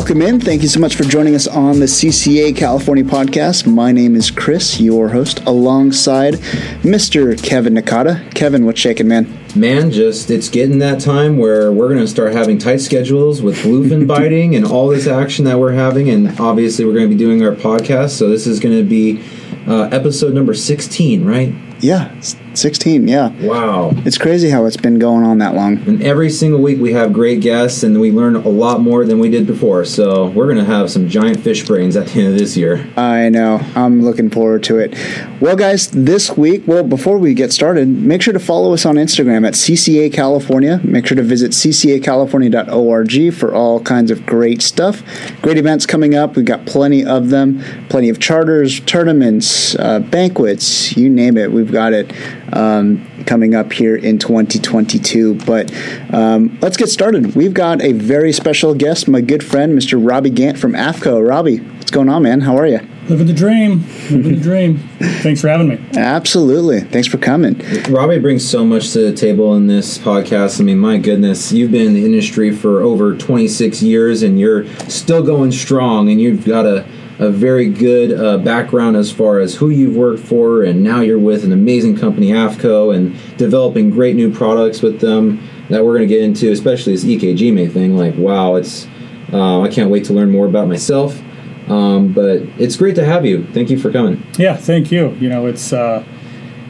Welcome 0.00 0.22
in. 0.22 0.40
Thank 0.40 0.62
you 0.62 0.68
so 0.68 0.80
much 0.80 0.96
for 0.96 1.04
joining 1.04 1.34
us 1.34 1.46
on 1.46 1.78
the 1.78 1.84
CCA 1.84 2.56
California 2.56 3.04
podcast. 3.04 3.66
My 3.66 3.92
name 3.92 4.16
is 4.16 4.30
Chris, 4.30 4.80
your 4.80 5.10
host, 5.10 5.40
alongside 5.40 6.36
Mr. 6.80 7.40
Kevin 7.40 7.74
Nakata. 7.74 8.34
Kevin, 8.34 8.64
what's 8.64 8.80
shaking, 8.80 9.08
man? 9.08 9.38
Man, 9.54 9.90
just 9.90 10.30
it's 10.30 10.48
getting 10.48 10.78
that 10.78 11.02
time 11.02 11.36
where 11.36 11.70
we're 11.70 11.88
going 11.88 12.00
to 12.00 12.08
start 12.08 12.32
having 12.32 12.56
tight 12.58 12.78
schedules 12.78 13.42
with 13.42 13.58
bluefin 13.58 14.06
biting 14.08 14.56
and 14.56 14.64
all 14.64 14.88
this 14.88 15.06
action 15.06 15.44
that 15.44 15.60
we're 15.60 15.74
having, 15.74 16.08
and 16.08 16.40
obviously 16.40 16.86
we're 16.86 16.94
going 16.94 17.10
to 17.10 17.14
be 17.14 17.18
doing 17.18 17.44
our 17.44 17.54
podcast. 17.54 18.16
So 18.16 18.30
this 18.30 18.46
is 18.46 18.58
going 18.58 18.78
to 18.78 18.82
be 18.82 19.22
uh, 19.68 19.90
episode 19.92 20.32
number 20.32 20.54
sixteen, 20.54 21.26
right? 21.26 21.52
Yeah, 21.80 22.18
16, 22.54 23.08
yeah. 23.08 23.28
Wow. 23.40 23.92
It's 24.04 24.18
crazy 24.18 24.50
how 24.50 24.64
it's 24.66 24.76
been 24.76 24.98
going 24.98 25.24
on 25.24 25.38
that 25.38 25.54
long. 25.54 25.78
And 25.86 26.02
every 26.02 26.30
single 26.30 26.60
week 26.60 26.80
we 26.80 26.92
have 26.92 27.12
great 27.12 27.40
guests, 27.40 27.82
and 27.82 28.00
we 28.00 28.10
learn 28.10 28.36
a 28.36 28.48
lot 28.48 28.80
more 28.80 29.04
than 29.04 29.18
we 29.18 29.28
did 29.30 29.46
before. 29.46 29.84
So 29.84 30.28
we're 30.28 30.46
going 30.46 30.58
to 30.58 30.64
have 30.64 30.90
some 30.90 31.08
giant 31.08 31.40
fish 31.40 31.66
brains 31.66 31.96
at 31.96 32.08
the 32.08 32.20
end 32.20 32.32
of 32.32 32.38
this 32.38 32.56
year. 32.56 32.86
I 32.96 33.28
know. 33.28 33.60
I'm 33.74 34.02
looking 34.02 34.30
forward 34.30 34.62
to 34.64 34.78
it. 34.78 34.94
Well, 35.40 35.56
guys, 35.56 35.90
this 35.90 36.36
week, 36.36 36.64
well, 36.66 36.82
before 36.82 37.18
we 37.18 37.34
get 37.34 37.52
started, 37.52 37.88
make 37.88 38.22
sure 38.22 38.32
to 38.32 38.40
follow 38.40 38.74
us 38.74 38.84
on 38.84 38.96
Instagram 38.96 39.46
at 39.46 39.54
CCA 39.54 40.12
California. 40.12 40.80
Make 40.82 41.06
sure 41.06 41.16
to 41.16 41.22
visit 41.22 41.52
ccacalifornia.org 41.52 43.34
for 43.34 43.54
all 43.54 43.80
kinds 43.80 44.10
of 44.10 44.26
great 44.26 44.62
stuff. 44.62 45.02
Great 45.42 45.56
events 45.56 45.86
coming 45.86 46.14
up. 46.14 46.36
We've 46.36 46.44
got 46.44 46.66
plenty 46.66 47.04
of 47.04 47.30
them, 47.30 47.62
plenty 47.88 48.08
of 48.08 48.20
charters, 48.20 48.80
tournaments, 48.80 49.74
uh, 49.76 50.00
banquets, 50.00 50.96
you 50.96 51.08
name 51.08 51.36
it. 51.36 51.52
We've 51.52 51.70
got 51.70 51.92
it 51.92 52.12
um, 52.52 53.06
coming 53.26 53.54
up 53.54 53.72
here 53.72 53.96
in 53.96 54.18
2022. 54.18 55.34
But 55.34 55.72
um, 56.12 56.58
let's 56.60 56.76
get 56.76 56.88
started. 56.88 57.34
We've 57.34 57.54
got 57.54 57.82
a 57.82 57.92
very 57.92 58.32
special 58.32 58.74
guest, 58.74 59.08
my 59.08 59.20
good 59.20 59.44
friend, 59.44 59.76
Mr. 59.76 60.00
Robby 60.00 60.30
Gant 60.30 60.58
from 60.58 60.72
AFTCO. 60.72 61.26
Robby, 61.26 61.58
what's 61.58 61.90
going 61.90 62.08
on, 62.08 62.22
man? 62.22 62.40
How 62.40 62.56
are 62.56 62.66
you? 62.66 62.80
Living 63.08 63.26
the 63.26 63.32
dream. 63.32 63.84
Living 64.10 64.34
the 64.36 64.40
dream. 64.40 64.78
Thanks 65.00 65.40
for 65.40 65.48
having 65.48 65.68
me. 65.68 65.80
Absolutely. 65.96 66.80
Thanks 66.80 67.08
for 67.08 67.18
coming. 67.18 67.60
Robby 67.88 68.20
brings 68.20 68.48
so 68.48 68.64
much 68.64 68.92
to 68.92 69.00
the 69.00 69.12
table 69.12 69.56
in 69.56 69.66
this 69.66 69.98
podcast. 69.98 70.60
I 70.60 70.64
mean, 70.64 70.78
my 70.78 70.96
goodness, 70.96 71.50
you've 71.50 71.72
been 71.72 71.88
in 71.88 71.94
the 71.94 72.04
industry 72.04 72.54
for 72.54 72.82
over 72.82 73.16
26 73.16 73.82
years 73.82 74.22
and 74.22 74.38
you're 74.38 74.64
still 74.88 75.24
going 75.24 75.50
strong, 75.50 76.08
and 76.08 76.20
you've 76.20 76.44
got 76.44 76.66
a 76.66 76.86
a 77.20 77.30
very 77.30 77.68
good 77.68 78.18
uh, 78.18 78.38
background 78.38 78.96
as 78.96 79.12
far 79.12 79.40
as 79.40 79.54
who 79.54 79.68
you've 79.68 79.94
worked 79.94 80.22
for, 80.22 80.62
and 80.62 80.82
now 80.82 81.00
you're 81.00 81.18
with 81.18 81.44
an 81.44 81.52
amazing 81.52 81.96
company, 81.96 82.30
AFTCO, 82.30 82.96
and 82.96 83.14
developing 83.36 83.90
great 83.90 84.16
new 84.16 84.32
products 84.32 84.80
with 84.80 85.00
them 85.00 85.46
that 85.68 85.84
we're 85.84 85.96
going 85.96 86.08
to 86.08 86.12
get 86.12 86.22
into, 86.22 86.50
especially 86.50 86.94
this 86.94 87.04
Ike 87.04 87.36
Jime 87.36 87.70
thing. 87.70 87.94
Like, 87.96 88.14
wow, 88.16 88.56
it's 88.56 88.88
uh, 89.32 89.60
I 89.60 89.68
can't 89.68 89.90
wait 89.90 90.06
to 90.06 90.14
learn 90.14 90.30
more 90.30 90.46
about 90.46 90.66
myself. 90.66 91.20
Um, 91.68 92.12
but 92.12 92.42
it's 92.58 92.76
great 92.76 92.96
to 92.96 93.04
have 93.04 93.24
you. 93.24 93.46
Thank 93.52 93.70
you 93.70 93.78
for 93.78 93.92
coming. 93.92 94.26
Yeah, 94.36 94.56
thank 94.56 94.90
you. 94.90 95.10
You 95.20 95.28
know, 95.28 95.46
it's 95.46 95.72
uh, 95.72 96.04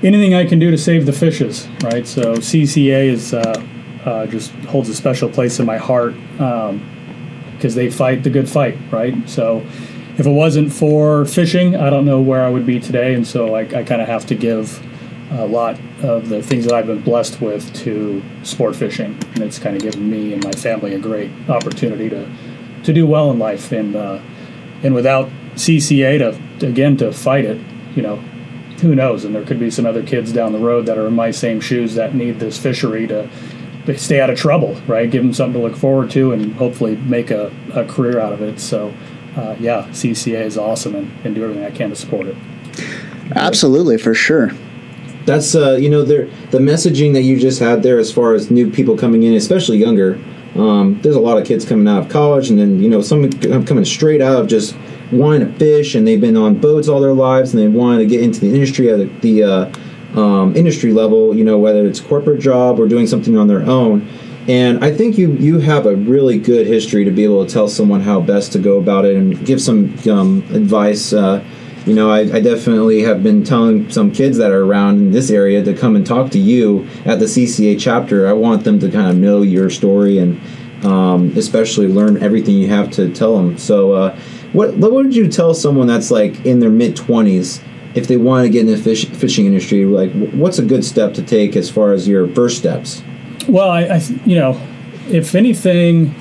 anything 0.03 0.35
I 0.35 0.45
can 0.45 0.59
do 0.59 0.71
to 0.71 0.77
save 0.77 1.07
the 1.07 1.13
fishes, 1.13 1.69
right? 1.83 2.07
So 2.07 2.35
CCA 2.35 3.07
is 3.07 3.33
uh, 3.33 3.65
uh, 4.05 4.27
just 4.27 4.51
holds 4.67 4.89
a 4.89 4.95
special 4.95 5.31
place 5.31 5.61
in 5.61 5.65
my 5.65 5.79
heart 5.79 6.15
because 6.33 6.71
um, 6.71 6.81
they 7.61 7.89
fight 7.89 8.25
the 8.25 8.31
good 8.31 8.49
fight, 8.49 8.77
right? 8.91 9.15
So 9.29 9.65
if 10.21 10.27
it 10.27 10.31
wasn't 10.31 10.71
for 10.71 11.25
fishing, 11.25 11.75
I 11.75 11.89
don't 11.89 12.05
know 12.05 12.21
where 12.21 12.45
I 12.45 12.51
would 12.51 12.67
be 12.67 12.79
today. 12.79 13.15
And 13.15 13.27
so 13.27 13.55
I, 13.55 13.61
I 13.61 13.83
kind 13.85 14.03
of 14.03 14.07
have 14.07 14.27
to 14.27 14.35
give 14.35 14.79
a 15.31 15.47
lot 15.47 15.81
of 16.03 16.29
the 16.29 16.43
things 16.43 16.67
that 16.67 16.75
I've 16.75 16.87
been 16.87 17.01
blessed 17.01 17.41
with 17.41 17.73
to 17.85 18.23
sport 18.43 18.77
fishing. 18.77 19.19
And 19.33 19.39
it's 19.39 19.59
kind 19.59 19.77
of 19.77 19.83
given 19.83 20.11
me 20.11 20.35
and 20.35 20.45
my 20.45 20.53
family 20.53 20.95
a 20.95 20.99
great 20.99 21.31
opportunity 21.49 22.11
to, 22.11 22.31
to 22.85 22.93
do 22.93 23.07
well 23.07 23.31
in 23.31 23.39
life. 23.39 23.73
And, 23.73 23.97
uh, 23.97 24.21
and 24.83 24.95
without 24.95 25.31
CCA 25.55 26.19
to, 26.19 26.67
again, 26.67 26.99
to 26.99 27.13
fight 27.13 27.47
it, 27.47 27.59
you 27.97 28.03
know, 28.03 28.17
who 28.83 28.95
knows? 28.95 29.25
And 29.25 29.35
there 29.35 29.45
could 29.47 29.59
be 29.59 29.71
some 29.71 29.87
other 29.87 30.03
kids 30.03 30.35
down 30.35 30.53
the 30.53 30.59
road 30.59 30.85
that 30.85 30.99
are 30.99 31.07
in 31.07 31.15
my 31.15 31.31
same 31.31 31.63
shoes 31.63 31.95
that 31.95 32.15
need 32.15 32.41
this 32.41 32.59
fishery 32.59 33.07
to, 33.07 33.31
stay 33.97 34.21
out 34.21 34.31
of 34.31 34.39
trouble, 34.39 34.75
right? 34.87 35.11
Give 35.11 35.21
them 35.21 35.33
something 35.33 35.61
to 35.61 35.67
look 35.67 35.77
forward 35.77 36.11
to 36.11 36.31
and 36.31 36.55
hopefully 36.55 36.95
make 36.95 37.33
a, 37.33 37.51
a 37.75 37.85
career 37.87 38.21
out 38.21 38.33
of 38.33 38.41
it. 38.41 38.61
So, 38.61 38.95
uh, 39.37 39.57
yeah, 39.59 39.87
CCA 39.91 40.45
is 40.45 40.59
awesome 40.59 40.95
and, 40.95 41.11
and 41.25 41.35
do 41.35 41.45
everything 41.45 41.65
I 41.65 41.71
can 41.71 41.91
to 41.91 41.97
support 41.97 42.27
it. 42.27 42.37
Absolutely, 43.35 43.97
for 43.97 44.15
sure. 44.15 44.51
That's 45.25 45.55
uh, 45.55 45.73
you 45.73 45.91
know 45.91 46.03
the 46.03 46.31
the 46.51 46.59
messaging 46.59 47.13
that 47.13 47.23
you 47.23 47.39
just 47.39 47.61
had 47.61 47.83
there 47.83 47.99
as 47.99 48.13
far 48.13 48.35
as 48.35 48.51
new 48.51 48.71
people 48.71 48.97
coming 48.97 49.23
in, 49.23 49.35
especially 49.35 49.79
younger. 49.79 50.19
Um, 50.57 50.99
there's 51.03 51.15
a 51.15 51.21
lot 51.21 51.39
of 51.39 51.47
kids 51.47 51.65
coming 51.65 51.87
out 51.87 52.03
of 52.03 52.09
college, 52.09 52.51
and 52.51 52.59
then 52.59 52.83
you 52.83 52.89
know 52.89 53.01
some 53.01 53.31
coming 53.65 53.85
straight 53.85 54.21
out 54.21 54.41
of 54.41 54.49
just 54.49 54.77
wanting 55.13 55.47
to 55.47 55.59
fish, 55.59 55.95
and 55.95 56.07
they've 56.07 56.21
been 56.21 56.37
on 56.37 56.59
boats 56.59 56.89
all 56.89 57.01
their 57.01 57.13
lives, 57.13 57.55
and 57.55 57.63
they 57.63 57.69
wanted 57.69 57.99
to 57.99 58.07
get 58.07 58.23
into 58.23 58.41
the 58.41 58.53
industry 58.53 58.91
at 58.91 58.99
the, 58.99 59.05
the 59.21 59.45
uh, 59.45 60.21
um, 60.21 60.57
industry 60.57 60.93
level. 60.93 61.37
You 61.37 61.45
know 61.45 61.59
whether 61.59 61.87
it's 61.87 62.01
corporate 62.01 62.41
job 62.41 62.81
or 62.81 62.89
doing 62.89 63.07
something 63.07 63.37
on 63.37 63.47
their 63.47 63.63
own 63.63 64.09
and 64.51 64.85
I 64.85 64.91
think 64.91 65.17
you 65.17 65.31
you 65.35 65.61
have 65.61 65.87
a 65.87 65.95
really 65.95 66.37
good 66.37 66.67
history 66.67 67.05
to 67.05 67.13
be 67.13 67.23
able 67.23 67.47
to 67.47 67.53
tell 67.53 67.69
someone 67.69 68.01
how 68.01 68.21
best 68.21 68.51
to 68.55 68.59
go 68.59 68.79
about 68.79 69.05
it 69.05 69.15
and 69.15 69.47
give 69.47 69.63
some 69.63 69.97
um, 70.11 70.43
advice. 70.53 71.13
Uh, 71.13 71.45
you 71.87 71.95
know, 71.95 72.11
I, 72.11 72.23
I, 72.23 72.41
definitely 72.41 73.03
have 73.03 73.23
been 73.23 73.45
telling 73.45 73.89
some 73.91 74.11
kids 74.11 74.39
that 74.39 74.51
are 74.51 74.65
around 74.65 74.99
in 74.99 75.11
this 75.13 75.31
area 75.31 75.63
to 75.63 75.73
come 75.73 75.95
and 75.95 76.05
talk 76.05 76.33
to 76.33 76.39
you 76.41 76.89
at 77.05 77.21
the 77.21 77.27
CCA 77.27 77.81
chapter. 77.81 78.27
I 78.27 78.33
want 78.33 78.65
them 78.65 78.81
to 78.81 78.91
kind 78.91 79.09
of 79.09 79.17
know 79.17 79.43
your 79.43 79.71
story 79.71 80.19
and 80.19 80.41
um, 80.85 81.33
especially 81.37 81.87
learn 81.87 82.21
everything 82.21 82.57
you 82.57 82.69
have 82.69 82.91
to 82.93 83.09
tell 83.15 83.37
them. 83.37 83.57
So, 83.57 83.93
uh, 83.93 84.19
what 84.53 84.75
what 84.75 84.91
would 84.91 85.15
you 85.15 85.29
tell 85.29 85.55
someone 85.55 85.87
that's 85.87 86.11
like 86.11 86.45
in 86.45 86.59
their 86.59 86.71
mid 86.71 86.97
twenties? 86.97 87.63
If 87.95 88.09
they 88.09 88.17
want 88.17 88.47
to 88.47 88.51
get 88.51 88.63
in 88.63 88.67
the 88.67 88.77
fish, 88.77 89.07
fishing 89.07 89.47
industry, 89.47 89.85
like 89.85 90.13
what's 90.33 90.59
a 90.59 90.65
good 90.65 90.85
step 90.85 91.15
to 91.15 91.23
take 91.23 91.55
as 91.55 91.71
far 91.71 91.93
as 91.93 92.09
your 92.09 92.27
first 92.35 92.59
steps? 92.59 93.05
Well, 93.51 93.71
I, 93.71 93.83
I 93.83 93.97
you 94.25 94.37
know, 94.37 94.61
if 95.09 95.35
anything, 95.35 96.15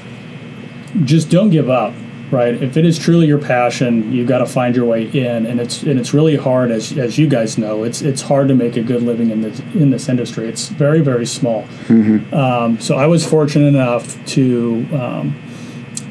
just 1.06 1.30
don't 1.30 1.50
give 1.50 1.70
up 1.70 1.94
right? 2.32 2.62
If 2.62 2.78
it 2.78 2.86
is 2.86 3.00
truly 3.00 3.28
your 3.28 3.40
passion 3.40 4.12
you've 4.12 4.28
got 4.28 4.40
to 4.40 4.46
find 4.46 4.76
your 4.76 4.86
way 4.86 5.10
in 5.10 5.46
and 5.46 5.60
it's 5.60 5.84
and 5.84 6.00
it's 6.00 6.14
really 6.14 6.36
hard 6.36 6.72
as 6.72 6.98
as 6.98 7.18
you 7.18 7.28
guys 7.28 7.58
know 7.58 7.84
it's 7.84 8.02
it's 8.02 8.22
hard 8.22 8.48
to 8.50 8.56
make 8.56 8.78
a 8.78 8.82
good 8.82 9.02
living 9.02 9.30
in 9.30 9.42
this 9.42 9.60
in 9.74 9.90
this 9.90 10.10
industry. 10.10 10.48
It's 10.48 10.70
very 10.70 11.02
very 11.02 11.26
small. 11.26 11.64
Mm-hmm. 11.88 12.34
um, 12.34 12.80
so 12.80 12.96
i 12.96 13.08
was 13.08 13.26
fortunate 13.26 13.68
enough 13.68 14.24
to 14.28 14.88
um, 14.94 15.42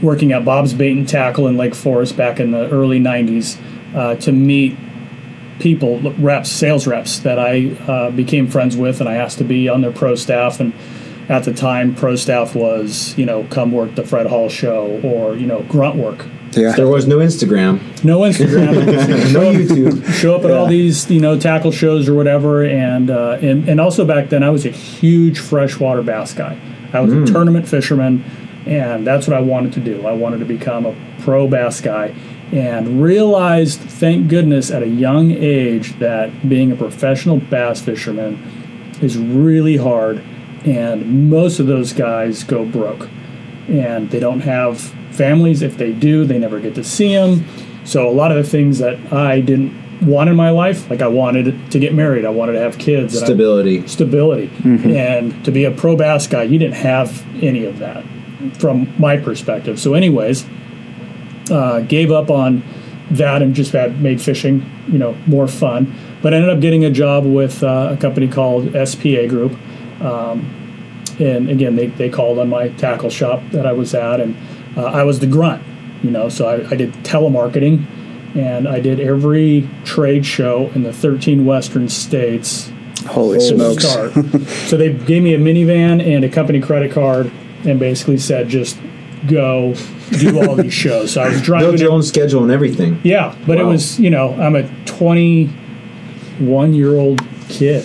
working 0.02 0.32
at 0.32 0.44
bob's 0.44 0.72
bait 0.74 0.96
and 0.96 1.08
tackle 1.08 1.46
in 1.46 1.56
lake 1.56 1.74
forest 1.74 2.16
back 2.16 2.40
in 2.40 2.50
the 2.50 2.68
early 2.70 3.00
90s 3.00 3.58
uh, 3.94 4.14
to 4.16 4.32
meet 4.32 4.76
people 5.58 6.00
reps 6.12 6.50
sales 6.50 6.86
reps 6.86 7.20
that 7.20 7.38
i 7.38 7.70
uh, 7.88 8.10
became 8.10 8.48
friends 8.48 8.76
with 8.76 9.00
and 9.00 9.08
i 9.08 9.14
asked 9.14 9.38
to 9.38 9.44
be 9.44 9.68
on 9.68 9.80
their 9.80 9.92
pro 9.92 10.14
staff 10.14 10.60
and 10.60 10.72
at 11.28 11.44
the 11.44 11.52
time 11.52 11.94
pro 11.94 12.16
staff 12.16 12.54
was 12.54 13.16
you 13.18 13.26
know 13.26 13.44
come 13.44 13.72
work 13.72 13.94
the 13.94 14.04
fred 14.04 14.26
hall 14.26 14.48
show 14.48 15.00
or 15.02 15.36
you 15.36 15.46
know 15.46 15.62
grunt 15.64 15.96
work 15.96 16.26
yeah. 16.52 16.72
There 16.72 16.88
was 16.88 17.06
no 17.06 17.18
Instagram. 17.18 18.04
No 18.04 18.20
Instagram. 18.20 18.74
no 19.32 19.52
YouTube. 19.52 20.04
Show 20.14 20.34
up 20.34 20.44
at 20.44 20.50
yeah. 20.50 20.56
all 20.56 20.66
these, 20.66 21.10
you 21.10 21.20
know, 21.20 21.38
tackle 21.38 21.72
shows 21.72 22.08
or 22.08 22.14
whatever, 22.14 22.64
and 22.64 23.10
uh, 23.10 23.38
and 23.40 23.68
and 23.68 23.80
also 23.80 24.04
back 24.04 24.28
then 24.30 24.42
I 24.42 24.50
was 24.50 24.64
a 24.64 24.70
huge 24.70 25.38
freshwater 25.38 26.02
bass 26.02 26.32
guy. 26.32 26.58
I 26.92 27.00
was 27.00 27.12
mm. 27.12 27.22
a 27.24 27.26
tournament 27.26 27.68
fisherman, 27.68 28.24
and 28.66 29.06
that's 29.06 29.26
what 29.26 29.36
I 29.36 29.40
wanted 29.40 29.72
to 29.74 29.80
do. 29.80 30.06
I 30.06 30.12
wanted 30.12 30.38
to 30.38 30.46
become 30.46 30.86
a 30.86 30.96
pro 31.20 31.48
bass 31.48 31.80
guy, 31.80 32.14
and 32.52 33.02
realized, 33.02 33.80
thank 33.80 34.28
goodness, 34.28 34.70
at 34.70 34.82
a 34.82 34.88
young 34.88 35.30
age 35.32 35.98
that 35.98 36.48
being 36.48 36.72
a 36.72 36.76
professional 36.76 37.38
bass 37.38 37.80
fisherman 37.80 38.42
is 39.02 39.16
really 39.18 39.76
hard 39.76 40.24
and 40.64 41.30
most 41.30 41.60
of 41.60 41.66
those 41.66 41.92
guys 41.92 42.44
go 42.44 42.64
broke. 42.64 43.08
And 43.68 44.10
they 44.10 44.20
don't 44.20 44.40
have 44.40 44.80
families. 45.12 45.62
If 45.62 45.76
they 45.76 45.92
do 45.92 46.24
they 46.24 46.38
never 46.38 46.60
get 46.60 46.74
to 46.76 46.84
see 46.84 47.14
them 47.14 47.44
so 47.84 48.08
a 48.08 48.12
lot 48.12 48.30
of 48.30 48.36
the 48.36 48.48
things 48.48 48.78
that 48.78 49.12
i 49.12 49.40
didn't 49.40 49.74
want 50.06 50.30
in 50.30 50.36
my 50.36 50.50
life 50.50 50.88
like 50.90 51.02
i 51.02 51.08
wanted 51.08 51.70
to 51.72 51.78
get 51.78 51.92
married. 51.92 52.24
I 52.24 52.30
wanted 52.30 52.52
to 52.52 52.60
have 52.60 52.78
kids. 52.78 53.18
Stability 53.18 53.82
I, 53.82 53.86
stability. 53.86 54.48
Mm-hmm. 54.48 54.90
and 54.90 55.44
to 55.44 55.50
be 55.50 55.64
a 55.64 55.70
pro 55.72 55.96
bass 55.96 56.26
guy 56.26 56.44
you 56.44 56.58
didn't 56.58 56.76
have 56.76 57.24
any 57.42 57.64
of 57.64 57.78
that 57.78 58.04
from 58.60 58.92
my 58.98 59.16
perspective. 59.16 59.80
So 59.80 59.94
anyways 59.94 60.46
uh, 61.50 61.80
gave 61.80 62.12
up 62.12 62.30
on 62.30 62.62
that 63.10 63.42
and 63.42 63.54
just 63.54 63.72
had 63.72 64.00
made 64.00 64.20
fishing 64.20 64.70
you 64.86 64.98
know 64.98 65.16
more 65.26 65.48
fun. 65.48 65.92
But 66.22 66.34
I 66.34 66.36
ended 66.36 66.50
up 66.50 66.60
getting 66.60 66.84
a 66.84 66.90
job 66.90 67.24
with 67.24 67.62
uh, 67.62 67.94
a 67.94 67.96
company 67.96 68.28
called 68.28 68.70
spa 68.86 69.26
group 69.26 69.58
um, 70.00 70.54
and 71.18 71.50
again, 71.50 71.76
they, 71.76 71.86
they 71.86 72.08
called 72.08 72.38
on 72.38 72.48
my 72.48 72.68
tackle 72.70 73.10
shop 73.10 73.42
that 73.50 73.66
I 73.66 73.72
was 73.72 73.94
at, 73.94 74.20
and 74.20 74.36
uh, 74.76 74.84
I 74.84 75.02
was 75.02 75.20
the 75.20 75.26
grunt, 75.26 75.62
you 76.02 76.10
know. 76.10 76.28
So 76.28 76.46
I, 76.48 76.68
I 76.70 76.76
did 76.76 76.92
telemarketing, 77.04 77.86
and 78.36 78.68
I 78.68 78.80
did 78.80 79.00
every 79.00 79.68
trade 79.84 80.24
show 80.24 80.70
in 80.74 80.82
the 80.82 80.92
13 80.92 81.44
Western 81.44 81.88
states. 81.88 82.70
Holy 83.06 83.40
smokes! 83.40 83.84
so 84.68 84.76
they 84.76 84.92
gave 84.92 85.22
me 85.22 85.34
a 85.34 85.38
minivan 85.38 86.04
and 86.04 86.24
a 86.24 86.28
company 86.28 86.60
credit 86.60 86.92
card, 86.92 87.32
and 87.64 87.80
basically 87.80 88.18
said, 88.18 88.48
just 88.48 88.78
go 89.26 89.74
do 90.10 90.40
all 90.40 90.54
these 90.54 90.74
shows. 90.84 91.12
So 91.12 91.22
I 91.22 91.28
was 91.28 91.42
driving. 91.42 91.68
Build 91.68 91.80
your 91.80 91.92
own 91.92 92.02
schedule 92.02 92.42
and 92.42 92.52
everything. 92.52 93.00
Yeah, 93.02 93.36
but 93.46 93.58
it 93.58 93.64
was 93.64 93.98
you 93.98 94.10
know 94.10 94.34
I'm 94.34 94.54
a 94.54 94.68
21 94.86 96.74
year 96.74 96.94
old 96.96 97.20
kid, 97.48 97.84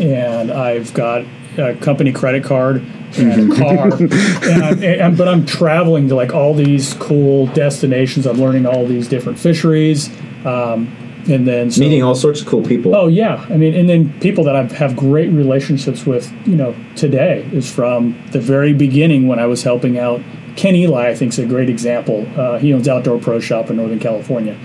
and 0.00 0.50
I've 0.50 0.92
got 0.94 1.24
a 1.58 1.74
company 1.76 2.12
credit 2.12 2.44
card 2.44 2.84
and 3.16 3.52
a 3.52 3.56
car, 3.58 3.92
and, 3.94 4.62
I'm, 4.62 4.82
and 4.82 5.16
but 5.18 5.28
I'm 5.28 5.46
traveling 5.46 6.08
to 6.08 6.14
like 6.14 6.34
all 6.34 6.54
these 6.54 6.94
cool 6.94 7.46
destinations. 7.48 8.26
I'm 8.26 8.38
learning 8.38 8.66
all 8.66 8.86
these 8.86 9.08
different 9.08 9.38
fisheries, 9.38 10.08
um, 10.44 10.94
and 11.28 11.46
then 11.46 11.70
so, 11.70 11.80
Meeting 11.80 12.02
all 12.02 12.14
sorts 12.14 12.40
of 12.40 12.46
cool 12.46 12.62
people. 12.62 12.94
Oh 12.94 13.08
yeah, 13.08 13.44
I 13.48 13.56
mean, 13.56 13.74
and 13.74 13.88
then 13.88 14.18
people 14.20 14.44
that 14.44 14.56
I 14.56 14.62
have 14.74 14.96
great 14.96 15.30
relationships 15.30 16.04
with, 16.06 16.32
you 16.46 16.56
know, 16.56 16.74
today 16.94 17.48
is 17.52 17.72
from 17.72 18.20
the 18.32 18.40
very 18.40 18.72
beginning 18.72 19.26
when 19.26 19.38
I 19.38 19.46
was 19.46 19.62
helping 19.62 19.98
out. 19.98 20.20
Ken 20.56 20.74
Eli, 20.74 21.10
I 21.10 21.14
think, 21.14 21.32
is 21.32 21.38
a 21.38 21.44
great 21.44 21.68
example. 21.68 22.26
Uh, 22.34 22.58
he 22.58 22.72
owns 22.72 22.88
Outdoor 22.88 23.18
Pro 23.18 23.40
Shop 23.40 23.68
in 23.68 23.76
Northern 23.76 23.98
California, 24.00 24.56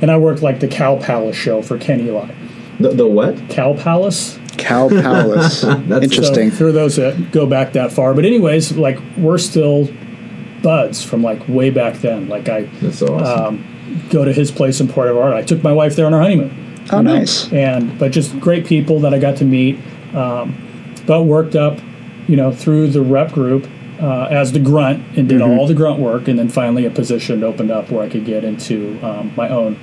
and 0.00 0.10
I 0.10 0.16
worked 0.16 0.42
like 0.42 0.60
the 0.60 0.68
Cow 0.68 0.96
Palace 0.96 1.36
show 1.36 1.60
for 1.60 1.76
Ken 1.76 2.00
Eli. 2.00 2.30
The, 2.80 2.90
the 2.90 3.06
what? 3.06 3.48
Cow 3.50 3.74
Palace. 3.74 4.38
Cow 4.56 4.88
Palace. 4.88 5.60
That's- 5.62 6.02
Interesting. 6.02 6.50
So 6.50 6.56
for 6.56 6.72
those 6.72 6.96
that 6.96 7.32
go 7.32 7.46
back 7.46 7.72
that 7.74 7.92
far, 7.92 8.14
but 8.14 8.24
anyways, 8.24 8.72
like 8.72 8.98
we're 9.16 9.38
still 9.38 9.88
buds 10.62 11.04
from 11.04 11.22
like 11.22 11.46
way 11.48 11.70
back 11.70 11.96
then. 11.96 12.28
Like 12.28 12.48
I 12.48 12.62
That's 12.80 12.98
so 12.98 13.14
awesome. 13.14 13.46
um, 13.46 14.08
go 14.10 14.24
to 14.24 14.32
his 14.32 14.50
place 14.50 14.80
in 14.80 14.88
Rohnert 14.88 15.14
Park. 15.14 15.34
I 15.34 15.42
took 15.42 15.62
my 15.62 15.72
wife 15.72 15.96
there 15.96 16.06
on 16.06 16.14
our 16.14 16.22
honeymoon 16.22 16.64
oh, 16.92 17.00
nice. 17.00 17.52
and 17.52 17.98
but 17.98 18.12
just 18.12 18.38
great 18.40 18.66
people 18.66 19.00
that 19.00 19.14
I 19.14 19.18
got 19.18 19.36
to 19.38 19.44
meet. 19.44 19.78
Um, 20.14 20.60
but 21.06 21.24
worked 21.24 21.54
up, 21.54 21.80
you 22.28 22.36
know, 22.36 22.52
through 22.52 22.88
the 22.88 23.02
rep 23.02 23.32
group 23.32 23.68
uh, 24.00 24.24
as 24.30 24.52
the 24.52 24.58
grunt 24.58 25.18
and 25.18 25.28
did 25.28 25.42
all 25.42 25.66
the 25.66 25.74
grunt 25.74 26.00
work, 26.00 26.28
and 26.28 26.38
then 26.38 26.48
finally 26.48 26.86
a 26.86 26.90
position 26.90 27.44
opened 27.44 27.70
up 27.70 27.90
where 27.90 28.02
I 28.02 28.08
could 28.08 28.24
get 28.24 28.44
into 28.44 28.98
um, 29.02 29.32
my 29.36 29.48
own 29.48 29.78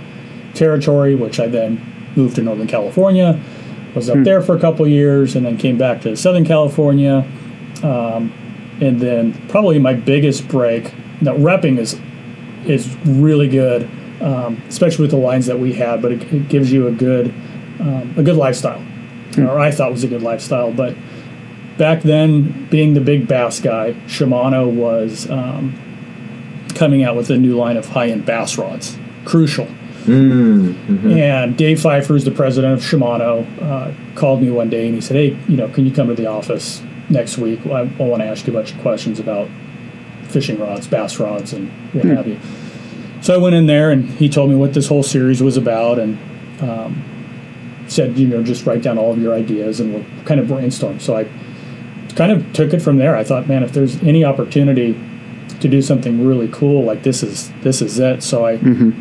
territory, 0.53 1.15
which 1.15 1.39
I 1.39 1.47
then 1.47 1.90
moved 2.15 2.35
to 2.35 2.41
Northern 2.41 2.67
California. 2.67 3.41
Was 3.95 4.09
up 4.09 4.23
there 4.23 4.41
for 4.41 4.55
a 4.55 4.59
couple 4.59 4.87
years, 4.87 5.35
and 5.35 5.45
then 5.45 5.57
came 5.57 5.77
back 5.77 6.01
to 6.03 6.15
Southern 6.15 6.45
California. 6.45 7.29
Um, 7.83 8.31
and 8.79 8.99
then 8.99 9.33
probably 9.47 9.79
my 9.79 9.93
biggest 9.93 10.47
break. 10.47 10.93
Now 11.21 11.35
repping 11.35 11.77
is 11.77 11.99
is 12.65 12.95
really 13.05 13.47
good, 13.47 13.89
um, 14.21 14.61
especially 14.67 15.03
with 15.03 15.11
the 15.11 15.17
lines 15.17 15.45
that 15.47 15.59
we 15.59 15.73
had. 15.73 16.01
But 16.01 16.13
it, 16.13 16.33
it 16.33 16.49
gives 16.49 16.71
you 16.71 16.87
a 16.87 16.91
good 16.91 17.33
um, 17.79 18.13
a 18.17 18.23
good 18.23 18.37
lifestyle, 18.37 18.81
or 19.37 19.59
I 19.59 19.71
thought 19.71 19.91
was 19.91 20.03
a 20.03 20.07
good 20.07 20.23
lifestyle. 20.23 20.71
But 20.71 20.95
back 21.77 22.01
then, 22.01 22.67
being 22.69 22.93
the 22.93 23.01
big 23.01 23.27
bass 23.27 23.59
guy, 23.59 23.93
Shimano 24.05 24.71
was 24.71 25.29
um, 25.29 25.75
coming 26.75 27.03
out 27.03 27.15
with 27.15 27.29
a 27.29 27.37
new 27.37 27.55
line 27.55 27.77
of 27.77 27.87
high 27.89 28.09
end 28.09 28.25
bass 28.25 28.57
rods, 28.57 28.97
crucial. 29.25 29.67
And 30.07 31.57
Dave 31.57 31.81
Pfeiffer, 31.81 32.13
who's 32.13 32.25
the 32.25 32.31
president 32.31 32.73
of 32.73 32.79
Shimano, 32.79 33.45
uh, 33.61 33.93
called 34.15 34.41
me 34.41 34.49
one 34.49 34.69
day 34.69 34.85
and 34.85 34.95
he 34.95 35.01
said, 35.01 35.15
"Hey, 35.15 35.37
you 35.47 35.57
know, 35.57 35.67
can 35.69 35.85
you 35.85 35.91
come 35.91 36.07
to 36.07 36.15
the 36.15 36.27
office 36.27 36.81
next 37.09 37.37
week? 37.37 37.65
I, 37.67 37.81
I 37.81 38.03
want 38.03 38.21
to 38.21 38.27
ask 38.27 38.47
you 38.47 38.53
a 38.53 38.55
bunch 38.55 38.73
of 38.73 38.79
questions 38.81 39.19
about 39.19 39.49
fishing 40.23 40.59
rods, 40.59 40.87
bass 40.87 41.19
rods, 41.19 41.53
and 41.53 41.69
what 41.93 42.05
have 42.05 42.27
you." 42.27 42.39
So 43.21 43.35
I 43.35 43.37
went 43.37 43.55
in 43.55 43.67
there 43.67 43.91
and 43.91 44.05
he 44.05 44.27
told 44.29 44.49
me 44.49 44.55
what 44.55 44.73
this 44.73 44.87
whole 44.87 45.03
series 45.03 45.43
was 45.43 45.55
about 45.55 45.99
and 45.99 46.17
um, 46.61 47.03
said, 47.87 48.17
you 48.17 48.27
know, 48.27 48.41
just 48.41 48.65
write 48.65 48.81
down 48.81 48.97
all 48.97 49.11
of 49.11 49.19
your 49.21 49.35
ideas 49.35 49.79
and 49.79 49.93
we'll 49.93 50.05
kind 50.25 50.39
of 50.39 50.47
brainstorm. 50.47 50.99
So 50.99 51.15
I 51.15 51.25
kind 52.15 52.31
of 52.31 52.51
took 52.53 52.73
it 52.73 52.79
from 52.81 52.97
there. 52.97 53.15
I 53.15 53.23
thought, 53.23 53.47
man, 53.47 53.61
if 53.61 53.73
there's 53.73 54.01
any 54.01 54.25
opportunity 54.25 54.99
to 55.59 55.67
do 55.67 55.83
something 55.83 56.25
really 56.25 56.47
cool, 56.47 56.83
like 56.83 57.03
this 57.03 57.21
is 57.21 57.51
this 57.61 57.81
is 57.81 57.99
it. 57.99 58.23
So 58.23 58.45
I. 58.45 58.55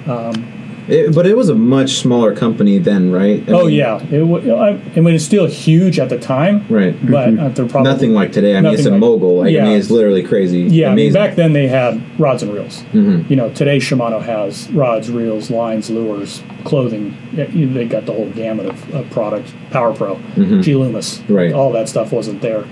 Um, 0.06 0.59
It- 0.90 1.14
but 1.14 1.26
it 1.26 1.36
was 1.36 1.48
a 1.48 1.54
much 1.54 1.90
smaller 1.98 2.34
company 2.34 2.78
then, 2.78 3.12
right? 3.12 3.42
I 3.48 3.52
Oh 3.52 3.66
mean, 3.66 3.74
yeah, 3.76 4.02
it, 4.10 4.22
wa- 4.22 4.38
I, 4.40 4.80
I 4.96 5.00
mean 5.00 5.14
it's 5.14 5.24
still 5.24 5.46
huge 5.46 5.98
at 5.98 6.08
the 6.08 6.18
time, 6.18 6.66
Right. 6.68 6.94
But 7.08 7.38
uh, 7.38 7.48
they're 7.50 7.66
probably 7.66 7.90
Nothing 7.92 8.12
like 8.14 8.32
today. 8.32 8.56
I 8.56 8.60
mean, 8.60 8.74
it's 8.74 8.86
a 8.86 8.90
like- 8.90 9.00
mogul. 9.00 9.38
Like, 9.38 9.52
yeah. 9.52 9.62
I 9.64 9.68
mean, 9.68 9.78
it's 9.78 9.90
literally 9.90 10.22
crazy. 10.22 10.60
Yeah, 10.62 10.90
I 10.90 10.94
mean, 10.94 11.12
back 11.12 11.36
then 11.36 11.52
they 11.52 11.68
had 11.68 12.00
rods 12.18 12.42
and 12.42 12.52
reels. 12.52 12.82
Mhm. 12.92 13.28
You 13.30 13.36
know, 13.36 13.50
today 13.50 13.78
Shimano 13.78 14.20
has 14.22 14.68
rods, 14.72 15.10
reels, 15.10 15.50
lines, 15.50 15.88
lures, 15.90 16.42
clothing. 16.64 17.16
They 17.34 17.84
got 17.86 18.06
the 18.06 18.12
whole 18.12 18.30
gamut 18.30 18.66
of, 18.66 18.94
of 18.94 19.08
product. 19.10 19.52
Power 19.70 19.94
Pro, 19.94 20.18
G 20.62 20.74
Loomis, 20.74 21.18
Mm-hmm. 21.18 21.34
Right. 21.34 21.52
All 21.52 21.72
that 21.72 21.88
stuff 21.88 22.12
wasn't 22.12 22.42
there 22.42 22.64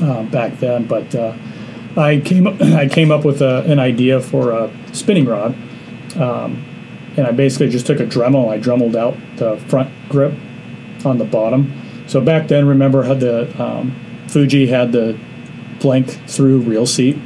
uh, 0.00 0.22
back 0.24 0.58
then. 0.60 0.86
But 0.86 1.14
uh, 1.14 1.34
I 1.96 2.20
came 2.20 2.46
up, 2.46 2.60
I 2.62 2.88
came 2.88 3.10
up 3.10 3.24
with 3.24 3.42
a, 3.42 3.62
an 3.66 3.78
idea 3.78 4.20
for 4.20 4.52
a 4.52 4.70
spinning 4.92 5.24
rod, 5.26 5.54
um, 6.16 6.64
and 7.16 7.26
I 7.26 7.32
basically 7.32 7.68
just 7.68 7.86
took 7.86 8.00
a 8.00 8.06
Dremel. 8.06 8.48
I 8.48 8.58
dremeled 8.58 8.96
out 8.96 9.16
the 9.36 9.56
front 9.68 9.90
grip 10.08 10.34
on 11.04 11.18
the 11.18 11.24
bottom. 11.24 11.72
So 12.06 12.20
back 12.20 12.48
then, 12.48 12.66
remember 12.66 13.02
how 13.04 13.14
the 13.14 13.62
um, 13.62 13.94
Fuji 14.28 14.66
had 14.66 14.92
the 14.92 15.18
blank 15.80 16.08
through 16.28 16.60
reel 16.60 16.86
seat 16.86 17.16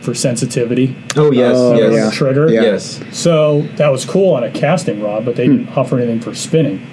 for 0.00 0.14
sensitivity. 0.14 0.94
oh 1.16 1.32
yes, 1.32 1.56
Oh, 1.56 1.74
yes, 1.76 1.92
yeah. 1.92 2.10
Trigger. 2.10 2.50
Yeah. 2.50 2.62
yes. 2.62 3.00
So 3.12 3.62
that 3.76 3.88
was 3.88 4.04
cool 4.04 4.34
on 4.34 4.44
a 4.44 4.50
casting 4.50 5.02
rod, 5.02 5.24
but 5.24 5.36
they 5.36 5.46
didn't 5.48 5.68
offer 5.76 5.98
anything 5.98 6.20
for 6.20 6.34
spinning. 6.34 6.84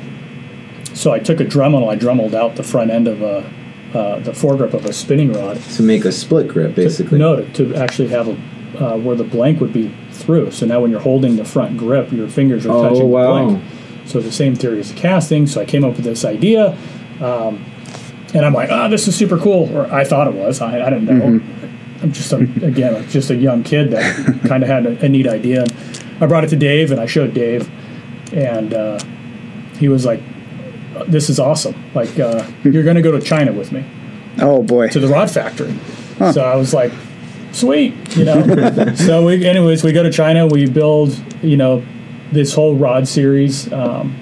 So 0.94 1.12
I 1.12 1.20
took 1.20 1.40
a 1.40 1.46
Dremel, 1.46 1.90
I 1.90 1.96
dremeled 1.96 2.34
out 2.34 2.56
the 2.56 2.64
front 2.64 2.90
end 2.92 3.08
of 3.08 3.22
a 3.22 3.52
uh, 3.94 4.20
the 4.20 4.32
foregrip 4.32 4.74
of 4.74 4.86
a 4.86 4.92
spinning 4.92 5.32
rod. 5.32 5.58
To 5.62 5.84
make 5.84 6.04
a 6.04 6.12
split 6.12 6.50
grip, 6.50 6.76
basically. 6.76 7.18
No, 7.18 7.38
to, 7.38 7.46
to 7.54 7.76
actually 7.76 8.10
have 8.10 8.28
a 8.28 8.32
uh, 8.84 8.98
where 8.98 9.16
the 9.16 9.24
blank 9.24 9.62
would 9.62 9.72
be 9.72 9.90
through. 10.16 10.52
So 10.52 10.66
now 10.66 10.82
when 10.82 10.92
you're 10.92 11.00
holding 11.00 11.36
the 11.36 11.46
front 11.46 11.78
grip, 11.78 12.12
your 12.12 12.28
fingers 12.28 12.66
are 12.66 12.72
Oh, 12.72 12.90
touching 12.90 13.10
wow. 13.10 13.46
the 13.46 13.52
blank. 13.54 13.64
So 14.06 14.20
the 14.22 14.32
same 14.32 14.56
theory 14.56 14.80
as 14.80 14.94
the 14.94 15.00
casting. 15.00 15.48
So 15.48 15.62
I 15.62 15.66
came 15.66 15.84
up 15.84 15.96
with 15.96 16.04
this 16.06 16.24
idea, 16.26 16.78
um, 17.22 17.64
and 18.34 18.46
I'm 18.46 18.54
like, 18.54 18.70
"Ah, 18.72 18.88
this 18.88 19.08
is 19.08 19.16
super 19.16 19.38
cool." 19.38 19.70
Or 19.76 19.92
I 19.92 20.04
thought 20.04 20.28
it 20.28 20.34
was. 20.36 20.62
I, 20.62 20.86
I 20.86 20.90
didn't 20.90 21.06
know. 21.06 21.42
I'm 22.04 22.12
just 22.12 22.32
a, 22.34 22.38
again 22.38 22.96
I'm 22.96 23.08
just 23.08 23.30
a 23.32 23.36
young 23.36 23.64
kid 23.64 23.92
that 23.92 24.42
kind 24.48 24.62
of 24.64 24.70
had 24.70 24.86
a, 24.86 25.06
a 25.06 25.10
neat 25.10 25.26
idea. 25.28 25.64
And 25.64 25.74
I 26.22 26.28
brought 26.28 26.44
it 26.44 26.50
to 26.50 26.56
Dave, 26.56 26.92
and 26.92 27.00
I 27.00 27.08
showed 27.08 27.34
Dave, 27.34 27.68
and 28.34 28.74
uh, 28.74 29.00
he 29.80 29.88
was 29.90 30.06
like, 30.06 30.22
"This 31.08 31.30
is 31.30 31.40
awesome! 31.40 31.76
Like 31.96 32.20
uh, 32.20 32.46
you're 32.64 32.84
going 32.84 32.98
to 32.98 33.02
go 33.02 33.12
to 33.12 33.22
China 33.22 33.54
with 33.54 33.72
me." 33.72 33.84
Oh 34.40 34.62
boy. 34.62 34.90
to 34.90 35.00
the 35.00 35.08
rod 35.08 35.32
factory. 35.32 35.74
So 36.34 36.42
I 36.44 36.56
was 36.58 36.74
like, 36.74 36.92
sweet, 37.56 37.94
you 38.16 38.26
know. 38.26 38.94
so 38.96 39.26
we, 39.26 39.46
anyways, 39.46 39.84
we 39.84 39.92
go 39.92 40.04
to 40.04 40.12
China. 40.12 40.48
We 40.48 40.68
build, 40.68 41.14
you 41.44 41.58
know, 41.58 41.84
this 42.32 42.54
whole 42.54 42.76
rod 42.76 43.08
series, 43.08 43.72
um, 43.72 44.16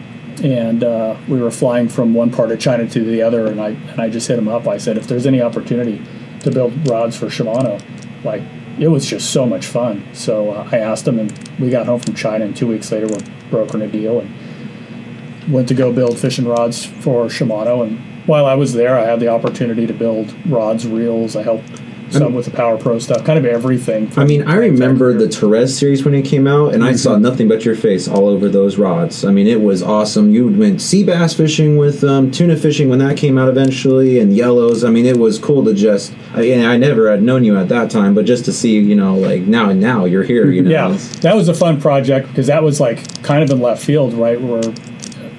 and 0.44 0.84
uh, 0.84 1.18
we 1.28 1.42
were 1.42 1.52
flying 1.52 1.90
from 1.90 2.14
one 2.14 2.32
part 2.32 2.52
of 2.52 2.60
China 2.60 2.88
to 2.88 3.04
the 3.04 3.22
other. 3.22 3.48
And 3.48 3.60
I 3.60 3.70
and 3.70 4.00
I 4.00 4.10
just 4.10 4.28
hit 4.28 4.38
him 4.38 4.48
up. 4.48 4.68
I 4.68 4.78
said, 4.78 4.98
if 4.98 5.08
there's 5.08 5.26
any 5.26 5.42
opportunity 5.42 6.02
to 6.42 6.52
build 6.52 6.88
rods 6.88 7.18
for 7.18 7.28
Shimano, 7.28 7.82
like 8.24 8.44
it 8.80 8.88
was 8.88 9.06
just 9.06 9.32
so 9.32 9.46
much 9.46 9.66
fun. 9.66 10.08
So 10.14 10.52
uh, 10.52 10.70
I 10.72 10.78
asked 10.78 11.08
him, 11.08 11.20
and 11.20 11.50
we 11.60 11.70
got 11.70 11.86
home 11.86 12.00
from 12.00 12.16
China. 12.16 12.46
And 12.46 12.56
two 12.56 12.68
weeks 12.68 12.92
later, 12.92 13.08
we're 13.08 13.24
brokering 13.50 13.84
a 13.84 13.88
deal 13.88 14.20
and 14.20 15.52
went 15.52 15.68
to 15.68 15.74
go 15.74 15.92
build 15.92 16.18
fishing 16.18 16.46
rods 16.46 16.86
for 16.86 17.26
Shimano. 17.26 17.86
And 17.86 18.00
while 18.28 18.46
I 18.46 18.56
was 18.56 18.74
there, 18.74 18.98
I 18.98 19.06
had 19.06 19.20
the 19.20 19.28
opportunity 19.28 19.86
to 19.86 19.94
build 19.94 20.34
rods, 20.48 20.88
reels. 20.88 21.36
I 21.36 21.44
helped 21.44 21.82
some 22.12 22.34
with 22.34 22.46
the 22.46 22.52
Power 22.52 22.78
Pro 22.78 23.00
stuff, 23.00 23.24
kind 23.26 23.38
of 23.40 23.46
everything. 23.46 24.12
I 24.18 24.26
mean, 24.26 24.44
I 24.44 24.56
remember 24.56 25.14
the 25.14 25.26
Terez 25.26 25.78
series 25.78 26.04
when 26.06 26.14
it 26.14 26.24
came 26.24 26.48
out, 26.48 26.74
and 26.74 26.84
I 26.84 26.94
saw 26.94 27.18
nothing 27.18 27.48
but 27.48 27.66
your 27.66 27.76
face 27.76 28.08
all 28.08 28.28
over 28.28 28.50
those 28.50 28.78
rods. 28.78 29.26
I 29.26 29.32
mean, 29.32 29.48
it 29.48 29.62
was 29.62 29.82
awesome. 29.82 30.32
You 30.32 30.48
went 30.48 30.82
sea 30.82 31.04
bass 31.04 31.34
fishing 31.34 31.78
with 31.78 32.04
um, 32.04 32.32
tuna 32.32 32.58
fishing 32.58 32.90
when 32.90 33.00
that 33.00 33.18
came 33.18 33.38
out 33.38 33.50
eventually, 33.50 34.20
and 34.20 34.36
yellows. 34.36 34.84
I 34.84 34.90
mean, 34.90 35.06
it 35.06 35.18
was 35.18 35.40
cool 35.40 35.64
to 35.66 35.74
just. 35.74 36.14
I, 36.34 36.44
and 36.44 36.68
I 36.68 36.78
never 36.78 37.10
had 37.10 37.22
known 37.22 37.44
you 37.44 37.58
at 37.58 37.70
that 37.70 37.92
time, 37.92 38.14
but 38.14 38.26
just 38.26 38.46
to 38.46 38.54
see, 38.54 38.80
you 38.80 38.96
know, 38.96 39.16
like 39.16 39.42
now 39.42 39.70
and 39.70 39.80
now 39.80 40.06
you're 40.06 40.24
here. 40.24 40.52
You 40.52 40.62
know, 40.64 40.70
Yeah, 40.70 40.98
that 41.22 41.36
was 41.36 41.48
a 41.48 41.54
fun 41.54 41.80
project 41.80 42.28
because 42.28 42.48
that 42.48 42.64
was 42.64 42.80
like 42.80 43.22
kind 43.24 43.44
of 43.44 43.50
in 43.50 43.60
left 43.62 43.84
field, 43.84 44.14
right? 44.14 44.40
Where 44.40 44.62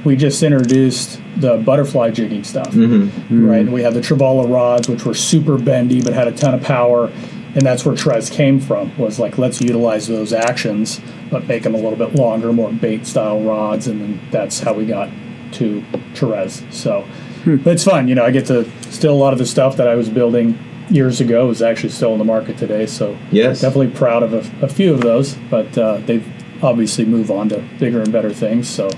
we 0.04 0.16
just 0.16 0.42
introduced 0.42 1.20
the 1.38 1.56
butterfly 1.58 2.10
jigging 2.10 2.44
stuff, 2.44 2.68
right? 3.30 3.66
We 3.66 3.82
had 3.82 3.94
the 3.94 4.00
Trevala 4.00 4.50
rods, 4.52 4.88
which 4.88 5.04
were 5.04 5.14
super 5.14 5.58
bendy 5.58 6.02
but 6.02 6.12
had 6.12 6.28
a 6.28 6.32
ton 6.32 6.54
of 6.54 6.62
power, 6.62 7.06
and 7.54 7.62
that's 7.62 7.84
where 7.84 7.94
Terez 7.94 8.30
came 8.30 8.60
from. 8.60 8.96
Was 8.98 9.18
like 9.18 9.38
let's 9.38 9.60
utilize 9.60 10.06
those 10.08 10.32
actions 10.32 11.00
but 11.30 11.46
make 11.48 11.62
them 11.64 11.74
a 11.74 11.78
little 11.78 11.96
bit 11.96 12.14
longer, 12.14 12.52
more 12.52 12.70
bait 12.72 13.06
style 13.06 13.40
rods, 13.40 13.86
and 13.88 14.00
then 14.00 14.20
that's 14.30 14.60
how 14.60 14.72
we 14.72 14.86
got 14.86 15.08
to 15.52 15.82
Terez. 16.14 16.70
So 16.72 17.04
but 17.44 17.66
it's 17.74 17.84
fun, 17.84 18.08
you 18.08 18.14
know. 18.14 18.24
I 18.24 18.30
get 18.30 18.46
to 18.46 18.70
still 18.90 19.12
a 19.14 19.16
lot 19.16 19.32
of 19.32 19.38
the 19.38 19.46
stuff 19.46 19.76
that 19.76 19.88
I 19.88 19.94
was 19.96 20.08
building 20.08 20.58
years 20.90 21.20
ago 21.20 21.48
is 21.50 21.62
actually 21.62 21.88
still 21.90 22.12
in 22.12 22.18
the 22.18 22.24
market 22.24 22.56
today. 22.58 22.86
So 22.86 23.16
Yes. 23.32 23.60
definitely 23.62 23.88
proud 23.88 24.22
of 24.22 24.32
a, 24.34 24.64
a 24.64 24.68
few 24.68 24.92
of 24.94 25.00
those, 25.00 25.34
but 25.50 25.76
uh, 25.78 25.98
they've 26.06 26.26
obviously 26.62 27.04
moved 27.04 27.30
on 27.30 27.48
to 27.50 27.58
bigger 27.78 28.00
and 28.00 28.12
better 28.12 28.32
things. 28.32 28.68
So, 28.68 28.88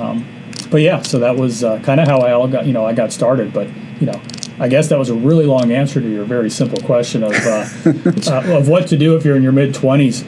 um, 0.00 0.24
but 0.70 0.78
yeah, 0.78 1.02
so 1.02 1.18
that 1.20 1.36
was 1.36 1.64
uh, 1.64 1.78
kind 1.80 2.00
of 2.00 2.08
how 2.08 2.18
I 2.18 2.32
all 2.32 2.48
got, 2.48 2.66
you 2.66 2.72
know, 2.72 2.84
I 2.84 2.92
got 2.92 3.12
started. 3.12 3.52
But 3.52 3.68
you 4.00 4.06
know, 4.06 4.20
I 4.58 4.68
guess 4.68 4.88
that 4.88 4.98
was 4.98 5.10
a 5.10 5.14
really 5.14 5.46
long 5.46 5.70
answer 5.72 6.00
to 6.00 6.08
your 6.08 6.24
very 6.24 6.50
simple 6.50 6.80
question 6.82 7.22
of 7.22 7.32
uh, 7.32 7.68
uh, 8.30 8.58
of 8.58 8.68
what 8.68 8.88
to 8.88 8.96
do 8.96 9.16
if 9.16 9.24
you're 9.24 9.36
in 9.36 9.42
your 9.42 9.52
mid 9.52 9.74
twenties. 9.74 10.24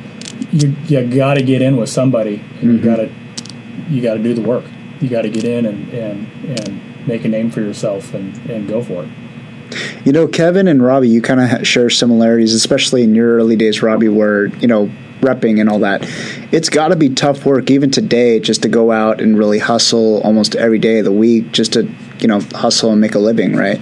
You 0.53 0.75
you 0.87 1.07
got 1.07 1.35
to 1.35 1.43
get 1.43 1.63
in 1.63 1.77
with 1.77 1.89
somebody, 1.89 2.43
and 2.61 2.73
you 2.73 2.79
got 2.79 2.97
to 2.97 3.11
you 3.89 4.03
got 4.03 4.15
to 4.15 4.23
do 4.23 4.35
the 4.35 4.43
work. 4.43 4.65
You 5.01 5.09
got 5.09 5.23
to 5.23 5.31
get 5.31 5.45
in 5.45 5.67
and, 5.67 5.89
and 5.93 6.61
and 6.61 7.07
make 7.09 7.25
a 7.25 7.29
name 7.29 7.51
for 7.51 7.61
yourself 7.61 8.15
and, 8.15 8.37
and 8.51 8.69
go 8.69 8.83
for 8.83 9.05
it. 9.05 9.09
You 10.05 10.13
know, 10.13 10.27
Kevin 10.27 10.69
and 10.69 10.83
Robby, 10.83 11.09
you 11.09 11.21
kind 11.23 11.41
of 11.41 11.67
share 11.67 11.91
similarities, 11.91 12.55
especially 12.55 13.03
in 13.03 13.15
your 13.15 13.37
early 13.37 13.57
days, 13.57 13.83
Robby, 13.83 14.09
where, 14.09 14.47
you 14.47 14.67
know, 14.67 14.91
repping 15.21 15.61
and 15.61 15.69
all 15.69 15.81
that. 15.81 16.03
It's 16.53 16.69
got 16.71 16.89
to 16.89 16.97
be 16.97 17.09
tough 17.11 17.45
work, 17.45 17.71
even 17.71 17.91
today, 17.91 18.39
just 18.41 18.63
to 18.63 18.69
go 18.69 18.93
out 18.93 19.21
and 19.21 19.37
really 19.37 19.59
hustle 19.59 20.21
almost 20.23 20.55
every 20.57 20.79
day 20.79 21.01
of 21.01 21.05
the 21.05 21.13
week, 21.13 21.53
just 21.53 21.73
to, 21.75 21.89
you 22.21 22.29
know, 22.29 22.41
hustle 22.55 22.93
and 22.93 23.01
make 23.01 23.15
a 23.15 23.19
living, 23.19 23.55
right? 23.57 23.81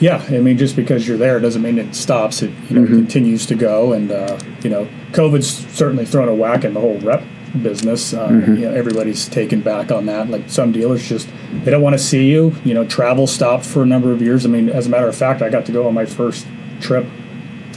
Yeah, 0.00 0.24
I 0.28 0.38
mean, 0.38 0.58
just 0.58 0.76
because 0.76 1.08
you're 1.08 1.16
there 1.16 1.40
doesn't 1.40 1.62
mean 1.62 1.78
it 1.78 1.94
stops. 1.94 2.42
It 2.42 2.50
you 2.68 2.76
know 2.76 2.82
Mm-hmm. 2.82 2.94
continues 2.94 3.46
to 3.46 3.54
go, 3.56 3.92
and 3.92 4.10
uh, 4.12 4.38
you 4.62 4.70
know, 4.70 4.86
COVID's 5.12 5.48
certainly 5.74 6.04
thrown 6.06 6.28
a 6.28 6.34
whack 6.34 6.64
in 6.64 6.74
the 6.74 6.80
whole 6.80 6.98
rep 6.98 7.24
business. 7.62 8.12
Uh, 8.14 8.28
Mm-hmm. 8.28 8.54
you 8.56 8.60
know, 8.68 8.74
everybody's 8.74 9.26
taken 9.28 9.60
back 9.60 9.90
on 9.90 10.06
that. 10.06 10.28
Like 10.30 10.48
some 10.50 10.70
dealers 10.70 11.08
just 11.08 11.28
they 11.64 11.70
don't 11.70 11.82
want 11.82 11.94
to 11.94 11.98
see 11.98 12.30
you. 12.30 12.54
You 12.64 12.74
know, 12.74 12.86
travel 12.86 13.26
stopped 13.26 13.64
for 13.64 13.82
a 13.82 13.86
number 13.86 14.12
of 14.12 14.22
years. 14.22 14.44
I 14.44 14.48
mean, 14.48 14.68
as 14.68 14.86
a 14.86 14.90
matter 14.90 15.08
of 15.08 15.16
fact, 15.16 15.42
I 15.42 15.50
got 15.50 15.66
to 15.66 15.72
go 15.72 15.86
on 15.86 15.94
my 15.94 16.06
first 16.06 16.46
trip 16.80 17.06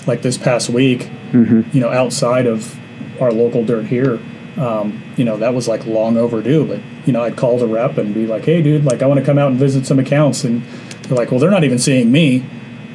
like 0.08 0.22
this 0.22 0.38
past 0.38 0.70
week. 0.70 1.10
Mm-hmm. 1.32 1.76
You 1.76 1.82
know, 1.82 1.90
outside 1.90 2.48
of 2.48 2.80
our 3.22 3.32
local 3.32 3.64
dirt 3.64 3.86
here. 3.86 4.20
Um, 4.58 5.02
you 5.16 5.24
know, 5.24 5.38
that 5.38 5.54
was 5.54 5.68
like 5.68 5.86
long 5.86 6.18
overdue. 6.18 6.66
But 6.66 6.82
you 7.06 7.14
know, 7.14 7.24
I'd 7.24 7.38
call 7.38 7.58
the 7.58 7.68
rep 7.68 7.98
and 7.98 8.14
be 8.14 8.28
like, 8.28 8.46
"Hey, 8.46 8.62
dude, 8.62 8.86
like 8.86 9.02
I 9.02 9.08
want 9.08 9.20
to 9.20 9.26
come 9.26 9.38
out 9.38 9.52
and 9.52 9.60
visit 9.60 9.86
some 9.86 10.00
accounts," 10.00 10.44
and 10.44 10.64
they're 11.04 11.18
like, 11.18 11.32
"Well, 11.32 11.40
they're 11.40 11.52
not 11.52 11.64
even 11.64 11.80
seeing 11.80 12.12
me." 12.12 12.46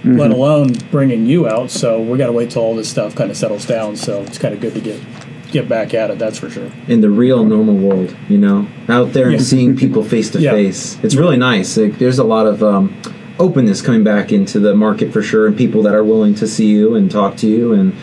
let 0.04 0.30
alone 0.30 0.72
bringing 0.92 1.26
you 1.26 1.48
out. 1.48 1.70
So 1.70 2.00
we 2.00 2.16
got 2.16 2.26
to 2.26 2.32
wait 2.32 2.50
till 2.50 2.62
all 2.62 2.76
this 2.76 2.88
stuff 2.88 3.16
kind 3.16 3.30
of 3.30 3.36
settles 3.36 3.66
down. 3.66 3.96
So 3.96 4.22
it's 4.22 4.38
kind 4.38 4.54
of 4.54 4.60
good 4.60 4.74
to 4.74 4.80
get 4.80 5.00
get 5.50 5.68
back 5.68 5.94
at 5.94 6.10
it. 6.10 6.18
That's 6.18 6.38
for 6.38 6.50
sure. 6.50 6.70
in 6.88 7.00
the 7.00 7.10
real 7.10 7.44
normal 7.44 7.76
world, 7.76 8.16
you 8.28 8.38
know, 8.38 8.66
out 8.88 9.12
there 9.12 9.28
Yeah. 9.30 9.36
and 9.36 9.44
seeing 9.46 9.76
people 9.76 10.02
face 10.04 10.30
to 10.30 10.38
face. 10.40 10.98
It's 11.02 11.14
really 11.14 11.36
nice. 11.36 11.76
Like, 11.76 11.98
there's 11.98 12.18
a 12.18 12.24
lot 12.24 12.46
of 12.46 12.62
um, 12.62 12.94
openness 13.38 13.82
coming 13.82 14.02
back 14.04 14.32
into 14.32 14.58
the 14.58 14.74
market 14.74 15.12
for 15.12 15.22
sure, 15.22 15.46
and 15.46 15.56
people 15.56 15.82
that 15.82 15.94
are 15.94 16.04
willing 16.04 16.34
to 16.36 16.46
see 16.46 16.66
you 16.68 16.94
and 16.94 17.10
talk 17.10 17.36
to 17.36 17.46
you 17.46 17.72
and 17.72 17.94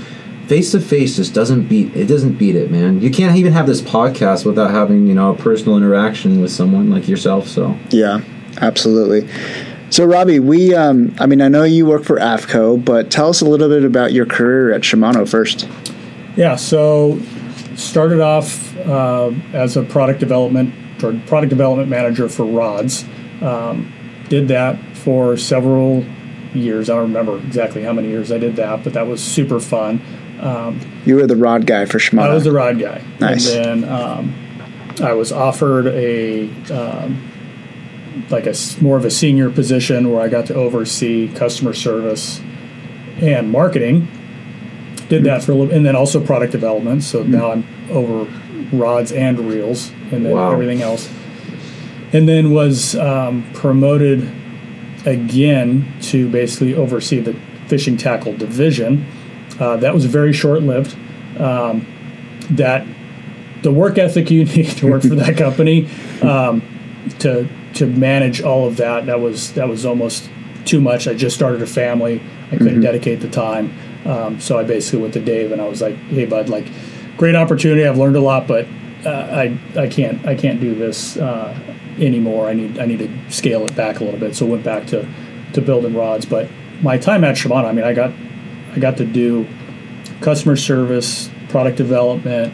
face 0.47 0.71
to 0.71 0.79
face 0.79 1.15
just 1.15 1.33
doesn't 1.33 1.67
beat 1.69 1.95
it 1.95 2.05
doesn't 2.05 2.33
beat 2.33 2.53
it 2.53 2.69
man 2.69 2.99
you 3.01 3.09
can't 3.09 3.37
even 3.37 3.53
have 3.53 3.65
this 3.65 3.79
podcast 3.81 4.45
without 4.45 4.69
having 4.71 5.07
you 5.07 5.13
know 5.15 5.31
a 5.31 5.35
personal 5.37 5.77
interaction 5.77 6.41
with 6.41 6.51
someone 6.51 6.89
like 6.89 7.07
yourself 7.07 7.47
so 7.47 7.73
Yeah, 7.91 8.19
absolutely. 8.61 9.27
So, 9.89 10.05
Robby, 10.05 10.39
we, 10.39 10.73
um, 10.75 11.15
I 11.19 11.27
mean, 11.27 11.39
I 11.39 11.47
know 11.49 11.63
you 11.63 11.85
work 11.85 12.03
for 12.03 12.17
AFTCO, 12.17 12.83
but 12.83 13.09
tell 13.11 13.29
us 13.29 13.41
a 13.41 13.45
little 13.45 13.69
bit 13.69 13.85
about 13.85 14.11
your 14.11 14.25
career 14.25 14.73
at 14.73 14.81
Shimano 14.81 15.29
first. 15.29 15.67
Yeah. 16.35 16.55
So 16.55 17.19
started 17.75 18.21
off 18.21 18.75
uh, 18.77 19.31
as 19.53 19.77
a 19.77 19.83
product 19.83 20.19
development 20.19 20.73
or 21.03 21.19
product 21.27 21.49
development 21.49 21.89
manager 21.89 22.29
for 22.29 22.45
rods. 22.45 23.05
Um, 23.41 23.91
did 24.29 24.47
that 24.47 24.79
for 24.95 25.37
several 25.37 26.05
years. 26.53 26.89
I 26.89 26.93
don't 26.93 27.03
remember 27.03 27.37
exactly 27.37 27.83
how 27.83 27.93
many 27.93 28.07
years 28.09 28.31
I 28.31 28.37
did 28.37 28.55
that, 28.55 28.83
but 28.83 28.93
that 28.93 29.07
was 29.07 29.21
super 29.23 29.59
fun. 29.59 30.01
Um, 30.39 30.79
You 31.05 31.15
were 31.15 31.27
the 31.27 31.35
rod 31.35 31.65
guy 31.65 31.85
for 31.85 31.99
Shimano. 31.99 32.29
I 32.29 32.33
was 32.33 32.43
the 32.43 32.51
rod 32.51 32.79
guy. 32.79 33.01
Nice. 33.19 33.51
And 33.53 33.83
then 33.83 33.89
um, 33.91 34.33
I 35.01 35.13
was 35.13 35.31
offered 35.31 35.87
a 35.87 36.49
um, 36.71 37.29
like 38.29 38.45
a 38.45 38.53
more 38.81 38.97
of 38.97 39.05
a 39.05 39.11
senior 39.11 39.49
position 39.49 40.11
where 40.11 40.21
I 40.21 40.27
got 40.27 40.45
to 40.47 40.55
oversee 40.55 41.33
customer 41.33 41.73
service 41.73 42.41
and 43.21 43.51
marketing. 43.51 44.07
Did 45.13 45.25
that 45.25 45.43
for 45.43 45.51
a 45.51 45.55
little, 45.55 45.73
and 45.75 45.85
then 45.85 45.95
also 45.95 46.19
product 46.23 46.51
development. 46.51 47.03
So 47.03 47.21
now 47.23 47.51
I'm 47.51 47.63
over 47.91 48.27
rods 48.75 49.11
and 49.11 49.39
reels, 49.39 49.91
and 50.11 50.25
then 50.25 50.31
Wow. 50.33 50.51
everything 50.51 50.81
else. 50.81 51.07
And 52.13 52.27
then 52.27 52.51
was 52.51 52.95
um, 52.95 53.45
promoted 53.53 54.29
again 55.05 55.85
to 56.01 56.29
basically 56.29 56.73
oversee 56.75 57.19
the 57.19 57.35
fishing 57.67 57.97
tackle 57.97 58.35
division. 58.35 59.05
Uh, 59.59 59.77
that 59.77 59.93
was 59.93 60.05
very 60.05 60.33
short 60.33 60.63
lived. 60.63 60.95
Um, 61.39 61.85
that 62.51 62.85
the 63.61 63.71
work 63.71 63.97
ethic 63.97 64.29
you 64.31 64.45
need 64.55 64.69
to 64.77 64.89
work 64.89 65.01
for 65.03 65.15
that 65.15 65.37
company 65.37 65.87
um, 66.21 66.61
to 67.19 67.47
to 67.75 67.85
manage 67.87 68.41
all 68.41 68.67
of 68.67 68.77
that 68.77 69.05
that 69.07 69.19
was 69.19 69.53
that 69.53 69.67
was 69.67 69.85
almost 69.85 70.29
too 70.65 70.79
much. 70.81 71.07
I 71.07 71.13
just 71.13 71.35
started 71.35 71.61
a 71.61 71.67
family. 71.67 72.21
I 72.51 72.57
couldn't 72.57 72.81
dedicate 72.81 73.19
the 73.21 73.29
time, 73.29 73.73
um, 74.05 74.39
so 74.39 74.57
I 74.57 74.63
basically 74.63 74.99
went 75.01 75.13
to 75.13 75.19
Dave 75.21 75.51
and 75.51 75.61
I 75.61 75.67
was 75.67 75.81
like, 75.81 75.95
"Hey, 76.09 76.25
bud, 76.25 76.49
like, 76.49 76.65
great 77.17 77.35
opportunity. 77.35 77.85
I've 77.85 77.97
learned 77.97 78.15
a 78.15 78.21
lot, 78.21 78.47
but 78.47 78.67
uh, 79.05 79.09
I 79.09 79.57
I 79.77 79.87
can't 79.87 80.25
I 80.25 80.35
can't 80.35 80.59
do 80.61 80.75
this 80.75 81.17
uh, 81.17 81.57
anymore. 81.99 82.47
I 82.47 82.53
need 82.53 82.79
I 82.79 82.85
need 82.85 82.99
to 82.99 83.09
scale 83.31 83.63
it 83.65 83.75
back 83.75 83.99
a 83.99 84.03
little 84.03 84.19
bit." 84.19 84.35
So 84.35 84.45
I 84.45 84.49
went 84.49 84.63
back 84.63 84.87
to 84.87 85.07
to 85.53 85.61
building 85.61 85.93
rods. 85.95 86.25
But 86.25 86.47
my 86.81 86.97
time 86.97 87.23
at 87.23 87.35
Shimano, 87.35 87.65
I 87.65 87.71
mean, 87.71 87.85
I 87.85 87.93
got 87.93 88.11
I 88.75 88.79
got 88.79 88.97
to 88.97 89.05
do 89.05 89.45
customer 90.21 90.55
service, 90.55 91.29
product 91.49 91.77
development, 91.77 92.53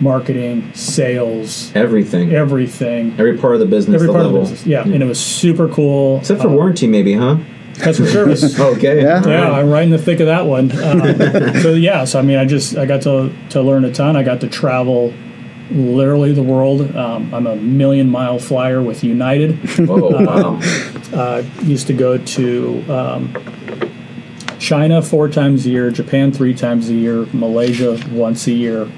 marketing, 0.00 0.70
sales, 0.74 1.72
everything 1.74 2.32
everything. 2.32 3.12
every 3.18 3.36
part 3.38 3.54
of 3.54 3.60
the 3.60 3.66
business 3.66 3.94
Every 3.96 4.08
part 4.08 4.24
level. 4.24 4.42
of 4.42 4.48
the 4.48 4.50
business, 4.54 4.66
yeah, 4.66 4.82
and 4.82 5.02
it 5.02 5.06
was 5.06 5.18
super 5.20 5.68
cool. 5.68 6.18
except 6.18 6.40
for 6.42 6.48
Uh, 6.48 6.52
warranty 6.52 6.86
maybe 6.86 7.14
huh 7.14 7.36
customer 7.78 8.08
service. 8.08 8.58
okay 8.74 9.02
Yeah. 9.02 9.22
Yeah, 9.26 9.50
I'm 9.50 9.70
right 9.70 9.84
in 9.84 9.90
the 9.90 9.98
thick 9.98 10.20
of 10.20 10.26
that 10.26 10.46
one. 10.46 10.70
Um, 10.82 11.00
so 11.62 11.74
yeah, 11.74 12.04
so 12.04 12.18
I 12.18 12.22
mean, 12.22 12.38
I 12.38 12.44
just 12.44 12.76
I 12.76 12.86
got 12.86 13.02
to 13.02 13.32
to 13.50 13.62
learn 13.62 13.84
a 13.84 13.92
ton. 13.92 14.16
I 14.16 14.22
got 14.22 14.40
to 14.40 14.48
travel 14.48 15.12
literally 15.70 16.32
the 16.32 16.42
world. 16.42 16.94
Um, 16.96 17.34
I'm 17.34 17.46
a 17.46 17.56
million 17.56 18.08
mile 18.08 18.38
flyer 18.38 18.80
with 18.80 19.02
United. 19.02 19.58
oh 19.88 20.24
wow 20.24 20.60
Uh, 21.12 21.42
used 21.62 21.86
to 21.86 21.92
go 21.92 22.18
to 22.18 22.84
um, 22.92 23.34
China 24.58 25.00
four 25.02 25.28
times 25.28 25.66
a 25.66 25.70
year, 25.70 25.90
Japan 25.90 26.32
three 26.32 26.54
times 26.54 26.88
a 26.88 26.94
year, 26.94 27.26
Malaysia 27.32 27.98
once 28.10 28.46
a 28.46 28.52
year, 28.52 28.88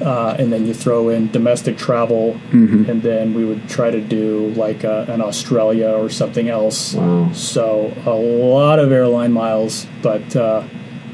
uh, 0.00 0.36
and 0.38 0.52
then 0.52 0.66
you 0.66 0.74
throw 0.74 1.08
in 1.10 1.30
domestic 1.30 1.76
travel, 1.76 2.40
and 2.50 3.02
then 3.02 3.34
we 3.34 3.44
would 3.44 3.68
try 3.68 3.90
to 3.90 4.00
do 4.00 4.48
like 4.56 4.84
uh, 4.84 5.06
an 5.08 5.20
Australia 5.20 5.90
or 5.90 6.08
something 6.08 6.48
else. 6.48 6.94
wow 6.94 7.30
So 7.32 7.92
a 8.06 8.14
lot 8.14 8.78
of 8.78 8.90
airline 8.90 9.32
miles, 9.32 9.86
but 10.02 10.34
uh, 10.34 10.64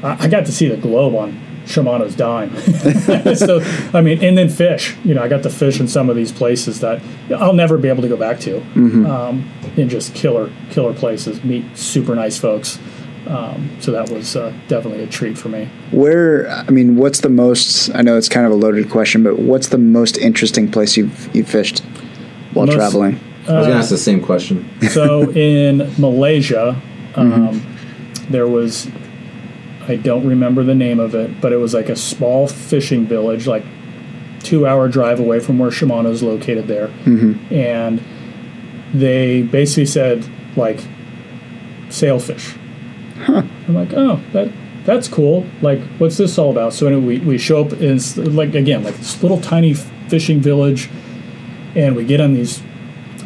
I, 0.03 0.25
I 0.25 0.27
got 0.27 0.45
to 0.45 0.51
see 0.51 0.67
the 0.67 0.77
globe 0.77 1.15
on 1.15 1.39
Shimano's 1.65 2.15
dime. 2.15 2.55
so 3.35 3.61
I 3.93 4.01
mean, 4.01 4.23
and 4.23 4.35
then 4.37 4.49
fish. 4.49 4.95
You 5.03 5.13
know, 5.13 5.21
I 5.21 5.27
got 5.27 5.43
to 5.43 5.49
fish 5.51 5.79
in 5.79 5.87
some 5.87 6.09
of 6.09 6.15
these 6.15 6.31
places 6.31 6.79
that 6.79 7.01
I'll 7.37 7.53
never 7.53 7.77
be 7.77 7.89
able 7.89 8.01
to 8.01 8.09
go 8.09 8.17
back 8.17 8.39
to. 8.41 8.59
Um, 9.05 9.51
in 9.77 9.87
just 9.87 10.15
killer, 10.15 10.51
killer 10.71 10.93
places. 10.93 11.43
Meet 11.43 11.77
super 11.77 12.15
nice 12.15 12.37
folks. 12.39 12.79
Um, 13.29 13.69
so 13.79 13.91
that 13.91 14.09
was 14.09 14.35
uh, 14.35 14.51
definitely 14.67 15.03
a 15.03 15.07
treat 15.07 15.37
for 15.37 15.49
me. 15.49 15.69
Where, 15.91 16.49
I 16.49 16.69
mean, 16.71 16.95
what's 16.95 17.21
the 17.21 17.29
most, 17.29 17.93
I 17.93 18.01
know 18.01 18.17
it's 18.17 18.27
kind 18.27 18.45
of 18.45 18.51
a 18.51 18.55
loaded 18.55 18.89
question, 18.89 19.23
but 19.23 19.37
what's 19.37 19.67
the 19.69 19.77
most 19.77 20.17
interesting 20.17 20.69
place 20.71 20.97
you've, 20.97 21.33
you've 21.35 21.47
fished 21.47 21.79
while 22.53 22.65
Most- 22.65 22.75
traveling? 22.75 23.19
i 23.47 23.53
was 23.53 23.67
gonna 23.67 23.79
ask 23.79 23.89
the 23.89 23.97
same 23.97 24.21
question 24.21 24.69
So 24.89 25.31
in 25.31 25.77
Malaysia, 25.97 26.79
um, 27.15 27.65
there 28.29 28.47
was, 28.47 28.87
I 29.87 29.95
don't 29.95 30.27
remember 30.27 30.63
the 30.63 30.75
name 30.75 30.99
of 30.99 31.15
it, 31.15 31.39
but 31.41 31.51
it 31.53 31.57
was 31.57 31.73
like 31.73 31.89
a 31.89 31.95
small 31.95 32.47
fishing 32.47 33.07
village, 33.07 33.47
like 33.47 33.63
two 34.41 34.67
hour 34.67 34.87
drive 34.87 35.19
away 35.19 35.39
from 35.39 35.57
where 35.59 35.69
Shimano 35.71 36.11
is 36.11 36.21
located 36.23 36.67
there. 36.67 36.89
And 37.51 38.03
they 38.93 39.41
basically 39.43 39.85
said, 39.85 40.27
like, 40.55 40.79
sailfish. 41.89 42.55
I'm 43.27 43.73
like, 43.73 43.93
oh, 43.93 44.21
that 44.33 44.51
that's 44.85 45.07
cool. 45.07 45.45
Like, 45.61 45.81
what's 45.97 46.17
this 46.17 46.37
all 46.37 46.51
about? 46.51 46.73
So 46.73 46.87
anyway, 46.87 47.19
we, 47.19 47.19
we 47.19 47.37
show 47.37 47.63
up 47.63 47.73
in 47.73 47.99
like 48.15 48.55
again 48.55 48.83
like 48.83 48.95
this 48.95 49.21
little 49.21 49.39
tiny 49.39 49.73
fishing 49.73 50.39
village, 50.39 50.89
and 51.75 51.95
we 51.95 52.05
get 52.05 52.21
on 52.21 52.33
these 52.33 52.61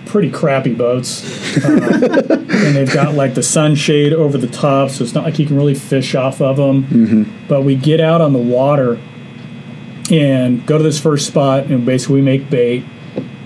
pretty 0.05 0.29
crappy 0.29 0.73
boats, 0.73 1.57
uh, 1.57 2.27
and 2.31 2.75
they've 2.75 2.93
got 2.93 3.15
like 3.15 3.33
the 3.33 3.43
sunshade 3.43 4.13
over 4.13 4.37
the 4.37 4.47
top, 4.47 4.89
so 4.89 5.03
it's 5.03 5.13
not 5.13 5.23
like 5.23 5.39
you 5.39 5.45
can 5.45 5.55
really 5.55 5.75
fish 5.75 6.15
off 6.15 6.41
of 6.41 6.57
them. 6.57 6.85
But 7.47 7.61
we 7.63 7.75
get 7.75 7.99
out 7.99 8.21
on 8.21 8.33
the 8.33 8.39
water 8.39 8.99
and 10.11 10.65
go 10.67 10.77
to 10.77 10.83
this 10.83 10.99
first 10.99 11.27
spot, 11.27 11.65
and 11.65 11.85
basically 11.85 12.15
we 12.15 12.21
make 12.21 12.49
bait, 12.49 12.83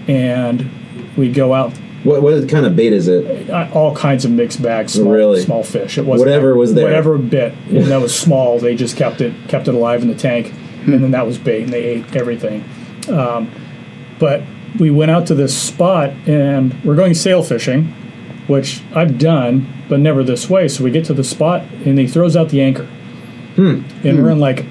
and 0.08 0.70
we 1.16 1.32
go 1.32 1.54
out 1.54 1.74
what, 2.08 2.22
what 2.22 2.48
kind 2.50 2.66
of 2.66 2.76
bait 2.76 2.94
is 2.94 3.08
it 3.08 3.50
uh, 3.50 3.70
all 3.74 3.96
kinds 3.96 4.26
of 4.26 4.32
mixed 4.32 4.62
bags, 4.62 4.94
small, 4.94 5.12
Really? 5.12 5.42
small 5.42 5.64
fish. 5.64 5.98
It 5.98 6.06
was 6.06 6.20
Whatever 6.20 6.56
was 6.56 6.74
there. 6.74 6.86
whatever 6.86 7.18
bit, 7.18 7.54
and 7.70 7.86
that 7.86 8.02
was 8.02 8.18
small. 8.18 8.60
They 8.60 8.76
just 8.76 8.96
kept 8.98 9.22
it 9.22 9.34
kept 9.48 9.68
it 9.68 9.74
alive 9.76 10.02
in 10.02 10.08
the 10.08 10.16
tank, 10.16 10.54
and 10.86 11.04
then 11.04 11.12
that 11.12 11.26
was 11.28 11.38
bait, 11.38 11.64
and 11.64 11.74
they 11.74 11.84
ate 11.84 12.16
everything. 12.16 12.64
Um, 13.10 13.52
but 14.20 14.42
we 14.80 14.90
went 14.92 15.12
out 15.12 15.28
to 15.28 15.36
this 15.36 15.56
spot, 15.58 16.10
and 16.28 16.74
we're 16.84 16.96
going 16.96 17.14
sail 17.14 17.44
fishing, 17.44 17.86
which 18.48 18.82
I've 18.96 19.18
done, 19.20 19.68
but 19.90 20.00
never 20.00 20.24
this 20.24 20.50
way. 20.50 20.68
So 20.68 20.84
we 20.84 20.92
get 20.92 21.06
to 21.06 21.14
the 21.14 21.24
spot, 21.24 21.62
and 21.86 21.98
he 22.00 22.08
throws 22.08 22.36
out 22.36 22.50
the 22.50 22.62
anchor, 22.62 22.86
Hmm. 23.56 23.82
and 24.04 24.24
we're 24.24 24.30
in 24.32 24.40
like 24.40 24.66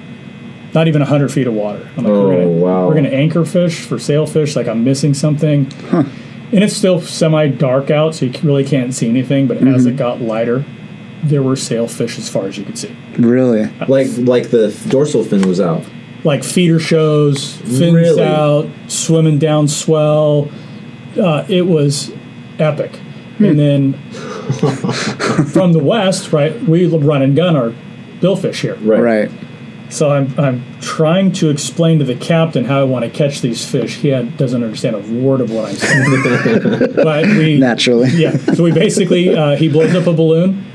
not 0.73 0.87
even 0.87 1.01
hundred 1.01 1.31
feet 1.31 1.47
of 1.47 1.53
water. 1.53 1.87
I'm 1.97 2.03
like, 2.03 2.13
Oh, 2.13 2.27
we're 2.29 2.35
gonna, 2.37 2.47
wow. 2.49 2.87
We're 2.87 2.95
gonna 2.95 3.09
anchor 3.09 3.45
fish 3.45 3.81
for 3.85 3.97
sailfish. 3.99 4.55
Like 4.55 4.67
I'm 4.67 4.83
missing 4.83 5.13
something, 5.13 5.65
and 6.51 6.63
it's 6.63 6.75
still 6.75 7.01
semi 7.01 7.47
dark 7.47 7.89
out, 7.91 8.15
so 8.15 8.25
you 8.25 8.33
really 8.43 8.63
can't 8.65 8.93
see 8.93 9.09
anything. 9.09 9.47
But 9.47 9.57
as 9.57 9.63
Mm-hmm. 9.85 9.87
it 9.89 9.97
got 9.97 10.21
lighter, 10.21 10.63
there 11.23 11.41
were 11.43 11.55
sailfish 11.55 12.17
as 12.17 12.29
far 12.29 12.45
as 12.45 12.57
you 12.57 12.63
could 12.65 12.77
see. 12.77 12.95
Really? 13.17 13.65
Like 13.87 14.07
like 14.17 14.49
the 14.51 14.69
dorsal 14.89 15.23
fin 15.23 15.47
was 15.47 15.59
out. 15.59 15.83
like 16.23 16.43
feeder 16.43 16.79
shows, 16.79 17.55
fins 17.57 17.93
Really? 17.93 18.23
out, 18.23 18.67
swimming 18.87 19.39
down 19.39 19.67
swell. 19.67 20.49
Uh, 21.19 21.45
it 21.49 21.63
was 21.65 22.11
epic. 22.59 22.95
Hmm. 23.37 23.45
And 23.45 23.59
then 23.59 23.93
from 25.51 25.73
the 25.73 25.81
west, 25.83 26.31
right, 26.33 26.59
we 26.63 26.85
run 26.87 27.21
and 27.21 27.35
gun 27.35 27.55
our 27.55 27.73
billfish 28.19 28.61
here. 28.61 28.75
Right. 28.75 28.99
Right. 29.27 29.31
So 29.89 30.11
I'm, 30.11 30.37
I'm 30.37 30.79
trying 30.81 31.31
to 31.33 31.49
explain 31.49 31.99
to 31.99 32.05
the 32.05 32.15
captain 32.15 32.65
how 32.65 32.81
I 32.81 32.83
want 32.83 33.05
to 33.05 33.11
catch 33.11 33.41
these 33.41 33.69
fish. 33.69 33.95
He 33.97 34.09
had, 34.09 34.35
doesn't 34.37 34.61
understand 34.61 34.95
a 34.95 34.99
word 34.99 35.39
of 35.39 35.51
what 35.51 35.65
I'm 35.69 35.75
saying. 35.75 36.93
but 36.95 37.25
we 37.25 37.57
Naturally. 37.57 38.09
yeah. 38.09 38.35
So 38.37 38.63
we 38.63 38.71
basically 38.71 39.35
uh, 39.35 39.55
he 39.55 39.69
blows 39.69 39.95
up 39.95 40.07
a 40.07 40.13
balloon, 40.13 40.65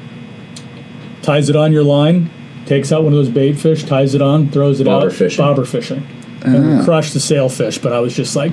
ties 1.21 1.51
it 1.51 1.57
on 1.57 1.73
your 1.73 1.85
line, 1.85 2.31
takes 2.65 2.91
out 2.91 3.05
one 3.05 3.13
of 3.13 3.19
those 3.19 3.29
bait 3.29 3.55
fish, 3.55 3.85
ties 3.85 4.15
it 4.15 4.23
on, 4.23 4.51
throws 4.51 4.81
it 4.81 4.85
Bobber 4.85 5.09
out. 5.09 5.13
fishing. 5.13 5.45
Bobber 5.45 5.65
fishing. 5.67 6.07
And 6.45 6.79
we 6.79 6.85
crushed 6.85 7.15
the 7.15 7.21
sailfish, 7.21 7.79
but 7.79 7.93
I 7.93 8.01
was 8.01 8.17
just 8.17 8.35
like, 8.35 8.53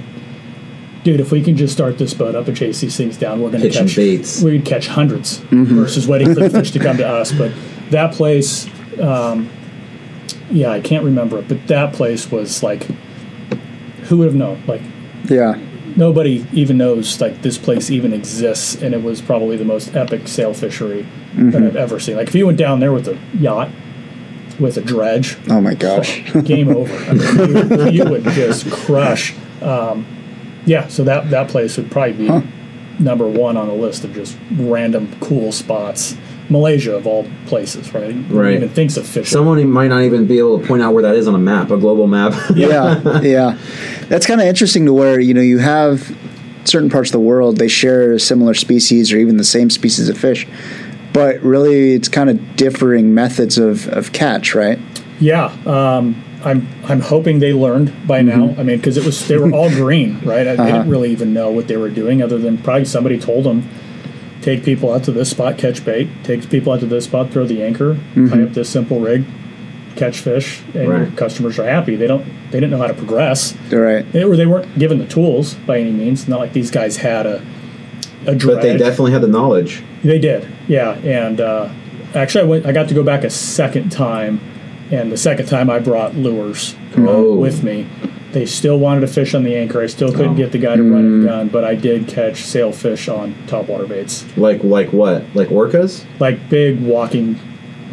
dude, 1.03 1.19
if 1.19 1.31
we 1.31 1.41
can 1.41 1.55
just 1.57 1.73
start 1.73 1.97
this 1.97 2.13
boat 2.13 2.35
up 2.35 2.47
and 2.47 2.55
chase 2.55 2.81
these 2.81 2.95
things 2.95 3.17
down, 3.17 3.41
we're 3.41 3.49
going 3.49 3.63
to 3.63 3.69
catch 3.71 3.95
baits. 3.95 4.41
We'd 4.43 4.65
catch 4.65 4.87
100s 4.89 5.39
versus 5.65 6.07
waiting 6.07 6.33
for 6.33 6.41
the 6.41 6.49
fish 6.49 6.71
to 6.71 6.79
come 6.79 6.97
to 6.97 7.07
us. 7.07 7.31
But 7.31 7.51
that 7.89 8.13
place, 8.13 8.67
um, 8.99 9.49
yeah, 10.51 10.69
I 10.71 10.79
can't 10.81 11.03
remember 11.03 11.39
it, 11.39 11.47
but 11.47 11.67
that 11.67 11.93
place 11.93 12.31
was 12.31 12.63
like, 12.63 12.83
who 14.03 14.17
would 14.19 14.25
have 14.27 14.35
known? 14.35 14.61
Like 14.67 14.81
Yeah. 15.25 15.55
nobody 15.95 16.45
even 16.53 16.77
knows 16.77 17.19
like 17.21 17.41
this 17.41 17.57
place 17.57 17.89
even 17.91 18.13
exists 18.13 18.81
and 18.81 18.93
it 18.93 19.03
was 19.03 19.21
probably 19.21 19.57
the 19.57 19.65
most 19.65 19.95
epic 19.95 20.27
sail 20.27 20.53
fishery 20.53 21.05
that 21.35 21.61
i've 21.63 21.75
ever 21.75 21.99
seen 21.99 22.15
like 22.15 22.27
if 22.27 22.35
you 22.35 22.45
went 22.45 22.57
down 22.57 22.79
there 22.79 22.91
with 22.93 23.07
a 23.07 23.17
yacht 23.37 23.69
with 24.59 24.77
a 24.77 24.81
dredge 24.81 25.37
Oh 25.49 25.59
my 25.61 25.73
gosh. 25.73 26.21
game 26.43 26.69
over 26.69 26.93
I 26.93 27.13
mean, 27.13 27.69
you, 27.95 28.03
you 28.03 28.09
would 28.09 28.23
just 28.23 28.69
crush 28.71 29.35
um, 29.61 30.05
yeah 30.65 30.87
so 30.87 31.03
that 31.03 31.29
that 31.31 31.49
place 31.49 31.75
would 31.77 31.89
probably 31.91 32.13
be 32.13 32.47
number 32.99 33.27
one 33.27 33.57
on 33.57 33.67
the 33.67 33.73
list 33.73 34.03
of 34.03 34.13
just 34.13 34.37
random 34.53 35.13
cool 35.19 35.51
spots 35.51 36.15
malaysia 36.49 36.95
of 36.95 37.05
all 37.07 37.25
places 37.45 37.93
right 37.93 38.15
Right. 38.29 38.55
even 38.55 38.69
thinks 38.69 38.97
of 38.97 39.05
fishing 39.05 39.25
Someone 39.31 39.69
might 39.69 39.89
not 39.89 40.01
even 40.03 40.25
be 40.25 40.39
able 40.39 40.59
to 40.59 40.65
point 40.67 40.81
out 40.81 40.93
where 40.93 41.03
that 41.03 41.15
is 41.15 41.27
on 41.27 41.35
a 41.35 41.39
map, 41.39 41.69
a 41.71 41.77
global 41.77 42.07
map. 42.07 42.33
yeah, 42.55 43.19
yeah. 43.21 43.57
That's 44.07 44.25
kind 44.25 44.41
of 44.41 44.47
interesting 44.47 44.85
to 44.85 44.93
where 44.93 45.19
you 45.19 45.33
know 45.33 45.41
you 45.41 45.59
have 45.59 46.15
certain 46.65 46.89
parts 46.89 47.09
of 47.09 47.13
the 47.13 47.19
world 47.19 47.57
they 47.57 47.67
share 47.67 48.17
similar 48.19 48.53
species 48.53 49.11
or 49.11 49.17
even 49.17 49.37
the 49.37 49.43
same 49.43 49.69
species 49.69 50.09
of 50.09 50.17
fish, 50.17 50.47
but 51.13 51.39
really 51.41 51.93
it's 51.93 52.07
kind 52.09 52.29
of 52.29 52.55
differing 52.55 53.13
methods 53.13 53.57
of, 53.57 53.87
of 53.89 54.11
catch, 54.11 54.53
right? 54.55 54.77
Yeah, 55.19 55.45
um, 55.65 56.23
I'm 56.43 56.67
I'm 56.85 57.01
hoping 57.01 57.39
they 57.39 57.53
learned 57.53 57.91
by 58.07 58.21
now. 58.21 58.55
I 58.57 58.63
mean, 58.63 58.77
because 58.77 58.97
it 58.97 59.05
was 59.05 59.27
they 59.27 59.37
were 59.37 59.51
all 59.51 59.69
green, 59.83 60.19
right? 60.23 60.47
I, 60.47 60.55
They 60.55 60.65
didn't 60.71 60.89
really 60.89 61.11
even 61.11 61.33
know 61.33 61.51
what 61.51 61.67
they 61.67 61.77
were 61.77 61.89
doing, 61.89 62.21
other 62.21 62.37
than 62.37 62.57
probably 62.57 62.85
somebody 62.85 63.19
told 63.19 63.43
them, 63.45 63.67
take 64.41 64.63
people 64.63 64.93
out 64.93 65.03
to 65.05 65.11
this 65.11 65.29
spot, 65.29 65.57
catch 65.57 65.83
bait. 65.83 66.07
Take 66.23 66.49
people 66.49 66.73
out 66.73 66.79
to 66.81 66.85
this 66.85 67.05
spot, 67.05 67.31
throw 67.31 67.45
the 67.45 67.63
anchor, 67.63 67.97
tie 68.15 68.43
up 68.43 68.53
this 68.53 68.69
simple 68.69 68.99
rig, 68.99 69.25
catch 69.95 70.19
fish, 70.19 70.61
and 70.73 70.83
your 70.85 70.97
Right. 70.99 71.15
customers 71.17 71.59
are 71.59 71.65
happy. 71.65 71.95
They 71.95 72.07
don't 72.07 72.25
they 72.51 72.59
didn't 72.59 72.71
know 72.71 72.77
how 72.79 72.87
to 72.87 72.93
progress. 72.93 73.53
All 73.71 73.79
right. 73.79 74.09
They 74.11 74.25
were 74.25 74.35
they 74.37 74.45
weren't 74.45 74.77
given 74.79 74.97
the 74.99 75.05
tools 75.05 75.53
by 75.53 75.79
any 75.79 75.91
means. 75.91 76.27
Not 76.27 76.39
like 76.39 76.53
these 76.53 76.71
guys 76.71 76.97
had 76.97 77.25
a 77.25 77.41
a 78.25 78.35
dredge. 78.35 78.55
but 78.57 78.61
they 78.61 78.75
definitely 78.77 79.11
had 79.13 79.21
the 79.21 79.27
knowledge. 79.27 79.81
They 80.03 80.19
did, 80.19 80.47
yeah. 80.67 80.95
And 81.03 81.39
uh, 81.39 81.69
actually, 82.13 82.43
I 82.43 82.47
went. 82.47 82.65
I 82.65 82.71
got 82.71 82.87
to 82.89 82.93
go 82.93 83.03
back 83.03 83.23
a 83.23 83.29
second 83.29 83.91
time, 83.91 84.39
and 84.91 85.11
the 85.11 85.17
second 85.17 85.45
time 85.47 85.69
I 85.69 85.79
brought 85.79 86.15
lures 86.15 86.75
Oh. 86.97 87.35
with 87.35 87.63
me. 87.63 87.85
They 88.31 88.45
still 88.45 88.77
wanted 88.77 89.01
to 89.01 89.07
fish 89.07 89.33
on 89.33 89.43
the 89.43 89.55
anchor. 89.55 89.81
I 89.81 89.87
still 89.87 90.11
couldn't 90.11 90.33
Oh. 90.33 90.37
get 90.37 90.51
the 90.51 90.59
guy 90.59 90.75
to 90.75 90.83
run 90.83 91.05
and 91.05 91.23
mm. 91.23 91.25
gun, 91.25 91.47
but 91.47 91.63
I 91.63 91.75
did 91.75 92.07
catch 92.07 92.43
sailfish 92.43 93.07
on 93.07 93.33
topwater 93.47 93.87
baits, 93.87 94.25
Like 94.37 94.63
like 94.63 94.93
what? 94.93 95.23
Like 95.33 95.49
orcas? 95.49 96.03
like 96.19 96.49
big 96.49 96.79
walking, 96.79 97.39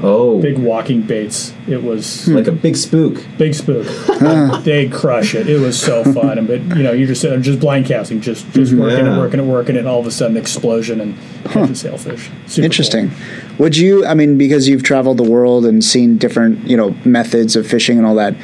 Oh, 0.02 0.38
big 0.42 0.58
walking 0.58 1.00
baits. 1.00 1.54
It 1.66 1.82
was 1.82 2.26
hmm. 2.26 2.34
like 2.34 2.46
a 2.46 2.52
big 2.52 2.76
spook. 2.76 3.24
big 3.38 3.54
spook. 3.54 3.86
They'd 4.62 4.92
crush 4.92 5.34
it. 5.34 5.48
It 5.48 5.58
was 5.58 5.80
so 5.80 6.04
fun. 6.04 6.36
And 6.36 6.46
but 6.46 6.60
you 6.76 6.82
know, 6.82 6.92
you're 6.92 7.08
just 7.08 7.22
just 7.22 7.60
blind 7.60 7.86
casting, 7.86 8.20
just 8.20 8.44
just 8.52 8.72
mm-hmm. 8.72 8.82
working 8.82 9.06
Yeah. 9.06 9.16
it, 9.16 9.18
working 9.18 9.40
and 9.40 9.50
working 9.50 9.76
and 9.78 9.88
all 9.88 9.98
of 9.98 10.06
a 10.06 10.10
sudden 10.10 10.36
explosion 10.36 11.00
and 11.00 11.16
catching 11.46 11.74
sailfish. 11.74 12.24
Super 12.24 12.56
cool. 12.56 12.64
Interesting. 12.64 13.10
Would 13.56 13.78
you? 13.78 14.04
I 14.04 14.12
mean, 14.12 14.36
because 14.36 14.68
you've 14.68 14.82
traveled 14.82 15.16
the 15.16 15.24
world 15.30 15.64
and 15.64 15.82
seen 15.82 16.18
different, 16.18 16.66
you 16.66 16.76
know, 16.76 16.90
methods 17.06 17.56
of 17.56 17.66
fishing 17.66 17.96
and 17.96 18.06
all 18.06 18.16
that. 18.16 18.34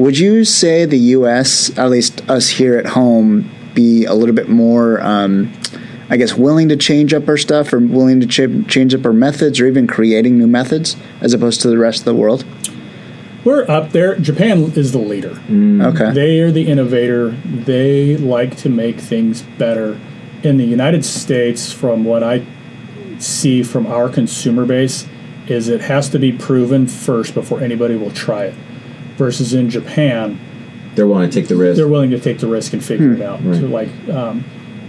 Would 0.00 0.18
you 0.18 0.46
say 0.46 0.86
the 0.86 0.96
U.S., 0.98 1.76
at 1.78 1.90
least 1.90 2.22
us 2.30 2.48
here 2.48 2.78
at 2.78 2.86
home, 2.86 3.50
be 3.74 4.06
a 4.06 4.14
little 4.14 4.34
bit 4.34 4.48
more, 4.48 4.98
um, 5.02 5.52
I 6.08 6.16
guess, 6.16 6.32
willing 6.32 6.70
to 6.70 6.76
change 6.76 7.12
up 7.12 7.28
our 7.28 7.36
stuff, 7.36 7.70
or 7.70 7.80
willing 7.80 8.18
to 8.20 8.26
ch- 8.26 8.66
change 8.66 8.94
up 8.94 9.04
our 9.04 9.12
methods, 9.12 9.60
or 9.60 9.66
even 9.66 9.86
creating 9.86 10.38
new 10.38 10.46
methods, 10.46 10.96
as 11.20 11.34
opposed 11.34 11.60
to 11.60 11.68
the 11.68 11.76
rest 11.76 11.98
of 11.98 12.04
the 12.06 12.14
world? 12.14 12.46
We're 13.44 13.70
up 13.70 13.90
there. 13.92 14.16
Japan 14.16 14.72
is 14.74 14.92
the 14.92 14.98
leader. 14.98 15.38
Okay. 15.50 16.12
They 16.12 16.40
are 16.40 16.50
the 16.50 16.66
innovator. 16.66 17.32
They 17.44 18.16
like 18.16 18.56
to 18.58 18.70
make 18.70 18.98
things 18.98 19.42
better. 19.42 20.00
In 20.42 20.56
the 20.56 20.64
United 20.64 21.04
States, 21.04 21.72
from 21.72 22.04
what 22.06 22.22
I 22.22 22.46
see 23.18 23.62
from 23.62 23.86
our 23.86 24.08
consumer 24.08 24.64
base, 24.64 25.06
is 25.46 25.68
it 25.68 25.82
has 25.82 26.08
to 26.08 26.18
be 26.18 26.32
proven 26.32 26.86
first 26.86 27.34
before 27.34 27.60
anybody 27.60 27.96
will 27.96 28.12
try 28.12 28.44
it. 28.44 28.54
Versus 29.20 29.52
in 29.52 29.68
Japan, 29.68 30.40
They're 30.94 31.06
willing 31.06 31.28
to 31.28 31.40
take 31.40 31.48
the 31.48 31.54
risk. 31.56 31.76
they're 31.76 31.86
willing 31.86 32.10
to 32.12 32.18
take 32.18 32.38
the 32.38 32.46
risk 32.46 32.72
and 32.72 32.82
figure 32.82 33.12
it 33.12 33.16
hmm. 33.16 33.22
out. 33.22 33.40
So 33.54 33.66
like, 33.66 33.90
um, 34.08 34.46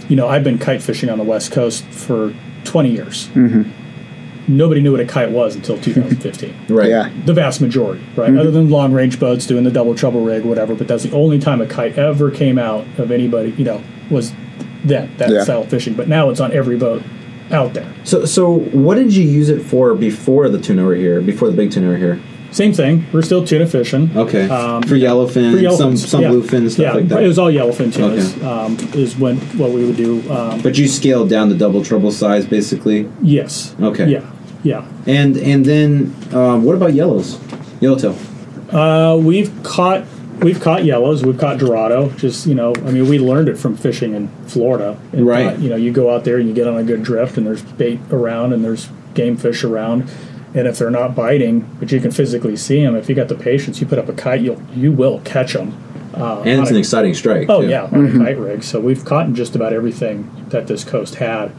you 0.08 0.16
know, 0.16 0.30
I've 0.30 0.46
been 0.46 0.58
kite 0.58 0.82
fishing 0.82 1.10
on 1.10 1.18
the 1.18 1.26
West 1.26 1.52
Coast 1.52 1.84
for 1.84 2.34
20 2.64 2.92
years. 2.92 3.28
Mm-hmm. 3.34 4.58
Nobody 4.58 4.80
knew 4.80 4.92
what 4.92 5.02
a 5.02 5.06
kite 5.06 5.32
was 5.32 5.54
until 5.54 5.78
2015 5.82 6.68
right. 6.70 6.88
Yeah. 6.88 7.12
the 7.26 7.34
vast 7.34 7.60
majority, 7.60 8.02
right? 8.16 8.30
Mm-hmm. 8.30 8.40
Other 8.40 8.52
than 8.52 8.70
long 8.70 8.94
range 8.94 9.20
boats 9.20 9.46
doing 9.46 9.66
the 9.66 9.70
double 9.70 9.96
trouble 9.96 10.24
rig, 10.24 10.46
whatever. 10.46 10.76
But 10.76 10.88
that's 10.88 11.04
the 11.04 11.12
only 11.12 11.38
time 11.38 11.60
a 11.60 11.66
kite 11.66 11.98
ever 11.98 12.32
came 12.32 12.58
out 12.58 12.86
of 12.98 13.12
anybody, 13.12 13.52
you 13.58 13.66
know, 13.66 13.84
was 14.10 14.32
then 14.86 15.12
that 15.18 15.30
Yeah. 15.30 15.44
style 15.44 15.64
of 15.64 15.68
fishing. 15.68 15.94
But 15.94 16.08
now 16.08 16.30
it's 16.30 16.40
on 16.40 16.54
every 16.54 16.78
boat 16.78 17.04
out 17.52 17.74
there. 17.74 17.94
So 18.06 18.24
so 18.24 18.60
what 18.60 18.96
did 18.96 19.14
you 19.14 19.24
use 19.24 19.50
it 19.50 19.62
for 19.62 19.94
before 19.94 20.48
the 20.48 20.58
tuna 20.58 20.86
were 20.86 20.96
here? 20.96 21.20
Before 21.20 21.50
the 21.50 21.58
big 21.58 21.72
tuna 21.72 21.90
were 21.90 21.98
here? 21.98 22.22
Same 22.52 22.74
thing. 22.74 23.06
We're 23.14 23.22
still 23.22 23.46
tuna 23.46 23.66
fishing. 23.66 24.12
Okay. 24.16 24.50
Um, 24.50 24.84
for 24.84 24.96
yellowfin, 24.96 25.54
For 25.70 25.76
some 25.78 25.96
some 25.98 26.22
yeah. 26.22 26.30
bluefin 26.30 26.70
stuff 26.70 26.84
yeah, 26.84 26.94
like 26.94 27.08
that. 27.08 27.24
It 27.24 27.28
was 27.28 27.40
all 27.40 27.50
yellowfin 27.50 27.94
tunas. 27.94 28.36
Okay. 28.38 28.46
Um, 28.46 28.78
is 28.94 29.18
when 29.18 29.38
what 29.58 29.72
we 29.72 29.86
would 29.86 29.96
do. 29.96 30.30
Um, 30.32 30.62
but 30.62 30.78
you 30.78 30.88
scaled 30.88 31.30
down 31.30 31.50
the 31.50 31.56
double 31.56 31.84
trouble 31.84 32.12
size 32.12 32.46
basically. 32.46 33.10
yes. 33.22 33.74
Okay. 33.82 34.10
Yeah. 34.10 34.30
Yeah. 34.64 34.86
And 35.08 35.38
and 35.38 35.66
then 35.66 36.14
um, 36.34 36.64
what 36.64 36.76
about 36.76 36.94
yellows? 36.94 37.40
Yellowtail. 37.80 38.18
Uh, 38.70 39.18
we've 39.18 39.52
caught 39.64 40.06
we've 40.42 40.60
caught 40.60 40.84
yellows. 40.84 41.24
We've 41.26 41.38
caught 41.38 41.58
dorado. 41.58 42.10
Just 42.12 42.46
you 42.48 42.54
know, 42.56 42.74
I 42.86 42.92
mean, 42.92 43.08
we 43.08 43.18
learned 43.18 43.48
it 43.48 43.58
from 43.58 43.78
fishing 43.78 44.14
in 44.14 44.28
Florida. 44.48 45.00
And 45.14 45.26
Right. 45.26 45.52
thought, 45.52 45.60
you 45.62 45.70
know, 45.70 45.78
you 45.78 45.92
go 45.92 46.14
out 46.14 46.26
there 46.26 46.38
and 46.38 46.48
you 46.50 46.54
get 46.54 46.68
on 46.68 46.78
a 46.78 46.84
good 46.84 47.02
drift, 47.02 47.38
and 47.38 47.48
there's 47.48 47.62
bait 47.62 48.00
around, 48.12 48.54
and 48.54 48.64
there's 48.64 48.90
game 49.14 49.36
fish 49.38 49.64
around. 49.64 50.10
And 50.54 50.68
if 50.68 50.78
they're 50.80 50.92
not 50.92 51.16
biting, 51.16 51.62
but 51.80 51.92
you 51.92 52.00
can 52.02 52.12
physically 52.12 52.58
see 52.58 52.82
them, 52.84 52.96
if 52.96 53.08
you 53.08 53.16
got 53.16 53.30
the 53.30 53.36
patience, 53.36 53.80
you 53.80 53.88
put 53.88 53.98
up 54.00 54.10
a 54.10 54.14
kite, 54.14 54.42
you'll 54.42 54.62
you 54.76 54.92
will 54.92 55.20
catch 55.22 55.54
them. 55.54 55.74
Uh, 56.14 56.42
And 56.42 56.60
it's 56.62 56.62
on 56.64 56.68
an 56.70 56.76
a- 56.76 56.80
exciting 56.80 57.14
strike. 57.14 57.50
Oh 57.50 57.62
too. 57.62 57.70
yeah, 57.70 57.84
on 57.86 58.06
a 58.06 58.26
kite 58.26 58.38
rig. 58.38 58.64
So 58.64 58.80
we've 58.82 59.04
caught 59.06 59.28
in 59.28 59.36
just 59.36 59.56
about 59.56 59.72
everything 59.72 60.30
that 60.50 60.68
this 60.68 60.84
coast 60.84 61.16
had 61.16 61.54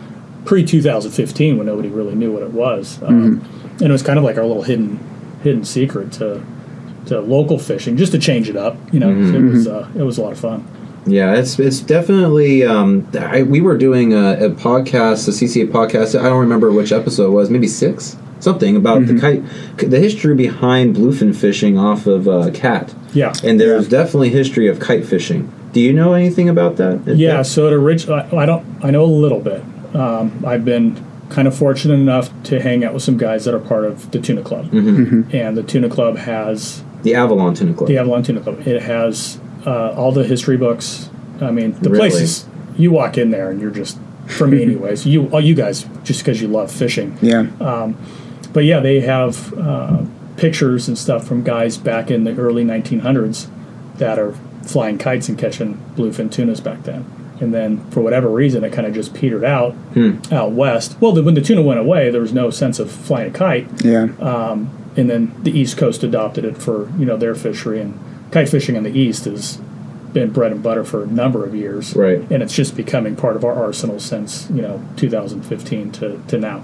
pre 0.45 0.63
2015 0.65 1.57
when 1.57 1.67
nobody 1.67 1.89
really 1.89 2.15
knew 2.15 2.33
what 2.33 2.43
it 2.43 2.51
was, 2.53 3.03
um, 3.03 3.41
and 3.81 3.83
it 3.83 3.91
was 3.93 4.03
kind 4.03 4.19
of 4.19 4.25
like 4.25 4.37
our 4.37 4.45
little 4.45 4.63
hidden 4.65 4.99
hidden 5.43 5.65
secret 5.65 6.13
to 6.13 6.43
to 7.07 7.19
local 7.21 7.59
fishing, 7.59 7.97
just 7.97 8.13
to 8.13 8.19
change 8.19 8.49
it 8.51 8.57
up. 8.57 8.77
You 8.93 9.01
know, 9.01 9.11
it 9.11 9.41
was 9.43 9.67
uh, 9.67 9.89
it 9.97 10.03
was 10.03 10.19
a 10.19 10.23
lot 10.23 10.33
of 10.33 10.39
fun. 10.39 10.67
Yeah, 11.07 11.35
it's 11.35 11.59
it's 11.59 11.81
definitely. 11.81 12.63
Um, 12.65 13.09
I, 13.19 13.43
we 13.43 13.61
were 13.63 13.79
doing 13.79 14.13
a, 14.13 14.35
a 14.47 14.51
podcast, 14.51 15.27
a 15.29 15.31
CCA 15.33 15.69
podcast. 15.71 16.19
I 16.19 16.25
don't 16.25 16.41
remember 16.41 16.71
which 16.71 16.93
episode 16.93 17.27
it 17.27 17.31
was, 17.31 17.49
maybe 17.51 17.67
six, 17.67 18.17
something 18.43 18.77
about 18.77 19.07
the 19.07 19.19
kite, 19.19 19.43
the 19.79 19.99
history 20.01 20.35
behind 20.35 20.97
bluefin 20.97 21.35
fishing 21.35 21.79
off 21.79 22.07
of 22.07 22.27
uh, 22.29 22.51
cat. 22.53 22.95
Yeah. 23.15 23.33
and 23.45 23.61
there's 23.61 23.89
definitely 23.89 24.31
history 24.31 24.67
of 24.69 24.79
kite 24.81 25.05
fishing. 25.07 25.51
Do 25.73 25.81
you 25.81 25.93
know 25.93 26.13
anything 26.15 26.49
about 26.49 26.77
that? 26.77 27.01
Yeah, 27.17 27.43
so 27.43 27.67
it 27.69 27.73
orig- 27.73 28.09
I 28.11 28.29
I 28.37 28.45
don't 28.47 28.65
I 28.83 28.91
know 28.91 29.05
a 29.05 29.15
little 29.25 29.41
bit. 29.41 29.63
um, 29.95 30.45
I've 30.47 30.65
been 30.65 31.03
kind 31.31 31.47
of 31.49 31.55
fortunate 31.57 31.95
enough 31.95 32.31
to 32.45 32.61
hang 32.61 32.85
out 32.85 32.93
with 32.93 33.03
some 33.03 33.17
guys 33.17 33.45
that 33.47 33.55
are 33.55 33.59
part 33.59 33.85
of 33.87 34.11
the 34.11 34.19
Tuna 34.19 34.43
Club, 34.43 34.69
and 34.73 35.57
the 35.57 35.63
Tuna 35.63 35.89
Club 35.89 36.17
has 36.19 36.83
The 37.05 37.15
Avalon 37.15 37.55
Tuna 37.55 37.73
Club. 37.75 37.89
the 37.89 37.97
Avalon 37.99 38.23
Tuna 38.23 38.41
Club. 38.41 38.67
It 38.67 38.83
has 38.83 39.39
uh, 39.67 39.93
all 39.93 40.13
the 40.13 40.25
history 40.25 40.57
books. 40.59 41.09
I 41.41 41.51
mean, 41.51 41.73
the 41.81 41.89
Really? 41.91 42.11
place 42.11 42.21
is 42.21 42.47
you 42.77 42.91
walk 42.91 43.17
in 43.17 43.31
there 43.31 43.51
and 43.51 43.61
you're 43.61 43.71
just 43.71 43.99
for 44.27 44.47
me 44.47 44.63
anyways. 44.69 45.07
You 45.07 45.29
all 45.29 45.41
you 45.41 45.55
guys 45.55 45.87
just 46.05 46.21
because 46.21 46.41
you 46.43 46.49
love 46.49 46.71
fishing. 46.71 47.17
Yeah. 47.23 47.47
But 48.53 48.65
yeah, 48.65 48.81
they 48.81 49.01
have 49.01 49.53
uh, 49.59 50.05
pictures 50.37 50.89
and 50.89 50.99
stuff 50.99 51.27
from 51.27 51.43
guys 51.43 51.77
back 51.79 52.11
in 52.11 52.25
the 52.25 52.35
early 52.37 52.65
1900s 52.65 53.49
that 53.97 54.19
are 54.19 54.35
flying 54.65 54.99
kites 54.99 55.29
and 55.29 55.39
catching 55.39 55.77
bluefin 55.97 56.31
tunas 56.31 56.61
back 56.61 56.83
then. 56.85 57.05
And 57.41 57.53
then 57.53 57.85
for 57.91 58.01
whatever 58.01 58.29
reason, 58.29 58.63
it 58.63 58.73
kind 58.73 58.87
of 58.87 58.95
just 58.95 59.15
petered 59.15 59.45
out 59.45 59.75
out 60.31 60.53
west. 60.53 60.97
Well, 61.01 61.13
the, 61.13 61.23
when 61.23 61.35
the 61.35 61.41
tuna 61.41 61.63
went 61.63 61.81
away, 61.81 62.09
there 62.11 62.21
was 62.21 62.33
no 62.33 62.51
sense 62.51 62.79
of 62.79 62.91
flying 62.91 63.31
a 63.31 63.33
kite. 63.37 63.67
yeah. 63.85 64.09
And 64.95 65.09
then 65.09 65.35
the 65.43 65.51
East 65.51 65.79
Coast 65.79 66.05
adopted 66.05 66.45
it 66.45 66.59
for 66.59 66.91
you 66.99 67.07
know 67.07 67.17
their 67.17 67.35
fishery, 67.35 67.81
and 67.81 67.99
kite 68.31 68.49
fishing 68.49 68.77
in 68.77 68.85
the 68.85 68.97
East 68.97 69.25
has 69.25 69.57
been 70.13 70.31
bread 70.31 70.53
and 70.53 70.63
butter 70.63 70.85
for 70.85 71.03
a 71.03 71.07
number 71.07 71.45
of 71.45 71.55
years. 71.55 71.97
Right. 71.97 72.19
And 72.31 72.43
it's 72.43 72.55
just 72.55 72.77
becoming 72.77 73.17
part 73.17 73.35
of 73.35 73.45
our 73.45 73.55
arsenal 73.55 73.99
since 73.99 74.49
you 74.51 74.61
know 74.63 74.85
2015 74.97 75.93
to, 75.93 76.23
to 76.29 76.39
now. 76.39 76.63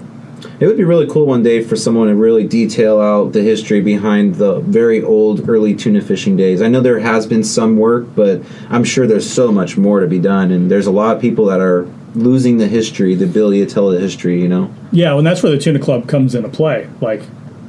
It 0.59 0.67
would 0.67 0.77
be 0.77 0.83
really 0.83 1.07
cool 1.07 1.25
one 1.25 1.43
day 1.43 1.63
for 1.63 1.75
someone 1.75 2.07
to 2.07 2.15
really 2.15 2.45
detail 2.45 2.99
out 2.99 3.33
the 3.33 3.41
history 3.41 3.81
behind 3.81 4.35
the 4.35 4.59
very 4.59 5.01
old 5.01 5.47
early 5.47 5.75
tuna 5.75 6.01
fishing 6.01 6.35
days. 6.35 6.61
I 6.61 6.67
know 6.67 6.81
there 6.81 6.99
has 6.99 7.25
been 7.25 7.43
some 7.43 7.77
work, 7.77 8.07
but 8.15 8.41
I'm 8.69 8.83
sure 8.83 9.07
there's 9.07 9.29
so 9.29 9.51
much 9.51 9.77
more 9.77 9.99
to 9.99 10.07
be 10.07 10.19
done, 10.19 10.51
and 10.51 10.69
there's 10.69 10.87
a 10.87 10.91
lot 10.91 11.15
of 11.15 11.21
people 11.21 11.45
that 11.45 11.59
are 11.59 11.87
losing 12.15 12.57
the 12.57 12.67
history, 12.67 13.15
the 13.15 13.25
ability 13.25 13.65
to 13.65 13.71
tell 13.71 13.89
the 13.89 13.99
history. 13.99 14.41
You 14.41 14.47
know, 14.47 14.73
Yeah, 14.91 15.17
and 15.17 15.25
that's 15.25 15.43
where 15.43 15.51
the 15.51 15.59
tuna 15.59 15.79
club 15.79 16.07
comes 16.07 16.35
into 16.35 16.49
play. 16.49 16.89
Like, 17.01 17.21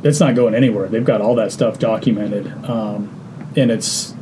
it's 0.02 0.20
not 0.20 0.34
going 0.34 0.54
anywhere. 0.54 0.88
They've 0.88 1.04
got 1.04 1.20
all 1.20 1.34
that 1.36 1.52
stuff 1.52 1.78
documented, 1.78 2.46
um, 2.64 3.52
and 3.56 3.70
it's 3.70 4.14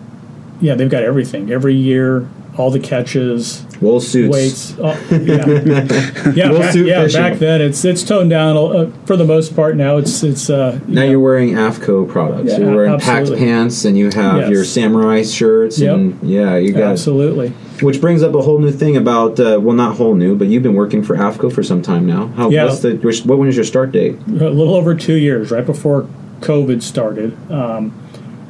yeah, 0.61 0.75
they've 0.75 0.91
got 0.91 1.03
everything 1.03 1.51
every 1.51 1.75
year, 1.75 2.29
all 2.59 2.71
the 2.73 2.81
catches, 2.81 3.65
wool 3.81 4.01
suits. 4.01 4.35
weights. 4.35 4.75
Oh, 4.79 4.89
yeah, 5.13 5.47
yeah, 6.35 6.53
back, 6.59 6.75
yeah. 6.75 7.07
Back 7.07 7.39
then, 7.39 7.61
it's 7.63 7.85
it's 7.85 8.03
toned 8.03 8.31
down 8.31 8.57
uh, 8.57 8.91
for 9.07 9.17
the 9.17 9.25
most 9.25 9.55
part. 9.55 9.77
Now 9.77 9.97
it's 9.97 10.23
it's 10.25 10.51
uh, 10.51 10.81
you 10.89 10.95
Now 10.95 11.03
know, 11.03 11.11
you're 11.11 11.21
wearing 11.21 11.51
AFTCO 11.55 12.09
products. 12.09 12.51
Yeah, 12.51 12.59
you're 12.59 12.75
wearing 12.75 12.99
packed 12.99 13.33
pants, 13.35 13.85
and 13.85 13.97
you 13.97 14.11
have 14.11 14.39
Yes. 14.41 14.51
your 14.51 14.65
samurai 14.65 15.23
shirts, 15.23 15.79
Yep. 15.79 15.95
and 15.95 16.19
yeah, 16.23 16.57
you 16.57 16.73
got. 16.73 16.91
absolutely. 16.91 17.51
Which 17.81 18.01
brings 18.01 18.25
up 18.25 18.35
a 18.35 18.43
whole 18.43 18.59
new 18.59 18.73
thing 18.73 18.97
about 18.97 19.39
uh, 19.39 19.61
well, 19.63 19.77
not 19.77 19.97
whole 19.97 20.17
new, 20.17 20.35
but 20.35 20.49
you've 20.49 20.65
been 20.65 20.75
working 20.75 21.05
for 21.05 21.15
AFTCO 21.17 21.53
for 21.53 21.63
some 21.63 21.81
time 21.81 22.07
now. 22.07 22.27
How, 22.37 22.51
Yeah. 22.51 22.65
what's 22.65 22.81
the 22.81 22.97
which- 22.97 23.25
what 23.25 23.39
when 23.39 23.49
is 23.49 23.55
your 23.55 23.65
start 23.65 23.93
date? 23.93 24.17
a 24.27 24.31
little 24.33 24.75
over 24.75 24.97
two 24.97 25.15
years, 25.15 25.53
right 25.53 25.65
before 25.65 26.07
COVID 26.41 26.83
started. 26.83 27.37
Um, 27.53 27.93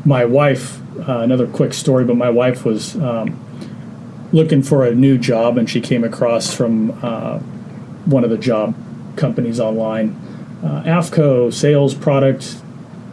my 0.06 0.24
wife, 0.24 0.80
uh, 1.06 1.18
another 1.18 1.46
quick 1.46 1.74
story, 1.74 2.04
but 2.04 2.16
my 2.16 2.30
wife 2.30 2.64
was 2.64 2.96
um, 2.96 3.38
looking 4.32 4.62
for 4.62 4.84
a 4.84 4.94
new 4.94 5.16
job, 5.18 5.56
and 5.58 5.68
she 5.68 5.80
came 5.80 6.04
across 6.04 6.54
from 6.54 6.98
uh, 7.02 7.38
one 8.06 8.24
of 8.24 8.30
the 8.30 8.38
job 8.38 8.74
companies 9.16 9.58
online, 9.60 10.16
uh, 10.62 10.82
AFTCO 10.84 11.52
sales 11.52 11.94
product 11.94 12.56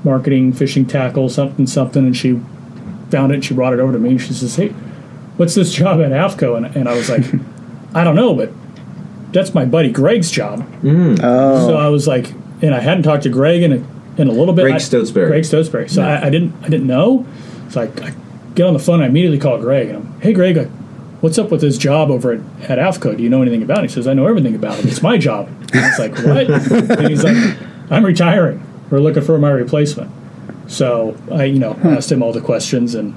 marketing, 0.03 0.53
fishing 0.53 0.85
tackle, 0.85 1.29
something 1.29 1.65
something, 1.67 2.05
and 2.05 2.15
she 2.15 2.39
found 3.09 3.31
it. 3.31 3.35
and 3.35 3.45
She 3.45 3.53
brought 3.53 3.73
it 3.73 3.79
over 3.79 3.93
to 3.93 3.99
me. 3.99 4.11
and 4.11 4.21
She 4.21 4.33
says, 4.33 4.55
"Hey, 4.55 4.69
what's 5.37 5.55
this 5.55 5.73
job 5.73 6.01
at 6.01 6.11
AFTCO?" 6.11 6.57
And, 6.57 6.65
and 6.75 6.87
I 6.89 6.95
was 6.95 7.09
like, 7.09 7.23
"I 7.95 8.03
don't 8.03 8.15
know, 8.15 8.33
but." 8.33 8.51
That's 9.31 9.53
my 9.53 9.65
buddy 9.65 9.91
Greg's 9.91 10.31
job. 10.31 10.65
Oh. 10.85 11.67
So 11.67 11.75
I 11.75 11.89
was 11.89 12.07
like, 12.07 12.31
and 12.61 12.73
I 12.73 12.79
hadn't 12.79 13.03
talked 13.03 13.23
to 13.23 13.29
Greg 13.29 13.63
in 13.63 13.73
a, 13.73 14.21
in 14.21 14.29
a 14.29 14.31
little 14.31 14.53
bit. 14.53 14.61
Greg 14.61 14.75
I- 14.75 14.77
Stotesbury. 14.77 15.27
Greg 15.27 15.43
Stotesbury. 15.43 15.89
So 15.89 16.01
Yeah. 16.01 16.19
I, 16.21 16.27
I 16.27 16.29
didn't 16.29 16.53
I 16.63 16.69
didn't 16.69 16.87
know. 16.87 17.25
So 17.69 17.81
I, 17.81 17.85
I 18.01 18.13
get 18.53 18.65
on 18.65 18.71
the 18.71 18.79
phone. 18.79 19.01
I 19.01 19.07
immediately 19.07 19.37
call 19.39 19.57
Greg 19.59 19.89
and 19.89 19.97
I'm, 19.97 20.21
hey 20.21 20.31
Greg, 20.31 20.55
what's 21.25 21.39
up 21.39 21.49
with 21.49 21.59
this 21.59 21.79
job 21.79 22.11
over 22.11 22.33
at, 22.33 22.39
at 22.69 22.77
AFTCO? 22.77 23.17
Do 23.17 23.23
you 23.23 23.29
know 23.29 23.41
anything 23.41 23.63
about 23.63 23.79
it? 23.79 23.85
He 23.85 23.87
says, 23.87 24.07
I 24.07 24.13
know 24.13 24.27
everything 24.27 24.53
about 24.53 24.77
it. 24.77 24.85
It's 24.85 25.01
my 25.01 25.17
job. 25.17 25.47
And 25.47 25.71
it's 25.73 25.97
like 25.97 26.15
what? 26.19 26.99
and 26.99 27.07
he's 27.07 27.23
like, 27.23 27.57
I'm 27.89 28.05
retiring. 28.05 28.61
We're 28.91 28.99
looking 28.99 29.23
for 29.23 29.39
my 29.39 29.49
replacement. 29.49 30.11
So 30.67 31.17
I 31.31 31.45
you 31.45 31.57
know 31.57 31.73
asked 31.83 32.11
him 32.11 32.21
all 32.21 32.31
the 32.31 32.41
questions 32.41 32.93
and 32.93 33.15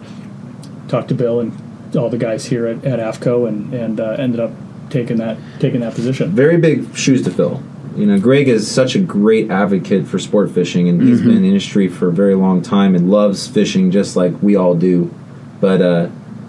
talked 0.89 1.09
to 1.09 1.15
Bill 1.15 1.41
and 1.41 1.97
all 1.97 2.09
the 2.09 2.17
guys 2.17 2.47
here 2.47 2.67
at, 2.67 2.83
at 2.83 2.99
AFTCO 2.99 3.47
and 3.47 3.75
and 3.75 4.01
uh, 4.01 4.17
ended 4.19 4.41
up 4.41 4.53
taking 4.89 5.19
that 5.19 5.37
taking 5.61 5.81
that 5.81 5.95
position. 5.95 6.31
very 6.31 6.57
big 6.57 6.97
shoes 6.97 7.23
to 7.25 7.31
fill. 7.31 7.63
You 7.95 8.07
know, 8.07 8.19
Greg 8.19 8.49
is 8.49 8.71
such 8.71 8.95
a 8.95 9.01
great 9.01 9.51
advocate 9.51 10.07
for 10.07 10.19
sport 10.19 10.51
fishing, 10.51 10.89
and 10.89 11.03
he's 11.03 11.21
been 11.21 11.37
in 11.37 11.43
the 11.43 11.49
industry 11.49 11.89
for 11.89 12.09
a 12.09 12.13
very 12.13 12.37
long 12.37 12.63
time 12.63 12.95
and 12.95 13.11
loves 13.11 13.49
fishing 13.49 13.91
just 13.91 14.17
like 14.17 14.33
we 14.41 14.57
all 14.57 14.75
do. 14.75 15.13
But 15.61 15.83
uh, 15.83 16.09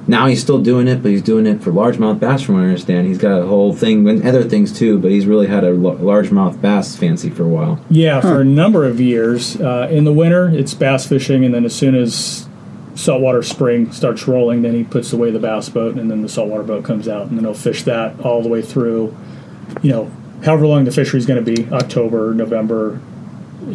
now 0.09 0.25
he's 0.25 0.41
still 0.41 0.59
doing 0.59 0.87
it, 0.87 1.03
but 1.03 1.11
he's 1.11 1.21
doing 1.21 1.45
it 1.45 1.61
for 1.61 1.71
largemouth 1.71 2.19
bass, 2.19 2.41
from 2.41 2.55
what 2.55 2.61
I 2.61 2.65
understand. 2.65 3.07
He's 3.07 3.19
got 3.19 3.43
a 3.43 3.45
whole 3.45 3.73
thing 3.73 4.09
and 4.09 4.27
other 4.27 4.43
things 4.43 4.77
too, 4.77 4.97
but 4.97 5.11
he's 5.11 5.27
really 5.27 5.45
had 5.45 5.63
a 5.63 5.71
largemouth 5.71 6.59
bass 6.59 6.95
fancy 6.95 7.29
for 7.29 7.43
a 7.43 7.47
while. 7.47 7.79
Yeah, 7.91 8.19
for 8.19 8.41
a 8.41 8.43
number 8.43 8.85
of 8.85 8.99
years. 8.99 9.61
Uh, 9.61 9.87
in 9.91 10.05
the 10.05 10.11
winter, 10.11 10.49
it's 10.49 10.73
bass 10.73 11.05
fishing, 11.05 11.45
and 11.45 11.53
then 11.53 11.63
as 11.63 11.75
soon 11.75 11.93
as 11.93 12.49
saltwater 12.95 13.43
spring 13.43 13.91
starts 13.91 14.27
rolling, 14.27 14.63
then 14.63 14.73
he 14.73 14.83
puts 14.83 15.13
away 15.13 15.29
the 15.29 15.39
bass 15.39 15.69
boat, 15.69 15.95
and 15.95 16.09
then 16.09 16.23
the 16.23 16.29
saltwater 16.29 16.63
boat 16.63 16.83
comes 16.83 17.07
out, 17.07 17.27
and 17.27 17.37
then 17.37 17.45
he'll 17.45 17.53
fish 17.53 17.83
that 17.83 18.19
all 18.21 18.41
the 18.41 18.49
way 18.49 18.63
through, 18.63 19.15
you 19.83 19.91
know, 19.91 20.11
however 20.43 20.65
long 20.65 20.85
the 20.85 20.91
fishery's 20.91 21.27
going 21.27 21.43
to 21.43 21.55
be 21.55 21.71
October, 21.71 22.33
November, 22.33 22.99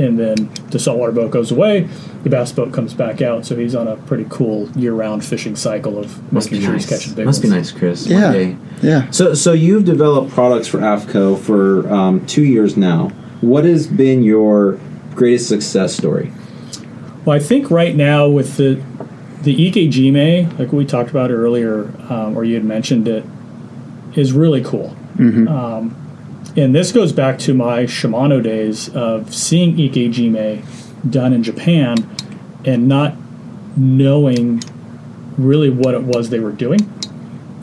and 0.00 0.18
then 0.18 0.50
the 0.70 0.78
saltwater 0.78 1.12
boat 1.12 1.30
goes 1.30 1.50
away, 1.50 1.88
the 2.22 2.30
bass 2.30 2.52
boat 2.52 2.72
comes 2.72 2.94
back 2.94 3.22
out. 3.22 3.46
So 3.46 3.57
he's 3.57 3.74
on 3.74 3.88
a 3.88 3.96
pretty 3.96 4.26
cool 4.28 4.70
year 4.72 4.92
round 4.92 5.24
fishing 5.24 5.57
cycle 5.57 5.98
of 5.98 6.33
Must 6.33 6.46
making 6.46 6.59
be 6.59 6.64
sure 6.64 6.72
nice. 6.72 6.88
he's 6.88 6.98
catching 6.98 7.14
big 7.14 7.26
Must 7.26 7.42
be 7.42 7.48
nice, 7.48 7.72
Chris. 7.72 8.07
Yeah. 8.07 8.24
One 8.24 8.33
day. 8.33 8.57
Yeah. 8.83 9.11
So, 9.11 9.35
so 9.35 9.52
you've 9.52 9.85
developed 9.85 10.30
products 10.33 10.68
for 10.68 10.78
AFTCO 10.78 11.38
for 11.40 11.88
um, 11.92 12.24
two 12.26 12.44
years 12.44 12.76
now. 12.76 13.09
What 13.40 13.64
has 13.64 13.87
been 13.87 14.22
your 14.22 14.78
greatest 15.14 15.48
success 15.48 15.94
story? 15.96 16.33
Well, 17.24 17.37
I 17.37 17.40
think 17.40 17.70
right 17.70 17.94
now 17.94 18.28
with 18.28 18.57
the 18.57 18.83
the 19.42 19.68
Ike 19.68 19.90
Jime, 19.90 20.59
like 20.59 20.72
we 20.72 20.87
talked 20.87 21.11
about 21.11 21.30
earlier, 21.30 21.92
um, 22.09 22.35
or 22.37 22.44
you 22.44 22.54
had 22.54 22.64
mentioned 22.64 23.07
it, 23.07 23.24
is 24.14 24.33
really 24.33 24.62
cool. 24.64 24.96
Um, 25.18 25.94
and 26.57 26.75
this 26.75 26.93
goes 26.93 27.12
back 27.12 27.38
to 27.40 27.55
my 27.55 27.85
Shimano 27.85 28.43
days 28.43 28.88
of 28.95 29.35
seeing 29.35 29.81
Ike 29.81 30.11
Jime 30.11 30.62
done 31.09 31.33
in 31.33 31.43
Japan 31.43 32.09
and 32.64 32.88
not 32.88 33.14
knowing 33.77 34.62
really 35.37 35.71
what 35.71 35.95
it 35.95 36.03
was 36.03 36.31
they 36.31 36.40
were 36.40 36.53
doing. 36.53 36.81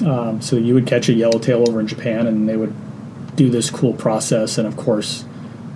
Um, 0.05 0.41
so 0.41 0.55
you 0.55 0.73
would 0.73 0.87
catch 0.87 1.09
a 1.09 1.13
yellowtail 1.13 1.67
over 1.69 1.79
in 1.79 1.87
Japan, 1.87 2.27
and 2.27 2.49
they 2.49 2.57
would 2.57 2.73
do 3.35 3.49
this 3.49 3.69
cool 3.69 3.93
process. 3.93 4.57
And 4.57 4.67
of 4.67 4.75
course, 4.75 5.25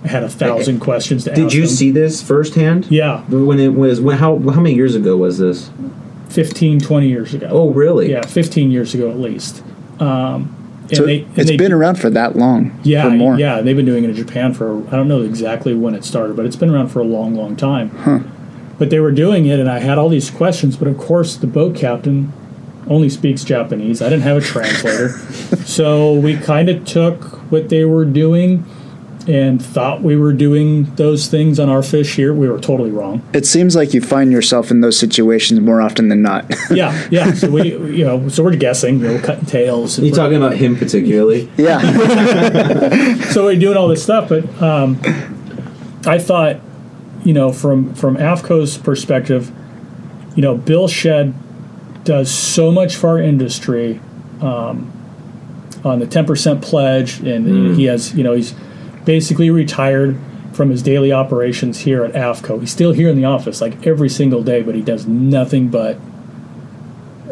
I 0.04 0.08
had 0.08 0.24
a 0.24 0.28
thousand 0.28 0.80
questions 0.80 1.24
to 1.24 1.32
ask. 1.32 1.40
Did 1.40 1.52
you 1.52 1.62
them. 1.62 1.70
see 1.70 1.90
this 1.90 2.22
firsthand? 2.22 2.90
Yeah, 2.90 3.22
When 3.28 3.58
it 3.58 3.74
was 3.74 4.00
when 4.00 4.18
how 4.18 4.38
how 4.38 4.60
many 4.60 4.74
years 4.74 4.94
ago 4.94 5.16
was 5.16 5.38
this? 5.38 5.70
15, 6.28 6.80
20 6.80 7.08
years 7.08 7.34
ago. 7.34 7.48
Oh, 7.50 7.70
really? 7.70 8.10
Yeah, 8.10 8.26
15 8.26 8.70
years 8.70 8.94
ago 8.94 9.10
at 9.10 9.18
least. 9.18 9.62
Um, 10.00 10.54
and 10.88 10.96
So 10.96 11.04
they, 11.06 11.20
and 11.20 11.38
it's 11.38 11.50
they- 11.50 11.56
been 11.56 11.72
around 11.72 11.96
for 11.98 12.10
that 12.10 12.36
long. 12.36 12.78
yeah, 12.82 13.04
For 13.04 13.10
more. 13.10 13.38
yeah. 13.38 13.60
They've 13.60 13.76
been 13.76 13.86
doing 13.86 14.04
it 14.04 14.10
in 14.10 14.16
Japan 14.16 14.52
for 14.54 14.78
I 14.88 14.96
don't 14.96 15.08
know 15.08 15.22
exactly 15.22 15.74
when 15.74 15.94
it 15.94 16.04
started, 16.04 16.36
but 16.36 16.46
it's 16.46 16.56
been 16.56 16.70
around 16.70 16.88
for 16.88 17.00
a 17.00 17.04
long, 17.04 17.34
long 17.34 17.56
time. 17.56 17.90
But 18.78 18.90
they 18.90 19.00
were 19.00 19.10
doing 19.12 19.46
it, 19.46 19.58
and 19.58 19.70
I 19.70 19.78
had 19.78 19.96
all 19.98 20.08
these 20.10 20.30
questions. 20.30 20.76
But 20.76 20.88
of 20.88 20.98
course, 20.98 21.36
the 21.36 21.46
boat 21.46 21.74
captain 21.74 22.32
only 22.88 23.08
speaks 23.08 23.42
Japanese. 23.42 24.02
I 24.02 24.08
didn't 24.10 24.22
have 24.24 24.36
a 24.36 24.40
translator, 24.40 25.08
so 25.64 26.12
we 26.14 26.36
kind 26.36 26.68
of 26.68 26.84
took 26.84 27.24
what 27.50 27.68
they 27.70 27.84
were 27.84 28.04
doing 28.04 28.64
and 29.28 29.64
thought 29.64 30.02
we 30.02 30.16
were 30.16 30.32
doing 30.32 30.84
those 30.94 31.26
things 31.26 31.58
on 31.58 31.68
our 31.68 31.82
fish 31.82 32.14
here. 32.14 32.32
We 32.32 32.48
were 32.48 32.60
totally 32.60 32.90
wrong. 32.90 33.26
It 33.32 33.44
seems 33.44 33.74
like 33.74 33.92
you 33.92 34.00
find 34.00 34.30
yourself 34.30 34.70
in 34.70 34.82
those 34.82 34.98
situations 34.98 35.60
more 35.60 35.80
often 35.80 36.08
than 36.08 36.22
not. 36.22 36.44
Yeah, 36.76 37.08
yeah. 37.10 37.32
So 37.32 37.50
we, 37.50 37.70
you 37.70 38.04
know, 38.04 38.28
so 38.28 38.42
we're 38.42 38.56
guessing, 38.56 38.98
you 38.98 39.06
know, 39.06 39.18
cutting 39.20 39.46
tails. 39.46 39.98
You 39.98 40.12
talking 40.12 40.36
about 40.36 40.56
him 40.56 40.76
particularly? 40.76 41.50
yeah. 41.56 41.80
so 43.30 43.44
we're 43.44 43.58
doing 43.58 43.76
all 43.76 43.88
this 43.88 44.02
stuff, 44.02 44.28
but 44.28 44.44
um, 44.60 45.00
I 46.04 46.18
thought, 46.18 46.60
you 47.24 47.32
know, 47.32 47.52
from 47.52 47.94
from 47.94 48.16
AFTCO's 48.16 48.78
perspective, 48.78 49.50
you 50.34 50.42
know, 50.42 50.56
Bill 50.56 50.88
Shedd 50.88 51.34
does 52.04 52.30
so 52.30 52.70
much 52.70 52.96
for 52.96 53.10
our 53.10 53.18
industry 53.20 54.00
um, 54.40 54.92
on 55.84 56.00
the 56.00 56.06
ten 56.06 56.26
percent 56.26 56.62
pledge, 56.62 57.20
and 57.20 57.76
he 57.76 57.84
has, 57.84 58.12
you 58.12 58.24
know, 58.24 58.34
he's 58.34 58.54
basically 59.06 59.48
retired 59.48 60.18
from 60.52 60.70
his 60.70 60.82
daily 60.82 61.12
operations 61.12 61.80
here 61.80 62.04
at 62.04 62.12
AFTCO. 62.12 62.60
He's 62.60 62.70
still 62.70 62.92
here 62.92 63.08
in 63.08 63.16
the 63.16 63.24
office 63.24 63.62
like 63.62 63.86
every 63.86 64.10
single 64.10 64.42
day, 64.42 64.62
but 64.62 64.74
he 64.74 64.82
does 64.82 65.06
nothing 65.06 65.68
but 65.68 65.98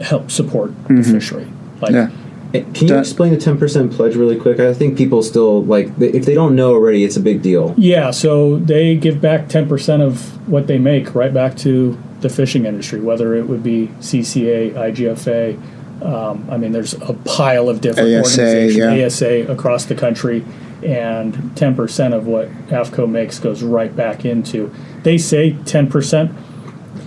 help 0.03 0.31
support 0.31 0.73
the 0.89 1.03
fishery. 1.03 1.47
Like 1.83 1.93
Yeah. 1.93 2.11
Can 2.53 2.87
you 2.87 2.99
explain 2.99 3.33
the 3.33 3.41
ten 3.41 3.59
percent 3.59 3.93
pledge 3.93 4.15
really 4.15 4.39
quick? 4.39 4.61
I 4.61 4.73
think 4.73 4.97
people 4.97 5.25
still 5.25 5.65
like 5.65 5.89
if 5.99 6.25
they 6.25 6.35
don't 6.35 6.55
know 6.55 6.73
already, 6.73 7.03
it's 7.03 7.17
a 7.17 7.21
big 7.21 7.43
deal. 7.43 7.75
Yeah, 7.77 8.13
so 8.13 8.59
they 8.59 8.95
give 8.95 9.21
back 9.21 9.49
10% 9.49 10.01
of 10.01 10.49
what 10.49 10.69
they 10.69 10.79
make 10.79 11.17
right 11.17 11.35
back 11.35 11.57
to 11.59 11.99
the 12.21 12.29
fishing 12.29 12.65
industry, 12.65 13.01
whether 13.01 13.35
it 13.35 13.49
would 13.49 13.65
be 13.65 13.89
CCA, 13.99 14.73
IGFA. 14.73 16.05
Um, 16.05 16.49
I 16.49 16.57
mean, 16.57 16.71
there's 16.71 16.95
a 16.95 17.15
pile 17.25 17.69
of 17.69 17.81
different 17.81 18.09
ASA, 18.21 18.41
organizations, 18.41 18.77
yeah. 18.77 19.07
ASA 19.07 19.53
across 19.53 19.87
the 19.87 19.95
country, 19.97 20.45
and 20.85 21.35
10% 21.55 22.13
of 22.15 22.27
what 22.27 22.49
AFTCO 22.69 23.09
makes 23.11 23.39
goes 23.39 23.63
right 23.63 23.95
back 23.95 24.25
into. 24.25 24.73
They 25.03 25.19
say 25.19 25.53
10%. 25.65 26.35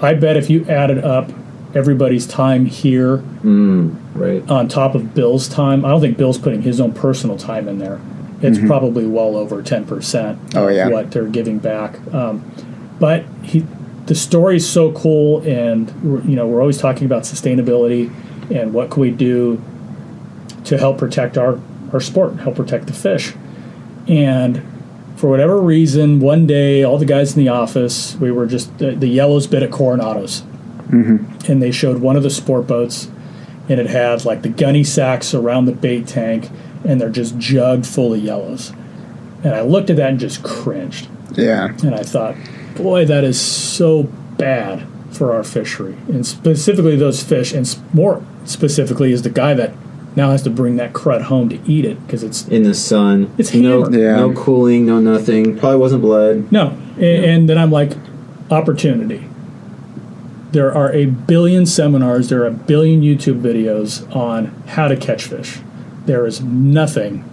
I 0.02 0.14
bet 0.14 0.38
if 0.38 0.50
you 0.50 0.66
added 0.66 1.04
up 1.04 1.30
everybody's 1.76 2.26
time 2.26 2.66
here 2.66 3.18
Right. 3.44 4.48
on 4.50 4.68
top 4.68 4.96
of 4.96 5.14
Bill's 5.14 5.48
time, 5.48 5.86
I 5.86 5.90
don't 5.90 6.02
think 6.02 6.18
Bill's 6.18 6.38
putting 6.38 6.62
his 6.62 6.80
own 6.80 6.92
personal 6.94 7.38
time 7.38 7.68
in 7.68 7.78
there. 7.80 8.00
It's 8.42 8.60
probably 8.60 9.06
well 9.08 9.36
over 9.36 9.64
ten 9.64 9.86
percent 9.86 10.38
Oh, 10.56 10.68
yeah. 10.68 10.90
what 10.90 11.10
they're 11.10 11.26
giving 11.26 11.58
back. 11.58 11.98
Um, 12.14 12.44
but 13.00 13.26
he, 13.42 13.66
the 14.06 14.14
is 14.54 14.70
so 14.70 14.92
cool, 14.92 15.42
and 15.42 15.92
we're- 16.04 16.22
you 16.28 16.36
know 16.36 16.46
we're 16.48 16.62
always 16.62 16.78
talking 16.78 17.06
about 17.06 17.24
sustainability 17.24 18.12
and 18.54 18.74
what 18.74 18.92
can 18.92 19.02
we 19.02 19.10
do 19.12 19.60
to 20.66 20.78
help 20.78 20.98
protect 21.00 21.38
our 21.38 21.60
our 21.94 22.00
sport, 22.00 22.36
help 22.38 22.56
protect 22.56 22.86
the 22.88 22.94
fish. 22.94 23.34
And 24.08 24.64
for 25.16 25.30
whatever 25.30 25.60
reason, 25.60 26.20
one 26.20 26.48
day 26.48 26.84
all 26.84 26.98
the 26.98 27.06
guys 27.06 27.36
in 27.36 27.44
the 27.44 27.50
office, 27.50 28.16
we 28.16 28.32
were 28.32 28.46
just 28.46 28.78
the, 28.78 28.92
the 28.92 29.08
yellows 29.08 29.48
bit 29.48 29.64
at 29.64 29.72
Coronados, 29.72 30.42
mm-hmm. 30.90 31.52
and 31.52 31.62
they 31.62 31.72
showed 31.72 32.00
one 32.00 32.16
of 32.16 32.24
the 32.24 32.30
sport 32.30 32.68
boats 32.68 33.10
and 33.70 33.80
it 33.80 33.88
had 33.88 34.26
like 34.26 34.42
the 34.42 34.50
gunny 34.50 34.84
sacks 34.84 35.34
around 35.34 35.66
the 35.66 35.72
bait 35.72 36.08
tank 36.08 36.50
and 36.86 37.02
they're 37.02 37.10
just 37.10 37.38
jugged 37.38 37.86
full 37.86 38.14
of 38.14 38.22
yellows. 38.22 38.72
And 39.44 39.54
i 39.54 39.62
looked 39.62 39.90
at 39.90 39.98
that 39.98 40.12
and 40.12 40.20
just 40.20 40.44
cringed. 40.44 41.08
Yeah. 41.34 41.76
and 41.84 41.94
i 41.94 42.04
thought 42.04 42.36
boy 42.76 43.06
that 43.06 43.24
is 43.24 43.40
so 43.40 44.04
bad 44.04 44.88
for 45.12 45.34
our 45.34 45.44
fishery. 45.44 45.98
And 46.08 46.26
specifically 46.26 46.96
those 46.96 47.24
fish 47.24 47.54
and 47.54 47.78
more 47.94 48.24
specifically 48.46 49.12
is 49.12 49.24
the 49.24 49.30
guy 49.30 49.54
that 49.56 49.74
now 50.18 50.32
has 50.32 50.42
to 50.42 50.50
bring 50.50 50.78
that 50.78 50.94
crud 50.94 51.22
home 51.22 51.48
to 51.48 51.60
eat 51.72 51.86
it 51.86 52.04
because 52.06 52.24
it's 52.24 52.48
In 52.48 52.64
the 52.64 52.74
sun. 52.74 53.32
It's 53.38 53.54
no, 53.54 53.84
hammered. 53.84 53.94
Yeah. 53.94 54.16
no 54.16 54.34
cooling, 54.34 54.88
no 54.88 55.00
nothing. 55.00 55.60
Probably 55.60 55.78
wasn't 55.78 56.02
blood. 56.02 56.52
No, 56.52 56.70
and, 56.96 57.26
and 57.26 57.50
then 57.50 57.60
I'm 57.60 57.72
like, 57.72 57.94
opportunity. 58.50 59.30
There 60.52 60.74
are 60.74 60.92
a 60.92 61.06
billion 61.06 61.68
seminars, 61.68 62.30
there 62.30 62.42
are 62.42 62.48
a 62.48 62.52
billion 62.52 63.02
YouTube 63.02 63.42
videos 63.42 64.14
on 64.16 64.48
how 64.66 64.88
to 64.88 64.98
catch 64.98 65.26
fish. 65.26 65.60
There 66.08 66.26
is 66.26 66.42
nothing 66.42 67.24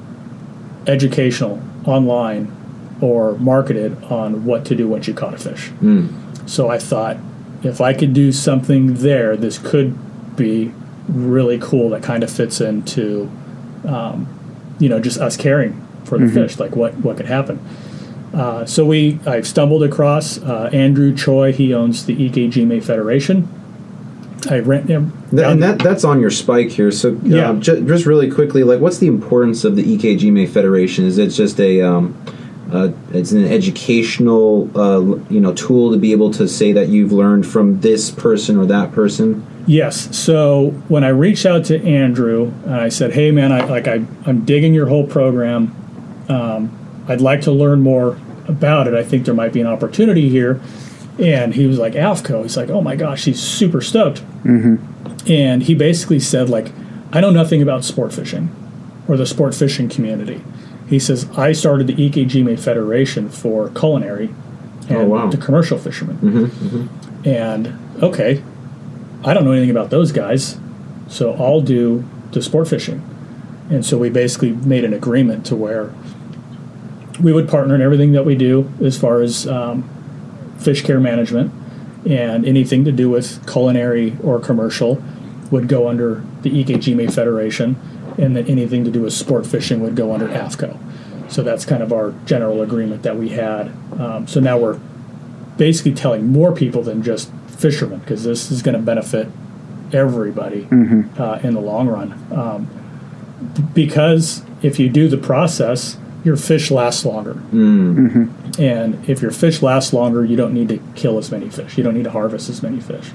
educational 0.87 1.63
online 1.87 2.55
or 3.01 3.39
marketed 3.39 4.03
on 4.05 4.45
what 4.45 4.67
to 4.67 4.75
do 4.75 4.89
once 4.89 5.09
you 5.09 5.15
caught 5.15 5.33
a 5.33 5.39
fish. 5.39 5.69
Hmm. 5.69 6.09
So 6.47 6.69
I 6.69 6.79
thought 6.79 7.17
if 7.63 7.81
I 7.81 7.95
could 7.95 8.13
do 8.13 8.31
something 8.31 8.95
there, 8.97 9.39
this 9.39 9.57
could 9.57 10.37
be 10.37 10.75
really 11.09 11.59
cool 11.59 11.91
that 11.91 12.03
kind 12.03 12.23
of 12.23 12.31
fits 12.31 12.61
into, 12.61 13.31
um, 13.85 14.27
you 14.79 14.89
know, 14.89 15.01
just 15.01 15.19
us 15.21 15.37
caring 15.37 15.81
for 16.05 16.19
the 16.19 16.29
fish, 16.29 16.59
like 16.59 16.77
what, 16.77 16.95
what 16.97 17.17
could 17.17 17.27
happen. 17.27 17.59
Uh, 18.33 18.67
so 18.67 18.85
we, 18.85 19.19
I've 19.27 19.47
stumbled 19.47 19.83
across 19.85 20.39
uh, 20.43 20.69
Andrew 20.73 21.15
Choi. 21.15 21.53
He 21.53 21.73
owns 21.73 22.05
the 22.07 22.65
May 22.67 22.81
Federation. 22.81 23.49
I 24.51 24.59
rent 24.59 24.89
him. 24.91 25.13
That, 25.33 25.53
and 25.53 25.63
that 25.63 25.79
that's 25.79 26.05
on 26.05 26.21
your 26.21 26.31
spike 26.31 26.69
here. 26.71 26.91
So 26.91 27.11
uh, 27.15 27.19
Yeah. 27.23 27.55
ju- 27.59 27.87
just 27.87 28.05
really 28.07 28.31
quickly, 28.31 28.63
like, 28.63 28.81
what's 28.81 28.99
the 28.99 29.07
importance 29.07 29.65
of 29.65 29.77
the 29.77 29.91
E 29.91 29.97
EKG 29.97 30.47
Federation? 30.47 31.05
Is 31.07 31.17
it 31.19 31.29
just 31.29 31.59
a 31.61 31.81
um, 31.81 32.15
uh, 32.75 32.93
it's 33.13 33.31
an 33.31 33.45
educational 33.45 34.69
uh, 34.77 35.01
you 35.31 35.39
know 35.39 35.55
tool 35.55 35.93
to 35.93 35.97
be 35.97 36.11
able 36.11 36.33
to 36.33 36.49
say 36.49 36.73
that 36.73 36.89
you've 36.89 37.13
learned 37.13 37.47
from 37.47 37.81
this 37.81 38.11
person 38.11 38.57
or 38.57 38.67
that 38.67 38.91
person? 38.91 39.47
Yes. 39.67 40.15
So 40.17 40.71
when 40.89 41.05
I 41.05 41.09
reached 41.09 41.47
out 41.47 41.65
to 41.67 41.81
Andrew 41.85 42.53
and 42.65 42.75
I 42.75 42.89
said, 42.89 43.13
"Hey, 43.13 43.31
man, 43.31 43.53
I 43.53 43.65
like 43.67 43.87
I 43.87 44.05
I'm 44.27 44.45
digging 44.45 44.75
your 44.75 44.89
whole 44.89 45.07
program. 45.07 45.73
Um, 46.29 46.77
I'd 47.07 47.21
like 47.21 47.43
to 47.43 47.53
learn 47.53 47.81
more 47.81 48.19
about 48.49 48.89
it. 48.89 48.95
I 48.95 49.05
think 49.05 49.25
there 49.25 49.35
might 49.35 49.53
be 49.53 49.61
an 49.61 49.69
opportunity 49.69 50.29
here." 50.29 50.61
And 51.17 51.55
he 51.55 51.69
was 51.69 51.79
like, 51.79 51.93
"AFTCO." 51.93 52.43
He's 52.43 52.57
like, 52.57 52.71
"Oh 52.71 52.81
my 52.81 52.97
gosh, 52.97 53.25
he's 53.25 53.41
super 53.41 53.81
stoked." 53.81 54.25
And 55.29 55.63
he 55.63 55.77
basically 55.77 56.19
said, 56.19 56.51
"Like, 56.51 56.73
I 57.13 57.21
know 57.21 57.31
nothing 57.31 57.63
about 57.63 57.85
sport 57.85 58.13
fishing 58.13 58.51
or 59.07 59.17
the 59.17 59.27
sport 59.27 59.55
fishing 59.55 59.89
community." 59.89 60.43
He 60.89 60.99
says, 60.99 61.27
"I 61.37 61.53
started 61.53 61.87
the 61.87 62.43
May 62.43 62.57
Federation 62.57 63.29
for 63.29 63.69
culinary 63.71 64.31
and 64.89 64.99
Oh, 64.99 65.05
wow. 65.07 65.31
the 65.31 65.37
commercial 65.39 65.79
fishermen." 65.79 66.91
And 67.25 67.73
okay, 68.03 68.43
I 69.25 69.33
don't 69.35 69.45
know 69.45 69.53
anything 69.53 69.71
about 69.71 69.91
those 69.91 70.13
guys, 70.13 70.59
so 71.09 71.33
I'll 71.35 71.63
do 71.63 72.05
the 72.33 72.43
sport 72.43 72.69
fishing. 72.69 73.03
And 73.71 73.85
so 73.85 73.97
we 73.97 74.11
basically 74.11 74.53
made 74.53 74.85
an 74.85 74.93
agreement 74.93 75.47
to 75.47 75.57
where 75.57 75.91
we 77.21 77.33
would 77.33 77.49
partner 77.49 77.75
in 77.75 77.81
everything 77.81 78.13
that 78.13 78.27
we 78.27 78.35
do 78.35 78.71
as 78.83 78.99
far 78.99 79.23
as 79.23 79.47
um, 79.49 79.85
fish 80.59 80.83
care 80.83 81.01
management 81.01 81.51
and 82.05 82.45
anything 82.45 82.85
to 82.85 82.93
do 82.93 83.09
with 83.09 83.47
culinary 83.51 84.15
or 84.23 84.39
commercial 84.39 85.03
would 85.51 85.69
go 85.69 85.89
under 85.89 86.23
the 86.43 86.51
May 86.95 87.07
Federation, 87.07 87.77
and 88.19 88.37
that 88.37 88.49
anything 88.49 88.85
to 88.85 88.91
do 88.91 89.03
with 89.03 89.13
sport 89.13 89.47
fishing 89.47 89.81
would 89.81 89.97
go 89.97 90.13
under 90.13 90.29
AFTCO. 90.29 90.79
So 91.31 91.43
that's 91.43 91.65
kind 91.65 91.83
of 91.83 91.93
our 91.93 92.15
general 92.27 92.63
agreement 92.63 93.03
that 93.03 93.17
we 93.17 93.31
had. 93.31 93.73
Um, 93.99 94.27
so 94.27 94.41
now 94.41 94.59
we're 94.59 94.79
basically 95.57 95.95
telling 95.95 96.27
more 96.27 96.53
people 96.53 96.83
than 96.83 97.03
just 97.03 97.33
fishermen 97.47 98.01
because 98.01 98.25
this 98.25 98.51
is 98.51 98.63
going 98.63 98.77
to 98.77 98.83
benefit 98.83 99.29
everybody 99.93 100.67
uh, 101.19 101.41
in 101.43 101.55
the 101.55 101.61
long 101.61 101.89
run. 101.89 102.13
Um, 102.33 102.69
because 103.75 104.43
if 104.63 104.79
you 104.79 104.89
do 104.89 105.09
the 105.09 105.17
process, 105.19 105.97
your 106.25 106.37
fish 106.37 106.71
lasts 106.71 107.05
longer. 107.05 107.33
And 108.59 109.09
if 109.09 109.21
your 109.21 109.31
fish 109.31 109.63
lasts 109.63 109.93
longer, 109.93 110.25
you 110.25 110.37
don't 110.37 110.55
need 110.55 110.69
to 110.69 110.79
kill 110.95 111.19
as 111.19 111.31
many 111.31 111.51
fish. 111.51 111.77
You 111.77 111.85
don't 111.85 111.95
need 111.95 112.05
to 112.05 112.11
harvest 112.11 112.49
as 112.49 112.63
many 112.63 112.81
fish. 112.81 113.11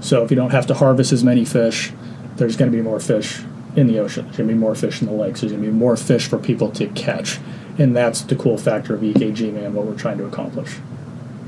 So 0.00 0.24
if 0.24 0.30
you 0.30 0.36
don't 0.36 0.50
have 0.50 0.66
to 0.66 0.74
harvest 0.74 1.12
as 1.12 1.22
many 1.24 1.44
fish, 1.44 1.92
there's 2.36 2.56
going 2.56 2.70
to 2.70 2.76
be 2.76 2.82
more 2.82 3.00
fish 3.00 3.42
in 3.76 3.86
the 3.86 3.98
ocean. 3.98 4.24
There's 4.24 4.36
going 4.38 4.48
to 4.48 4.54
be 4.54 4.58
more 4.58 4.74
fish 4.74 5.00
in 5.00 5.06
the 5.06 5.14
lakes. 5.14 5.40
There's 5.40 5.52
going 5.52 5.64
to 5.64 5.70
be 5.70 5.76
more 5.76 5.96
fish 5.96 6.28
for 6.28 6.38
people 6.38 6.70
to 6.72 6.86
catch. 6.88 7.38
And 7.78 7.96
that's 7.96 8.20
the 8.22 8.36
cool 8.36 8.58
factor 8.58 8.94
of 8.94 9.02
Ike 9.02 9.32
Jime, 9.32 9.54
man, 9.54 9.74
what 9.74 9.86
we're 9.86 9.96
trying 9.96 10.18
to 10.18 10.24
accomplish. 10.24 10.76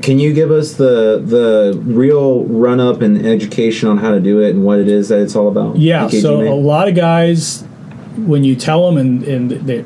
Can 0.00 0.18
you 0.18 0.32
give 0.32 0.50
us 0.50 0.74
the 0.74 1.22
the 1.24 1.78
real 1.84 2.44
run 2.44 2.80
up 2.80 3.02
and 3.02 3.24
education 3.26 3.88
on 3.88 3.98
how 3.98 4.10
to 4.10 4.20
do 4.20 4.40
it 4.40 4.50
and 4.50 4.64
what 4.64 4.78
it 4.78 4.88
is 4.88 5.10
that 5.10 5.20
it's 5.20 5.36
all 5.36 5.48
about? 5.48 5.76
Yeah, 5.76 6.06
Ike 6.06 6.12
Jime 6.12 6.20
so 6.22 6.40
May? 6.40 6.48
a 6.48 6.54
lot 6.54 6.88
of 6.88 6.94
guys, 6.94 7.62
when 8.16 8.42
you 8.42 8.56
tell 8.56 8.86
them 8.86 8.96
and, 8.96 9.22
and 9.22 9.50
they, 9.50 9.84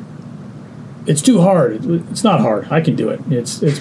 it's 1.06 1.22
too 1.22 1.40
hard. 1.40 1.84
It's 2.10 2.22
not 2.22 2.40
hard. 2.40 2.68
I 2.70 2.80
can 2.80 2.94
do 2.96 3.08
it. 3.08 3.20
It's 3.30 3.62
it's 3.62 3.80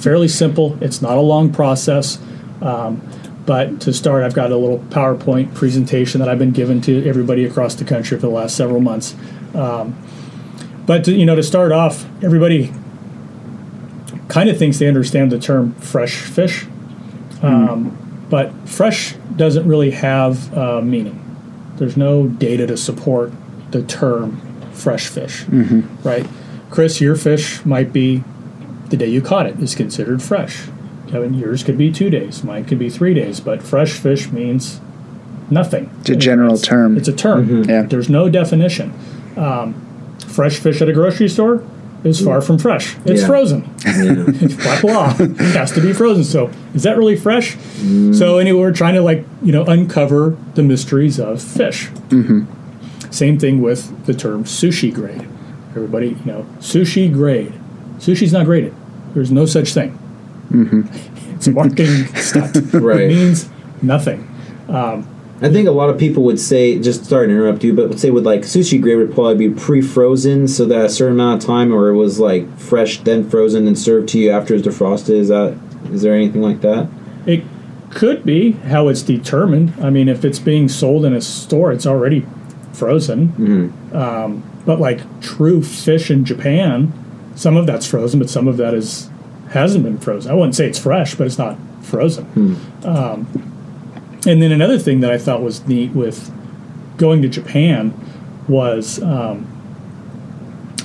fairly 0.00 0.28
simple. 0.28 0.78
It's 0.80 1.02
not 1.02 1.16
a 1.16 1.20
long 1.20 1.52
process. 1.52 2.18
Um, 2.62 3.06
but 3.46 3.80
to 3.82 3.92
start, 3.92 4.24
I've 4.24 4.34
got 4.34 4.50
a 4.50 4.56
little 4.56 4.78
PowerPoint 4.78 5.54
presentation 5.54 6.18
that 6.20 6.28
I've 6.28 6.38
been 6.38 6.52
given 6.52 6.80
to 6.82 7.06
everybody 7.06 7.44
across 7.44 7.74
the 7.74 7.84
country 7.84 8.16
for 8.18 8.26
the 8.26 8.32
last 8.32 8.56
several 8.56 8.80
months. 8.80 9.14
Um, 9.54 9.96
but 10.86 11.04
to, 11.04 11.12
you 11.12 11.26
know, 11.26 11.34
to 11.36 11.42
start 11.42 11.72
off, 11.72 12.06
everybody 12.22 12.72
kind 14.28 14.48
of 14.48 14.58
thinks 14.58 14.78
they 14.78 14.88
understand 14.88 15.30
the 15.30 15.38
term 15.38 15.74
fresh 15.74 16.16
fish, 16.16 16.66
um, 17.42 18.26
but 18.30 18.52
fresh 18.68 19.14
doesn't 19.36 19.66
really 19.66 19.90
have 19.90 20.56
uh, 20.56 20.80
meaning. 20.80 21.20
There's 21.76 21.96
no 21.96 22.28
data 22.28 22.66
to 22.66 22.76
support 22.76 23.32
the 23.70 23.82
term 23.82 24.40
fresh 24.72 25.08
fish, 25.08 25.44
right? 26.02 26.26
Chris, 26.70 27.00
your 27.00 27.16
fish 27.16 27.64
might 27.64 27.92
be 27.92 28.24
the 28.88 28.96
day 28.96 29.06
you 29.06 29.20
caught 29.22 29.46
it 29.46 29.58
is 29.60 29.74
considered 29.74 30.22
fresh. 30.22 30.66
Kevin, 31.08 31.34
yours 31.34 31.62
could 31.62 31.78
be 31.78 31.92
two 31.92 32.10
days, 32.10 32.42
mine 32.44 32.64
could 32.64 32.78
be 32.78 32.90
three 32.90 33.14
days, 33.14 33.40
but 33.40 33.62
fresh 33.62 33.92
fish 33.92 34.30
means 34.32 34.80
nothing. 35.50 35.90
It's 36.00 36.10
a 36.10 36.16
general 36.16 36.56
term. 36.58 36.96
It's 36.96 37.08
a 37.08 37.12
term. 37.12 37.46
Mm-hmm. 37.46 37.70
Yeah. 37.70 37.82
There's 37.82 38.08
no 38.08 38.28
definition. 38.28 38.92
Um, 39.36 39.74
fresh 40.28 40.58
fish 40.58 40.80
at 40.80 40.88
a 40.88 40.92
grocery 40.92 41.28
store 41.28 41.62
is 42.04 42.20
far 42.20 42.40
from 42.40 42.58
fresh. 42.58 42.96
It's 43.04 43.22
Yeah. 43.22 43.26
frozen. 43.26 43.70
Yeah. 43.84 44.24
Black 44.62 44.84
law 44.84 45.14
it 45.18 45.36
has 45.56 45.72
to 45.72 45.80
be 45.80 45.92
frozen. 45.92 46.24
So 46.24 46.50
is 46.74 46.82
that 46.82 46.96
really 46.98 47.16
fresh? 47.16 47.56
Mm. 47.56 48.14
So 48.14 48.38
anyway, 48.38 48.60
we're 48.60 48.72
trying 48.72 48.94
to 48.94 49.02
like 49.02 49.24
you 49.42 49.52
know 49.52 49.64
uncover 49.64 50.36
the 50.54 50.62
mysteries 50.62 51.18
of 51.18 51.40
fish. 51.42 51.88
Mm-hmm. 52.08 53.10
Same 53.10 53.38
thing 53.38 53.62
with 53.62 54.06
the 54.06 54.12
term 54.14 54.44
sushi 54.44 54.92
grade. 54.92 55.26
Everybody, 55.70 56.08
you 56.08 56.24
know, 56.26 56.46
sushi 56.58 57.12
grade. 57.12 57.52
Sushi's 57.98 58.32
not 58.32 58.44
graded. 58.46 58.74
There's 59.14 59.30
no 59.30 59.46
such 59.46 59.72
thing. 59.72 59.98
Mm-hmm. 60.54 61.34
It's 61.34 61.46
a 61.46 61.50
marketing 61.50 62.06
stunt. 62.16 62.72
Right. 62.72 63.00
It 63.00 63.08
means 63.08 63.50
nothing. 63.82 64.30
And 65.44 65.52
I 65.52 65.52
think 65.52 65.68
a 65.68 65.72
lot 65.72 65.90
of 65.90 65.98
people 65.98 66.22
would 66.22 66.40
say, 66.40 66.78
just 66.78 67.06
sorry 67.06 67.26
to 67.26 67.32
interrupt 67.32 67.64
you, 67.64 67.74
but 67.74 67.88
would 67.88 68.00
say 68.00 68.10
with 68.10 68.24
like 68.24 68.42
sushi 68.42 68.80
grade 68.80 68.98
would 68.98 69.12
probably 69.12 69.48
be 69.48 69.54
pre-frozen, 69.54 70.48
so 70.48 70.64
that 70.64 70.86
a 70.86 70.88
certain 70.88 71.14
amount 71.14 71.42
of 71.42 71.46
time, 71.46 71.72
or 71.72 71.88
it 71.90 71.96
was 71.96 72.20
like 72.20 72.56
fresh 72.56 72.98
then 73.00 73.28
frozen 73.28 73.66
and 73.66 73.78
served 73.78 74.08
to 74.10 74.18
you 74.18 74.30
after 74.30 74.54
it's 74.54 74.66
defrosted. 74.66 75.10
Is 75.10 75.28
that 75.28 75.58
is 75.92 76.02
there 76.02 76.14
anything 76.14 76.40
like 76.40 76.60
that? 76.62 76.88
It 77.26 77.44
could 77.90 78.24
be 78.24 78.52
how 78.52 78.88
it's 78.88 79.02
determined. 79.02 79.74
I 79.82 79.90
mean, 79.90 80.08
if 80.08 80.24
it's 80.24 80.38
being 80.38 80.68
sold 80.68 81.04
in 81.04 81.12
a 81.12 81.20
store, 81.20 81.72
it's 81.72 81.86
already 81.86 82.26
frozen. 82.72 83.28
Mm-hmm. 83.28 83.96
Um, 83.96 84.50
but 84.64 84.80
like 84.80 85.20
true 85.20 85.62
fish 85.62 86.10
in 86.10 86.24
Japan, 86.24 86.92
some 87.34 87.56
of 87.56 87.66
that's 87.66 87.86
frozen, 87.86 88.18
but 88.18 88.30
some 88.30 88.48
of 88.48 88.56
that 88.56 88.72
is 88.72 89.10
hasn't 89.54 89.84
been 89.84 89.98
frozen. 89.98 90.30
I 90.30 90.34
wouldn't 90.34 90.54
say 90.54 90.66
it's 90.66 90.78
fresh, 90.78 91.14
but 91.14 91.26
it's 91.26 91.38
not 91.38 91.56
frozen. 91.82 92.26
Um, 92.84 93.26
and 94.26 94.42
then 94.42 94.52
another 94.52 94.78
thing 94.78 95.00
that 95.00 95.10
I 95.10 95.18
thought 95.18 95.42
was 95.42 95.66
neat 95.66 95.92
with 95.92 96.32
going 96.96 97.22
to 97.22 97.28
Japan 97.28 97.94
was 98.48 99.02
um, 99.02 99.50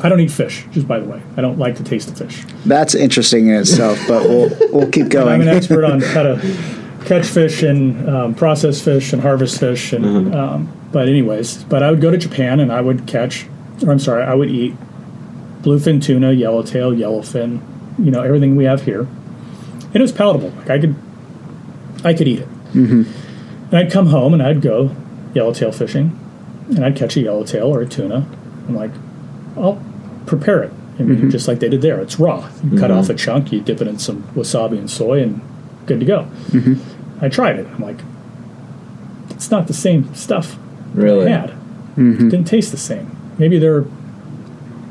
I 0.02 0.10
don't 0.10 0.20
eat 0.20 0.32
fish. 0.32 0.66
Just 0.72 0.88
by 0.88 1.00
the 1.00 1.06
way, 1.06 1.22
I 1.36 1.42
don't 1.42 1.58
like 1.58 1.76
to 1.76 1.84
taste 1.84 2.10
the 2.10 2.26
fish. 2.26 2.46
That's 2.66 2.96
interesting 2.96 3.48
in 3.48 3.56
itself, 3.56 4.00
but 4.08 4.24
we'll 4.24 4.50
we'll 4.72 4.90
keep 4.90 5.10
going. 5.10 5.28
I'm 5.28 5.42
an 5.42 5.50
expert 5.50 5.84
on 5.84 6.02
how 6.02 6.24
to 6.24 6.58
catch 7.06 7.28
fish 7.28 7.64
and 7.64 8.10
um, 8.10 8.36
process 8.36 8.82
fish 8.82 9.14
and 9.14 9.22
harvest 9.22 9.60
fish. 9.60 9.94
And 9.94 10.36
um, 10.36 10.90
but 10.92 11.10
anyways, 11.10 11.64
but 11.66 11.84
I 11.84 11.92
would 11.92 12.02
go 12.02 12.12
to 12.12 12.18
Japan 12.18 12.60
and 12.60 12.72
I 12.72 12.82
would 12.82 13.08
catch, 13.08 13.48
or 13.84 13.92
I'm 13.92 14.00
sorry, 14.00 14.24
I 14.24 14.34
would 14.34 14.50
eat 14.50 14.76
bluefin 15.62 16.02
tuna, 16.02 16.32
yellowtail, 16.32 16.94
yellowfin, 16.94 17.62
you 18.04 18.12
know 18.12 18.22
everything 18.22 18.56
we 18.56 18.66
have 18.66 18.84
here. 18.84 19.02
And 19.02 19.96
it 19.96 20.02
was 20.02 20.12
palatable. 20.12 20.50
Like 20.52 20.70
I 20.70 20.80
could, 20.80 20.96
I 22.04 22.14
could 22.14 22.28
eat 22.28 22.40
it. 22.40 22.50
Mm-hmm. 22.74 23.04
And 23.70 23.74
I'd 23.74 23.92
come 23.92 24.08
home 24.08 24.34
and 24.34 24.42
I'd 24.42 24.62
go 24.62 24.96
yellowtail 25.34 25.72
fishing, 25.72 26.18
and 26.70 26.84
I'd 26.84 26.96
catch 26.96 27.16
a 27.18 27.22
yellowtail 27.22 27.68
or 27.68 27.82
a 27.82 27.86
tuna. 27.86 28.28
I'm 28.68 28.76
like, 28.76 28.92
I'll 29.58 29.82
prepare 30.26 30.64
it. 30.64 30.74
I 31.00 31.04
mean, 31.04 31.18
mm-hmm. 31.18 31.30
just 31.30 31.48
like 31.48 31.60
they 31.60 31.70
did 31.70 31.82
there. 31.82 32.00
It's 32.02 32.20
raw. 32.20 32.50
You 32.64 32.78
cut 32.78 32.90
mm-hmm. 32.92 33.00
off 33.00 33.10
a 33.10 33.16
chunk, 33.16 33.52
you 33.52 33.62
dip 33.62 33.80
it 33.82 33.88
in 33.88 34.00
some 34.00 34.24
wasabi 34.34 34.78
and 34.78 34.90
soy, 34.90 35.22
and 35.22 35.42
good 35.86 36.00
to 36.02 36.06
go. 36.06 36.28
I 37.22 37.30
tried 37.30 37.58
it. 37.58 37.68
I'm 37.68 37.82
like, 37.82 38.00
it's 39.30 39.50
not 39.50 39.68
the 39.68 39.74
same 39.74 40.14
stuff 40.14 40.58
Really? 40.94 41.28
I 41.28 41.38
had. 41.38 41.50
It 41.98 42.30
didn't 42.30 42.46
taste 42.46 42.72
the 42.72 42.78
same. 42.78 43.16
Maybe 43.38 43.60
their 43.60 43.86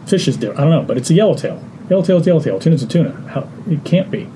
fish 0.06 0.28
is 0.28 0.36
different. 0.36 0.60
I 0.60 0.64
don't 0.64 0.70
know, 0.70 0.82
but 0.82 0.96
it's 0.96 1.10
a 1.10 1.14
yellowtail. 1.14 1.62
Yellowtail 1.90 2.18
is 2.18 2.26
yellowtail. 2.26 2.58
Tuna's 2.60 2.82
a 2.82 2.86
tuna. 2.86 3.12
How, 3.30 3.48
it 3.70 3.84
can't 3.84 4.10
be. 4.10 4.28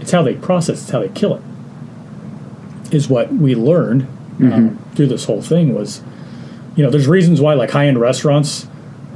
It's 0.00 0.10
how 0.12 0.22
they 0.22 0.34
process. 0.34 0.82
It's 0.82 0.90
how 0.90 1.00
they 1.00 1.08
kill 1.08 1.34
it. 1.36 1.42
Is 2.94 3.08
what 3.08 3.32
we 3.32 3.54
learned 3.54 4.02
um, 4.40 4.78
through 4.94 5.08
this 5.08 5.26
whole 5.26 5.42
thing 5.42 5.74
was, 5.74 6.02
you 6.74 6.82
know, 6.82 6.90
there's 6.90 7.06
reasons 7.06 7.40
why 7.40 7.54
like 7.54 7.70
high 7.70 7.86
end 7.86 8.00
restaurants 8.00 8.66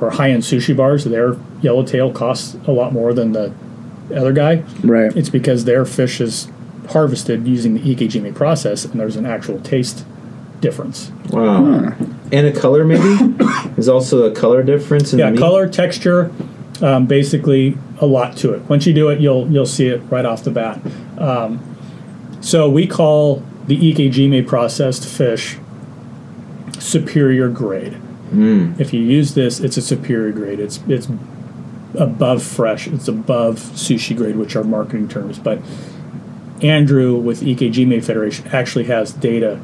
or 0.00 0.11
high 0.11 0.31
end 0.31 0.42
sushi 0.42 0.77
bars, 0.77 1.05
their 1.05 1.37
yellowtail 1.62 2.12
costs 2.12 2.55
a 2.66 2.70
lot 2.72 2.92
more 2.92 3.14
than 3.14 3.33
the 3.33 3.53
other 4.14 4.33
guy. 4.33 4.62
Right. 4.83 5.16
It's 5.16 5.31
because 5.31 5.64
their 5.64 5.85
fish 5.87 6.20
is 6.20 6.48
harvested 6.90 7.48
using 7.48 7.74
the 7.74 7.90
Ike 7.90 8.11
Jime 8.11 8.35
process, 8.35 8.85
and 8.85 9.00
there's 9.00 9.16
an 9.16 9.24
actual 9.24 9.59
taste 9.61 10.05
difference. 10.61 11.11
Wow. 11.31 11.94
And 12.31 12.46
a 12.46 12.53
color 12.53 12.85
maybe? 12.85 13.35
There's 13.74 13.88
also 13.88 14.31
a 14.31 14.35
color 14.35 14.62
difference 14.62 15.12
in 15.12 15.18
Yeah, 15.18 15.27
the 15.27 15.33
meat? 15.33 15.38
color, 15.38 15.68
texture, 15.68 16.31
um, 16.82 17.06
basically 17.06 17.76
a 18.00 18.06
lot 18.06 18.37
to 18.38 18.52
it. 18.52 18.62
Once 18.62 18.87
you 18.87 18.92
do 18.92 19.08
it, 19.08 19.20
you'll 19.20 19.50
you'll 19.50 19.66
see 19.66 19.88
it 19.88 19.98
right 20.10 20.24
off 20.24 20.44
the 20.44 20.50
bat. 20.50 20.80
Um, 21.18 21.60
so 22.40 22.68
we 22.68 22.87
call 22.87 23.42
the 23.66 23.76
Ike 23.76 24.10
Jime 24.12 24.44
processed 24.44 25.06
fish 25.06 25.56
superior 26.78 27.48
grade. 27.48 27.94
If 28.80 28.92
you 28.92 29.00
use 29.00 29.34
this, 29.34 29.60
it's 29.60 29.76
a 29.76 29.82
superior 29.82 30.32
grade. 30.32 30.60
It's 30.60 30.80
it's 30.88 31.08
above 31.94 32.42
fresh. 32.42 32.87
It's 32.88 33.08
above 33.08 33.56
sushi 33.56 34.16
grade, 34.16 34.37
which 34.37 34.56
are 34.56 34.64
marketing 34.64 35.08
terms. 35.08 35.38
But 35.38 35.60
Andrew 36.62 37.16
with 37.16 37.42
Ike 37.42 37.70
Jime 37.70 38.00
Federation 38.02 38.48
actually 38.48 38.84
has 38.84 39.12
data 39.12 39.60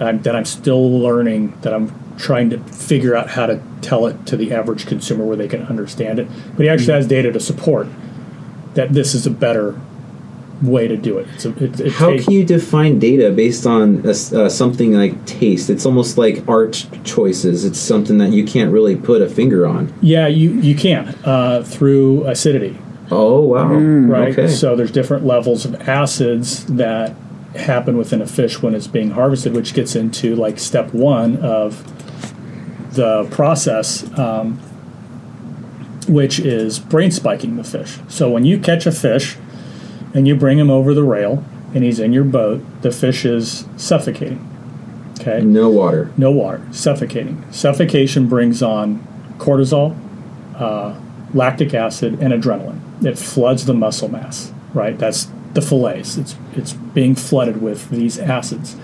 um, 0.00 0.22
that 0.22 0.34
I'm 0.34 0.44
still 0.44 0.98
learning 0.98 1.58
that 1.62 1.72
I'm 1.72 1.88
trying 2.16 2.50
to 2.50 2.58
figure 2.58 3.14
out 3.16 3.30
how 3.30 3.46
to 3.46 3.60
tell 3.82 4.06
it 4.06 4.26
to 4.26 4.36
the 4.36 4.52
average 4.52 4.86
consumer 4.86 5.24
where 5.24 5.36
they 5.36 5.48
can 5.48 5.62
understand 5.62 6.18
it. 6.18 6.28
But 6.56 6.64
he 6.64 6.68
actually 6.68 6.94
has 6.94 7.06
data 7.06 7.32
to 7.32 7.40
support 7.40 7.86
that 8.74 8.92
this 8.92 9.14
is 9.14 9.26
a 9.26 9.30
better 9.30 9.80
way 10.62 10.86
to 10.88 10.96
do 10.96 11.18
it. 11.18 11.26
It's 11.34 11.44
a, 11.44 11.50
it, 11.64 11.80
it 11.80 11.92
How 11.92 12.10
takes- 12.10 12.24
can 12.24 12.32
you 12.32 12.44
define 12.44 12.98
data 12.98 13.30
based 13.30 13.66
on 13.66 14.02
a 14.06 14.10
s 14.10 14.32
uh, 14.32 14.48
something 14.48 14.92
like 14.92 15.24
taste? 15.26 15.68
It's 15.68 15.84
almost 15.84 16.16
like 16.16 16.48
art 16.48 16.86
choices. 17.04 17.64
It's 17.64 17.78
something 17.78 18.18
that 18.18 18.30
you 18.30 18.44
can't 18.44 18.72
really 18.72 18.96
put 18.96 19.20
a 19.20 19.28
finger 19.28 19.66
on. 19.66 19.92
yeah, 20.00 20.26
you 20.28 20.52
you 20.52 20.74
can 20.74 21.08
uh, 21.24 21.62
through 21.64 22.26
acidity. 22.26 22.78
Oh 23.10 23.40
wow! 23.40 23.66
right? 23.74 24.32
Okay. 24.32 24.48
So 24.48 24.76
there's 24.76 24.90
different 24.92 25.26
levels 25.26 25.66
of 25.66 25.74
acids 25.88 26.64
that 26.66 27.14
happen 27.54 27.96
within 27.98 28.22
a 28.22 28.26
fish 28.26 28.62
when 28.62 28.74
it's 28.74 28.86
being 28.86 29.10
harvested, 29.10 29.52
which 29.54 29.74
gets 29.74 29.94
into 29.94 30.34
like 30.34 30.58
step 30.58 30.94
one 30.94 31.36
of 31.36 31.82
the 32.94 33.28
process, 33.30 34.02
um, 34.18 34.58
which 36.08 36.38
is 36.38 36.78
brain 36.78 37.10
spiking 37.10 37.56
the 37.56 37.64
fish. 37.64 37.98
So 38.08 38.30
when 38.30 38.44
you 38.44 38.58
catch 38.58 38.86
a 38.86 38.92
fish 38.92 39.36
and 40.12 40.28
you 40.28 40.36
bring 40.36 40.58
him 40.58 40.70
over 40.70 40.94
the 40.94 41.02
rail 41.02 41.44
and 41.74 41.82
he's 41.82 41.98
in 41.98 42.12
your 42.12 42.24
boat, 42.24 42.62
the 42.82 42.90
fish 42.90 43.24
is 43.24 43.66
suffocating. 43.76 44.50
Okay 45.20 45.42
no 45.42 45.70
water. 45.70 46.10
no 46.16 46.30
water, 46.30 46.66
suffocating. 46.70 47.44
Suffocation 47.52 48.28
brings 48.28 48.62
on 48.62 49.06
cortisol, 49.38 49.96
uh, 50.56 50.98
lactic 51.32 51.72
acid, 51.72 52.18
and 52.20 52.32
adrenaline. 52.32 52.80
It 53.04 53.18
floods 53.18 53.64
the 53.66 53.74
muscle 53.74 54.08
mass. 54.08 54.52
Right, 54.72 54.98
that's 54.98 55.28
the 55.54 55.62
fillets. 55.62 56.16
It's 56.16 56.36
it's 56.54 56.72
being 56.72 57.14
flooded 57.14 57.62
with 57.62 57.90
these 57.90 58.18
acids. 58.18 58.76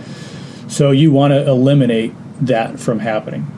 So 0.69 0.93
you 0.93 1.11
want 1.11 1.33
to 1.33 1.47
eliminate 1.49 2.15
that 2.41 2.79
from 2.79 3.01
happening. 3.01 3.51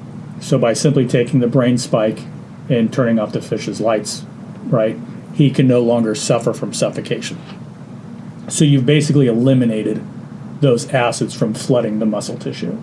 So 0.42 0.58
by 0.58 0.72
simply 0.72 1.06
taking 1.06 1.38
the 1.38 1.46
brain 1.46 1.78
spike 1.78 2.18
and 2.68 2.92
turning 2.92 3.18
off 3.18 3.32
the 3.32 3.40
fish's 3.40 3.80
lights, 3.80 4.24
right, 4.64 4.98
he 5.34 5.50
can 5.50 5.68
no 5.68 5.80
longer 5.80 6.14
suffer 6.16 6.52
from 6.52 6.74
suffocation. 6.74 7.38
So 8.48 8.64
you've 8.64 8.84
basically 8.84 9.28
eliminated 9.28 10.04
those 10.60 10.92
acids 10.92 11.32
from 11.32 11.54
flooding 11.54 12.00
the 12.00 12.06
muscle 12.06 12.36
tissue. 12.36 12.76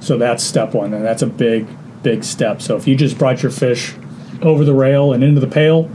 So 0.00 0.16
that's 0.16 0.42
step 0.42 0.72
one, 0.72 0.94
and 0.94 1.04
that's 1.04 1.22
a 1.22 1.26
big, 1.26 1.68
big 2.02 2.24
step. 2.24 2.62
So 2.62 2.76
if 2.76 2.86
you 2.86 2.96
just 2.96 3.18
brought 3.18 3.42
your 3.42 3.52
fish 3.52 3.94
over 4.40 4.64
the 4.64 4.74
rail 4.74 5.12
and 5.12 5.22
into 5.22 5.40
the 5.40 5.46
pail, 5.46 5.90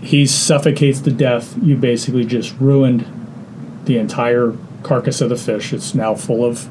he 0.00 0.26
suffocates 0.26 1.00
to 1.02 1.10
death. 1.10 1.54
You 1.62 1.76
basically 1.76 2.24
just 2.24 2.58
ruined 2.58 3.06
the 3.84 3.98
entire 3.98 4.56
carcass 4.82 5.20
of 5.20 5.28
the 5.28 5.36
fish. 5.36 5.72
It's 5.72 5.94
now 5.94 6.14
full 6.14 6.44
of 6.44 6.68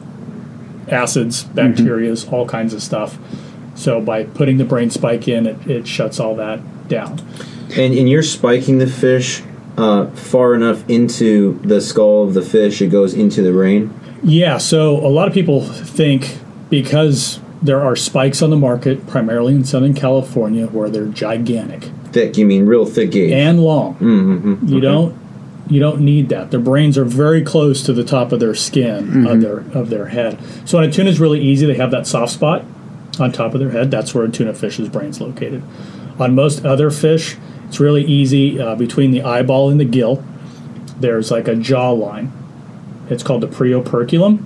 acids, 0.89 1.43
bacterias, 1.43 2.32
all 2.32 2.47
kinds 2.47 2.73
of 2.73 2.82
stuff. 2.82 3.17
So 3.76 4.02
by 4.02 4.23
putting 4.23 4.58
the 4.58 4.65
brain 4.65 4.89
spike 4.89 5.28
in, 5.28 5.45
it, 5.45 5.67
it 5.67 5.88
shuts 5.88 6.19
all 6.19 6.36
that 6.36 6.88
down. 6.88 7.19
And 7.76 7.93
and 7.93 8.10
you're 8.10 8.23
spiking 8.23 8.78
the 8.78 8.88
fish 8.88 9.43
uh, 9.78 10.08
far 10.12 10.56
enough 10.56 10.89
into 10.89 11.60
the 11.63 11.80
skull 11.82 12.23
of 12.23 12.34
the 12.34 12.41
fish, 12.41 12.82
it 12.82 12.88
goes 12.88 13.13
into 13.13 13.41
the 13.41 13.52
brain. 13.52 13.93
Yeah, 14.23 14.58
so 14.58 14.98
a 14.98 15.08
lot 15.08 15.27
of 15.27 15.33
people 15.33 15.62
think 15.62 16.40
because 16.69 17.40
there 17.62 17.81
are 17.81 17.96
spikes 17.96 18.42
on 18.42 18.50
the 18.50 18.58
market, 18.58 19.06
primarily 19.08 19.54
in 19.54 19.63
Southern 19.63 19.94
California, 19.94 20.67
where 20.67 20.90
they're 20.90 21.06
gigantic 21.06 21.92
Thick, 22.12 22.38
you 22.38 22.46
mean 22.46 22.65
real 22.65 22.85
thick 22.85 23.12
gauge? 23.12 23.31
and 23.31 23.62
long. 23.62 23.96
mm-hmm. 23.96 24.67
You 24.67 24.79
don't 24.79 25.17
you 25.70 25.80
don't 25.80 26.02
need 26.02 26.30
that. 26.30 26.52
Their 26.52 26.60
brains 26.60 26.98
are 26.98 27.06
very 27.06 27.42
close 27.42 27.84
to 27.84 27.94
the 27.94 28.04
top 28.04 28.32
of 28.32 28.40
their 28.40 28.56
skin 28.56 29.26
of 29.28 29.42
their 29.42 29.60
of 29.78 29.90
their 29.90 30.08
head. 30.08 30.40
So 30.65 30.78
on 30.78 30.84
a 30.84 30.92
tuna 30.92 31.10
is 31.10 31.20
really 31.20 31.42
easy. 31.42 31.65
They 31.65 31.76
have 31.76 31.92
that 31.92 32.08
soft 32.08 32.34
spot 32.34 32.63
on 33.20 33.32
top 33.32 33.54
of 33.54 33.60
their 33.60 33.72
head. 33.72 33.92
That's 33.92 34.13
where 34.13 34.24
a 34.24 34.30
tuna 34.30 34.54
fish's 34.54 34.90
brain's 34.90 35.20
located. 35.20 35.63
On 36.20 36.34
most 36.36 36.65
other 36.65 36.90
fish, 36.90 37.38
it's 37.68 37.80
really 37.80 38.04
easy 38.04 38.60
uh, 38.60 38.76
between 38.76 39.12
the 39.12 39.22
eyeball 39.24 39.70
and 39.70 39.80
the 39.80 39.86
gill. 39.86 40.24
There's 41.00 41.32
like 41.32 41.48
a 41.48 41.56
jaw 41.56 41.92
line. 41.92 42.32
It's 43.10 43.24
called 43.24 43.42
the 43.42 43.48
preoperculum. 43.48 44.44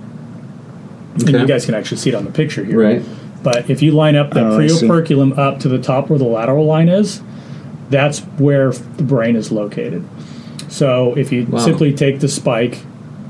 And 1.14 1.28
you 1.28 1.46
guys 1.46 1.66
can 1.66 1.74
actually 1.74 1.98
see 1.98 2.10
it 2.10 2.14
on 2.14 2.24
the 2.24 2.30
picture 2.30 2.64
here. 2.64 2.80
Right. 2.80 3.02
But 3.42 3.68
if 3.68 3.82
you 3.82 3.92
line 3.92 4.16
up 4.16 4.30
the 4.30 4.46
Oh, 4.46 4.58
preoperculum 4.58 5.36
up 5.36 5.58
to 5.60 5.68
the 5.68 5.78
top 5.78 6.08
where 6.08 6.18
the 6.18 6.24
lateral 6.24 6.64
line 6.64 6.88
is, 6.88 7.22
that's 7.90 8.20
where 8.38 8.72
the 8.72 9.02
brain 9.02 9.36
is 9.36 9.50
located. 9.52 10.08
So 10.72 11.12
if 11.18 11.30
you 11.30 11.46
Wow. 11.50 11.58
simply 11.58 11.92
take 11.92 12.20
the 12.20 12.28
spike 12.28 12.78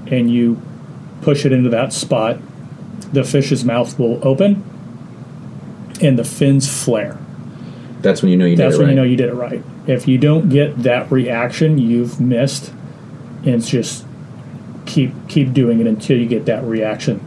and 0.07 0.31
you 0.31 0.59
push 1.23 1.45
it 1.45 1.51
into 1.53 1.69
that 1.71 1.93
spot, 1.93 2.39
the 3.13 3.25
fish's 3.25 3.65
mouth 3.65 3.99
will 3.99 4.21
open 4.23 4.63
and 6.01 6.17
the 6.19 6.25
fins 6.25 6.69
flare. 6.69 7.19
That's 8.01 8.23
when 8.23 8.31
you 8.31 8.37
know 8.37 8.45
you 8.47 8.57
That's 8.57 8.77
did 8.77 8.83
it 8.83 8.87
right. 8.87 8.87
That's 8.87 8.87
when 8.87 8.89
you 8.91 8.95
know 8.97 9.03
you 9.03 9.17
did 9.17 9.29
it 9.29 9.35
right. 9.35 9.63
If 9.89 10.07
you 10.09 10.19
don't 10.19 10.49
get 10.49 10.83
that 10.85 11.11
reaction, 11.11 11.79
you've 11.79 12.21
missed, 12.21 12.73
and 13.45 13.57
it's 13.57 13.69
just 13.69 14.05
keep 14.87 15.13
keep 15.29 15.53
doing 15.53 15.81
it 15.81 15.87
until 15.87 16.19
you 16.19 16.27
get 16.27 16.47
that 16.47 16.63
reaction. 16.65 17.21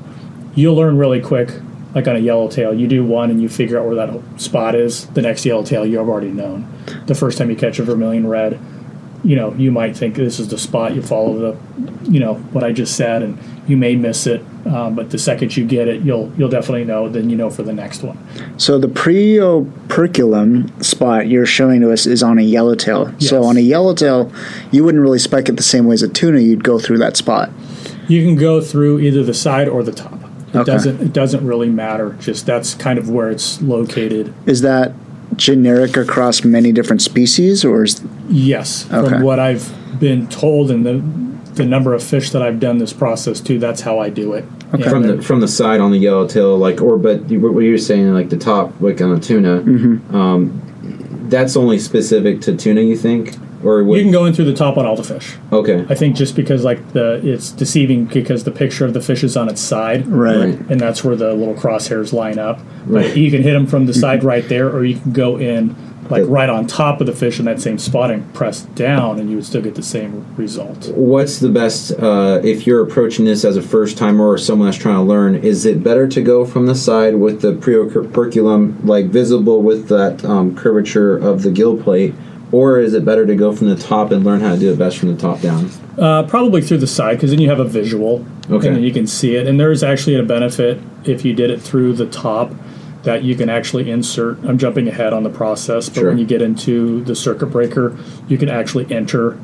you'll 0.56 0.76
learn 0.76 0.98
really 0.98 1.20
quick. 1.20 1.50
Like 1.94 2.08
on 2.08 2.16
a 2.16 2.20
yellowtail, 2.20 2.74
you 2.74 2.88
do 2.88 3.04
one 3.06 3.30
and 3.30 3.42
you 3.42 3.50
figure 3.50 3.78
out 3.78 3.86
where 3.86 3.96
that 3.96 4.18
spot 4.38 4.76
is. 4.76 5.06
The 5.08 5.22
next 5.22 5.46
yellowtail 5.46 5.86
you've 5.86 6.08
already 6.08 6.32
known. 6.32 6.66
The 7.08 7.16
first 7.16 7.38
time 7.38 7.50
you 7.50 7.56
catch 7.58 7.80
a 7.80 7.84
vermilion 7.84 8.28
red, 8.28 8.58
you 9.26 9.36
know 9.36 9.54
you 9.56 9.72
might 9.72 9.98
think 9.98 10.16
this 10.16 10.40
is 10.40 10.48
the 10.50 10.58
spot. 10.58 10.96
You 10.96 11.02
follow 11.02 11.34
the, 11.38 11.58
you 12.12 12.20
know 12.20 12.36
what 12.54 12.64
I 12.64 12.72
just 12.72 12.96
said, 12.96 13.24
and 13.24 13.38
you 13.68 13.76
may 13.78 13.96
miss 13.96 14.28
it. 14.28 14.42
Um, 14.66 14.96
but 14.96 15.10
the 15.12 15.18
second 15.20 15.56
you 15.58 15.66
get 15.66 15.88
it, 15.88 16.02
you'll 16.04 16.32
you'll 16.38 16.50
definitely 16.50 16.86
know. 16.86 17.10
Then 17.10 17.30
you 17.30 17.36
know 17.36 17.50
for 17.50 17.64
the 17.64 17.74
next 17.74 18.04
one. 18.04 18.18
So 18.58 18.78
the 18.80 18.88
preoperculum 18.88 20.84
spot 20.84 21.28
you're 21.28 21.46
showing 21.46 21.82
to 21.82 21.92
us 21.92 22.06
is 22.06 22.24
on 22.24 22.40
a 22.40 22.42
yellowtail. 22.44 23.14
So 23.20 23.44
on 23.44 23.58
a 23.58 23.62
yellowtail, 23.62 24.32
you 24.72 24.84
wouldn't 24.84 25.02
really 25.02 25.20
spike 25.20 25.50
it 25.50 25.58
the 25.58 25.64
same 25.64 25.86
way 25.86 25.94
as 25.94 26.04
a 26.04 26.10
tuna. 26.10 26.40
You'd 26.40 26.64
go 26.64 26.80
through 26.80 26.98
that 27.00 27.18
spot. 27.18 27.50
You 28.08 28.24
can 28.24 28.36
go 28.36 28.62
through 28.62 29.00
either 29.00 29.24
the 29.24 29.34
side 29.34 29.68
or 29.68 29.84
the 29.84 29.92
top. 29.92 30.14
It 30.54 30.58
Okay. 30.60 30.72
doesn't 30.72 31.02
it 31.02 31.14
doesn't 31.14 31.46
really 31.46 31.70
matter. 31.70 32.16
Just 32.20 32.46
that's 32.46 32.74
kind 32.76 32.98
of 32.98 33.10
where 33.10 33.30
it's 33.30 33.62
located. 33.62 34.34
Is 34.46 34.62
that 34.62 34.94
generic 35.38 35.98
across 35.98 36.44
many 36.44 36.72
different 36.72 37.02
species, 37.02 37.64
or 37.66 37.84
is 37.84 38.02
Yes, 38.30 38.88
Okay. 38.92 39.10
from 39.10 39.22
what 39.24 39.40
I've 39.40 39.72
been 40.00 40.28
told 40.28 40.72
and 40.72 40.86
the 40.86 41.02
the 41.56 41.64
number 41.66 41.94
of 41.94 42.04
fish 42.04 42.32
that 42.32 42.42
I've 42.42 42.60
done 42.60 42.80
this 42.80 42.92
process 42.92 43.40
to, 43.40 43.58
that's 43.58 43.80
how 43.80 43.98
I 44.00 44.10
do 44.10 44.34
it. 44.34 44.44
Okay. 44.74 44.90
From 44.90 45.04
the 45.08 45.22
from 45.22 45.40
the 45.40 45.48
side 45.48 45.80
on 45.80 45.92
the 45.92 45.98
yellowtail, 45.98 46.58
like 46.58 46.82
or 46.82 46.98
but 46.98 47.22
what 47.32 47.60
you're 47.62 47.78
saying, 47.78 48.14
like 48.14 48.30
the 48.30 48.36
top, 48.38 48.74
like 48.82 49.00
on 49.02 49.12
a 49.14 49.20
tuna, 49.20 49.62
Mm-hmm. 49.62 50.16
um, 50.16 50.62
that's 51.30 51.56
only 51.56 51.80
specific 51.80 52.42
to 52.42 52.56
tuna, 52.58 52.82
you 52.82 52.96
think, 52.98 53.36
or 53.66 53.84
would, 53.84 53.98
you 53.98 54.04
can 54.04 54.12
go 54.12 54.26
in 54.26 54.34
through 54.34 54.46
the 54.46 54.54
top 54.54 54.78
on 54.78 54.86
all 54.86 54.96
the 54.96 55.04
fish. 55.04 55.36
okay, 55.52 55.86
I 55.90 55.96
think 55.96 56.16
just 56.16 56.36
because 56.36 56.64
like 56.64 56.94
the 56.94 57.22
it's 57.24 57.52
deceiving 57.52 58.06
because 58.06 58.44
the 58.44 58.52
picture 58.52 58.86
of 58.86 58.94
the 58.94 59.02
fish 59.02 59.24
is 59.24 59.36
on 59.36 59.50
its 59.50 59.62
side, 59.62 60.08
right? 60.08 60.38
Right. 60.38 60.60
and 60.70 60.80
that's 60.80 61.04
where 61.04 61.16
the 61.16 61.34
little 61.34 61.56
crosshairs 61.56 62.14
line 62.14 62.40
up. 62.40 62.60
Right. 62.86 63.08
But 63.08 63.18
you 63.18 63.32
can 63.32 63.42
hit 63.42 63.54
them 63.54 63.68
from 63.68 63.86
the 63.86 63.94
side 63.94 64.24
right 64.24 64.48
there, 64.48 64.70
or 64.70 64.86
you 64.86 65.00
can 65.00 65.12
go 65.12 65.38
in 65.38 65.76
like 66.10 66.24
right 66.28 66.50
on 66.50 66.68
top 66.68 67.02
of 67.02 67.08
the 67.08 67.14
fish 67.14 67.40
in 67.40 67.46
that 67.46 67.60
same 67.60 67.80
spot 67.80 68.12
and 68.12 68.32
press 68.34 68.62
down, 68.62 69.20
and 69.20 69.30
you 69.30 69.38
would 69.38 69.46
still 69.46 69.62
get 69.62 69.76
the 69.76 69.84
same 69.84 70.36
result. 70.36 70.90
What's 70.90 71.40
the 71.40 71.50
best 71.50 71.92
uh, 71.92 72.42
if 72.44 72.68
you're 72.68 72.84
approaching 72.84 73.26
this 73.26 73.44
as 73.44 73.58
a 73.58 73.62
first 73.62 73.98
timer 73.98 74.28
or 74.28 74.38
someone 74.38 74.68
that's 74.68 74.78
trying 74.78 74.96
to 74.96 75.02
learn? 75.02 75.36
Is 75.36 75.66
it 75.66 75.84
better 75.84 76.08
to 76.08 76.22
go 76.22 76.46
from 76.46 76.68
the 76.68 76.76
side 76.76 77.16
with 77.16 77.42
the 77.42 77.54
preoperculum 77.54 78.86
like 78.86 79.08
visible 79.08 79.62
with 79.62 79.88
that 79.90 80.24
um, 80.26 80.56
curvature 80.56 81.18
of 81.18 81.42
the 81.42 81.52
gill 81.52 81.82
plate, 81.82 82.14
or 82.52 82.80
is 82.80 82.94
it 82.94 83.04
better 83.04 83.26
to 83.26 83.36
go 83.36 83.52
from 83.54 83.70
the 83.70 83.76
top 83.76 84.12
and 84.12 84.24
learn 84.24 84.40
how 84.40 84.54
to 84.54 84.60
do 84.60 84.72
it 84.72 84.78
best 84.80 84.98
from 84.98 85.14
the 85.14 85.20
top 85.22 85.42
down? 85.42 85.70
Uh, 85.98 86.24
probably 86.24 86.62
through 86.62 86.78
the 86.78 86.88
side 86.88 87.18
because 87.18 87.32
then 87.32 87.40
you 87.40 87.50
have 87.50 87.60
a 87.60 87.66
visual 87.66 88.26
Okay. 88.50 88.68
and 88.68 88.78
then 88.78 88.84
you 88.84 88.94
can 88.94 89.08
see 89.08 89.36
it. 89.36 89.48
And 89.48 89.60
there 89.60 89.72
is 89.72 89.84
actually 89.84 90.16
a 90.16 90.24
benefit 90.24 90.80
if 91.04 91.26
you 91.26 91.34
did 91.34 91.50
it 91.50 91.62
through 91.62 91.94
the 91.94 92.06
top 92.06 92.52
that 93.04 93.24
you 93.24 93.36
can 93.36 93.50
actually 93.50 93.90
insert. 93.90 94.38
I'm 94.44 94.58
jumping 94.58 94.88
ahead 94.88 95.14
on 95.14 95.24
the 95.24 95.30
process, 95.30 95.90
but 95.90 96.00
Sure. 96.02 96.10
when 96.10 96.18
you 96.18 96.26
get 96.26 96.42
into 96.42 97.02
the 97.04 97.16
circuit 97.16 97.48
breaker, 97.48 97.96
you 98.28 98.38
can 98.38 98.50
actually 98.50 98.88
enter 98.92 99.38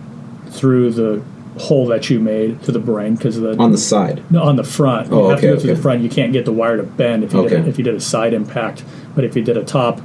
through 0.50 0.92
the 0.92 1.22
hole 1.60 1.86
that 1.88 2.10
you 2.10 2.20
made 2.20 2.62
to 2.64 2.72
the 2.72 2.80
brain 2.80 3.16
because 3.16 3.38
of 3.38 3.44
the 3.44 3.56
On 3.62 3.72
the 3.72 3.78
side. 3.78 4.22
no, 4.30 4.42
on 4.42 4.56
the 4.56 4.64
front. 4.64 5.12
You 5.12 5.14
Oh, 5.20 5.30
have 5.30 5.38
okay, 5.40 5.48
to 5.48 5.54
go 5.54 5.60
through 5.60 5.70
okay. 5.72 5.76
the 5.76 5.82
front. 5.82 6.02
You 6.02 6.10
can't 6.10 6.34
get 6.34 6.46
the 6.46 6.54
wire 6.54 6.78
to 6.78 6.84
bend 6.84 7.24
if 7.24 7.34
you 7.34 7.42
did 7.44 7.54
Okay. 7.54 7.66
a, 7.66 7.70
if 7.70 7.78
you 7.78 7.84
did 7.84 7.94
a 7.96 8.00
side 8.00 8.34
impact. 8.34 8.84
But 9.16 9.26
if 9.26 9.36
you 9.36 9.44
did 9.44 9.58
a 9.58 9.64
top 9.64 10.02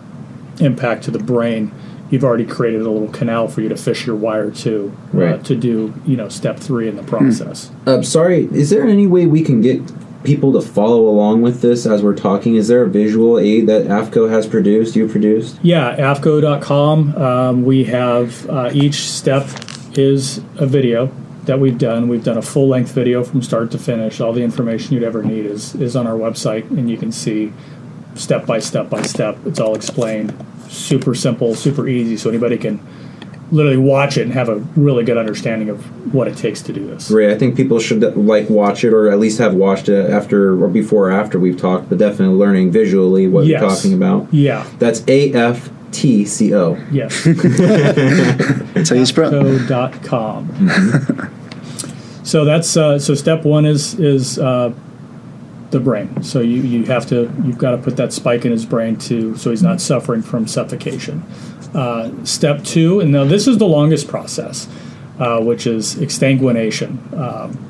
impact 0.61 1.05
to 1.05 1.11
the 1.11 1.19
brain, 1.19 1.71
you've 2.11 2.25
already 2.25 2.47
created 2.47 2.83
a 2.83 2.91
little 2.91 3.09
canal 3.09 3.49
for 3.49 3.61
you 3.61 3.69
to 3.69 3.77
fish 3.77 4.07
your 4.07 4.17
wire 4.17 4.51
to 4.51 4.97
uh, 5.15 5.37
to 5.39 5.57
do 5.57 5.95
you 6.07 6.17
know 6.17 6.29
step 6.29 6.59
three 6.59 6.89
in 6.89 6.97
the 6.97 7.03
process. 7.03 7.71
Uh, 7.87 8.03
sorry, 8.03 8.45
is 8.53 8.71
there 8.71 8.87
any 8.87 9.07
way 9.07 9.27
we 9.27 9.43
can 9.43 9.61
get 9.61 9.81
people 10.25 10.53
to 10.53 10.61
follow 10.61 11.09
along 11.09 11.43
with 11.43 11.63
this 11.63 11.87
as 11.87 12.03
we're 12.03 12.17
talking? 12.17 12.57
Is 12.57 12.69
there 12.69 12.83
a 12.83 12.89
visual 12.89 13.39
aid 13.39 13.69
that 13.69 13.85
AFTCO 13.85 14.29
has 14.29 14.47
produced, 14.47 14.97
you 14.97 15.09
produced? 15.09 15.59
Yeah, 15.63 15.97
AFTCO.com. 15.97 17.17
Um, 17.17 17.65
we 17.65 17.85
have 17.85 18.49
uh, 18.51 18.71
each 18.73 18.97
step 18.97 19.47
is 19.97 20.39
a 20.57 20.67
video 20.67 21.13
that 21.45 21.61
we've 21.61 21.79
done. 21.79 22.09
We've 22.09 22.25
done 22.25 22.39
a 22.39 22.43
full 22.43 22.69
length 22.69 22.93
video 22.93 23.23
from 23.25 23.41
start 23.41 23.71
to 23.71 23.79
finish. 23.79 24.21
All 24.21 24.33
the 24.33 24.43
information 24.43 24.95
you'd 24.95 25.05
ever 25.05 25.23
need 25.23 25.47
is 25.47 25.75
is 25.77 25.97
on 25.97 26.07
our 26.07 26.15
website, 26.15 26.69
and 26.71 26.91
you 26.91 26.97
can 26.97 27.13
see 27.13 27.53
step 28.15 28.47
by 28.47 28.59
step 28.59 28.91
by 28.91 29.03
step. 29.03 29.39
It's 29.47 29.61
all 29.61 29.75
explained. 29.75 30.35
Super 30.69 31.15
simple, 31.15 31.55
super 31.55 31.89
easy, 31.89 32.17
so 32.17 32.29
anybody 32.29 32.59
can 32.59 32.81
literally 33.53 33.77
watch 33.77 34.19
it 34.19 34.23
and 34.23 34.33
have 34.33 34.49
a 34.49 34.57
really 34.77 35.05
good 35.05 35.17
understanding 35.17 35.69
of 35.69 36.13
what 36.13 36.27
it 36.27 36.37
takes 36.37 36.61
to 36.63 36.73
do 36.73 36.85
this. 36.85 37.09
Great. 37.09 37.31
I 37.31 37.39
think 37.39 37.57
people 37.57 37.79
should 37.79 38.03
like 38.17 38.51
watch 38.51 38.83
it 38.83 38.93
or 38.93 39.09
at 39.09 39.21
least 39.21 39.39
have 39.39 39.55
watched 39.55 39.89
it 39.89 40.11
after 40.11 40.61
or 40.63 40.67
before 40.69 41.11
or 41.11 41.13
after 41.13 41.39
we've 41.39 41.57
talked, 41.57 41.89
but 41.89 41.99
definitely 41.99 42.35
learning 42.37 42.73
visually 42.73 43.29
what 43.29 43.47
Yes. 43.47 43.61
you're 43.61 43.71
talking 43.71 43.93
about. 43.95 44.27
Yeah. 44.35 44.67
That's 44.81 45.05
A 45.07 45.33
F 45.33 45.71
T 45.93 46.25
C 46.25 46.53
O. 46.55 46.77
Yes. 46.91 47.23
That's 48.75 48.91
how 48.91 48.97
you 48.97 49.07
spell. 49.07 49.31
co.com. 49.31 50.49
so 52.25 52.45
that's 52.45 52.77
uh, 52.77 52.99
so 52.99 53.15
step 53.15 53.45
one 53.45 53.65
is 53.65 53.95
is 54.01 54.41
uh, 54.41 54.73
the 55.77 55.85
brain. 55.85 56.23
So 56.23 56.41
you, 56.41 56.63
you 56.63 56.85
have 56.87 57.07
to 57.09 57.33
you've 57.45 57.59
got 57.59 57.73
to 57.73 57.79
put 57.79 57.97
that 57.97 58.13
spike 58.13 58.45
in 58.45 58.53
his 58.53 58.65
brain 58.65 58.97
to 59.01 59.37
so 59.37 59.51
he's 59.51 59.63
not 59.63 59.81
suffering 59.81 60.23
from 60.23 60.47
suffocation. 60.47 61.23
Uh, 61.75 62.25
step 62.25 62.65
two, 62.65 63.01
and 63.01 63.13
now 63.13 63.25
this 63.25 63.47
is 63.47 63.59
the 63.59 63.67
longest 63.67 64.09
process, 64.09 64.69
uh, 65.19 65.41
which 65.41 65.67
is 65.67 65.97
exsanguination. 65.97 67.13
Um, 67.13 67.63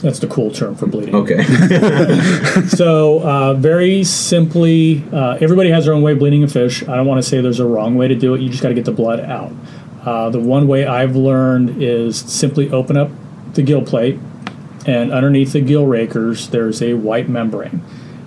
that's 0.00 0.18
the 0.18 0.26
cool 0.26 0.50
term 0.50 0.74
for 0.74 0.86
bleeding. 0.86 1.14
Okay. 1.14 1.44
So, 2.68 3.22
uh, 3.22 3.54
very 3.54 4.04
simply, 4.04 5.04
uh, 5.12 5.38
everybody 5.40 5.70
has 5.70 5.84
their 5.84 5.94
own 5.94 6.02
way 6.02 6.12
of 6.12 6.18
bleeding 6.18 6.42
a 6.42 6.48
fish. 6.48 6.82
I 6.82 6.96
don't 6.96 7.06
want 7.06 7.22
to 7.22 7.28
say 7.28 7.40
there's 7.40 7.60
a 7.60 7.66
wrong 7.66 7.94
way 7.96 8.08
to 8.08 8.14
do 8.14 8.34
it. 8.34 8.40
You 8.40 8.48
just 8.50 8.62
got 8.62 8.68
to 8.68 8.74
get 8.74 8.84
the 8.84 8.92
blood 8.92 9.20
out. 9.20 9.52
Uh, 10.04 10.30
the 10.30 10.40
one 10.40 10.68
way 10.68 10.86
I've 10.86 11.16
learned 11.16 11.82
is 11.82 12.18
simply 12.18 12.70
open 12.70 12.96
up 12.96 13.10
the 13.54 13.62
gill 13.62 13.82
plate, 13.82 14.18
and 14.86 15.12
underneath 15.12 15.52
the 15.52 15.60
gill 15.60 15.86
rakers, 15.86 16.48
there's 16.48 16.82
a 16.82 16.94
white 16.94 17.28
membrane. 17.28 17.82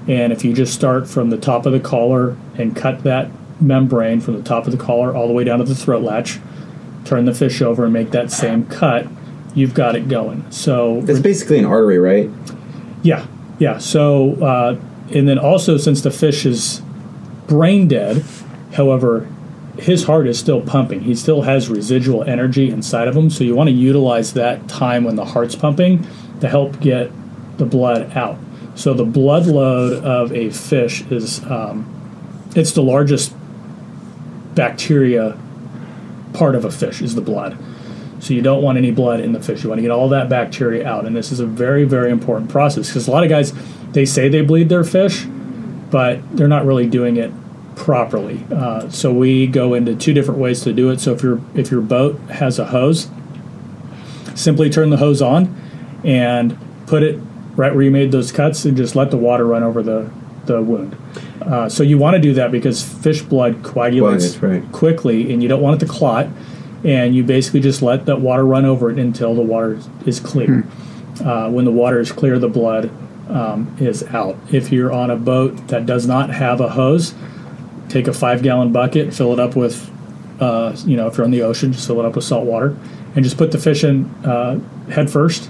And 0.07 0.31
if 0.31 0.45
you 0.45 0.53
just 0.53 0.73
start 0.73 1.07
from 1.07 1.29
the 1.29 1.37
top 1.37 1.65
of 1.65 1.73
the 1.73 1.79
collar 1.79 2.37
and 2.57 2.75
cut 2.75 3.03
that 3.03 3.29
membrane 3.59 4.21
from 4.21 4.35
the 4.35 4.43
top 4.43 4.65
of 4.65 4.71
the 4.71 4.77
collar 4.77 5.15
all 5.15 5.27
the 5.27 5.33
way 5.33 5.43
down 5.43 5.59
to 5.59 5.65
the 5.65 5.75
throat 5.75 6.03
latch, 6.03 6.39
turn 7.05 7.25
the 7.25 7.33
fish 7.33 7.61
over 7.61 7.85
and 7.85 7.93
make 7.93 8.11
that 8.11 8.31
same 8.31 8.65
cut, 8.67 9.07
you've 9.55 9.73
got 9.73 9.95
it 9.95 10.07
going. 10.07 10.49
So 10.51 11.03
It's 11.07 11.19
basically 11.19 11.57
an 11.59 11.65
artery, 11.65 11.97
right? 11.97 12.29
yeah, 13.03 13.25
yeah. 13.59 13.77
So, 13.77 14.33
uh, 14.43 14.79
and 15.13 15.27
then 15.27 15.37
also 15.39 15.77
since 15.77 16.01
the 16.01 16.11
fish 16.11 16.45
is 16.45 16.81
brain 17.47 17.87
dead, 17.87 18.23
however, 18.73 19.27
his 19.77 20.05
heart 20.05 20.27
is 20.27 20.39
still 20.39 20.61
pumping. 20.61 21.01
He 21.01 21.15
still 21.15 21.41
has 21.43 21.69
residual 21.69 22.23
energy 22.23 22.69
inside 22.69 23.07
of 23.07 23.15
him. 23.15 23.29
So 23.29 23.43
you 23.43 23.55
want 23.55 23.67
to 23.69 23.75
utilize 23.75 24.33
that 24.33 24.67
time 24.67 25.03
when 25.03 25.15
the 25.15 25.25
heart's 25.25 25.55
pumping 25.55 26.05
to 26.41 26.49
help 26.49 26.79
get 26.79 27.11
the 27.57 27.65
blood 27.65 28.15
out. 28.15 28.38
So 28.75 28.93
the 28.93 29.05
blood 29.05 29.47
load 29.47 30.03
of 30.03 30.33
a 30.33 30.49
fish 30.49 31.01
is 31.09 31.43
um, 31.45 31.91
it's 32.55 32.73
the 32.73 32.83
largest 32.83 33.33
bacteria 34.53 35.38
part 36.33 36.55
of 36.55 36.65
a 36.65 36.71
fish 36.71 37.01
is 37.01 37.15
the 37.15 37.21
blood. 37.21 37.57
So 38.19 38.33
you 38.33 38.41
don't 38.41 38.61
want 38.61 38.77
any 38.77 38.91
blood 38.91 39.19
in 39.19 39.33
the 39.33 39.41
fish. 39.41 39.63
You 39.63 39.69
want 39.69 39.79
to 39.79 39.81
get 39.81 39.91
all 39.91 40.09
that 40.09 40.29
bacteria 40.29 40.88
out, 40.88 41.05
and 41.05 41.15
this 41.15 41.31
is 41.31 41.39
a 41.39 41.45
very, 41.45 41.83
very 41.83 42.11
important 42.11 42.49
process 42.49 42.88
because 42.88 43.07
a 43.07 43.11
lot 43.11 43.23
of 43.23 43.29
guys 43.29 43.53
they 43.91 44.05
say 44.05 44.27
they 44.27 44.41
bleed 44.41 44.67
their 44.67 44.83
fish, 44.83 45.25
but 45.89 46.19
they're 46.36 46.47
not 46.47 46.65
really 46.65 46.88
doing 46.88 47.17
it 47.17 47.31
properly. 47.75 48.43
Uh, 48.51 48.89
so 48.89 49.13
we 49.13 49.47
go 49.47 49.73
into 49.73 49.95
two 49.95 50.13
different 50.13 50.39
ways 50.39 50.61
to 50.63 50.73
do 50.73 50.89
it. 50.89 50.99
So 50.99 51.13
if 51.13 51.23
your 51.23 51.41
if 51.53 51.71
your 51.71 51.81
boat 51.81 52.17
has 52.31 52.57
a 52.57 52.65
hose, 52.65 53.09
simply 54.33 54.69
turn 54.69 54.89
the 54.89 54.97
hose 54.97 55.21
on 55.21 55.64
and 56.05 56.57
put 56.87 57.03
it 57.03 57.19
right 57.55 57.73
where 57.73 57.83
you 57.83 57.91
made 57.91 58.11
those 58.11 58.31
cuts, 58.31 58.65
and 58.65 58.77
just 58.77 58.95
let 58.95 59.11
the 59.11 59.17
water 59.17 59.45
run 59.45 59.63
over 59.63 59.83
the 59.83 60.09
the 60.45 60.61
wound. 60.61 60.95
Uh, 61.41 61.67
so 61.67 61.83
you 61.83 61.97
want 61.97 62.15
to 62.15 62.21
do 62.21 62.33
that 62.35 62.51
because 62.51 62.83
fish 62.83 63.21
blood 63.21 63.63
coagulates 63.63 64.35
Coagulates, 64.35 64.63
right. 64.63 64.71
quickly, 64.71 65.33
and 65.33 65.41
you 65.41 65.49
don't 65.49 65.61
want 65.61 65.81
it 65.81 65.85
to 65.85 65.91
clot. 65.91 66.27
And 66.83 67.15
you 67.15 67.23
basically 67.23 67.61
just 67.61 67.81
let 67.81 68.05
that 68.05 68.21
water 68.21 68.45
run 68.45 68.63
over 68.63 68.91
it 68.91 68.99
until 68.99 69.33
the 69.33 69.41
water 69.41 69.79
is 70.05 70.19
clear. 70.19 70.67
Uh, 71.23 71.49
when 71.49 71.65
the 71.65 71.71
water 71.71 71.99
is 71.99 72.11
clear, 72.11 72.37
the 72.37 72.49
blood 72.49 72.91
um, 73.27 73.75
is 73.79 74.03
out. 74.03 74.37
If 74.51 74.71
you're 74.71 74.91
on 74.91 75.09
a 75.09 75.15
boat 75.15 75.69
that 75.69 75.87
does 75.87 76.05
not 76.05 76.29
have 76.29 76.61
a 76.61 76.69
hose, 76.69 77.15
take 77.89 78.07
a 78.07 78.13
five 78.13 78.43
gallon 78.43 78.71
bucket, 78.71 79.15
fill 79.15 79.33
it 79.33 79.39
up 79.39 79.55
with, 79.55 79.89
uh, 80.39 80.75
you 80.85 80.95
know, 80.95 81.07
if 81.07 81.17
you're 81.17 81.25
on 81.25 81.31
the 81.31 81.41
ocean, 81.41 81.71
just 81.73 81.87
fill 81.87 82.01
it 82.01 82.05
up 82.05 82.15
with 82.15 82.25
salt 82.25 82.45
water, 82.45 82.77
and 83.15 83.23
just 83.23 83.37
put 83.37 83.51
the 83.51 83.57
fish 83.57 83.83
in 83.83 84.05
uh, 84.25 84.59
head 84.91 85.09
first, 85.09 85.49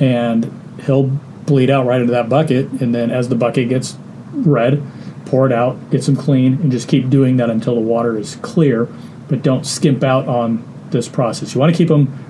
and 0.00 0.50
he'll 0.84 1.04
bleed 1.04 1.70
out 1.70 1.86
right 1.86 2.00
into 2.00 2.12
that 2.12 2.28
bucket. 2.28 2.66
And 2.80 2.94
then 2.94 3.10
as 3.10 3.28
the 3.28 3.34
bucket 3.34 3.68
gets 3.68 3.96
red, 4.32 4.82
pour 5.26 5.46
it 5.46 5.52
out, 5.52 5.90
get 5.90 6.04
some 6.04 6.16
clean, 6.16 6.54
and 6.54 6.70
just 6.70 6.88
keep 6.88 7.10
doing 7.10 7.36
that 7.38 7.50
until 7.50 7.74
the 7.74 7.80
water 7.80 8.16
is 8.16 8.36
clear. 8.36 8.88
But 9.28 9.42
don't 9.42 9.66
skimp 9.66 10.04
out 10.04 10.26
on 10.28 10.64
this 10.90 11.08
process. 11.08 11.54
You 11.54 11.60
want 11.60 11.72
to 11.72 11.76
keep 11.76 11.88
them 11.88 12.24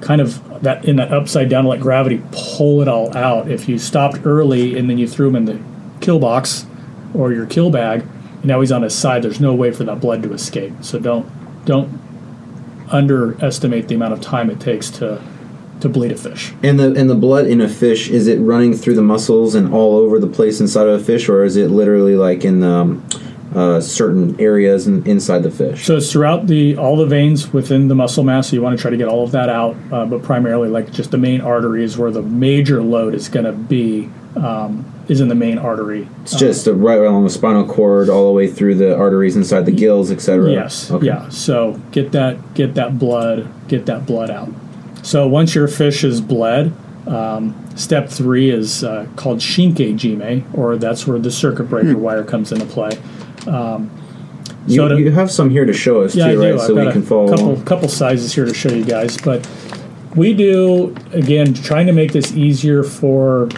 kind 0.00 0.20
of 0.20 0.62
that 0.62 0.86
in 0.86 0.96
that 0.96 1.12
upside 1.12 1.48
down 1.48 1.66
let 1.66 1.80
gravity 1.80 2.22
pull 2.32 2.80
it 2.80 2.88
all 2.88 3.14
out. 3.16 3.50
If 3.50 3.68
you 3.68 3.78
stopped 3.78 4.24
early 4.24 4.78
and 4.78 4.88
then 4.88 4.98
you 4.98 5.06
threw 5.06 5.28
him 5.28 5.36
in 5.36 5.44
the 5.44 5.60
kill 6.00 6.18
box 6.18 6.66
or 7.14 7.32
your 7.32 7.46
kill 7.46 7.70
bag, 7.70 8.00
and 8.00 8.44
now 8.44 8.60
he's 8.60 8.72
on 8.72 8.82
his 8.82 8.94
side. 8.94 9.22
There's 9.22 9.40
no 9.40 9.54
way 9.54 9.70
for 9.70 9.84
that 9.84 10.00
blood 10.00 10.22
to 10.22 10.32
escape. 10.32 10.72
So 10.80 10.98
don't 10.98 11.30
don't 11.64 12.00
underestimate 12.88 13.88
the 13.88 13.94
amount 13.94 14.12
of 14.12 14.20
time 14.20 14.50
it 14.50 14.60
takes 14.60 14.90
to 14.90 15.22
to 15.80 15.88
bleed 15.88 16.12
a 16.12 16.16
fish. 16.16 16.52
And 16.62 16.78
the 16.78 16.94
and 16.94 17.08
the 17.08 17.14
blood 17.14 17.46
in 17.46 17.60
a 17.60 17.68
fish 17.68 18.08
is 18.08 18.26
it 18.26 18.38
running 18.38 18.74
through 18.74 18.94
the 18.94 19.02
muscles 19.02 19.54
and 19.54 19.72
all 19.72 19.96
over 19.96 20.18
the 20.18 20.26
place 20.26 20.60
inside 20.60 20.86
of 20.86 21.00
a 21.00 21.04
fish, 21.04 21.28
or 21.28 21.44
is 21.44 21.56
it 21.56 21.70
literally 21.70 22.16
like 22.16 22.44
in 22.44 22.62
um, 22.62 23.06
uh, 23.54 23.80
certain 23.80 24.40
areas 24.40 24.86
in, 24.86 25.06
inside 25.06 25.42
the 25.42 25.50
fish? 25.50 25.84
So 25.84 25.96
it's 25.96 26.12
throughout 26.12 26.46
the 26.46 26.76
all 26.76 26.96
the 26.96 27.06
veins 27.06 27.52
within 27.52 27.88
the 27.88 27.94
muscle 27.94 28.24
mass. 28.24 28.48
So 28.48 28.56
you 28.56 28.62
want 28.62 28.76
to 28.76 28.82
try 28.82 28.90
to 28.90 28.96
get 28.96 29.08
all 29.08 29.24
of 29.24 29.32
that 29.32 29.48
out, 29.48 29.76
uh, 29.90 30.06
but 30.06 30.22
primarily 30.22 30.68
like 30.68 30.92
just 30.92 31.10
the 31.10 31.18
main 31.18 31.40
arteries 31.40 31.96
where 31.96 32.10
the 32.10 32.22
major 32.22 32.82
load 32.82 33.14
is 33.14 33.28
going 33.28 33.46
to 33.46 33.52
be 33.52 34.10
um, 34.36 34.84
is 35.08 35.20
in 35.20 35.28
the 35.28 35.34
main 35.34 35.58
artery. 35.58 36.08
It's 36.22 36.36
just 36.36 36.66
right 36.66 36.98
along 36.98 37.24
the 37.24 37.30
spinal 37.30 37.66
cord, 37.66 38.08
all 38.08 38.26
the 38.26 38.32
way 38.32 38.46
through 38.46 38.76
the 38.76 38.96
arteries 38.96 39.36
inside 39.36 39.66
the 39.66 39.72
gills, 39.72 40.10
etc. 40.10 40.52
Yes. 40.52 40.90
Okay. 40.90 41.06
Yeah. 41.06 41.28
So 41.30 41.80
get 41.90 42.12
that 42.12 42.54
get 42.54 42.74
that 42.74 42.98
blood 42.98 43.50
get 43.68 43.86
that 43.86 44.06
blood 44.06 44.30
out. 44.30 44.48
So 45.02 45.26
once 45.26 45.54
your 45.54 45.68
fish 45.68 46.04
is 46.04 46.20
bled, 46.20 46.72
um, 47.06 47.54
step 47.76 48.08
three 48.08 48.50
is 48.50 48.84
uh, 48.84 49.06
called 49.16 49.38
shinkei 49.38 49.96
jime, 49.96 50.46
or 50.54 50.76
that's 50.76 51.06
where 51.06 51.18
the 51.18 51.30
circuit 51.30 51.64
breaker 51.64 51.96
wire 51.96 52.22
comes 52.24 52.52
into 52.52 52.66
play. 52.66 52.90
Um, 53.46 53.90
You, 54.66 54.76
so 54.76 54.88
to- 54.88 55.00
you 55.00 55.10
have 55.10 55.30
some 55.30 55.48
here 55.50 55.64
to 55.64 55.72
show 55.72 56.02
us 56.02 56.14
yeah, 56.14 56.30
too, 56.32 56.40
right? 56.40 56.52
I've 56.54 56.60
So 56.60 56.74
we 56.74 56.92
can 56.92 57.02
follow 57.02 57.28
couple 57.28 57.50
along. 57.52 57.64
couple 57.64 57.88
sizes 57.88 58.34
here 58.34 58.44
to 58.44 58.52
show 58.54 58.70
you 58.70 58.84
guys, 58.84 59.16
but 59.16 59.48
we 60.14 60.34
do 60.34 60.94
again 61.12 61.54
trying 61.54 61.86
to 61.86 61.92
make 61.92 62.12
this 62.12 62.32
easier 62.32 62.82
for 62.82 63.48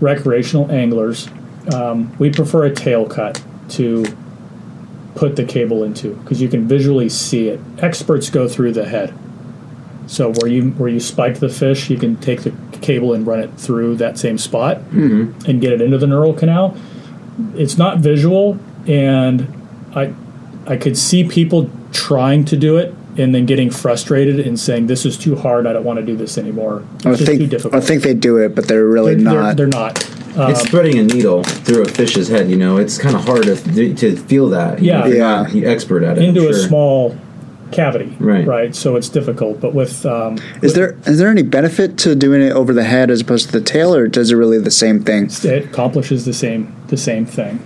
recreational 0.00 0.70
anglers. 0.72 1.28
Um, 1.72 2.12
we 2.18 2.30
prefer 2.30 2.64
a 2.64 2.74
tail 2.74 3.06
cut 3.06 3.40
to 3.70 4.04
put 5.14 5.36
the 5.36 5.44
cable 5.44 5.84
into 5.84 6.14
because 6.16 6.42
you 6.42 6.48
can 6.48 6.66
visually 6.66 7.08
see 7.08 7.48
it. 7.48 7.60
Experts 7.78 8.28
go 8.28 8.48
through 8.48 8.72
the 8.72 8.84
head. 8.84 9.14
So 10.12 10.30
where 10.30 10.46
you 10.50 10.72
where 10.72 10.90
you 10.90 11.00
spike 11.00 11.40
the 11.40 11.48
fish, 11.48 11.88
you 11.88 11.96
can 11.96 12.16
take 12.16 12.42
the 12.42 12.52
cable 12.82 13.14
and 13.14 13.26
run 13.26 13.40
it 13.40 13.50
through 13.56 13.96
that 13.96 14.18
same 14.18 14.36
spot 14.36 14.76
and 14.92 15.58
get 15.62 15.72
it 15.72 15.80
into 15.80 15.96
the 15.96 16.06
neural 16.06 16.34
canal. 16.34 16.76
It's 17.56 17.78
not 17.78 18.00
visual, 18.00 18.58
and 18.86 19.48
I 19.94 20.12
I 20.66 20.76
could 20.76 20.98
see 20.98 21.24
people 21.24 21.70
trying 21.92 22.44
to 22.44 22.58
do 22.58 22.76
it 22.76 22.94
and 23.16 23.34
then 23.34 23.46
getting 23.46 23.70
frustrated 23.70 24.38
and 24.38 24.60
saying, 24.60 24.86
"This 24.86 25.06
is 25.06 25.16
too 25.16 25.34
hard. 25.34 25.66
I 25.66 25.72
don't 25.72 25.84
want 25.84 25.98
to 25.98 26.04
do 26.04 26.14
this 26.14 26.36
anymore. 26.36 26.82
It's 26.96 27.06
I 27.06 27.10
just 27.12 27.24
too 27.26 27.48
think 27.48 27.74
I 27.74 27.80
think 27.80 28.02
they 28.02 28.12
do 28.12 28.36
it, 28.36 28.54
but 28.54 28.68
they're 28.68 28.86
really 28.86 29.14
they're, 29.14 29.24
not. 29.32 29.56
They're, 29.56 29.66
they're 29.66 29.80
not. 29.80 30.10
Um, 30.36 30.50
it's 30.50 30.68
threading 30.68 30.98
a 30.98 31.04
needle 31.04 31.42
through 31.42 31.84
a 31.84 31.88
fish's 31.88 32.28
head. 32.28 32.50
You 32.50 32.56
know, 32.56 32.76
it's 32.76 32.98
kind 32.98 33.16
of 33.16 33.24
hard 33.24 33.44
to 33.44 33.94
to 33.94 34.16
feel 34.16 34.50
that. 34.50 34.80
you 34.82 34.88
Yeah. 34.88 34.98
know, 35.00 35.04
if 35.06 35.08
you're 35.08 35.16
Yeah. 35.18 35.42
not 35.42 35.72
expert 35.72 36.02
at 36.02 36.18
it. 36.18 36.24
into 36.24 36.42
I'm 36.42 36.48
a 36.48 36.52
sure. 36.52 36.68
small 36.68 37.16
cavity, 37.72 38.16
Right. 38.18 38.46
Right. 38.46 38.74
So 38.74 38.96
it's 38.96 39.08
difficult. 39.08 39.60
But 39.60 39.74
with 39.74 40.04
um, 40.06 40.38
is 40.62 40.74
there 40.74 40.96
is 41.06 41.18
there 41.18 41.28
any 41.28 41.42
benefit 41.42 41.98
to 41.98 42.14
doing 42.14 42.42
it 42.42 42.52
over 42.52 42.72
the 42.72 42.84
head 42.84 43.10
as 43.10 43.20
opposed 43.20 43.46
to 43.46 43.52
the 43.52 43.64
tail, 43.64 43.94
or 43.94 44.06
does 44.08 44.30
it 44.30 44.36
really 44.36 44.58
the 44.58 44.70
same 44.70 45.02
thing? 45.02 45.28
it 45.44 45.64
accomplishes 45.66 46.24
the 46.24 46.34
same 46.34 46.74
the 46.88 46.96
same 46.96 47.26
thing. 47.26 47.60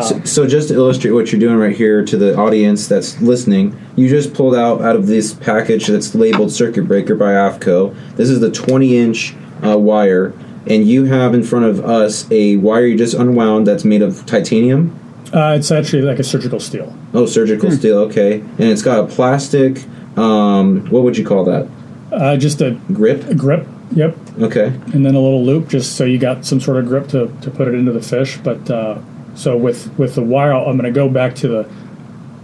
So, 0.00 0.24
so 0.24 0.46
just 0.46 0.68
to 0.68 0.74
illustrate 0.74 1.10
what 1.10 1.32
you're 1.32 1.40
doing 1.40 1.56
right 1.56 1.76
here 1.76 2.02
to 2.02 2.16
the 2.16 2.34
audience 2.34 2.88
that's 2.88 3.20
listening, 3.20 3.78
you 3.94 4.08
just 4.08 4.32
pulled 4.32 4.54
out 4.54 4.80
out 4.80 4.96
of 4.96 5.06
this 5.06 5.34
package 5.34 5.86
that's 5.86 6.14
labeled 6.14 6.50
circuit 6.50 6.84
breaker 6.84 7.14
by 7.14 7.32
AFTCO. 7.32 8.16
This 8.16 8.30
is 8.30 8.40
the 8.40 8.50
20 8.50 8.96
inch 8.96 9.34
uh, 9.62 9.76
wire, 9.76 10.32
and 10.66 10.88
you 10.88 11.04
have 11.04 11.34
in 11.34 11.42
front 11.42 11.66
of 11.66 11.84
us 11.84 12.26
a 12.30 12.56
wire 12.56 12.86
you 12.86 12.96
just 12.96 13.12
unwound 13.12 13.66
that's 13.66 13.84
made 13.84 14.00
of 14.00 14.24
titanium. 14.24 14.98
Uh, 15.32 15.56
it's 15.58 15.70
actually 15.70 16.02
like 16.02 16.18
a 16.18 16.24
surgical 16.24 16.60
steel. 16.60 16.94
Oh, 17.14 17.24
surgical 17.26 17.70
steel. 17.70 17.98
Okay, 18.00 18.40
and 18.40 18.60
it's 18.60 18.82
got 18.82 19.00
a 19.04 19.06
plastic. 19.06 19.78
Um, 20.18 20.86
what 20.90 21.02
would 21.04 21.16
you 21.16 21.24
call 21.26 21.44
that? 21.44 21.68
Uh, 22.12 22.36
just 22.36 22.60
a, 22.60 22.72
Grip. 22.92 23.24
a 23.28 23.34
grip. 23.34 23.66
Yep. 23.94 24.16
Okay. 24.40 24.66
and 24.66 25.04
then 25.04 25.14
a 25.14 25.20
little 25.20 25.44
loop 25.44 25.68
just 25.68 25.96
so 25.96 26.04
you 26.04 26.18
got 26.18 26.44
some 26.46 26.60
sort 26.60 26.78
of 26.78 26.86
grip 26.86 27.08
to, 27.08 27.28
to 27.42 27.50
put 27.50 27.68
it 27.68 27.74
into 27.74 27.92
the 27.92 28.00
fish 28.00 28.38
but 28.38 28.70
uh, 28.70 28.98
so 29.34 29.54
with 29.54 29.90
with 29.98 30.14
the 30.14 30.22
wire 30.22 30.54
i'm 30.54 30.78
going 30.78 30.84
to 30.84 30.90
go 30.90 31.10
back 31.10 31.34
to 31.34 31.46
the 31.48 31.68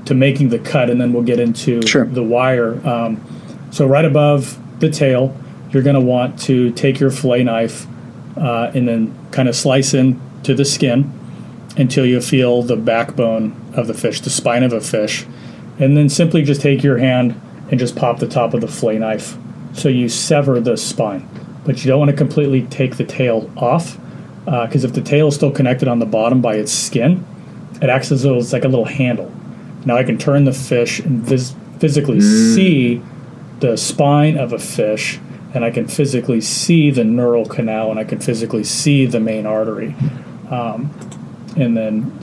to 0.05 0.13
making 0.15 0.51
the 0.51 0.59
cut 0.59 0.91
and 0.91 1.01
then 1.01 1.11
we'll 1.15 1.23
get 1.23 1.41
into 1.41 1.81
Sure. 1.87 2.05
the 2.05 2.23
wire 2.23 2.87
um, 2.87 3.19
so 3.71 3.87
right 3.87 4.05
above 4.05 4.59
the 4.81 4.91
tail 4.91 5.35
you're 5.71 5.83
going 5.83 5.95
to 5.95 6.03
want 6.03 6.39
to 6.41 6.71
take 6.73 7.01
your 7.01 7.11
fillet 7.11 7.45
knife 7.45 7.87
uh, 8.37 8.71
and 8.75 8.87
then 8.87 9.15
kind 9.31 9.49
of 9.49 9.57
slice 9.57 9.95
in 9.95 10.21
to 10.43 10.55
the 10.55 10.67
skin 10.67 11.11
until 11.79 12.05
you 12.05 12.21
feel 12.21 12.63
the 12.63 12.77
backbone 12.77 13.55
of 13.75 13.87
the 13.87 13.95
fish 13.95 14.21
the 14.21 14.31
spine 14.31 14.63
of 14.63 14.73
a 14.73 14.81
fish 14.81 15.25
and 15.79 15.97
then 15.97 16.09
simply 16.09 16.43
just 16.43 16.61
take 16.61 16.83
your 16.83 16.99
hand 16.99 17.41
and 17.71 17.79
just 17.79 17.95
pop 17.95 18.19
the 18.19 18.27
top 18.27 18.53
of 18.53 18.61
the 18.61 18.69
fillet 18.69 18.99
knife. 18.99 19.37
So 19.75 19.89
you 19.89 20.09
sever 20.09 20.61
the 20.61 20.77
spine 20.77 21.29
but 21.65 21.85
you 21.85 21.89
don't 21.89 21.99
want 21.99 22.11
to 22.11 22.17
completely 22.17 22.63
take 22.63 22.97
the 22.97 23.05
tail 23.05 23.51
off 23.57 23.99
because 24.45 24.85
if 24.85 24.95
the 24.95 25.03
tail 25.03 25.29
is 25.29 25.35
still 25.35 25.53
connected 25.53 25.87
on 25.87 25.99
the 25.99 26.07
bottom 26.07 26.41
by 26.41 26.57
its 26.57 26.73
skin 26.73 27.25
it 27.81 27.89
acts 27.89 28.11
as 28.11 28.23
though 28.23 28.39
it's 28.39 28.53
like 28.53 28.65
a 28.65 28.69
little 28.69 28.85
handle. 28.87 29.33
Now 29.85 29.97
i 29.97 30.03
can 30.03 30.19
turn 30.19 30.45
the 30.45 30.53
fish 30.53 30.99
and 30.99 31.23
vis- 31.23 31.55
physically 31.79 32.21
see 32.21 33.03
the 33.61 33.77
spine 33.77 34.37
of 34.37 34.53
a 34.53 34.59
fish 34.59 35.21
and 35.55 35.65
i 35.65 35.71
can 35.71 35.87
physically 35.87 36.41
see 36.41 36.91
the 36.91 37.05
neural 37.05 37.45
canal 37.47 37.91
and 37.91 37.99
i 38.01 38.05
can 38.05 38.21
physically 38.21 38.65
see 38.65 39.07
the 39.07 39.21
main 39.21 39.47
artery. 39.47 39.95
Um, 40.51 40.91
and 41.59 41.77
then 41.77 42.19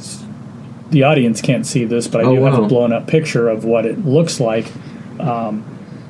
the 0.91 1.03
audience 1.03 1.41
can't 1.41 1.65
see 1.65 1.83
this 1.85 2.07
but 2.07 2.21
i 2.21 2.23
Oh, 2.23 2.35
do 2.35 2.43
have 2.43 2.53
a 2.59 2.67
blown 2.67 2.93
up 2.93 3.07
picture 3.07 3.49
of 3.49 3.65
what 3.65 3.85
it 3.85 4.05
looks 4.05 4.39
like 4.39 4.65
um, 5.19 5.63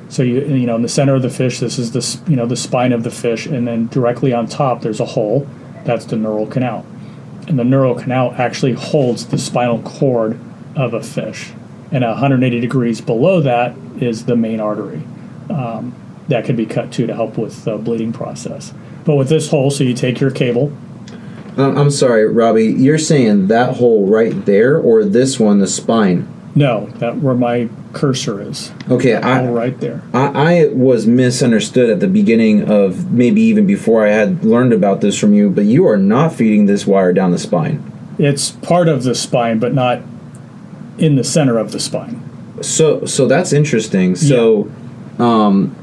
so 0.08 0.22
you 0.22 0.40
you 0.42 0.66
know 0.66 0.76
in 0.76 0.82
the 0.82 0.88
center 0.88 1.14
of 1.14 1.22
the 1.22 1.30
fish, 1.30 1.58
this 1.58 1.78
is 1.78 1.92
the 1.92 2.30
you 2.30 2.36
know 2.36 2.46
the 2.46 2.56
spine 2.56 2.92
of 2.92 3.02
the 3.02 3.10
fish, 3.10 3.46
and 3.46 3.66
then 3.66 3.86
directly 3.88 4.32
on 4.32 4.46
top 4.46 4.82
there's 4.82 5.00
a 5.00 5.04
hole. 5.06 5.46
That's 5.84 6.04
the 6.04 6.16
neural 6.16 6.46
canal, 6.46 6.86
and 7.48 7.58
the 7.58 7.64
neural 7.64 7.94
canal 7.94 8.32
actually 8.36 8.72
holds 8.74 9.26
the 9.26 9.38
spinal 9.38 9.82
cord 9.82 10.38
of 10.76 10.94
a 10.94 11.02
fish, 11.02 11.52
and 11.90 12.04
180 12.04 12.60
degrees 12.60 13.00
below 13.00 13.40
that 13.40 13.74
is 14.00 14.26
the 14.26 14.36
main 14.36 14.60
artery. 14.60 15.02
Um, 15.50 15.94
that 16.28 16.44
could 16.44 16.56
be 16.56 16.66
cut 16.66 16.92
too 16.92 17.06
to 17.06 17.14
help 17.14 17.38
with 17.38 17.64
the 17.64 17.76
bleeding 17.76 18.12
process. 18.12 18.72
But 19.04 19.14
with 19.16 19.28
this 19.28 19.48
hole, 19.48 19.70
so 19.70 19.84
you 19.84 19.94
take 19.94 20.20
your 20.20 20.30
cable. 20.32 20.72
I'm 21.56 21.90
sorry, 21.90 22.26
Robby. 22.28 22.66
You're 22.66 22.98
saying 22.98 23.48
that 23.48 23.76
hole 23.76 24.06
right 24.06 24.44
there, 24.44 24.78
or 24.78 25.04
this 25.04 25.40
one, 25.40 25.58
the 25.58 25.66
spine? 25.66 26.28
No, 26.54 26.86
that 26.96 27.18
where 27.18 27.34
my 27.34 27.68
cursor 27.92 28.40
is. 28.40 28.72
Okay, 28.90 29.14
I, 29.14 29.46
right 29.46 29.78
there. 29.78 30.02
I, 30.14 30.62
I 30.62 30.66
was 30.68 31.06
misunderstood 31.06 31.90
at 31.90 32.00
the 32.00 32.08
beginning 32.08 32.70
of 32.70 33.10
maybe 33.12 33.42
even 33.42 33.66
before 33.66 34.06
I 34.06 34.10
had 34.10 34.44
learned 34.44 34.72
about 34.72 35.02
this 35.02 35.18
from 35.18 35.34
you, 35.34 35.50
but 35.50 35.64
you 35.66 35.86
are 35.86 35.98
not 35.98 36.32
feeding 36.32 36.64
this 36.66 36.86
wire 36.86 37.12
down 37.12 37.30
the 37.30 37.38
spine. 37.38 37.92
It's 38.18 38.50
part 38.50 38.88
of 38.88 39.02
the 39.02 39.14
spine, 39.14 39.58
but 39.58 39.74
not 39.74 40.00
in 40.98 41.16
the 41.16 41.24
center 41.24 41.58
of 41.58 41.72
the 41.72 41.80
spine. 41.80 42.22
So 42.62 43.04
so 43.04 43.26
that's 43.26 43.52
interesting. 43.52 44.16
So 44.16 44.70
um 45.18 45.76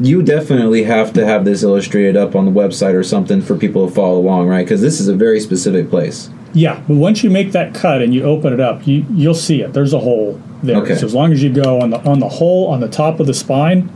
you 0.00 0.22
definitely 0.22 0.84
have 0.84 1.12
to 1.14 1.24
have 1.24 1.44
this 1.44 1.62
illustrated 1.62 2.16
up 2.16 2.34
on 2.34 2.44
the 2.44 2.50
website 2.50 2.94
or 2.94 3.02
something 3.02 3.40
for 3.40 3.56
people 3.56 3.88
to 3.88 3.94
follow 3.94 4.18
along, 4.18 4.48
right? 4.48 4.64
Because 4.64 4.80
this 4.80 5.00
is 5.00 5.08
a 5.08 5.14
very 5.14 5.40
specific 5.40 5.90
place. 5.90 6.30
Yeah, 6.52 6.80
but 6.86 6.94
once 6.94 7.24
you 7.24 7.30
make 7.30 7.52
that 7.52 7.74
cut 7.74 8.00
and 8.00 8.14
you 8.14 8.22
open 8.22 8.52
it 8.52 8.60
up, 8.60 8.86
you 8.86 9.04
you'll 9.10 9.34
see 9.34 9.62
it. 9.62 9.72
There's 9.72 9.92
a 9.92 9.98
hole 9.98 10.40
there. 10.62 10.76
Okay. 10.76 10.94
So 10.94 11.06
as 11.06 11.14
long 11.14 11.32
as 11.32 11.42
you 11.42 11.52
go 11.52 11.80
on 11.80 11.90
the 11.90 12.00
on 12.08 12.20
the 12.20 12.28
hole 12.28 12.68
on 12.68 12.80
the 12.80 12.88
top 12.88 13.18
of 13.18 13.26
the 13.26 13.34
spine, 13.34 13.90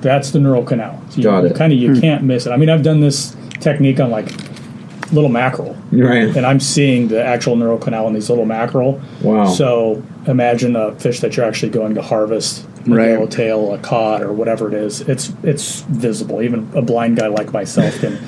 that's 0.00 0.30
the 0.30 0.40
neural 0.40 0.64
canal. 0.64 1.02
So 1.10 1.16
you, 1.18 1.22
Got 1.24 1.44
it. 1.44 1.56
Kind 1.56 1.72
of 1.72 1.78
you 1.78 1.94
hmm. 1.94 2.00
can't 2.00 2.24
miss 2.24 2.46
it. 2.46 2.52
I 2.52 2.56
mean, 2.56 2.70
I've 2.70 2.82
done 2.82 3.00
this 3.00 3.36
technique 3.60 4.00
on 4.00 4.10
like 4.10 4.28
little 5.12 5.30
mackerel, 5.30 5.76
Right. 5.92 6.34
and 6.36 6.46
I'm 6.46 6.60
seeing 6.60 7.08
the 7.08 7.24
actual 7.24 7.56
neural 7.56 7.78
canal 7.78 8.08
in 8.08 8.14
these 8.14 8.30
little 8.30 8.46
mackerel. 8.46 9.00
Wow. 9.22 9.46
So 9.46 10.02
imagine 10.26 10.76
a 10.76 10.94
fish 10.96 11.20
that 11.20 11.36
you're 11.36 11.46
actually 11.46 11.70
going 11.70 11.94
to 11.94 12.02
harvest, 12.02 12.66
a 12.73 12.73
Right. 12.86 13.10
yellowtail, 13.10 13.74
a 13.74 13.78
cod, 13.78 14.22
or 14.22 14.32
whatever 14.32 14.68
it 14.68 14.74
is. 14.74 15.00
It's 15.02 15.32
it's 15.42 15.80
visible. 15.82 16.42
Even 16.42 16.70
a 16.74 16.82
blind 16.82 17.16
guy 17.16 17.28
like 17.28 17.52
myself 17.52 17.98
can 18.00 18.18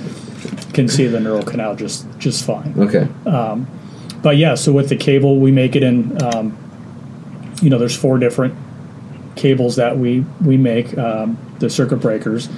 can 0.73 0.89
see 0.89 1.07
the 1.07 1.21
neural 1.21 1.43
canal 1.43 1.77
just 1.77 2.07
just 2.19 2.45
fine. 2.45 2.75
Okay. 2.79 3.09
But 4.23 4.39
yeah, 4.39 4.57
so 4.57 4.73
with 4.73 4.89
the 4.89 4.97
cable, 4.97 5.39
we 5.39 5.53
make 5.53 5.77
it 5.77 5.83
in. 5.83 6.21
Um, 6.23 6.59
you 7.63 7.71
know, 7.71 7.79
there's 7.79 7.97
four 7.97 8.19
different 8.19 8.55
cables 9.37 9.77
that 9.77 9.99
we 9.99 10.25
we 10.45 10.57
make. 10.57 10.97
Um, 10.99 11.39
the 11.59 11.71
circuit 11.71 11.99
breakers. 11.99 12.49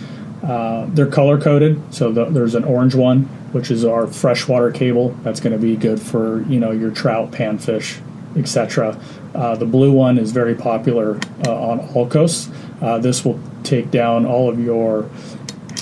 Uh, 0.43 0.87
they're 0.91 1.07
color 1.07 1.41
coded, 1.41 1.83
so 1.93 2.11
the, 2.11 2.25
there's 2.27 2.55
an 2.55 2.65
orange 2.65 2.95
one, 2.95 3.25
which 3.53 3.71
is 3.71 3.85
our 3.85 4.07
freshwater 4.07 4.71
cable. 4.71 5.11
That's 5.23 5.41
going 5.41 5.53
to 5.53 5.59
be 5.59 5.77
good 5.77 6.01
for 6.01 6.43
you 6.49 6.59
know 6.59 6.71
your 6.71 6.91
trout, 6.91 7.33
panfish, 7.33 8.01
etc. 8.37 8.99
Uh, 9.35 9.55
the 9.57 9.67
blue 9.67 9.93
one 9.93 10.19
is 10.19 10.33
very 10.33 10.55
popular 10.55 11.19
uh, 11.47 11.55
on 11.55 11.81
all 11.95 12.09
coasts. 12.09 12.51
Uh, 12.81 12.99
this 12.99 13.25
will 13.25 13.41
take 13.63 13.91
down 13.91 14.27
all 14.27 14.49
of 14.49 14.59
your 14.59 15.09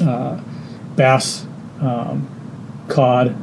uh, 0.01 0.41
bass, 0.97 1.47
um, 1.81 2.29
cod. 2.89 3.37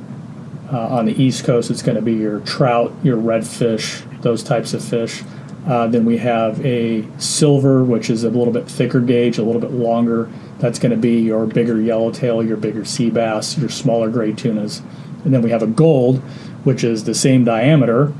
Uh, 0.71 0.87
on 0.87 1.05
the 1.05 1.21
east 1.21 1.45
coast, 1.45 1.69
it's 1.69 1.83
going 1.83 1.95
to 1.95 2.01
be 2.01 2.13
your 2.13 2.39
trout, 2.39 2.91
your 3.03 3.17
redfish, 3.17 4.01
those 4.21 4.41
types 4.41 4.73
of 4.73 4.83
fish. 4.83 5.21
Uh, 5.67 5.87
then 5.87 6.03
we 6.03 6.17
have 6.17 6.63
a 6.65 7.07
silver, 7.19 7.83
which 7.83 8.09
is 8.09 8.23
a 8.23 8.29
little 8.29 8.51
bit 8.51 8.67
thicker 8.67 8.99
gauge, 8.99 9.37
a 9.37 9.43
little 9.43 9.61
bit 9.61 9.71
longer. 9.71 10.29
That's 10.59 10.79
going 10.79 10.91
to 10.91 10.97
be 10.97 11.21
your 11.21 11.45
bigger 11.45 11.79
yellowtail, 11.79 12.43
your 12.43 12.57
bigger 12.57 12.83
sea 12.85 13.09
bass, 13.09 13.57
your 13.57 13.69
smaller 13.69 14.09
gray 14.09 14.33
tunas. 14.33 14.81
And 15.23 15.33
then 15.33 15.41
we 15.41 15.51
have 15.51 15.63
a 15.63 15.67
gold, 15.67 16.19
which 16.63 16.83
is 16.83 17.05
the 17.05 17.13
same 17.13 17.45
diameter, 17.45 18.13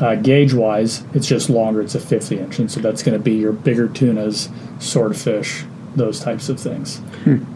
uh, 0.00 0.16
gauge 0.16 0.54
wise. 0.54 1.04
It's 1.14 1.26
just 1.26 1.48
longer. 1.50 1.80
It's 1.82 1.94
a 1.94 2.00
50 2.00 2.38
inch. 2.38 2.58
And 2.58 2.70
so 2.70 2.80
that's 2.80 3.02
going 3.02 3.16
to 3.16 3.22
be 3.22 3.34
your 3.34 3.52
bigger 3.52 3.88
tunas, 3.88 4.48
swordfish, 4.78 5.64
those 5.96 6.20
types 6.20 6.48
of 6.48 6.58
things. 6.58 7.00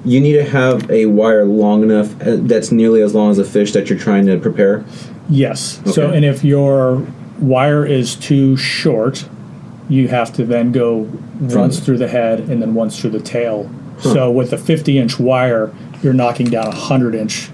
You 0.05 0.21
need 0.21 0.35
to 0.35 0.45
have 0.45 0.91
a 0.91 1.07
wire 1.07 1.45
long 1.45 1.83
enough 1.83 2.15
uh, 2.23 2.37
that's 2.39 2.71
nearly 2.73 3.03
as 3.03 3.15
long 3.15 3.31
as 3.31 3.37
the 3.37 3.45
fish 3.45 3.73
that 3.73 3.91
you're 3.91 3.99
trying 3.99 4.27
to 4.27 4.39
prepare. 4.39 4.85
Yes. 5.29 5.81
So, 5.93 6.11
and 6.11 6.25
if 6.25 6.45
your 6.45 7.07
wire 7.39 7.85
is 7.85 8.15
too 8.17 8.57
short, 8.57 9.29
you 9.89 10.09
have 10.09 10.33
to 10.35 10.45
then 10.45 10.73
go 10.73 11.09
once 11.41 11.81
through 11.81 11.99
the 11.99 12.09
head 12.09 12.41
and 12.41 12.63
then 12.63 12.75
once 12.75 13.01
through 13.01 13.11
the 13.11 13.21
tail. 13.21 13.71
So, 14.01 14.31
with 14.31 14.53
a 14.53 14.59
50 14.59 14.99
inch 14.99 15.19
wire, 15.19 15.75
you're 16.03 16.13
knocking 16.13 16.49
down 16.49 16.67
a 16.67 16.71
100 16.71 17.15
inch 17.15 17.51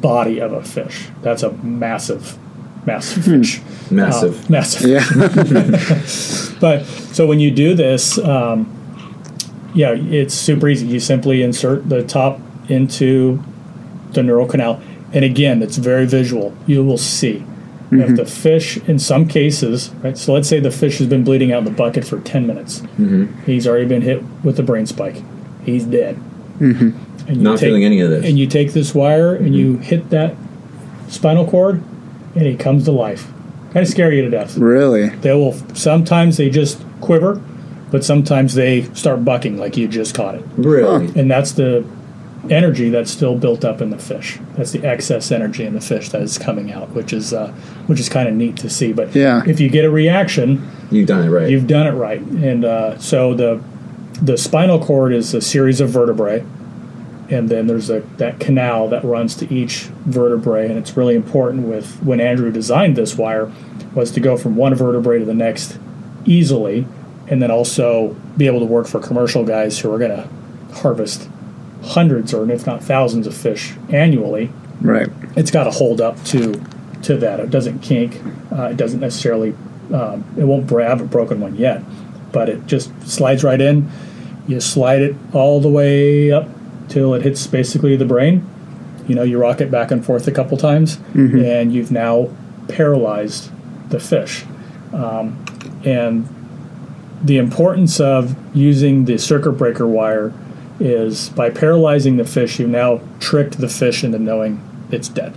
body 0.00 0.40
of 0.40 0.52
a 0.52 0.62
fish. 0.62 1.08
That's 1.22 1.42
a 1.42 1.52
massive, 1.52 2.36
massive 2.86 3.24
hmm. 3.24 3.42
fish. 3.42 3.60
Massive. 3.90 4.44
Uh, 4.44 4.52
massive. 4.52 4.90
Yeah. 4.90 6.42
But 6.58 6.86
so 6.86 7.26
when 7.26 7.38
you 7.38 7.50
do 7.50 7.74
this, 7.74 8.18
um, 8.18 8.72
yeah, 9.74 9.90
it's 9.90 10.34
super 10.34 10.68
easy. 10.68 10.86
You 10.86 11.00
simply 11.00 11.42
insert 11.42 11.88
the 11.88 12.02
top 12.02 12.40
into 12.70 13.44
the 14.12 14.22
neural 14.22 14.46
canal, 14.46 14.80
and 15.12 15.24
again, 15.24 15.62
it's 15.62 15.76
very 15.76 16.06
visual. 16.06 16.56
You 16.66 16.82
will 16.82 16.98
see 16.98 17.44
if 17.90 17.92
mm-hmm. 17.92 18.14
the 18.14 18.24
fish, 18.24 18.78
in 18.88 18.98
some 18.98 19.28
cases, 19.28 19.90
right. 20.02 20.16
So 20.16 20.32
let's 20.32 20.48
say 20.48 20.58
the 20.58 20.70
fish 20.70 20.98
has 20.98 21.08
been 21.08 21.24
bleeding 21.24 21.52
out 21.52 21.58
in 21.58 21.64
the 21.64 21.70
bucket 21.70 22.04
for 22.04 22.20
ten 22.20 22.46
minutes. 22.46 22.80
Mm-hmm. 22.80 23.42
He's 23.42 23.66
already 23.66 23.86
been 23.86 24.02
hit 24.02 24.22
with 24.42 24.58
a 24.58 24.62
brain 24.62 24.86
spike. 24.86 25.22
He's 25.64 25.84
dead. 25.84 26.16
Mm-hmm. 26.58 27.28
And 27.28 27.36
you 27.36 27.42
Not 27.42 27.60
feeling 27.60 27.84
any 27.84 28.00
of 28.00 28.10
this. 28.10 28.24
And 28.24 28.38
you 28.38 28.46
take 28.46 28.72
this 28.72 28.94
wire 28.94 29.34
and 29.34 29.54
you 29.54 29.78
hit 29.78 30.10
that 30.10 30.36
spinal 31.08 31.46
cord, 31.46 31.82
and 32.36 32.46
he 32.46 32.56
comes 32.56 32.84
to 32.84 32.92
life. 32.92 33.26
Kind 33.72 33.78
of 33.84 33.88
scare 33.88 34.12
you 34.12 34.22
to 34.22 34.30
death 34.30 34.56
really? 34.56 35.08
they 35.08 35.32
will 35.34 35.52
sometimes 35.74 36.36
they 36.38 36.48
just 36.48 36.82
quiver 37.02 37.42
but 37.90 38.04
sometimes 38.04 38.54
they 38.54 38.82
start 38.94 39.22
bucking 39.24 39.58
like 39.58 39.76
you 39.76 39.86
just 39.86 40.14
caught 40.14 40.34
it 40.36 40.44
Really? 40.56 41.06
and 41.20 41.30
that's 41.30 41.52
the 41.52 41.84
energy 42.48 42.88
that's 42.90 43.10
still 43.10 43.36
built 43.36 43.64
up 43.64 43.82
in 43.82 43.90
the 43.90 43.98
fish 43.98 44.38
that's 44.54 44.70
the 44.72 44.82
excess 44.86 45.30
energy 45.30 45.64
in 45.66 45.74
the 45.74 45.80
fish 45.80 46.08
that 46.10 46.22
is 46.22 46.38
coming 46.38 46.72
out 46.72 46.88
which 46.90 47.12
is 47.12 47.34
uh, 47.34 47.48
which 47.86 48.00
is 48.00 48.08
kind 48.08 48.28
of 48.28 48.34
neat 48.34 48.56
to 48.58 48.70
see 48.70 48.92
but 48.94 49.14
Yeah. 49.14 49.42
if 49.46 49.60
you 49.60 49.68
get 49.68 49.84
a 49.84 49.90
reaction 49.90 50.66
You've 50.90 51.08
done 51.08 51.26
it 51.26 51.30
right. 51.30 51.50
you've 51.50 51.66
done 51.66 51.86
it 51.86 51.92
right 51.98 52.20
and 52.20 52.64
uh, 52.64 52.96
so 52.98 53.34
the 53.34 53.60
the 54.22 54.38
spinal 54.38 54.78
cord 54.82 55.12
is 55.12 55.34
a 55.34 55.40
series 55.42 55.80
of 55.82 55.90
vertebrae 55.90 56.42
and 57.28 57.48
then 57.48 57.66
there's 57.66 57.90
a 57.90 58.00
that 58.18 58.38
canal 58.40 58.88
that 58.88 59.04
runs 59.04 59.34
to 59.36 59.52
each 59.52 59.82
vertebrae 60.06 60.68
and 60.68 60.78
it's 60.78 60.96
really 60.96 61.14
important 61.14 61.66
with 61.66 62.00
when 62.02 62.20
andrew 62.20 62.50
designed 62.52 62.96
this 62.96 63.16
wire 63.16 63.50
was 63.94 64.10
to 64.10 64.20
go 64.20 64.36
from 64.36 64.54
one 64.56 64.74
vertebrae 64.74 65.18
to 65.18 65.24
the 65.24 65.34
next 65.34 65.78
easily 66.24 66.86
and 67.28 67.42
then 67.42 67.50
also 67.50 68.14
be 68.36 68.46
able 68.46 68.60
to 68.60 68.66
work 68.66 68.86
for 68.86 69.00
commercial 69.00 69.44
guys 69.44 69.78
who 69.80 69.92
are 69.92 69.98
going 69.98 70.10
to 70.10 70.28
harvest 70.76 71.28
hundreds 71.82 72.32
or 72.34 72.48
if 72.50 72.66
not 72.66 72.82
thousands 72.82 73.26
of 73.26 73.34
fish 73.34 73.74
annually 73.90 74.50
Right. 74.80 75.08
it's 75.36 75.50
got 75.50 75.64
to 75.64 75.70
hold 75.70 76.00
up 76.00 76.22
to 76.26 76.62
to 77.02 77.16
that. 77.18 77.40
It 77.40 77.50
doesn't 77.50 77.80
kink. 77.80 78.20
Uh, 78.52 78.64
it 78.64 78.76
doesn't 78.76 79.00
necessarily. 79.00 79.54
Um, 79.92 80.24
it 80.36 80.44
won't 80.44 80.66
bra- 80.66 80.86
have 80.88 81.00
a 81.00 81.04
broken 81.04 81.40
one 81.40 81.54
yet, 81.56 81.82
but 82.32 82.48
it 82.48 82.66
just 82.66 82.90
slides 83.08 83.44
right 83.44 83.60
in. 83.60 83.88
You 84.48 84.60
slide 84.60 85.02
it 85.02 85.14
all 85.32 85.60
the 85.60 85.68
way 85.68 86.32
up 86.32 86.48
till 86.88 87.14
it 87.14 87.22
hits 87.22 87.46
basically 87.46 87.96
the 87.96 88.04
brain. 88.04 88.44
You 89.08 89.14
know, 89.14 89.22
you 89.22 89.38
rock 89.38 89.60
it 89.60 89.70
back 89.70 89.90
and 89.90 90.04
forth 90.04 90.26
a 90.26 90.32
couple 90.32 90.56
times, 90.58 90.98
and 91.44 91.72
you've 91.72 91.92
now 91.92 92.28
paralyzed 92.68 93.50
the 93.90 94.00
fish. 94.00 94.44
Um, 94.92 95.44
and 95.84 96.28
the 97.22 97.38
importance 97.38 98.00
of 98.00 98.34
using 98.54 99.04
the 99.04 99.18
circuit 99.18 99.52
breaker 99.52 99.86
wire 99.86 100.32
is 100.80 101.28
by 101.30 101.50
paralyzing 101.50 102.16
the 102.16 102.24
fish, 102.24 102.58
you've 102.58 102.68
now 102.70 103.00
tricked 103.20 103.58
the 103.58 103.68
fish 103.68 104.04
into 104.04 104.18
knowing 104.18 104.60
it's 104.90 105.08
dead. 105.08 105.34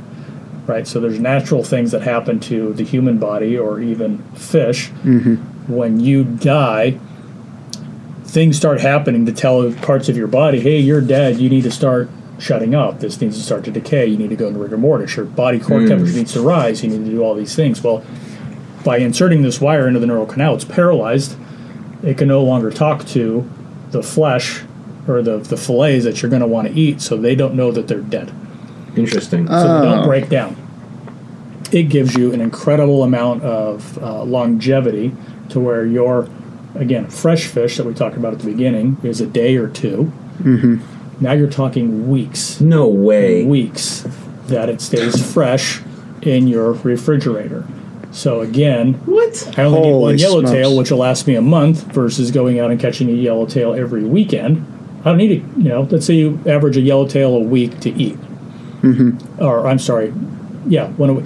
Right? 0.67 0.85
So 0.87 0.99
there's 0.99 1.19
natural 1.19 1.63
things 1.63 1.91
that 1.91 2.01
happen 2.03 2.39
to 2.41 2.73
the 2.73 2.83
human 2.83 3.17
body 3.17 3.57
or 3.57 3.79
even 3.79 4.19
fish. 4.33 4.89
When 5.67 5.99
you 5.99 6.23
die, 6.23 6.99
things 8.29 8.57
start 8.57 8.79
happening 8.81 9.25
to 9.25 9.31
tell 9.31 9.71
parts 9.73 10.09
of 10.09 10.17
your 10.17 10.27
body, 10.27 10.59
hey, 10.59 10.79
you're 10.79 11.01
dead, 11.01 11.37
you 11.37 11.49
need 11.49 11.63
to 11.63 11.71
start 11.71 12.09
shutting 12.37 12.73
up. 12.73 12.99
This 12.99 13.19
needs 13.19 13.37
to 13.37 13.43
start 13.43 13.65
to 13.65 13.71
decay. 13.71 14.05
You 14.05 14.17
need 14.17 14.29
to 14.29 14.35
go 14.35 14.47
into 14.47 14.59
rigor 14.59 14.77
mortis. 14.77 15.15
Your 15.15 15.25
body 15.25 15.59
core 15.59 15.85
temperature 15.85 16.13
needs 16.15 16.33
to 16.33 16.41
rise. 16.41 16.83
You 16.83 16.89
need 16.89 17.03
to 17.05 17.11
do 17.11 17.21
all 17.21 17.35
these 17.35 17.53
things. 17.55 17.83
Well, 17.83 18.03
by 18.85 18.97
inserting 18.99 19.41
this 19.41 19.59
wire 19.59 19.87
into 19.87 19.99
the 19.99 20.05
neural 20.07 20.25
canal, 20.25 20.55
it's 20.55 20.63
paralyzed. 20.63 21.35
It 22.01 22.17
can 22.17 22.29
no 22.29 22.41
longer 22.43 22.71
talk 22.71 23.05
to 23.07 23.49
the 23.91 24.01
flesh 24.01 24.61
or 25.07 25.21
the, 25.21 25.39
the 25.39 25.57
fillets 25.57 26.05
that 26.05 26.21
you're 26.21 26.29
going 26.29 26.41
to 26.41 26.47
want 26.47 26.67
to 26.69 26.73
eat, 26.73 27.01
so 27.01 27.17
they 27.17 27.35
don't 27.35 27.55
know 27.55 27.71
that 27.73 27.87
they're 27.89 27.99
dead. 27.99 28.31
Interesting. 28.95 29.47
So 29.47 29.53
they 29.53 29.87
Oh. 29.87 29.95
don't 29.95 30.05
break 30.05 30.29
down. 30.29 30.55
It 31.73 31.83
gives 31.89 32.15
you 32.15 32.31
an 32.33 32.39
incredible 32.41 33.03
amount 33.03 33.43
of 33.43 33.97
uh, 34.01 34.23
longevity 34.23 35.13
to 35.49 35.59
where 35.59 35.85
your, 35.85 36.27
again, 36.79 37.07
fresh 37.09 37.45
fish 37.47 37.77
that 37.77 37.85
we 37.85 37.93
talked 37.93 38.17
about 38.17 38.33
at 38.33 38.39
the 38.39 38.49
beginning 38.51 38.97
is 39.03 39.21
a 39.21 39.27
day 39.27 39.55
or 39.57 39.67
2 39.67 40.11
Mm-hmm. 40.39 41.23
Now 41.23 41.33
you're 41.33 41.49
talking 41.49 42.09
weeks 42.09 42.61
no 42.61 42.87
way. 42.87 43.43
weeks 43.45 44.05
that 44.47 44.69
it 44.69 44.79
stays 44.79 45.21
fresh 45.33 45.81
in 46.21 46.47
your 46.47 46.71
refrigerator. 46.71 47.67
So 48.11 48.39
again, 48.39 48.93
What? 49.05 49.53
I 49.59 49.63
only 49.63 49.81
need 49.81 49.99
one 49.99 50.17
yellowtail, 50.17 50.69
smokes. 50.71 50.77
which 50.77 50.91
will 50.91 50.97
last 50.99 51.27
me 51.27 51.35
a 51.35 51.41
month, 51.41 51.83
versus 51.93 52.31
going 52.31 52.59
out 52.59 52.71
and 52.71 52.79
catching 52.79 53.09
a 53.09 53.13
yellowtail 53.13 53.73
every 53.75 54.03
weekend. 54.05 54.65
I 55.01 55.09
don't 55.09 55.17
need 55.17 55.27
to, 55.27 55.61
you 55.61 55.69
know, 55.69 55.81
let's 55.91 56.05
say 56.05 56.13
you 56.15 56.39
average 56.47 56.77
a 56.77 56.81
yellowtail 56.81 57.35
a 57.35 57.39
week 57.41 57.79
to 57.81 57.89
eat. 57.91 58.17
Mm-hmm. 58.81 59.43
Or, 59.43 59.67
I'm 59.67 59.77
sorry, 59.79 60.13
yeah, 60.67 60.87
one 60.91 61.09
a 61.09 61.13
week. 61.15 61.25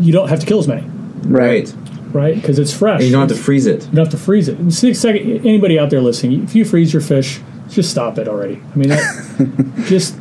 You 0.00 0.12
don't 0.12 0.28
have 0.28 0.40
to 0.40 0.46
kill 0.46 0.58
as 0.58 0.66
many, 0.68 0.84
Right. 1.22 1.72
Right? 2.12 2.34
Because 2.34 2.58
it's 2.58 2.72
fresh. 2.76 3.00
And 3.00 3.06
you 3.06 3.12
don't 3.12 3.28
have 3.28 3.36
to 3.36 3.42
freeze 3.42 3.66
it. 3.66 3.84
You 3.86 3.88
don't 3.96 4.06
have 4.06 4.10
to 4.10 4.16
freeze 4.18 4.48
it. 4.48 4.58
And 4.58 4.72
six 4.72 4.98
second, 4.98 5.46
anybody 5.46 5.78
out 5.78 5.90
there 5.90 6.00
listening, 6.00 6.42
if 6.44 6.54
you 6.54 6.64
freeze 6.64 6.92
your 6.92 7.02
fish, 7.02 7.40
just 7.68 7.90
stop 7.90 8.18
it 8.18 8.28
already. 8.28 8.60
I 8.72 8.76
mean, 8.76 8.88
that, 8.88 9.84
just 9.86 10.16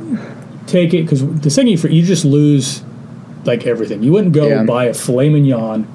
take 0.67 0.93
it 0.93 1.03
because 1.03 1.25
the 1.41 1.49
second 1.49 1.69
you 1.69 1.77
freeze, 1.77 1.93
you 1.93 2.03
just 2.03 2.25
lose 2.25 2.83
like 3.45 3.65
everything. 3.65 4.03
You 4.03 4.11
wouldn't 4.11 4.33
go 4.33 4.47
Yeah. 4.47 4.63
buy 4.63 4.85
a 4.85 4.93
filet 4.93 5.29
mignon 5.29 5.87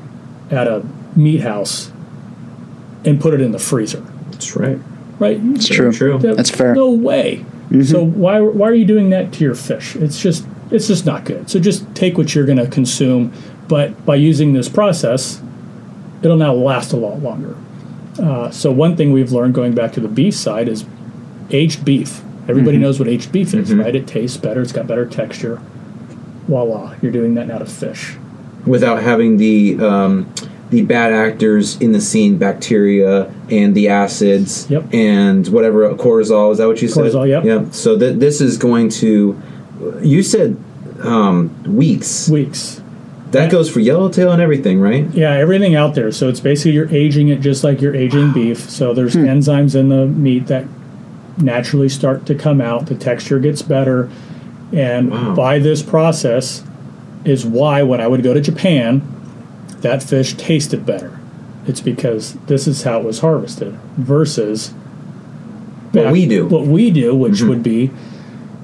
at 0.51 0.67
a 0.67 0.85
meat 1.15 1.41
house 1.43 1.91
and 3.05 3.21
put 3.21 3.35
it 3.35 3.41
in 3.41 3.53
the 3.53 3.59
freezer, 3.59 4.01
That's 4.31 4.57
right. 4.57 4.79
right? 5.19 5.39
It's 5.41 5.69
true. 5.69 5.93
True. 5.93 6.19
That- 6.19 6.37
That's 6.37 6.51
fair. 6.51 6.75
No 6.75 6.91
way. 6.91 7.45
Mm-hmm. 7.67 7.83
So 7.83 8.05
why 8.05 8.41
why 8.41 8.69
are 8.69 8.75
you 8.75 8.85
doing 8.85 9.11
that 9.11 9.33
to 9.35 9.45
your 9.45 9.55
fish? 9.55 9.97
It's 9.97 10.21
just 10.21 10.47
it's 10.71 10.87
just 10.87 11.07
not 11.07 11.25
good. 11.25 11.49
So 11.49 11.59
just 11.61 11.95
take 11.95 12.19
what 12.19 12.35
you're 12.35 12.45
going 12.47 12.59
to 12.59 12.67
consume, 12.67 13.33
but 13.69 14.05
by 14.05 14.17
using 14.17 14.53
this 14.55 14.69
process, 14.69 15.41
it'll 16.25 16.37
now 16.37 16.53
last 16.55 16.93
a 16.93 16.97
lot 16.97 17.21
longer. 17.23 17.57
Uh, 18.19 18.51
so 18.51 18.71
one 18.71 18.97
thing 18.97 19.13
we've 19.13 19.33
learned 19.33 19.55
going 19.55 19.75
back 19.75 19.93
to 19.93 20.01
the 20.01 20.09
beef 20.09 20.35
side 20.35 20.69
is 20.69 20.85
aged 21.51 21.85
beef. 21.85 22.23
Everybody 22.49 22.77
knows 22.77 22.99
what 22.99 23.09
aged 23.09 23.33
beef 23.33 23.55
is, 23.55 23.75
right? 23.75 23.95
It 23.95 24.07
tastes 24.07 24.37
better. 24.37 24.61
It's 24.61 24.73
got 24.73 24.87
better 24.87 25.07
texture. 25.07 25.61
Voila, 26.47 26.95
you're 27.01 27.13
doing 27.13 27.35
that 27.35 27.47
now 27.47 27.59
to 27.59 27.67
fish. 27.67 28.17
Without 28.67 29.03
having 29.03 29.39
the 29.39 29.79
um, 29.81 30.33
the 30.71 30.83
bad 30.83 31.13
actors 31.13 31.81
in 31.81 31.93
the 31.93 32.01
scene, 32.01 32.37
bacteria 32.37 33.33
and 33.51 33.75
the 33.75 33.89
acids 33.89 34.71
Yep. 34.71 34.93
and 34.93 35.49
whatever 35.49 35.89
cortisol. 35.95 36.53
Is 36.53 36.59
that 36.59 36.67
what 36.67 36.81
you 36.83 36.89
said? 36.89 37.05
Cortisol, 37.05 37.29
yep. 37.29 37.45
Yeah. 37.45 37.71
So 37.71 37.99
th- 37.99 38.19
this 38.19 38.41
is 38.41 38.59
going 38.59 38.89
to. 38.91 39.41
You 40.03 40.23
said 40.23 40.57
um, 41.03 41.51
weeks. 41.65 42.29
Weeks. 42.29 42.83
That 43.35 43.51
goes 43.51 43.71
for 43.71 43.81
yellowtail 43.81 44.33
and 44.33 44.41
everything, 44.43 44.81
right? 44.81 45.07
Yeah, 45.13 45.33
everything 45.35 45.75
out 45.75 45.95
there. 45.95 46.11
So 46.13 46.29
it's 46.29 46.41
basically 46.41 46.73
you're 46.73 46.89
aging 46.95 47.29
it 47.29 47.41
just 47.41 47.63
like 47.65 47.81
you're 47.81 47.95
aging 47.95 48.33
beef. 48.33 48.71
So 48.71 48.95
there's 48.95 49.15
Hmm. 49.15 49.25
enzymes 49.25 49.75
in 49.75 49.89
the 49.89 50.07
meat 50.07 50.47
that 50.49 50.65
naturally 51.39 51.89
start 51.89 52.27
to 52.27 52.35
come 52.35 52.61
out. 52.61 52.87
The 52.87 52.95
texture 52.95 53.39
gets 53.39 53.63
better. 53.63 54.09
And 54.73 55.11
Wow. 55.11 55.35
by 55.35 55.59
this 55.59 55.83
process 55.83 56.63
is 57.25 57.45
why 57.47 57.83
when 57.83 58.01
I 58.01 58.07
would 58.07 58.23
go 58.23 58.35
to 58.35 58.41
Japan, 58.41 59.03
that 59.83 60.03
fish 60.03 60.35
tasted 60.35 60.85
better. 60.87 61.13
It's 61.67 61.81
because 61.81 62.37
this 62.47 62.67
is 62.69 62.83
how 62.83 63.01
it 63.01 63.05
was 63.05 63.21
harvested 63.21 63.75
versus 63.97 64.73
What 65.93 66.11
we 66.13 66.27
do. 66.27 66.47
What 66.47 66.67
we 66.67 66.91
do, 66.91 67.15
which 67.15 67.43
would 67.43 67.63
be 67.63 67.91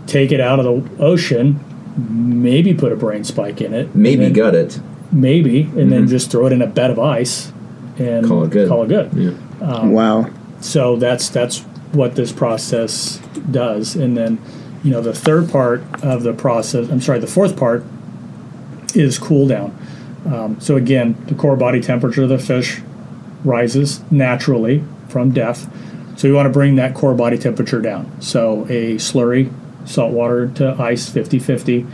take 0.06 0.32
it 0.32 0.40
out 0.40 0.58
of 0.58 0.64
the 0.64 1.02
ocean, 1.04 1.60
maybe 1.96 2.74
put 2.74 2.92
a 2.92 2.96
brain 2.96 3.24
spike 3.24 3.60
in 3.60 3.72
it, 3.74 3.94
Maybe 3.94 4.24
then- 4.24 4.32
gut 4.32 4.54
it. 4.54 4.80
maybe, 5.12 5.62
and 5.76 5.90
then 5.92 6.06
just 6.08 6.30
throw 6.30 6.46
it 6.46 6.52
in 6.52 6.62
a 6.62 6.66
bed 6.66 6.90
of 6.90 6.98
ice 6.98 7.52
and 7.98 8.26
Call 8.26 8.44
it 8.44 8.50
good. 8.50 8.68
Call 8.68 8.84
it 8.84 8.88
good. 8.88 9.12
Yeah. 9.14 9.84
wow. 9.84 10.30
So 10.60 10.96
that's 10.96 11.28
that's 11.28 11.60
what 11.92 12.14
this 12.14 12.32
process 12.32 13.18
does, 13.50 13.96
and 13.96 14.16
then 14.16 14.38
you 14.84 14.90
know 14.92 15.00
the 15.02 15.12
third 15.14 15.50
part 15.50 15.82
of 16.02 16.22
the 16.22 16.32
process. 16.32 16.88
I'm 16.88 17.00
sorry, 17.00 17.18
the 17.18 17.26
fourth 17.26 17.56
part 17.56 17.84
is 18.94 19.18
cool 19.18 19.46
down. 19.48 19.76
Um, 20.26 20.60
so 20.60 20.76
again, 20.76 21.16
the 21.26 21.34
core 21.34 21.56
body 21.56 21.80
temperature 21.80 22.22
of 22.22 22.28
the 22.28 22.38
fish 22.38 22.80
rises 23.44 24.00
naturally 24.10 24.84
from 25.08 25.32
death. 25.32 25.68
So 26.18 26.28
we 26.28 26.34
want 26.34 26.46
to 26.46 26.52
bring 26.52 26.76
that 26.76 26.94
core 26.94 27.14
body 27.14 27.38
temperature 27.38 27.80
down. 27.80 28.20
So 28.20 28.64
a 28.68 28.96
slurry, 28.96 29.50
salt 29.84 30.12
water 30.12 30.48
to 30.48 30.76
ice, 30.80 31.08
50-50. 31.10 31.88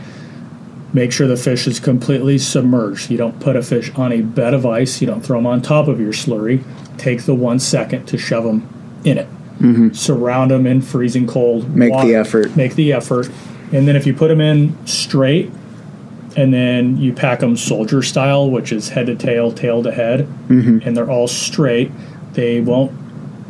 Make 0.93 1.11
sure 1.11 1.27
the 1.27 1.37
fish 1.37 1.67
is 1.67 1.79
completely 1.79 2.37
submerged. 2.37 3.11
You 3.11 3.17
don't 3.17 3.39
put 3.39 3.55
a 3.55 3.61
fish 3.61 3.93
on 3.95 4.11
a 4.11 4.21
bed 4.21 4.53
of 4.53 4.65
ice. 4.65 5.01
You 5.01 5.07
don't 5.07 5.21
throw 5.21 5.37
them 5.37 5.45
on 5.45 5.61
top 5.61 5.87
of 5.87 5.99
your 5.99 6.13
slurry. 6.13 6.63
Take 6.97 7.23
the 7.23 7.35
one 7.35 7.59
second 7.59 8.05
to 8.07 8.17
shove 8.17 8.45
them 8.45 8.67
in 9.03 9.17
it. 9.17 9.27
Mm-hmm. 9.59 9.91
Surround 9.91 10.51
them 10.51 10.65
in 10.65 10.81
freezing 10.81 11.27
cold. 11.27 11.75
Make 11.75 11.93
the 12.01 12.15
effort. 12.15 12.55
Make 12.55 12.75
the 12.75 12.93
effort. 12.93 13.29
And 13.73 13.87
then 13.87 13.95
if 13.95 14.07
you 14.07 14.13
put 14.13 14.29
them 14.29 14.39
in 14.39 14.77
straight, 14.87 15.51
and 16.37 16.53
then 16.53 16.97
you 16.97 17.11
pack 17.13 17.39
them 17.39 17.57
soldier 17.57 18.03
style, 18.03 18.49
which 18.49 18.71
is 18.71 18.89
head 18.89 19.07
to 19.07 19.15
tail, 19.15 19.51
tail 19.51 19.81
to 19.81 19.91
head, 19.91 20.27
mm-hmm. 20.47 20.87
and 20.87 20.95
they're 20.95 21.09
all 21.09 21.27
straight. 21.27 21.91
They 22.33 22.61
won't 22.61 22.91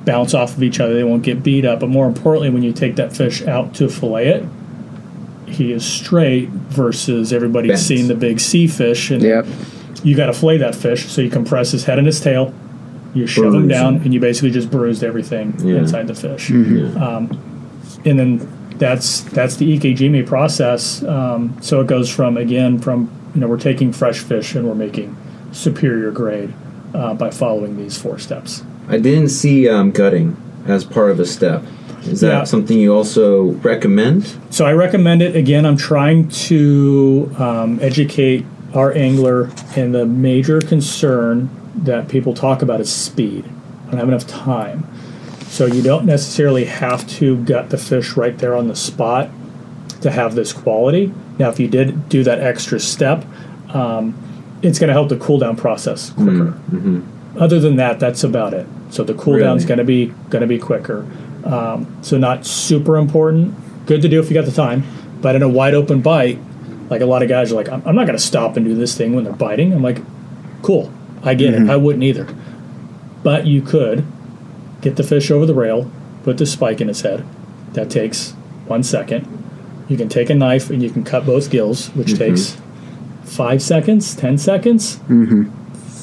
bounce 0.08 0.34
off 0.34 0.56
of 0.58 0.64
each 0.64 0.80
other. 0.80 0.96
They 0.96 1.04
won't 1.04 1.22
get 1.22 1.44
beat 1.44 1.66
up. 1.66 1.80
But 1.82 1.90
more 1.90 2.08
importantly, 2.08 2.50
when 2.50 2.64
you 2.64 2.74
take 2.74 2.96
that 2.96 3.16
fish 3.16 3.44
out 3.46 3.76
to 3.76 3.88
fillet 3.90 4.28
it, 4.30 4.46
he 5.48 5.72
is 5.72 5.86
straight 5.86 6.50
versus 6.50 7.32
everybody's 7.32 7.72
Bent. 7.72 7.80
seen 7.82 8.08
the 8.08 8.16
big 8.16 8.40
sea 8.40 8.68
fish, 8.68 9.12
and 9.12 9.22
Yep. 9.22 9.46
you 10.04 10.16
got 10.16 10.26
to 10.28 10.34
fillet 10.34 10.58
that 10.58 10.74
fish. 10.76 11.06
So 11.06 11.22
you 11.22 11.30
compress 11.30 11.72
his 11.72 11.84
head 11.86 11.98
and 12.00 12.08
his 12.08 12.20
tail, 12.20 12.54
you 13.14 13.28
shove 13.28 13.54
him 13.54 13.68
down, 13.68 13.98
and 13.98 14.14
you 14.14 14.20
basically 14.20 14.52
just 14.52 14.72
bruised 14.72 15.04
everything 15.04 15.54
Yeah. 15.64 15.76
inside 15.78 16.08
the 16.08 16.16
fish 16.16 16.50
Yeah. 16.50 17.28
and 18.06 18.20
then 18.20 18.48
that's 18.78 19.22
that's 19.22 19.56
the 19.56 19.74
Ike 19.74 19.96
Jime 19.96 20.24
process. 20.26 21.04
Um, 21.04 21.58
so 21.62 21.82
it 21.82 21.88
goes 21.88 22.10
from 22.10 22.38
again 22.38 22.78
from 22.80 23.10
you 23.34 23.42
know 23.42 23.48
we're 23.48 23.58
taking 23.58 23.92
fresh 23.92 24.20
fish 24.20 24.54
and 24.56 24.68
we're 24.68 24.76
making 24.76 25.16
superior 25.52 26.12
grade 26.12 26.54
uh, 26.94 27.14
by 27.16 27.32
following 27.32 27.78
these 27.78 27.98
four 27.98 28.20
steps. 28.20 28.64
I 28.90 28.98
didn't 28.98 29.30
see 29.30 29.68
um, 29.70 29.92
gutting 29.92 30.36
as 30.66 30.84
part 30.84 31.12
of 31.12 31.20
a 31.20 31.26
step. 31.26 31.64
Is 32.06 32.22
that 32.22 32.28
Yeah. 32.30 32.44
something 32.46 32.78
you 32.80 32.94
also 32.94 33.52
recommend? 33.64 34.34
So 34.50 34.66
I 34.66 34.74
recommend 34.74 35.22
it. 35.22 35.36
Again, 35.36 35.66
I'm 35.66 35.76
trying 35.78 36.30
to 36.30 37.30
um, 37.38 37.80
educate 37.82 38.46
our 38.74 38.94
angler, 38.94 39.50
and 39.76 39.94
the 39.94 40.06
major 40.06 40.60
concern 40.62 41.50
that 41.84 42.08
people 42.08 42.34
talk 42.34 42.62
about 42.62 42.80
is 42.80 42.90
speed. 42.92 43.46
I 43.88 43.92
don't 43.92 44.00
have 44.00 44.08
enough 44.10 44.28
time. 44.28 44.88
So 45.48 45.66
you 45.66 45.82
don't 45.82 46.06
necessarily 46.06 46.66
have 46.66 47.08
to 47.20 47.38
gut 47.44 47.70
the 47.70 47.78
fish 47.78 48.16
right 48.18 48.38
there 48.38 48.56
on 48.56 48.68
the 48.68 48.76
spot 48.76 49.30
to 50.02 50.12
have 50.12 50.36
this 50.36 50.54
quality. 50.54 51.14
Now, 51.40 51.50
if 51.50 51.60
you 51.60 51.68
did 51.68 52.10
do 52.10 52.24
that 52.24 52.40
extra 52.40 52.80
step, 52.80 53.26
um, 53.74 54.16
it's 54.62 54.80
going 54.80 54.88
to 54.90 54.94
help 54.94 55.10
the 55.10 55.18
cool 55.18 55.40
down 55.40 55.56
process 55.56 56.10
quicker. 56.12 56.54
Other 57.38 57.60
than 57.60 57.76
that, 57.78 58.00
that's 58.00 58.24
about 58.24 58.54
it. 58.54 58.66
So 58.90 59.04
the 59.04 59.14
cool 59.14 59.40
down's 59.40 59.64
Really? 59.64 59.68
going 59.68 59.78
to 59.78 59.84
be 59.84 60.06
going 60.30 60.42
to 60.42 60.48
be 60.48 60.58
quicker. 60.60 61.06
Um, 61.46 61.98
so 62.02 62.18
not 62.18 62.46
super 62.46 62.98
important. 62.98 63.86
Good 63.86 64.02
to 64.02 64.10
do 64.10 64.20
if 64.20 64.30
you 64.30 64.34
got 64.34 64.46
the 64.46 64.52
time, 64.52 64.84
but 65.22 65.36
in 65.36 65.42
a 65.44 65.48
wide 65.50 65.74
open 65.74 66.02
bite, 66.02 66.40
like 66.90 67.02
a 67.02 67.06
lot 67.06 67.22
of 67.24 67.30
guys 67.30 67.52
are 67.52 67.56
like, 67.56 67.70
I'm, 67.70 67.82
I'm 67.86 67.96
not 67.96 68.06
going 68.06 68.18
to 68.18 68.24
stop 68.24 68.58
and 68.58 68.66
do 68.66 68.76
this 68.76 68.98
thing 68.98 69.14
when 69.14 69.24
they're 69.24 69.34
biting. 69.34 69.74
I'm 69.74 69.82
like, 69.84 70.00
cool, 70.62 70.92
I 71.24 71.36
get 71.36 71.54
it. 71.54 71.70
I 71.70 71.76
wouldn't 71.76 72.04
either. 72.04 72.28
But 73.24 73.46
you 73.46 73.62
could 73.62 74.06
get 74.82 74.96
the 74.96 75.04
fish 75.04 75.32
over 75.32 75.46
the 75.46 75.54
rail, 75.54 75.92
put 76.24 76.38
the 76.38 76.46
spike 76.46 76.82
in 76.82 76.90
its 76.90 77.02
head. 77.02 77.26
That 77.74 77.90
takes 77.90 78.32
one 78.66 78.84
second. 78.84 79.26
You 79.88 79.96
can 79.98 80.10
take 80.10 80.30
a 80.30 80.36
knife 80.36 80.70
and 80.70 80.82
you 80.84 80.90
can 80.90 81.04
cut 81.04 81.26
both 81.26 81.50
gills, 81.50 81.88
which 81.90 82.18
takes 82.18 82.58
five 83.24 83.62
seconds, 83.62 84.16
ten 84.16 84.38
seconds. 84.38 84.98
Mm-hmm. 85.08 85.50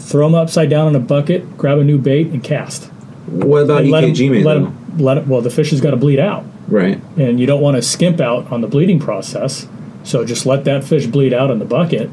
Throw 0.05 0.27
them 0.27 0.35
upside 0.35 0.69
down 0.71 0.89
in 0.89 0.95
a 0.95 1.01
bucket, 1.01 1.57
grab 1.57 1.79
a 1.79 1.85
new 1.85 1.99
bait, 1.99 2.27
and 2.29 2.43
cast. 2.45 2.85
What 3.27 3.63
about 3.63 3.83
And 3.83 3.91
let 3.91 4.05
EKG, 4.05 4.45
let 4.45 4.55
though? 4.61 4.67
'em- 4.67 4.75
let 4.99 5.17
it, 5.19 5.27
well, 5.27 5.41
the 5.41 5.51
fish 5.51 5.71
has 5.71 5.81
got 5.81 5.91
to 5.93 5.97
bleed 5.97 6.19
out, 6.21 6.45
Right. 6.69 7.01
and 7.17 7.41
you 7.41 7.47
don't 7.47 7.61
want 7.63 7.77
to 7.77 7.83
skimp 7.83 8.21
out 8.21 8.47
on 8.53 8.61
the 8.61 8.67
bleeding 8.69 8.99
process. 8.99 9.67
So 10.05 10.25
just 10.25 10.45
let 10.45 10.65
that 10.67 10.85
fish 10.85 11.07
bleed 11.07 11.33
out 11.33 11.51
in 11.51 11.59
the 11.59 11.65
bucket. 11.65 12.11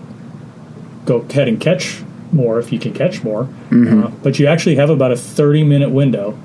Go 1.05 1.25
ahead 1.29 1.47
and 1.49 1.59
catch 1.59 2.01
more 2.31 2.59
if 2.59 2.71
you 2.71 2.79
can 2.79 2.93
catch 2.93 3.23
more. 3.23 3.49
Uh, 3.71 4.07
but 4.23 4.39
you 4.39 4.47
actually 4.47 4.75
have 4.75 4.89
about 4.89 5.11
a 5.11 5.17
30 5.17 5.63
minute 5.65 5.91
window 5.91 6.35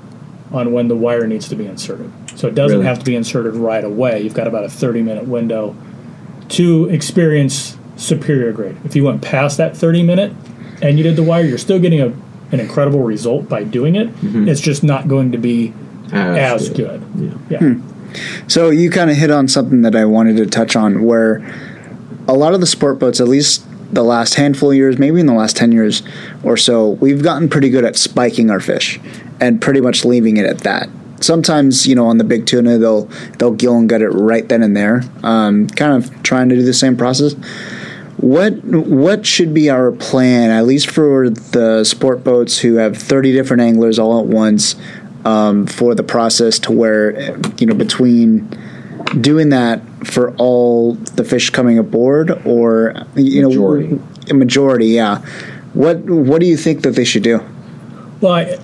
on 0.51 0.73
when 0.73 0.89
the 0.89 0.95
wire 0.95 1.25
needs 1.27 1.47
to 1.47 1.55
be 1.55 1.65
inserted. 1.65 2.09
So 2.35 2.47
it 2.47 2.55
doesn't 2.55 2.79
Really? 2.79 2.87
have 2.87 2.99
to 2.99 3.05
be 3.05 3.15
inserted 3.15 3.55
right 3.55 3.83
away. 3.83 4.21
You've 4.21 4.33
got 4.33 4.47
about 4.47 4.65
a 4.65 4.69
30 4.69 5.01
minute 5.01 5.27
window 5.27 5.75
to 6.49 6.85
experience 6.89 7.77
superior 7.95 8.51
grade. 8.51 8.75
If 8.83 8.95
you 8.95 9.05
went 9.05 9.21
past 9.21 9.57
that 9.57 9.75
30 9.77 10.03
minute 10.03 10.31
and 10.81 10.97
you 10.97 11.03
did 11.03 11.15
the 11.15 11.23
wire, 11.23 11.43
you're 11.43 11.57
still 11.57 11.79
getting 11.79 12.01
a, 12.01 12.07
an 12.51 12.59
incredible 12.59 13.03
result 13.03 13.49
by 13.49 13.63
doing 13.63 13.95
it. 13.95 14.09
It's 14.21 14.61
just 14.61 14.83
not 14.83 15.07
going 15.07 15.31
to 15.31 15.37
be 15.37 15.73
as, 16.11 16.69
good. 16.69 17.03
Yeah. 17.49 17.59
Yeah. 17.59 17.81
So 18.47 18.69
you 18.69 18.89
kind 18.89 19.11
of 19.11 19.17
hit 19.17 19.31
on 19.31 19.47
something 19.47 19.81
that 19.81 19.95
I 19.95 20.05
wanted 20.05 20.37
to 20.37 20.45
touch 20.45 20.75
on, 20.75 21.03
where 21.03 21.43
a 22.27 22.33
lot 22.33 22.53
of 22.53 22.61
the 22.61 22.67
sport 22.67 22.99
boats, 22.99 23.19
at 23.19 23.27
least 23.27 23.65
the 23.93 24.03
last 24.03 24.35
handful 24.35 24.71
of 24.71 24.77
years, 24.77 24.97
maybe 24.97 25.19
in 25.19 25.25
the 25.25 25.33
last 25.33 25.57
ten 25.57 25.71
years 25.71 26.03
or 26.43 26.57
so, 26.57 26.91
we've 26.91 27.21
gotten 27.23 27.49
pretty 27.49 27.69
good 27.69 27.83
at 27.83 27.95
spiking 27.95 28.49
our 28.49 28.59
fish 28.59 28.99
and 29.39 29.61
pretty 29.61 29.81
much 29.81 30.05
leaving 30.05 30.37
it 30.37 30.45
at 30.45 30.59
that. 30.59 30.89
Sometimes, 31.19 31.87
you 31.87 31.95
know, 31.95 32.05
on 32.05 32.17
the 32.17 32.23
big 32.23 32.45
tuna, 32.45 32.77
they'll 32.77 33.05
they'll 33.39 33.53
gill 33.53 33.75
and 33.75 33.89
gut 33.89 34.01
it 34.01 34.09
right 34.09 34.47
then 34.47 34.63
and 34.63 34.75
there, 34.75 35.03
um, 35.23 35.67
kind 35.67 35.91
of 35.93 36.23
trying 36.23 36.47
to 36.49 36.55
do 36.55 36.63
the 36.63 36.73
same 36.73 36.95
process. 36.95 37.35
What 38.17 38.63
what 38.63 39.25
should 39.25 39.53
be 39.53 39.69
our 39.69 39.91
plan, 39.91 40.49
at 40.49 40.65
least 40.65 40.89
for 40.89 41.29
the 41.29 41.83
sport 41.83 42.23
boats 42.23 42.59
who 42.59 42.75
have 42.75 42.97
thirty 42.97 43.31
different 43.31 43.61
anglers 43.61 43.99
all 43.99 44.19
at 44.19 44.25
once, 44.25 44.75
um, 45.23 45.67
for 45.67 45.93
the 45.93 46.03
process 46.03 46.57
to 46.59 46.71
where 46.71 47.37
you 47.59 47.67
know 47.67 47.75
between 47.75 48.49
doing 49.21 49.49
that 49.49 49.81
for 50.05 50.33
all 50.37 50.93
the 50.95 51.23
fish 51.23 51.51
coming 51.51 51.77
aboard, 51.77 52.31
or 52.45 52.95
you 53.15 53.47
Majority. 53.47 53.87
know 53.89 54.01
a 54.31 54.33
majority, 54.33 54.87
yeah. 54.87 55.19
What 55.73 55.99
what 56.05 56.41
do 56.41 56.47
you 56.47 56.57
think 56.57 56.81
that 56.81 56.91
they 56.95 57.05
should 57.05 57.23
do? 57.23 57.39
Well, 58.19 58.57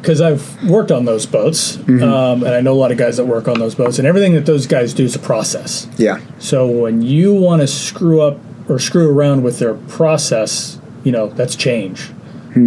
because 0.00 0.22
I've 0.22 0.64
worked 0.64 0.90
on 0.90 1.04
those 1.04 1.26
boats, 1.26 1.76
Mm-hmm. 1.76 2.02
um, 2.02 2.42
and 2.42 2.54
I 2.54 2.60
know 2.62 2.72
a 2.72 2.80
lot 2.80 2.90
of 2.90 2.96
guys 2.98 3.18
that 3.18 3.26
work 3.26 3.48
on 3.48 3.58
those 3.58 3.74
boats, 3.74 3.98
and 3.98 4.06
everything 4.08 4.32
that 4.32 4.46
those 4.46 4.66
guys 4.66 4.94
do 4.94 5.04
is 5.04 5.14
a 5.14 5.18
process. 5.18 5.86
Yeah, 5.98 6.20
So 6.38 6.66
when 6.66 7.02
you 7.02 7.34
want 7.34 7.60
to 7.60 7.66
screw 7.66 8.22
up 8.22 8.38
or 8.68 8.78
screw 8.78 9.10
around 9.10 9.42
with 9.42 9.58
their 9.58 9.74
process, 9.74 10.78
you 11.02 11.12
know 11.12 11.28
that's 11.28 11.56
change. 11.56 12.10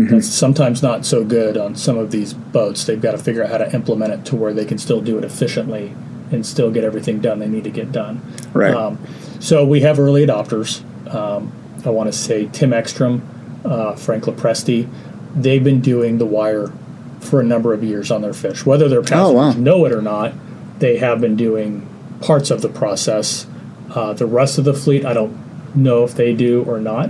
That's 0.09 0.27
sometimes 0.27 0.83
not 0.83 1.05
so 1.05 1.23
good 1.23 1.55
on 1.55 1.75
some 1.75 1.97
of 1.97 2.11
these 2.11 2.33
boats. 2.33 2.83
They've 2.83 3.01
got 3.01 3.13
to 3.13 3.17
figure 3.17 3.43
out 3.43 3.51
how 3.51 3.57
to 3.57 3.73
implement 3.73 4.11
it 4.11 4.25
to 4.25 4.35
where 4.35 4.53
they 4.53 4.65
can 4.65 4.77
still 4.77 4.99
do 4.99 5.17
it 5.17 5.23
efficiently 5.23 5.95
and 6.29 6.45
still 6.45 6.69
get 6.71 6.83
everything 6.83 7.21
done 7.21 7.39
they 7.39 7.47
need 7.47 7.63
to 7.63 7.69
get 7.69 7.93
done. 7.93 8.21
right. 8.53 8.73
Um, 8.73 8.99
so 9.39 9.65
we 9.65 9.81
have 9.81 9.97
early 9.97 10.25
adopters. 10.25 10.83
Um, 11.13 11.53
I 11.85 11.89
want 11.89 12.11
to 12.11 12.17
say 12.17 12.49
Tim 12.51 12.73
Ekstrom, 12.73 13.21
uh, 13.63 13.95
Frank 13.95 14.25
LoPreste. 14.25 14.89
They've 15.35 15.63
been 15.63 15.79
doing 15.79 16.17
the 16.17 16.25
wire 16.25 16.71
for 17.21 17.39
a 17.39 17.43
number 17.43 17.73
of 17.73 17.83
years 17.83 18.11
on 18.11 18.21
their 18.21 18.33
fish. 18.33 18.65
Whether 18.65 18.89
their 18.89 19.01
passengers 19.01 19.55
wow. 19.55 19.61
know 19.61 19.85
it 19.85 19.93
or 19.93 20.01
not, 20.01 20.33
they 20.79 20.97
have 20.97 21.21
been 21.21 21.35
doing 21.35 21.87
parts 22.21 22.51
of 22.51 22.61
the 22.61 22.69
process. 22.69 23.47
Uh, 23.95 24.13
the 24.13 24.25
rest 24.25 24.57
of 24.57 24.65
the 24.65 24.73
fleet, 24.73 25.05
I 25.05 25.13
don't 25.13 25.37
know 25.83 26.03
if 26.03 26.15
they 26.15 26.33
do 26.33 26.63
or 26.63 26.79
not. 26.79 27.09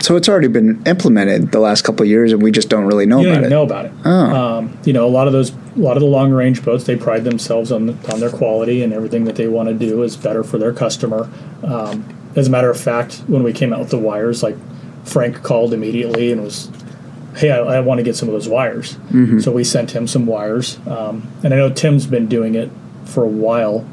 so 0.00 0.16
it's 0.16 0.28
already 0.28 0.48
been 0.48 0.82
implemented 0.86 1.50
the 1.52 1.60
last 1.60 1.82
couple 1.82 2.02
of 2.02 2.08
years, 2.08 2.30
and 2.32 2.42
we 2.42 2.50
just 2.50 2.68
don't 2.68 2.84
really 2.84 3.06
know 3.06 3.20
You 3.20 3.30
about 3.30 3.44
it. 3.44 3.48
know 3.48 3.62
about 3.62 3.86
it. 3.86 3.92
Oh. 4.04 4.10
Um, 4.10 4.78
you 4.84 4.92
know, 4.92 5.06
a 5.06 5.08
lot 5.08 5.26
of 5.26 5.32
those, 5.32 5.50
a 5.52 5.78
lot 5.78 5.96
of 5.96 6.02
the 6.02 6.08
long 6.08 6.30
range 6.30 6.62
boats, 6.64 6.84
they 6.84 6.96
pride 6.96 7.24
themselves 7.24 7.72
on 7.72 7.86
the, 7.86 8.12
on 8.12 8.20
their 8.20 8.30
quality 8.30 8.82
and 8.82 8.92
everything 8.92 9.24
that 9.24 9.36
they 9.36 9.48
want 9.48 9.68
to 9.70 9.74
do 9.74 10.02
is 10.02 10.16
better 10.16 10.44
for 10.44 10.58
their 10.58 10.72
customer. 10.72 11.30
Um, 11.62 12.04
as 12.36 12.48
a 12.48 12.50
matter 12.50 12.68
of 12.70 12.78
fact, 12.78 13.22
when 13.28 13.42
we 13.42 13.52
came 13.52 13.72
out 13.72 13.78
with 13.78 13.90
the 13.90 13.98
wires, 13.98 14.42
like 14.42 14.56
Frank 15.04 15.42
called 15.42 15.72
immediately 15.72 16.32
and 16.32 16.42
was, 16.42 16.68
"Hey, 17.36 17.50
I, 17.50 17.58
I 17.58 17.80
want 17.80 17.98
to 17.98 18.02
get 18.04 18.16
some 18.16 18.28
of 18.28 18.32
those 18.34 18.48
wires." 18.48 18.96
So 19.40 19.52
we 19.52 19.64
sent 19.64 19.92
him 19.92 20.06
some 20.06 20.26
wires, 20.26 20.78
um, 20.86 21.28
and 21.42 21.54
I 21.54 21.56
know 21.56 21.70
Tim's 21.70 22.06
been 22.06 22.26
doing 22.26 22.54
it 22.56 22.70
for 23.04 23.22
a 23.24 23.28
while. 23.28 23.86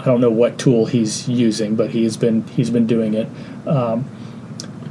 I 0.00 0.04
don't 0.04 0.20
know 0.20 0.30
what 0.30 0.58
tool 0.58 0.86
he's 0.86 1.28
using, 1.28 1.76
but 1.76 1.90
he's 1.90 2.16
been 2.16 2.46
he's 2.48 2.70
been 2.70 2.86
doing 2.86 3.14
it. 3.14 3.28
Um, 3.66 4.04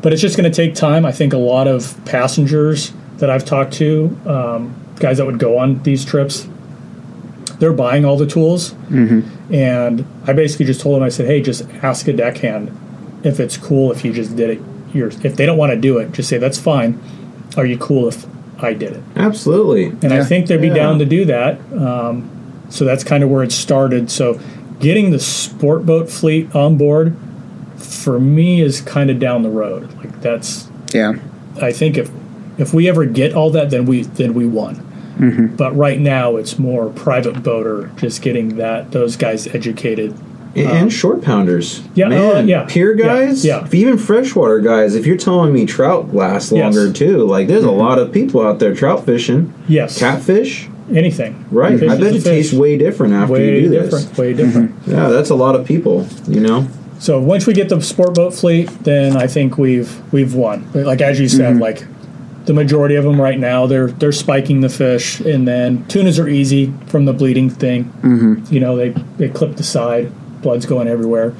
but 0.01 0.13
it's 0.13 0.21
just 0.21 0.37
going 0.37 0.49
to 0.51 0.55
take 0.55 0.75
time. 0.75 1.05
I 1.05 1.11
think 1.11 1.33
a 1.33 1.37
lot 1.37 1.67
of 1.67 1.97
passengers 2.05 2.93
that 3.17 3.29
I've 3.29 3.45
talked 3.45 3.73
to, 3.73 4.15
um, 4.25 4.75
guys 4.99 5.17
that 5.17 5.25
would 5.25 5.39
go 5.39 5.57
on 5.57 5.81
these 5.83 6.05
trips, 6.05 6.47
they're 7.59 7.73
buying 7.73 8.05
all 8.05 8.17
the 8.17 8.27
tools, 8.27 8.73
and 9.51 10.05
I 10.27 10.33
basically 10.33 10.65
just 10.65 10.81
told 10.81 10.95
them, 10.97 11.03
I 11.03 11.09
said, 11.09 11.25
hey, 11.27 11.41
just 11.41 11.67
ask 11.81 12.07
a 12.07 12.13
deckhand 12.13 12.71
if 13.23 13.39
it's 13.39 13.57
cool 13.57 13.91
if 13.91 14.03
you 14.05 14.13
just 14.13 14.35
did 14.35 14.49
it. 14.51 14.61
Your, 14.93 15.07
if 15.07 15.35
they 15.35 15.45
don't 15.45 15.57
want 15.57 15.71
to 15.71 15.77
do 15.79 15.97
it, 15.97 16.11
just 16.11 16.29
say 16.29 16.37
that's 16.37 16.59
fine. 16.59 17.01
Are 17.57 17.65
you 17.65 17.77
cool 17.77 18.07
if 18.07 18.25
I 18.61 18.73
did 18.73 18.93
it? 18.93 19.03
Absolutely. 19.15 19.85
And 19.87 20.13
I 20.13 20.23
think 20.23 20.47
they'd 20.47 20.57
be 20.61 20.67
Yeah. 20.67 20.73
down 20.75 20.99
to 20.99 21.05
do 21.05 21.25
that. 21.25 21.59
Um, 21.73 22.29
so 22.69 22.85
that's 22.85 23.03
kind 23.03 23.23
of 23.23 23.29
where 23.29 23.43
it 23.43 23.51
started. 23.51 24.09
So 24.11 24.39
getting 24.79 25.11
the 25.11 25.19
sport 25.19 25.85
boat 25.85 26.09
fleet 26.09 26.53
on 26.55 26.77
board 26.77 27.15
for 27.77 28.19
me 28.19 28.61
is 28.61 28.81
kind 28.81 29.09
of 29.09 29.19
down 29.19 29.43
the 29.43 29.49
road. 29.49 29.93
Like 29.97 30.21
that's 30.21 30.67
Yeah. 30.93 31.13
I 31.61 31.71
think 31.71 31.97
if 31.97 32.09
if 32.57 32.73
we 32.73 32.87
ever 32.89 33.05
get 33.05 33.33
all 33.33 33.49
that, 33.51 33.69
then 33.69 33.85
we 33.85 34.03
then 34.03 34.33
we 34.33 34.45
won. 34.45 34.75
Mm-hmm. 35.17 35.55
But 35.55 35.75
right 35.77 35.99
now, 35.99 36.35
it's 36.35 36.59
more 36.59 36.89
private 36.89 37.41
boater, 37.41 37.89
just 37.95 38.21
getting 38.21 38.57
that 38.57 38.91
those 38.91 39.15
guys 39.15 39.47
educated. 39.47 40.13
And, 40.55 40.67
and 40.69 40.93
short 40.93 41.21
pounders. 41.21 41.79
Um, 41.79 41.91
Yeah, 41.95 42.07
Man, 42.07 42.21
oh, 42.21 42.39
yeah. 42.39 42.65
Pier 42.65 42.93
guys. 42.93 43.43
yeah. 43.43 43.65
If 43.65 43.73
even 43.73 43.97
freshwater 43.97 44.59
guys, 44.59 44.95
if 44.95 45.05
you're 45.05 45.17
telling 45.17 45.51
me 45.53 45.65
trout 45.65 46.13
last 46.13 46.51
Yes. 46.51 46.61
longer 46.75 46.93
too, 46.93 47.25
like 47.25 47.47
there's 47.47 47.63
Mm-hmm. 47.63 47.69
a 47.73 47.83
lot 47.83 47.99
of 47.99 48.11
people 48.13 48.41
out 48.45 48.59
there 48.59 48.73
trout 48.73 49.05
fishing. 49.05 49.53
Yes, 49.67 49.99
Catfish. 49.99 50.69
Anything. 50.93 51.45
Right. 51.51 51.79
Fish 51.79 51.91
I 51.91 51.97
bet 51.97 52.07
it 52.07 52.13
fish. 52.13 52.23
tastes 52.23 52.53
way 52.53 52.77
different 52.77 53.13
after 53.13 53.33
way 53.33 53.61
you 53.61 53.69
do 53.69 53.81
different. 53.81 54.09
this. 54.09 54.17
Way 54.17 54.33
different. 54.33 54.75
Yeah, 54.87 55.09
that's 55.09 55.29
a 55.29 55.35
lot 55.35 55.55
of 55.55 55.65
people, 55.65 56.07
you 56.27 56.39
know? 56.41 56.67
So 56.99 57.19
once 57.19 57.45
we 57.45 57.53
get 57.53 57.69
the 57.69 57.81
sport 57.81 58.15
boat 58.15 58.33
fleet, 58.33 58.67
then 58.83 59.17
I 59.17 59.27
think 59.27 59.57
we've 59.57 59.91
we've 60.13 60.33
won. 60.33 60.71
Like 60.73 61.01
as 61.01 61.19
you 61.19 61.27
said, 61.27 61.57
like 61.57 61.83
the 62.45 62.53
majority 62.53 62.95
of 62.95 63.03
them 63.03 63.19
right 63.19 63.37
now, 63.37 63.65
they're 63.65 63.87
they're 63.87 64.11
spiking 64.13 64.61
the 64.61 64.69
fish, 64.69 65.19
and 65.19 65.47
then 65.47 65.85
tunas 65.87 66.19
are 66.19 66.27
easy 66.29 66.73
from 66.87 67.05
the 67.05 67.13
bleeding 67.13 67.49
thing. 67.49 67.85
Mm-hmm. 68.01 68.53
You 68.53 68.59
know, 68.59 68.75
they 68.77 68.89
they 69.17 69.27
clip 69.29 69.57
the 69.57 69.63
side, 69.63 70.11
blood's 70.41 70.65
going 70.65 70.87
everywhere. 70.87 71.33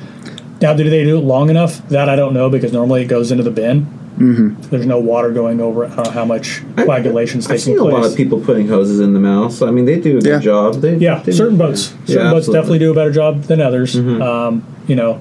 Now, 0.61 0.73
do 0.73 0.89
they 0.89 1.03
do 1.03 1.17
it 1.17 1.21
long 1.21 1.49
enough? 1.49 1.87
That 1.89 2.09
I 2.09 2.15
don't 2.15 2.33
know 2.33 2.49
because 2.49 2.73
normally 2.73 3.03
it 3.03 3.07
goes 3.07 3.31
into 3.31 3.43
the 3.43 3.51
bin. 3.51 3.87
Mm-hmm. 4.17 4.61
There's 4.69 4.85
no 4.85 4.99
water 4.99 5.31
going 5.31 5.59
over 5.59 5.83
it. 5.83 5.91
I 5.91 5.95
don't 5.95 6.05
know 6.05 6.11
how 6.11 6.25
much 6.25 6.61
coagulation's 6.77 7.45
I've 7.45 7.51
taking 7.57 7.63
seen 7.75 7.77
a 7.77 7.81
place. 7.81 7.93
lot 7.93 8.05
of 8.05 8.15
people 8.15 8.39
putting 8.39 8.67
hoses 8.67 8.99
in 9.01 9.13
the 9.13 9.19
mouth. 9.19 9.51
So, 9.53 9.67
I 9.67 9.71
mean, 9.71 9.85
they 9.85 9.99
do 9.99 10.17
a 10.17 10.21
good 10.21 10.29
Yeah. 10.29 10.39
job. 10.39 10.75
They, 10.81 10.95
Yeah, 10.97 11.21
they- 11.23 11.31
certain 11.33 11.57
boats. 11.57 11.93
Yeah, 12.05 12.15
certain 12.15 12.31
boats 12.31 12.37
absolutely. 12.47 12.53
definitely 12.61 12.79
do 12.79 12.91
a 12.91 12.93
better 12.95 13.11
job 13.11 13.43
than 13.43 13.61
others. 13.61 13.95
Um, 13.97 14.63
you 14.87 14.95
know, 14.95 15.19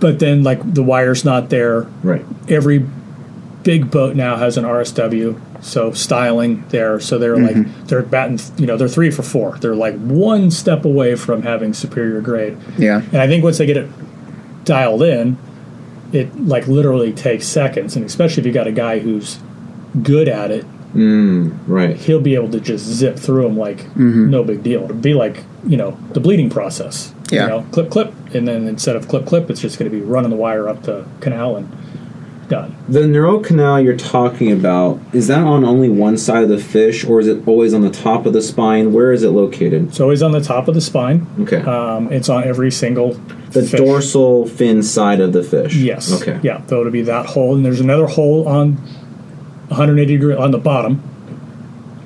but 0.00 0.18
then 0.18 0.42
like 0.42 0.74
the 0.74 0.82
wire's 0.82 1.24
not 1.24 1.50
there. 1.50 1.86
Right. 2.02 2.24
Every 2.48 2.84
big 3.62 3.90
boat 3.90 4.16
now 4.16 4.36
has 4.36 4.56
an 4.58 4.64
RSW, 4.64 5.36
so 5.60 5.92
styling 5.92 6.64
there. 6.70 6.98
So 6.98 7.18
they're 7.18 7.36
Mm-hmm. 7.36 7.58
like 7.62 7.86
they're 7.86 8.02
batting. 8.02 8.40
You 8.58 8.66
know, 8.66 8.76
they're 8.76 8.88
three 8.88 9.10
for 9.12 9.22
four. 9.22 9.56
They're 9.60 9.76
like 9.76 9.96
one 10.00 10.50
step 10.50 10.84
away 10.84 11.14
from 11.14 11.42
having 11.42 11.72
superior 11.74 12.20
grade. 12.20 12.56
Yeah. 12.76 13.02
And 13.12 13.18
I 13.22 13.28
think 13.28 13.44
once 13.44 13.58
they 13.58 13.66
get 13.66 13.76
it 13.76 13.88
dialed 14.64 15.02
in, 15.04 15.36
it 16.12 16.34
like 16.46 16.66
literally 16.68 17.12
takes 17.12 17.46
seconds. 17.46 17.96
And 17.96 18.04
especially 18.04 18.42
if 18.42 18.46
you 18.46 18.52
got 18.52 18.66
a 18.66 18.72
guy 18.72 18.98
who's 18.98 19.38
good 20.02 20.28
at 20.28 20.50
it, 20.50 20.64
Mm, 20.94 21.58
right. 21.66 21.96
he'll 21.96 22.20
be 22.20 22.34
able 22.34 22.50
to 22.50 22.60
just 22.60 22.84
zip 22.84 23.18
through 23.18 23.44
them 23.44 23.56
like 23.56 23.96
no 23.96 24.44
big 24.44 24.62
deal. 24.62 24.84
It'll 24.84 24.94
be 24.96 25.14
like 25.14 25.42
you 25.66 25.76
know 25.78 25.96
the 26.12 26.20
bleeding 26.20 26.50
process. 26.50 27.14
Yeah. 27.30 27.44
You 27.44 27.48
know, 27.48 27.66
clip 27.72 27.88
clip, 27.90 28.12
and 28.34 28.46
then 28.46 28.68
instead 28.68 28.94
of 28.94 29.08
clip 29.08 29.24
clip, 29.24 29.48
it's 29.48 29.60
just 29.62 29.78
going 29.78 29.90
to 29.90 29.96
be 29.96 30.02
running 30.04 30.28
the 30.28 30.36
wire 30.36 30.68
up 30.68 30.82
the 30.82 31.06
canal 31.20 31.56
and 31.56 31.66
done. 32.52 32.76
The 32.88 33.06
neural 33.06 33.40
canal 33.40 33.80
you're 33.80 33.96
talking 33.96 34.52
about, 34.52 35.00
is 35.12 35.26
that 35.28 35.38
on 35.44 35.64
only 35.64 35.88
one 35.88 36.16
side 36.18 36.42
of 36.42 36.48
the 36.50 36.58
fish 36.58 37.04
or 37.04 37.18
is 37.20 37.26
it 37.26 37.46
always 37.48 37.72
on 37.72 37.80
the 37.80 37.90
top 37.90 38.26
of 38.26 38.32
the 38.34 38.42
spine? 38.42 38.92
Where 38.92 39.10
is 39.12 39.22
it 39.22 39.30
located? 39.30 39.88
It's 39.88 40.00
always 40.00 40.22
on 40.22 40.32
the 40.32 40.40
top 40.40 40.68
of 40.68 40.74
the 40.74 40.80
spine. 40.82 41.26
Okay. 41.40 41.62
Um, 41.62 42.12
it's 42.12 42.28
on 42.28 42.44
every 42.44 42.70
single 42.70 43.14
the 43.52 43.62
fish. 43.62 43.80
dorsal 43.80 44.46
fin 44.46 44.82
side 44.82 45.20
of 45.20 45.32
the 45.32 45.42
fish. 45.42 45.74
Yes. 45.76 46.12
Okay. 46.20 46.38
Yeah. 46.42 46.64
So 46.66 46.80
it'll 46.80 46.92
be 46.92 47.02
that 47.02 47.26
hole, 47.26 47.54
and 47.54 47.64
there's 47.64 47.80
another 47.80 48.06
hole 48.06 48.46
on 48.46 48.74
180 49.68 50.12
degree 50.18 50.34
on 50.34 50.50
the 50.50 50.58
bottom. 50.58 51.02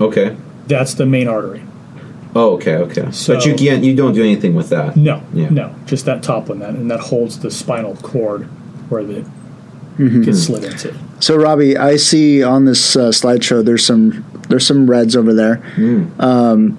Okay. 0.01 0.37
That's 0.69 0.95
the 0.95 1.07
main 1.07 1.27
artery. 1.29 1.63
Oh, 2.37 2.53
okay, 2.57 2.77
okay. 2.77 3.11
So- 3.13 3.35
but 3.35 3.47
you 3.47 3.55
can't, 3.55 3.83
you 3.83 3.95
don't 3.97 4.13
do 4.13 4.23
anything 4.23 4.55
with 4.55 4.69
that. 4.69 4.97
No, 4.97 5.23
Yeah. 5.33 5.49
no, 5.49 5.75
just 5.87 6.05
that 6.05 6.23
top 6.23 6.49
one, 6.51 6.59
that 6.61 6.71
and 6.75 6.91
that 6.91 7.01
holds 7.01 7.39
the 7.41 7.51
spinal 7.51 7.97
cord 8.03 8.43
where 8.91 9.03
the 9.03 9.25
Mm-hmm. 9.99 10.23
gets 10.23 10.45
slid 10.45 10.65
into. 10.65 10.95
So 11.21 11.37
Robby, 11.37 11.77
I 11.77 11.97
see 11.97 12.43
on 12.43 12.67
this 12.67 12.97
uh, 12.97 13.09
slideshow 13.09 13.65
there's 13.65 13.85
some 13.85 14.25
there's 14.49 14.67
some 14.67 14.89
reds 14.89 15.17
over 15.17 15.33
there. 15.33 15.57
Mm. 15.77 16.21
Um, 16.21 16.79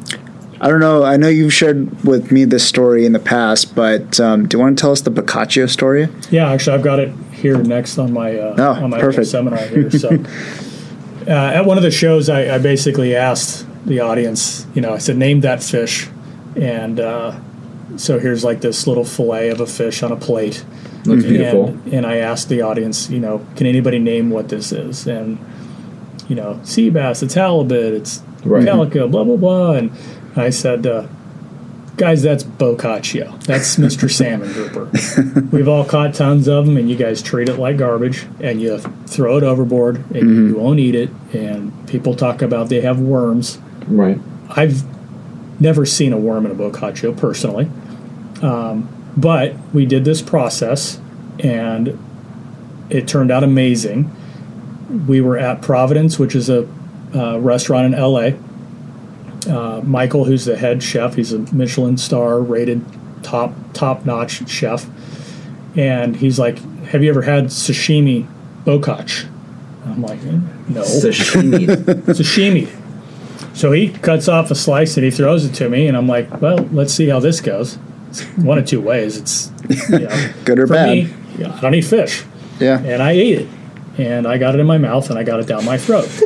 I 0.60 0.70
don't 0.70 0.80
know. 0.80 1.04
I 1.04 1.18
know 1.18 1.28
you've 1.28 1.54
shared 1.54 2.04
with 2.04 2.32
me 2.32 2.44
this 2.46 2.66
story 2.68 3.06
in 3.06 3.14
the 3.14 3.20
past, 3.20 3.76
but 3.76 4.20
um, 4.20 4.48
do 4.48 4.58
you 4.58 4.62
want 4.62 4.78
to 4.78 4.82
tell 4.82 4.92
us 4.92 5.02
the 5.02 5.12
Bocaccio 5.12 5.70
story? 5.70 6.08
Yeah, 6.32 6.50
actually, 6.50 6.76
I've 6.76 6.84
got 6.84 7.00
it 7.00 7.14
here 7.32 7.58
next 7.62 7.98
on 8.00 8.12
my 8.14 8.36
uh, 8.38 8.56
Oh, 8.58 8.84
on 8.84 8.90
my 8.90 9.00
perfect. 9.00 9.28
seminar 9.28 9.60
here. 9.68 9.92
So, 9.92 10.10
uh, 11.28 11.30
at 11.30 11.66
one 11.66 11.78
of 11.78 11.84
the 11.84 11.92
shows, 11.92 12.30
I, 12.30 12.56
I 12.56 12.58
basically 12.58 13.16
asked 13.16 13.68
the 13.86 14.00
audience, 14.00 14.66
you 14.74 14.82
know, 14.82 14.94
I 14.94 14.98
said, 14.98 15.18
name 15.18 15.42
that 15.42 15.62
fish, 15.62 16.08
and 16.56 17.00
uh, 17.00 17.40
so 17.98 18.18
here's 18.20 18.44
like 18.44 18.62
this 18.62 18.88
little 18.88 19.06
fillet 19.06 19.50
of 19.50 19.60
a 19.62 19.68
fish 19.68 20.02
on 20.02 20.12
a 20.12 20.18
plate. 20.18 20.66
Looks 21.06 21.24
beautiful. 21.24 21.68
And, 21.68 21.94
and 21.94 22.06
I 22.06 22.18
asked 22.18 22.50
the 22.50 22.62
audience, 22.62 23.10
you 23.10 23.20
know, 23.20 23.46
can 23.56 23.68
anybody 23.68 24.00
name 24.00 24.30
what 24.30 24.50
this 24.50 24.72
is? 24.72 25.08
And 25.08 25.38
you 26.28 26.36
know, 26.36 26.60
sea 26.64 26.90
bass, 26.90 27.24
it's 27.24 27.34
halibut, 27.36 27.94
it's 27.94 28.22
Right. 28.44 28.66
calico, 28.66 29.08
blah 29.08 29.24
blah 29.24 29.38
blah. 29.38 29.72
And 29.74 29.92
I 30.36 30.50
said, 30.52 30.86
uh, 30.86 31.08
guys, 31.98 32.22
that's 32.22 32.44
Bocaccio. 32.44 33.42
That's 33.44 33.76
Mr. 33.78 34.10
Salmon 34.12 34.52
Grouper. 34.54 35.50
We've 35.52 35.68
all 35.68 35.84
caught 35.86 36.14
tons 36.14 36.48
of 36.48 36.66
them, 36.66 36.78
and 36.78 36.90
you 36.90 36.96
guys 36.96 37.22
treat 37.22 37.50
it 37.50 37.58
like 37.58 37.78
garbage, 37.78 38.26
and 38.40 38.62
you 38.62 38.78
throw 39.08 39.38
it 39.38 39.44
overboard, 39.44 40.04
and 40.16 40.50
you 40.50 40.56
won't 40.56 40.80
eat 40.80 40.96
it. 40.96 41.10
And 41.34 41.72
people 41.88 42.14
talk 42.16 42.42
about 42.42 42.70
they 42.70 42.82
have 42.82 43.00
worms. 43.00 43.58
Right. 43.88 44.20
I've 44.50 44.84
never 45.60 45.86
seen 45.86 46.14
a 46.14 46.18
worm 46.18 46.46
in 46.46 46.52
a 46.52 46.56
Bocaccio 46.56 47.18
personally, 47.18 47.70
um, 48.42 48.88
but 49.18 49.56
we 49.74 49.86
did 49.86 50.06
this 50.06 50.22
process, 50.22 51.00
and 51.40 52.00
it 52.90 53.08
turned 53.08 53.32
out 53.32 53.44
amazing. 53.44 54.16
We 55.08 55.20
were 55.20 55.38
at 55.38 55.62
Providence, 55.62 56.18
which 56.18 56.36
is 56.36 56.50
a 56.50 56.68
uh, 57.14 57.40
restaurant 57.40 57.94
in 57.94 58.00
LA. 58.00 58.32
Uh, 59.52 59.82
Michael, 59.82 60.26
who's 60.26 60.46
the 60.46 60.56
head 60.56 60.84
chef, 60.84 61.16
he's 61.16 61.34
a 61.34 61.40
Michelin 61.54 61.98
star 61.98 62.40
rated 62.40 62.86
top 63.24 63.54
top 63.74 64.06
notch 64.06 64.48
chef, 64.48 64.86
and 65.76 66.16
he's 66.16 66.38
like, 66.38 66.60
"Have 66.86 67.04
you 67.04 67.10
ever 67.10 67.24
had 67.24 67.46
sashimi 67.46 68.28
bokach?" 68.66 69.28
I'm 69.86 70.02
like, 70.02 70.22
"No." 70.24 70.84
Sashimi. 70.84 71.66
sashimi. 71.66 72.68
So 73.58 73.72
he 73.72 73.90
cuts 73.90 74.28
off 74.28 74.52
a 74.52 74.56
slice 74.56 74.98
and 74.98 75.04
he 75.04 75.10
throws 75.10 75.44
it 75.44 75.54
to 75.56 75.68
me, 75.68 75.88
and 75.88 75.98
I'm 75.98 76.08
like, 76.08 76.42
well, 76.42 76.58
let's 76.72 76.94
see 76.94 77.10
how 77.10 77.20
this 77.20 77.42
goes. 77.42 77.80
It's 78.10 78.22
one 78.38 78.58
of 78.58 78.66
two 78.66 78.82
ways. 78.82 79.18
It's 79.18 79.52
you 79.90 80.00
know, 80.00 80.30
Good 80.46 80.60
or 80.60 80.68
bad? 80.68 80.90
me, 80.90 81.14
yeah, 81.38 81.56
I 81.56 81.60
don't 81.62 81.76
eat 81.76 81.86
fish, 81.86 82.24
Yeah. 82.60 82.80
and 82.80 83.02
I 83.04 83.12
ate 83.12 83.40
it, 83.42 83.48
and 83.98 84.28
I 84.28 84.38
got 84.38 84.56
it 84.56 84.60
in 84.60 84.68
my 84.68 84.78
mouth 84.78 85.10
and 85.10 85.20
I 85.20 85.24
got 85.24 85.40
it 85.40 85.48
down 85.48 85.66
my 85.66 85.78
throat. 85.78 86.08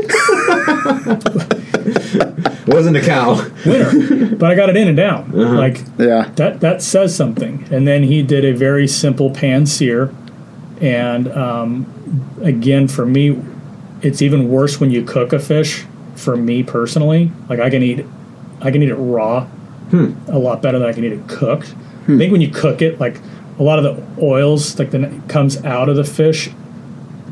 Wasn't 2.68 2.96
a 2.96 3.02
cow. 3.02 3.36
Winner, 3.66 4.36
but 4.36 4.52
I 4.52 4.56
got 4.56 4.70
it 4.70 4.78
in 4.78 4.88
and 4.88 4.98
down. 4.98 5.32
Like 5.32 5.82
Yeah. 5.98 6.30
that 6.36 6.60
that 6.62 6.82
says 6.82 7.16
something. 7.16 7.68
And 7.72 7.88
then 7.88 8.04
he 8.04 8.22
did 8.24 8.46
a 8.46 8.54
very 8.54 8.88
simple 8.88 9.32
pan 9.32 9.66
sear, 9.66 10.14
and 10.80 11.28
um, 11.32 11.86
again 12.42 12.88
for 12.88 13.06
me, 13.06 13.38
it's 14.02 14.22
even 14.22 14.50
worse 14.50 14.80
when 14.80 14.92
you 14.92 15.04
cook 15.04 15.34
a 15.34 15.40
fish. 15.40 15.86
For 16.16 16.38
me 16.38 16.62
personally, 16.62 17.32
like 17.50 17.60
I 17.60 17.72
can 17.72 17.82
eat, 17.82 18.06
I 18.62 18.70
can 18.70 18.84
eat 18.84 18.90
it 18.90 18.96
raw, 18.96 19.48
Hmm. 19.92 20.14
a 20.28 20.40
lot 20.40 20.62
better 20.62 20.80
than 20.80 20.88
I 20.88 20.94
can 20.94 21.04
eat 21.04 21.14
it 21.14 21.28
cooked. 21.28 21.70
Hmm. 22.06 22.16
I 22.16 22.18
think 22.18 22.32
when 22.32 22.42
you 22.42 22.50
cook 22.50 22.82
it, 22.82 23.00
like 23.00 23.20
a 23.60 23.64
lot 23.64 23.78
of 23.78 23.84
the 23.84 24.24
oils, 24.24 24.80
like 24.80 24.92
that 24.92 25.28
comes 25.28 25.64
out 25.64 25.90
of 25.90 25.96
the 25.96 26.04
fish. 26.04 26.50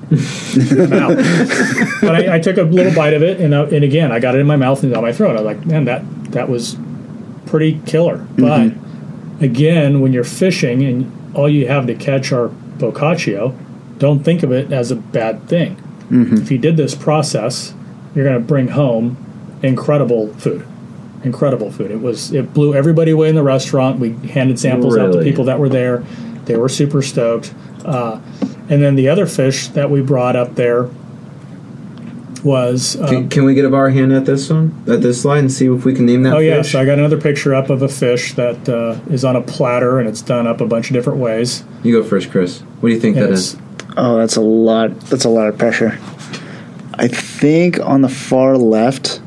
But 2.01 2.15
I, 2.15 2.35
I 2.35 2.39
took 2.39 2.57
a 2.57 2.63
little 2.63 2.93
bite 2.93 3.13
of 3.13 3.21
it, 3.21 3.39
and 3.39 3.53
uh, 3.53 3.65
and 3.65 3.83
again, 3.83 4.11
I 4.11 4.19
got 4.19 4.35
it 4.35 4.39
in 4.39 4.47
my 4.47 4.55
mouth 4.55 4.81
and 4.83 4.91
down 4.91 5.03
my 5.03 5.11
throat. 5.11 5.31
I 5.31 5.41
was 5.41 5.43
like, 5.43 5.65
man, 5.65 5.85
that 5.85 6.03
that 6.31 6.49
was 6.49 6.77
pretty 7.45 7.79
killer. 7.85 8.19
Mm-hmm. 8.19 9.39
But 9.39 9.43
again, 9.43 10.01
when 10.01 10.13
you're 10.13 10.23
fishing 10.23 10.83
and 10.83 11.35
all 11.35 11.49
you 11.49 11.67
have 11.67 11.87
to 11.87 11.95
catch 11.95 12.31
are 12.31 12.49
bocaccio, 12.77 13.57
don't 13.97 14.23
think 14.23 14.43
of 14.43 14.51
it 14.51 14.71
as 14.71 14.91
a 14.91 14.95
bad 14.95 15.47
thing. 15.47 15.75
Mm-hmm. 16.09 16.37
If 16.37 16.51
you 16.51 16.57
did 16.57 16.77
this 16.77 16.95
process, 16.95 17.73
you're 18.15 18.25
going 18.25 18.39
to 18.39 18.45
bring 18.45 18.69
home 18.69 19.17
incredible 19.61 20.33
food. 20.35 20.65
Incredible 21.23 21.71
food. 21.71 21.91
It 21.91 22.01
was 22.01 22.31
it 22.33 22.53
blew 22.53 22.73
everybody 22.73 23.11
away 23.11 23.29
in 23.29 23.35
the 23.35 23.43
restaurant. 23.43 23.99
We 23.99 24.11
handed 24.29 24.57
samples 24.59 24.97
out 24.97 25.11
to 25.13 25.21
people 25.21 25.45
that 25.45 25.59
were 25.59 25.69
there. 25.69 25.97
They 26.45 26.55
were 26.55 26.69
super 26.69 27.01
stoked. 27.01 27.53
Uh, 27.85 28.19
and 28.69 28.81
then 28.81 28.95
the 28.95 29.09
other 29.09 29.25
fish 29.25 29.67
that 29.69 29.89
we 29.89 30.01
brought 30.01 30.35
up 30.35 30.55
there 30.55 30.89
was. 32.43 32.95
Um, 32.99 33.07
Can, 33.07 33.29
can 33.29 33.43
we 33.45 33.53
get 33.53 33.65
a 33.65 33.69
bar 33.69 33.89
hand 33.89 34.13
at 34.13 34.25
this 34.25 34.49
one, 34.49 34.83
at 34.87 35.01
this 35.01 35.21
slide, 35.21 35.39
and 35.39 35.51
see 35.51 35.67
if 35.67 35.83
we 35.85 35.93
can 35.93 36.05
name 36.05 36.23
that 36.23 36.33
Oh 36.35 36.39
fish? 36.39 36.45
yeah, 36.47 36.61
so 36.61 36.79
I 36.79 36.85
got 36.85 36.97
another 36.97 37.19
picture 37.19 37.53
up 37.53 37.69
of 37.69 37.81
a 37.81 37.89
fish 37.89 38.33
that 38.35 38.69
uh, 38.69 38.97
is 39.11 39.25
on 39.25 39.35
a 39.35 39.41
platter 39.41 39.99
and 39.99 40.07
it's 40.07 40.21
done 40.21 40.47
up 40.47 40.61
a 40.61 40.65
bunch 40.65 40.89
of 40.89 40.93
different 40.93 41.19
ways. 41.19 41.63
you 41.83 42.01
go 42.01 42.07
first, 42.07 42.31
Chris. 42.31 42.61
What 42.79 42.89
do 42.89 42.95
you 42.95 43.01
think 43.01 43.17
And 43.17 43.25
that 43.25 43.31
it's- 43.33 43.53
is? 43.55 43.57
Oh, 43.97 44.17
that's 44.17 44.35
a 44.37 44.41
lot. 44.41 44.97
That's 45.01 45.25
a 45.25 45.29
lot 45.29 45.47
of 45.47 45.57
pressure. 45.57 45.97
I 46.93 47.07
think 47.09 47.79
on 47.79 48.01
the 48.01 48.07
far 48.09 48.55
left, 48.57 49.19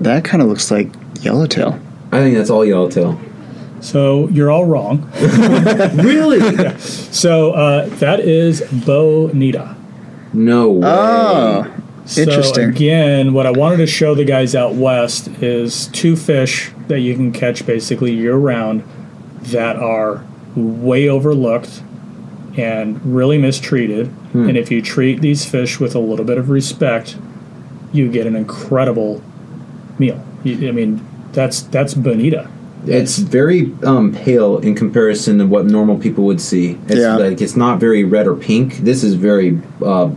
that 0.00 0.24
kind 0.24 0.42
of 0.42 0.48
looks 0.48 0.70
like 0.70 0.88
yellowtail. 1.20 1.78
I 2.12 2.18
think 2.20 2.36
that's 2.36 2.50
all 2.50 2.64
yellowtail. 2.64 3.20
So 3.80 4.28
you're 4.28 4.50
all 4.50 4.64
wrong. 4.66 5.10
really? 5.94 6.40
So 6.78 7.52
uh, 7.52 7.86
that 7.96 8.20
is 8.20 8.60
bonita. 8.84 9.76
No 10.32 10.70
way. 10.70 10.86
Oh, 10.88 11.74
So 12.04 12.22
interesting. 12.22 12.68
again, 12.68 13.32
what 13.32 13.46
I 13.46 13.50
wanted 13.50 13.78
to 13.78 13.86
show 13.86 14.14
the 14.14 14.24
guys 14.24 14.54
out 14.54 14.74
west 14.74 15.28
is 15.42 15.86
two 15.88 16.16
fish 16.16 16.70
that 16.88 17.00
you 17.00 17.14
can 17.14 17.32
catch 17.32 17.64
basically 17.64 18.12
year 18.12 18.36
round 18.36 18.84
that 19.44 19.76
are 19.76 20.24
way 20.54 21.08
overlooked 21.08 21.82
and 22.56 23.00
really 23.04 23.38
mistreated. 23.38 24.08
Hmm. 24.08 24.48
And 24.48 24.58
if 24.58 24.70
you 24.70 24.82
treat 24.82 25.20
these 25.20 25.44
fish 25.48 25.80
with 25.80 25.94
a 25.94 26.00
little 26.00 26.24
bit 26.24 26.36
of 26.36 26.50
respect, 26.50 27.16
you 27.92 28.10
get 28.10 28.26
an 28.26 28.36
incredible 28.36 29.22
meal. 29.98 30.22
You, 30.44 30.68
I 30.68 30.72
mean, 30.72 31.06
that's 31.32 31.62
that's 31.62 31.94
bonita. 31.94 32.50
It's 32.86 33.18
very 33.18 33.72
um, 33.84 34.14
pale 34.14 34.56
in 34.58 34.74
comparison 34.74 35.38
to 35.38 35.46
what 35.46 35.66
normal 35.66 35.98
people 35.98 36.24
would 36.24 36.40
see. 36.40 36.78
It's 36.88 36.96
Yeah. 37.00 37.16
like 37.16 37.40
it's 37.40 37.56
not 37.56 37.78
very 37.78 38.04
red 38.04 38.26
or 38.26 38.34
pink. 38.34 38.78
This 38.78 39.04
is 39.04 39.14
very 39.14 39.58
uh, 39.84 40.10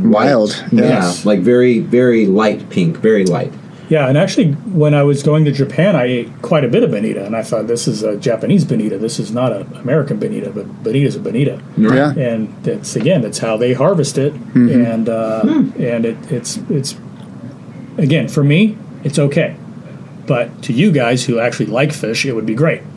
Wild. 0.00 0.64
Yeah, 0.72 0.84
yes. 0.84 1.26
like 1.26 1.40
very 1.40 1.78
very 1.78 2.26
light 2.26 2.70
pink, 2.70 2.96
very 2.96 3.26
light. 3.26 3.52
Yeah, 3.90 4.08
and 4.08 4.16
actually, 4.16 4.52
when 4.52 4.94
I 4.94 5.02
was 5.02 5.22
going 5.22 5.44
to 5.44 5.52
Japan, 5.52 5.94
I 5.94 6.04
ate 6.04 6.40
quite 6.40 6.64
a 6.64 6.68
bit 6.68 6.82
of 6.82 6.90
bonita, 6.92 7.26
and 7.26 7.36
I 7.36 7.42
thought 7.42 7.66
this 7.66 7.86
is 7.86 8.02
a 8.02 8.16
Japanese 8.16 8.64
bonita. 8.64 8.96
This 8.96 9.18
is 9.18 9.32
not 9.32 9.52
an 9.52 9.70
American 9.76 10.18
bonita, 10.18 10.48
but 10.50 10.82
bonita's 10.82 11.14
a 11.16 11.20
bonita. 11.20 11.60
Yeah. 11.76 12.12
and 12.16 12.48
that's 12.64 12.96
again 12.96 13.20
that's 13.20 13.38
how 13.38 13.58
they 13.58 13.74
harvest 13.74 14.16
it 14.16 14.32
and 14.54 15.08
uh, 15.10 15.42
and 15.78 16.06
it, 16.06 16.16
it's 16.32 16.56
it's 16.70 16.96
again 17.98 18.28
for 18.28 18.42
me 18.42 18.78
it's 19.04 19.18
okay 19.18 19.56
but 20.26 20.62
to 20.62 20.72
you 20.72 20.92
guys 20.92 21.24
who 21.24 21.38
actually 21.40 21.66
like 21.66 21.92
fish 21.92 22.24
it 22.26 22.32
would 22.32 22.46
be 22.46 22.54
great 22.54 22.82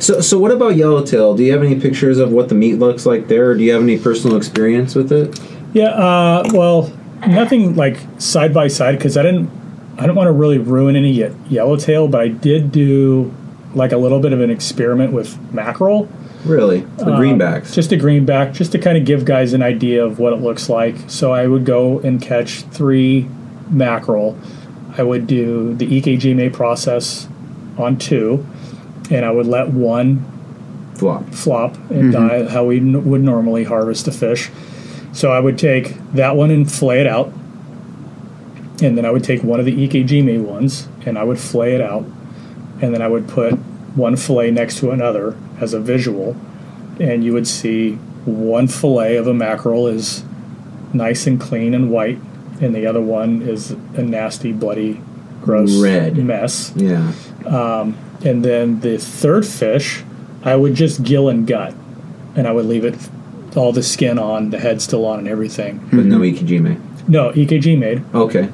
So 0.00 0.20
so 0.20 0.38
what 0.38 0.52
about 0.52 0.76
yellowtail? 0.76 1.34
Do 1.36 1.42
you 1.42 1.52
have 1.52 1.62
any 1.62 1.78
pictures 1.80 2.18
of 2.18 2.30
what 2.32 2.48
the 2.48 2.54
meat 2.54 2.74
looks 2.74 3.04
like 3.04 3.26
there? 3.28 3.50
Or 3.50 3.54
do 3.56 3.64
you 3.64 3.72
have 3.72 3.82
any 3.82 3.98
personal 3.98 4.36
experience 4.36 4.94
with 4.94 5.10
it? 5.12 5.38
yeah 5.74 5.88
uh, 5.90 6.48
well 6.54 6.90
nothing 7.26 7.74
like 7.76 7.98
side 8.18 8.54
by 8.54 8.68
side 8.68 8.96
because 8.96 9.18
i 9.18 9.22
didn't 9.22 9.50
i 9.98 10.06
don't 10.06 10.16
want 10.16 10.26
to 10.28 10.32
really 10.32 10.56
ruin 10.56 10.96
any 10.96 11.10
ye- 11.10 11.34
yellowtail 11.50 12.08
but 12.08 12.22
i 12.22 12.28
did 12.28 12.72
do 12.72 13.30
like 13.74 13.92
a 13.92 13.96
little 13.98 14.18
bit 14.18 14.32
of 14.32 14.40
an 14.40 14.48
experiment 14.50 15.12
with 15.12 15.36
mackerel 15.52 16.08
Really, 16.46 16.80
the 16.96 17.12
Um, 17.12 17.20
greenbacks. 17.20 17.74
Just 17.74 17.90
a 17.92 17.96
greenback, 17.96 18.52
just 18.54 18.70
to 18.72 18.78
kind 18.78 18.96
of 18.96 19.04
give 19.04 19.24
guys 19.24 19.52
an 19.54 19.62
idea 19.62 20.04
of 20.04 20.20
what 20.20 20.32
it 20.32 20.36
looks 20.36 20.68
like. 20.70 20.94
So 21.08 21.32
I 21.32 21.48
would 21.48 21.64
go 21.66 21.98
and 21.98 22.22
catch 22.22 22.60
three 22.62 23.28
mackerel. 23.70 24.38
I 24.98 25.02
would 25.04 25.26
do 25.26 25.74
the 25.74 25.96
Ike 25.96 26.18
Jime 26.18 26.52
process 26.52 27.28
on 27.78 27.96
two, 27.96 28.44
and 29.10 29.24
I 29.24 29.30
would 29.30 29.46
let 29.46 29.68
one 29.68 30.24
flop. 30.96 31.28
flop 31.32 31.76
and 31.90 32.12
mm-hmm. 32.12 32.28
die 32.28 32.48
how 32.48 32.64
we 32.64 32.78
n- 32.78 33.04
would 33.08 33.22
normally 33.22 33.64
harvest 33.64 34.08
a 34.08 34.12
fish. 34.12 34.50
So 35.12 35.32
I 35.32 35.38
would 35.38 35.56
take 35.56 35.96
that 36.12 36.36
one 36.36 36.50
and 36.50 36.70
flay 36.70 37.00
it 37.00 37.06
out, 37.06 37.32
and 38.82 38.98
then 38.98 39.04
I 39.04 39.10
would 39.10 39.24
take 39.24 39.42
one 39.42 39.60
of 39.60 39.66
the 39.66 39.84
Ike 39.84 40.04
Jime 40.06 40.44
ones 40.44 40.88
and 41.06 41.16
I 41.16 41.24
would 41.24 41.38
flay 41.38 41.74
it 41.74 41.80
out, 41.80 42.04
and 42.82 42.92
then 42.92 43.00
I 43.00 43.08
would 43.08 43.28
put 43.28 43.54
one 43.96 44.16
fillet 44.16 44.50
next 44.50 44.78
to 44.80 44.90
another 44.90 45.36
as 45.60 45.72
a 45.72 45.80
visual, 45.80 46.36
and 47.00 47.24
you 47.24 47.32
would 47.32 47.46
see 47.46 47.92
one 48.24 48.68
fillet 48.68 49.16
of 49.16 49.26
a 49.26 49.32
mackerel 49.32 49.86
is 49.86 50.24
nice 50.92 51.26
and 51.26 51.40
clean 51.40 51.72
and 51.72 51.90
white, 51.90 52.18
and 52.60 52.74
the 52.74 52.86
other 52.86 53.00
one 53.00 53.42
is 53.42 53.70
a 53.70 54.02
nasty, 54.02 54.52
bloody, 54.52 55.00
gross 55.42 55.80
Red. 55.80 56.16
mess. 56.16 56.72
Yeah. 56.76 57.12
And 58.24 58.44
then 58.44 58.80
the 58.80 58.98
third 58.98 59.46
fish, 59.46 60.02
I 60.42 60.56
would 60.56 60.74
just 60.74 61.02
gill 61.04 61.28
and 61.28 61.46
gut, 61.46 61.72
and 62.34 62.48
I 62.48 62.52
would 62.52 62.66
leave 62.66 62.84
it 62.84 62.96
all 63.56 63.72
the 63.72 63.82
skin 63.82 64.18
on, 64.18 64.50
the 64.50 64.58
head 64.58 64.82
still 64.82 65.04
on, 65.06 65.20
and 65.20 65.28
everything. 65.28 65.80
With 65.92 66.06
no 66.06 66.22
Ike 66.22 66.44
Jime. 66.44 66.80
No, 67.06 67.30
Ike 67.30 67.60
Jime, 67.60 68.04
Okay. 68.14 68.48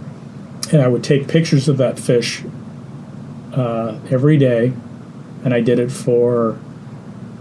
and 0.71 0.83
I 0.83 0.89
would 0.89 1.03
take 1.03 1.29
pictures 1.29 1.67
of 1.69 1.79
that 1.79 1.99
fish 1.99 2.45
uh, 3.55 3.97
every 4.11 4.37
day, 4.37 4.73
and 5.45 5.55
I 5.55 5.61
did 5.61 5.79
it 5.79 5.91
for 5.91 6.59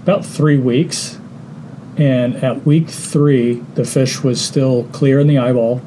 about 0.04 0.26
three 0.26 0.58
weeks. 0.58 1.20
And 1.98 2.38
at 2.38 2.66
week 2.66 2.88
three, 2.90 3.62
the 3.76 3.86
fish 3.86 4.24
was 4.24 4.42
still 4.42 4.86
clear 4.86 5.20
in 5.20 5.28
the 5.28 5.38
eyeball. 5.38 5.82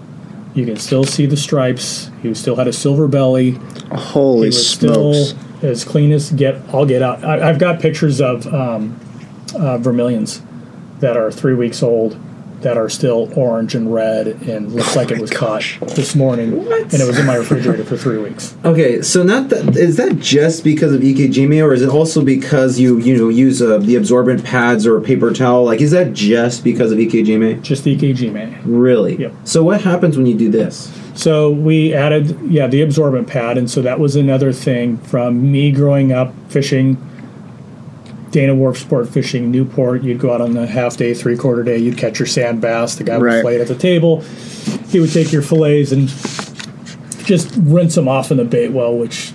You 0.57 0.65
can 0.65 0.77
still 0.77 1.05
see 1.05 1.27
the 1.27 1.37
stripes. 1.37 2.11
He 2.23 2.33
still 2.33 2.57
had 2.57 2.67
a 2.67 2.73
silver 2.73 3.07
belly. 3.07 3.53
Holy 3.93 4.41
He 4.41 4.47
was 4.47 4.71
smokes! 4.71 5.29
still 5.29 5.69
as 5.69 5.85
clean 5.85 6.13
as 6.13 6.33
get. 6.33 6.57
I'll 6.73 6.87
get 6.87 7.03
out. 7.03 7.23
I, 7.23 7.49
I've 7.49 7.59
got 7.59 7.79
pictures 7.79 8.23
of 8.23 8.47
um, 8.47 8.99
uh, 9.55 9.77
vermilions 9.77 10.43
that 11.01 11.15
are 11.17 11.31
three 11.31 11.55
weeks 11.55 11.83
old 11.83 12.19
that 12.61 12.77
are 12.77 12.89
still 12.89 13.31
orange 13.37 13.75
and 13.75 13.93
red 13.93 14.27
and 14.27 14.73
looks 14.73 14.97
like 14.97 15.11
it 15.11 15.21
was 15.21 15.31
caught 15.31 15.63
this 15.95 16.15
morning, 16.15 16.53
and 16.53 16.95
it 16.95 17.07
was 17.07 17.19
in 17.19 17.27
my 17.27 17.37
refrigerator 17.37 17.85
for 17.85 17.97
three 17.97 18.19
weeks. 18.19 18.57
Okay, 18.65 19.03
so 19.03 19.23
not 19.23 19.49
that 19.51 19.77
is 19.77 19.97
that 19.97 20.19
just 20.19 20.65
because 20.65 20.93
of 20.93 21.03
Ike 21.03 21.31
Jime, 21.31 21.63
or 21.63 21.73
is 21.73 21.83
it 21.83 21.89
also 21.89 22.25
because 22.25 22.79
you 22.79 22.99
you 22.99 23.17
know 23.17 23.29
use 23.29 23.61
uh, 23.61 23.79
the 23.79 23.97
absorbent 23.97 24.45
pads 24.45 24.87
or 24.87 24.97
a 24.97 25.01
paper 25.01 25.33
towel? 25.33 25.65
Like, 25.65 25.81
is 25.81 25.91
that 25.91 26.13
just 26.13 26.65
because 26.65 26.93
of 26.93 26.99
Ike 26.99 27.25
Jime? 27.25 27.63
Just 27.63 27.85
the 27.85 27.95
Ike 27.95 28.17
Jime. 28.17 28.61
Really? 28.65 29.17
Yep. 29.17 29.35
So 29.45 29.63
what 29.63 29.81
happens 29.83 30.17
when 30.17 30.27
you 30.27 30.37
do 30.37 30.51
this? 30.51 30.93
So 31.15 31.51
we 31.51 31.95
added, 31.95 32.39
yeah, 32.43 32.67
the 32.67 32.83
absorbent 32.83 33.27
pad, 33.27 33.57
and 33.57 33.71
so 33.71 33.81
that 33.83 33.99
was 33.99 34.17
another 34.17 34.53
thing 34.53 34.99
from 34.99 35.51
me 35.51 35.73
growing 35.73 36.13
up 36.13 36.35
fishing. 36.49 36.99
Dana 38.37 38.55
Wharf 38.55 38.77
Sport 38.77 39.09
Fishing, 39.09 39.51
Newport. 39.51 40.03
You'd 40.03 40.19
go 40.21 40.31
out 40.31 40.43
on 40.43 40.53
the 40.53 40.67
half 40.67 40.99
day, 40.99 41.15
three 41.15 41.39
quarter 41.39 41.63
day. 41.63 41.79
You'd 41.79 41.97
catch 41.97 42.19
your 42.19 42.27
sand 42.27 42.61
bass. 42.61 42.95
The 42.97 43.05
guy 43.05 43.17
would 43.17 43.25
Right. 43.25 43.41
fillet 43.41 43.55
it 43.55 43.61
at 43.63 43.69
the 43.69 43.75
table. 43.75 44.23
He 44.91 45.01
would 45.01 45.11
take 45.11 45.33
your 45.33 45.41
fillets 45.41 45.91
and 45.91 46.09
just 47.25 47.57
rinse 47.63 47.95
them 47.95 48.09
off 48.09 48.31
in 48.31 48.37
the 48.37 48.45
bait 48.45 48.73
well, 48.73 48.95
which 48.95 49.33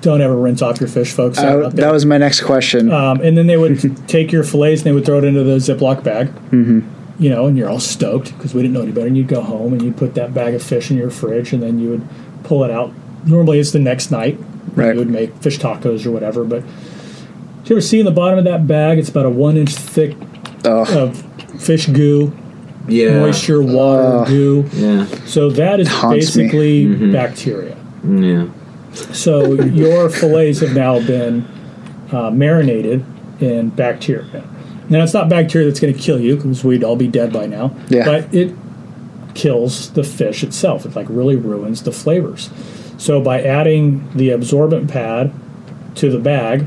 don't 0.00 0.22
ever 0.22 0.34
rinse 0.36 0.62
off 0.62 0.80
your 0.80 0.88
fish, 0.88 1.12
folks. 1.12 1.36
out- 1.38 1.44
I- 1.44 1.64
out 1.66 1.76
there. 1.76 1.84
that 1.84 1.92
was 1.92 2.06
my 2.06 2.16
next 2.16 2.40
question. 2.40 2.90
Um, 2.90 3.20
and 3.20 3.36
then 3.36 3.46
they 3.46 3.58
would 3.58 3.78
take 4.08 4.32
your 4.32 4.42
fillets 4.42 4.80
and 4.80 4.86
they 4.86 4.92
would 4.92 5.04
throw 5.04 5.18
it 5.18 5.24
into 5.24 5.42
the 5.44 5.56
Ziploc 5.56 6.02
bag. 6.02 6.28
Mm-hmm. 6.50 6.80
You 7.18 7.28
know, 7.28 7.44
and 7.46 7.58
you're 7.58 7.68
all 7.68 7.78
stoked 7.78 8.34
because 8.38 8.54
we 8.54 8.62
didn't 8.62 8.72
know 8.72 8.80
any 8.82 8.92
better. 8.92 9.06
And 9.06 9.18
you'd 9.18 9.28
go 9.28 9.42
home 9.42 9.74
and 9.74 9.82
you'd 9.82 9.98
put 9.98 10.14
that 10.14 10.32
bag 10.32 10.54
of 10.54 10.62
fish 10.62 10.90
in 10.90 10.96
your 10.96 11.10
fridge 11.10 11.52
and 11.52 11.62
then 11.62 11.78
you 11.78 11.90
would 11.90 12.02
pull 12.42 12.64
it 12.64 12.70
out. 12.70 12.90
Normally 13.26 13.58
it's 13.60 13.72
the 13.72 13.78
next 13.80 14.10
night. 14.10 14.38
Right. 14.74 14.94
You 14.94 14.98
would 15.00 15.10
make 15.10 15.34
fish 15.42 15.58
tacos 15.58 16.06
or 16.06 16.10
whatever. 16.10 16.42
But 16.42 16.62
do 17.64 17.70
you 17.70 17.76
ever 17.76 17.80
see 17.80 17.98
in 17.98 18.04
the 18.04 18.12
bottom 18.12 18.38
of 18.38 18.44
that 18.44 18.66
bag? 18.66 18.98
It's 18.98 19.08
about 19.08 19.26
a 19.26 19.30
one 19.30 19.56
inch 19.56 19.74
thick 19.74 20.16
oh, 20.64 20.84
of 21.04 21.16
fish 21.62 21.86
goo, 21.86 22.32
Yeah. 22.88 23.18
moisture, 23.20 23.62
water, 23.62 24.24
goo. 24.30 24.64
Yeah. 24.74 25.06
So 25.26 25.50
that 25.50 25.80
is 25.80 25.88
Haunts 25.88 26.36
me. 26.36 26.44
basically 26.44 26.84
Mm-hmm. 26.86 27.12
bacteria. 27.12 27.76
Yeah. 28.06 28.48
So 29.12 29.52
your 29.62 30.08
fillets 30.10 30.60
have 30.60 30.74
now 30.74 31.00
been 31.04 31.46
uh, 32.12 32.30
marinated 32.30 33.04
in 33.40 33.70
bacteria. 33.70 34.44
Now 34.90 35.02
it's 35.02 35.14
not 35.14 35.28
bacteria 35.30 35.66
that's 35.66 35.80
going 35.80 35.94
to 35.94 35.98
kill 35.98 36.20
you 36.20 36.36
because 36.36 36.62
we'd 36.62 36.84
all 36.84 36.96
be 36.96 37.08
dead 37.08 37.32
by 37.32 37.46
now. 37.46 37.74
Yeah. 37.88 38.04
But 38.04 38.34
it 38.34 38.54
kills 39.34 39.90
the 39.94 40.04
fish 40.04 40.44
itself. 40.44 40.84
It 40.86 40.94
like 40.94 41.06
really 41.08 41.34
ruins 41.36 41.82
the 41.82 41.90
flavors. 41.92 42.50
So 42.98 43.20
by 43.20 43.42
adding 43.42 44.08
the 44.14 44.30
absorbent 44.30 44.88
pad 44.90 45.32
to 45.96 46.10
the 46.10 46.18
bag, 46.20 46.66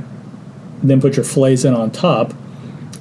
then 0.83 1.01
put 1.01 1.15
your 1.15 1.25
fillets 1.25 1.65
in 1.65 1.73
on 1.73 1.91
top, 1.91 2.33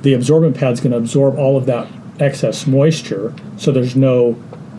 the 0.03 0.13
absorbent 0.15 0.57
pad's 0.57 0.81
going 0.81 0.93
to 0.93 0.99
absorb 0.99 1.37
all 1.39 1.57
of 1.57 1.67
that 1.67 1.89
excess 2.21 2.67
moisture. 2.67 3.35
So 3.57 3.73
there's 3.73 3.97
no, 3.97 4.37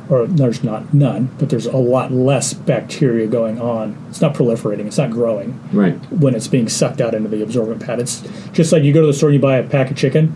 or 0.10 0.26
there's 0.26 0.64
not 0.64 0.94
none, 0.94 1.30
but 1.38 1.50
there's 1.50 1.66
a 1.66 1.78
lot 1.78 2.12
less 2.12 2.54
bacteria 2.54 3.28
going 3.28 3.60
on. 3.60 3.98
It's 4.10 4.22
not 4.22 4.34
proliferating. 4.34 4.86
It's 4.88 4.98
not 4.98 5.12
growing 5.12 5.60
Right. 5.74 5.96
when 6.12 6.34
it's 6.34 6.48
being 6.48 6.70
sucked 6.70 7.02
out 7.02 7.14
into 7.14 7.30
the 7.30 7.44
absorbent 7.44 7.82
pad. 7.86 8.00
It's 8.00 8.22
just 8.54 8.72
like 8.72 8.84
you 8.84 8.94
go 8.94 9.02
to 9.02 9.08
the 9.08 9.14
store 9.14 9.30
and 9.30 9.36
you 9.36 9.42
buy 9.42 9.58
a 9.58 9.64
pack 9.68 9.92
of 9.92 9.98
chicken. 9.98 10.36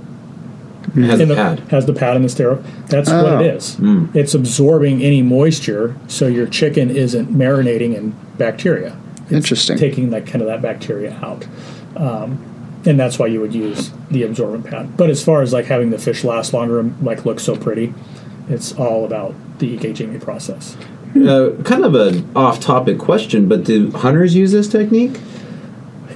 It 0.96 1.04
has 1.06 1.20
a 1.20 1.24
and 1.24 1.32
the, 1.32 1.36
pad. 1.36 1.60
Has 1.70 1.86
the 1.86 1.94
pad 1.94 2.16
in 2.18 2.24
the 2.24 2.30
stereo. 2.30 2.62
That's 2.90 3.10
Oh. 3.10 3.24
what 3.24 3.46
it 3.46 3.56
is. 3.56 3.78
It's 4.14 4.34
absorbing 4.34 5.02
any 5.02 5.22
moisture, 5.22 5.96
so 6.08 6.28
your 6.28 6.48
chicken 6.48 6.90
isn't 6.90 7.30
marinating 7.34 7.96
in 7.96 8.14
bacteria. 8.38 8.98
It's 9.26 9.32
interesting. 9.32 9.78
Taking 9.78 10.10
that 10.10 10.26
kind 10.28 10.42
of 10.42 10.48
that 10.48 10.62
bacteria 10.62 11.18
out. 11.24 11.46
Um, 11.96 12.40
and 12.86 13.00
that's 13.00 13.20
why 13.20 13.28
you 13.28 13.40
would 13.42 13.54
use 13.54 13.92
the 14.10 14.24
absorbent 14.24 14.66
pad. 14.66 14.98
But 14.98 15.10
as 15.10 15.24
far 15.24 15.42
as 15.42 15.54
like 15.54 15.66
having 15.66 15.90
the 15.92 16.00
fish 16.00 16.24
last 16.24 16.54
longer 16.54 16.80
and 16.80 17.02
like 17.04 17.26
look 17.26 17.40
so 17.40 17.56
pretty, 17.56 17.94
it's 18.50 18.74
all 18.74 19.06
about 19.06 19.36
the 19.60 19.78
Ike 19.78 19.94
Jime 19.94 20.20
process. 20.20 20.76
Uh, 21.16 21.52
kind 21.66 21.84
of 21.84 21.94
an 21.94 22.30
off-topic 22.36 22.98
question, 22.98 23.48
but 23.50 23.64
do 23.66 23.92
hunters 23.92 24.34
use 24.34 24.52
this 24.54 24.68
technique? 24.68 25.20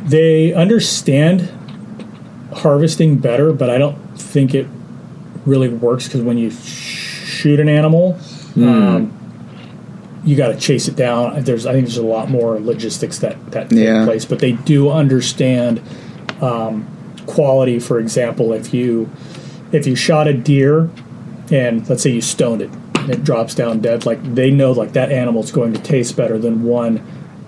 They 0.05 0.53
understand 0.53 1.49
harvesting 2.53 3.17
better, 3.17 3.51
but 3.51 3.69
I 3.69 3.77
don't 3.77 3.97
think 4.17 4.53
it 4.55 4.67
really 5.45 5.67
works 5.69 6.05
because 6.07 6.21
when 6.21 6.37
you 6.37 6.49
sh- 6.51 7.25
shoot 7.27 7.59
an 7.59 7.67
animal, 7.69 8.17
um, 8.55 9.11
you 10.23 10.35
got 10.35 10.47
to 10.47 10.57
chase 10.57 10.87
it 10.87 10.95
down. 10.95 11.43
There's, 11.43 11.65
I 11.65 11.73
think, 11.73 11.85
there's 11.85 11.97
a 11.97 12.03
lot 12.03 12.29
more 12.29 12.59
logistics 12.59 13.19
that 13.19 13.51
that 13.51 13.69
take 13.69 13.79
Yeah. 13.79 14.05
place, 14.05 14.25
but 14.25 14.39
they 14.39 14.53
do 14.53 14.89
understand 14.89 15.81
um, 16.45 16.87
quality. 17.25 17.79
For 17.79 17.99
example, 17.99 18.53
if 18.53 18.73
you 18.73 19.09
if 19.71 19.87
you 19.87 19.95
shot 19.95 20.27
a 20.27 20.33
deer 20.33 20.89
and 21.51 21.87
let's 21.89 22.03
say 22.03 22.11
you 22.11 22.21
stoned 22.21 22.61
it 22.61 22.69
and 22.95 23.09
it 23.09 23.23
drops 23.23 23.55
down 23.55 23.79
dead, 23.81 24.05
like 24.05 24.21
they 24.35 24.51
know 24.51 24.71
like 24.71 24.93
that 24.93 25.11
animal's 25.11 25.51
going 25.51 25.73
to 25.73 25.81
taste 25.81 26.15
better 26.15 26.37
than 26.37 26.63
one 26.63 27.05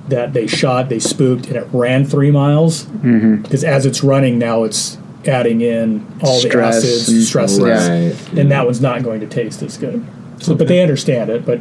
that 0.10 0.32
they 0.34 0.48
shot, 0.48 0.88
they 0.90 1.00
spooked, 1.00 1.48
and 1.48 1.56
it 1.58 1.68
ran 1.74 2.06
three 2.06 2.32
miles 2.32 2.86
because 2.86 3.64
as 3.64 3.86
it's 3.86 4.04
running 4.04 4.40
now, 4.40 4.64
it's 4.64 4.98
adding 5.26 5.60
in 5.60 6.06
all 6.24 6.40
Stress 6.40 6.82
the 6.82 6.88
acids, 6.88 7.10
and- 7.10 7.24
stresses, 7.24 7.60
Right. 7.60 8.16
and 8.40 8.50
that 8.52 8.64
one's 8.66 8.80
not 8.82 9.04
going 9.04 9.20
to 9.20 9.28
taste 9.28 9.62
as 9.64 9.78
good. 9.78 10.02
So, 10.40 10.56
but 10.56 10.68
they 10.70 10.82
understand 10.82 11.30
it. 11.30 11.46
But 11.46 11.60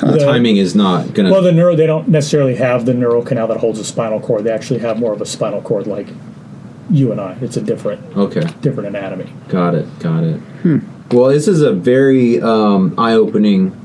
The 0.00 0.18
timing 0.18 0.56
is 0.56 0.74
not 0.74 1.14
gonna. 1.14 1.30
well, 1.30 1.42
the 1.42 1.52
neuro 1.52 1.76
they 1.76 1.86
don't 1.86 2.08
necessarily 2.08 2.56
have 2.56 2.86
the 2.86 2.94
neural 2.94 3.22
canal 3.22 3.46
that 3.48 3.58
holds 3.58 3.78
a 3.78 3.84
spinal 3.84 4.20
cord. 4.20 4.44
They 4.44 4.50
actually 4.50 4.80
have 4.80 4.98
more 4.98 5.12
of 5.12 5.20
a 5.20 5.26
spinal 5.26 5.60
cord 5.62 5.86
like 5.86 6.08
you 6.90 7.12
and 7.12 7.20
I. 7.20 7.36
It's 7.40 7.56
a 7.56 7.62
different 7.62 8.16
okay. 8.16 8.42
different 8.60 8.88
anatomy. 8.88 9.32
Got 9.48 9.74
it. 9.74 9.98
Got 9.98 10.24
it. 10.24 10.40
Well, 11.12 11.28
this 11.28 11.48
is 11.48 11.60
a 11.60 11.72
very 11.72 12.40
um, 12.40 12.94
eye-opening 12.96 13.76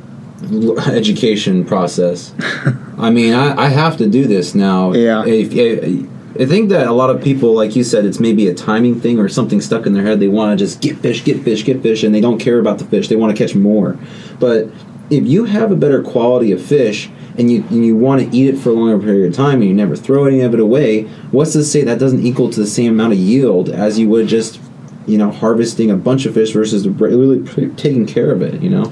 education 0.87 1.65
process. 1.65 2.33
I 2.97 3.09
mean, 3.09 3.33
I, 3.33 3.63
I 3.63 3.67
have 3.69 3.97
to 3.97 4.07
do 4.07 4.27
this 4.27 4.53
now. 4.53 4.93
Yeah. 4.93 5.25
If, 5.25 5.51
if- 5.53 6.09
I 6.37 6.45
think 6.45 6.67
that 6.69 6.87
a 6.87 6.91
lot 6.91 7.09
of 7.09 7.23
people, 7.23 7.53
like 7.53 7.77
you 7.77 7.83
said, 7.85 8.03
it's 8.03 8.19
maybe 8.19 8.49
a 8.49 8.53
timing 8.53 8.99
thing 8.99 9.19
or 9.19 9.29
something 9.29 9.61
stuck 9.61 9.85
in 9.85 9.93
their 9.93 10.03
head. 10.03 10.19
They 10.19 10.27
want 10.27 10.57
to 10.57 10.65
just 10.65 10.81
get 10.81 10.97
fish, 10.97 11.23
get 11.23 11.41
fish, 11.43 11.63
get 11.63 11.81
fish, 11.81 12.03
and 12.03 12.13
they 12.13 12.19
don't 12.19 12.39
care 12.39 12.59
about 12.59 12.77
the 12.77 12.83
fish. 12.83 13.07
They 13.07 13.15
want 13.15 13.35
to 13.35 13.41
catch 13.41 13.55
more. 13.55 13.97
But 14.37 14.67
if 15.09 15.25
you 15.25 15.45
have 15.45 15.71
a 15.71 15.75
better 15.75 16.01
quality 16.01 16.51
of 16.51 16.61
fish 16.61 17.09
and 17.37 17.51
you 17.51 17.63
and 17.69 17.85
you 17.85 17.95
want 17.95 18.21
to 18.21 18.35
eat 18.37 18.53
it 18.53 18.57
for 18.57 18.69
a 18.69 18.73
longer 18.73 19.03
period 19.03 19.29
of 19.29 19.35
time 19.35 19.55
and 19.61 19.65
you 19.65 19.73
never 19.73 19.95
throw 19.95 20.25
any 20.25 20.41
of 20.41 20.53
it 20.53 20.59
away, 20.59 21.03
what's 21.31 21.53
to 21.53 21.63
say 21.63 21.83
that 21.83 21.99
doesn't 21.99 22.25
equal 22.25 22.49
to 22.49 22.59
the 22.59 22.67
same 22.67 22.93
amount 22.93 23.13
of 23.13 23.19
yield 23.19 23.69
as 23.69 23.99
you 23.99 24.09
would 24.09 24.27
just 24.27 24.59
you 25.07 25.19
know, 25.19 25.29
harvesting 25.29 25.91
a 25.91 25.95
bunch 25.95 26.25
of 26.25 26.33
fish 26.33 26.51
versus 26.51 26.87
really 26.87 27.43
taking 27.75 28.07
care 28.07 28.31
of 28.31 28.41
it, 28.41 28.59
you 28.59 28.69
know? 28.71 28.91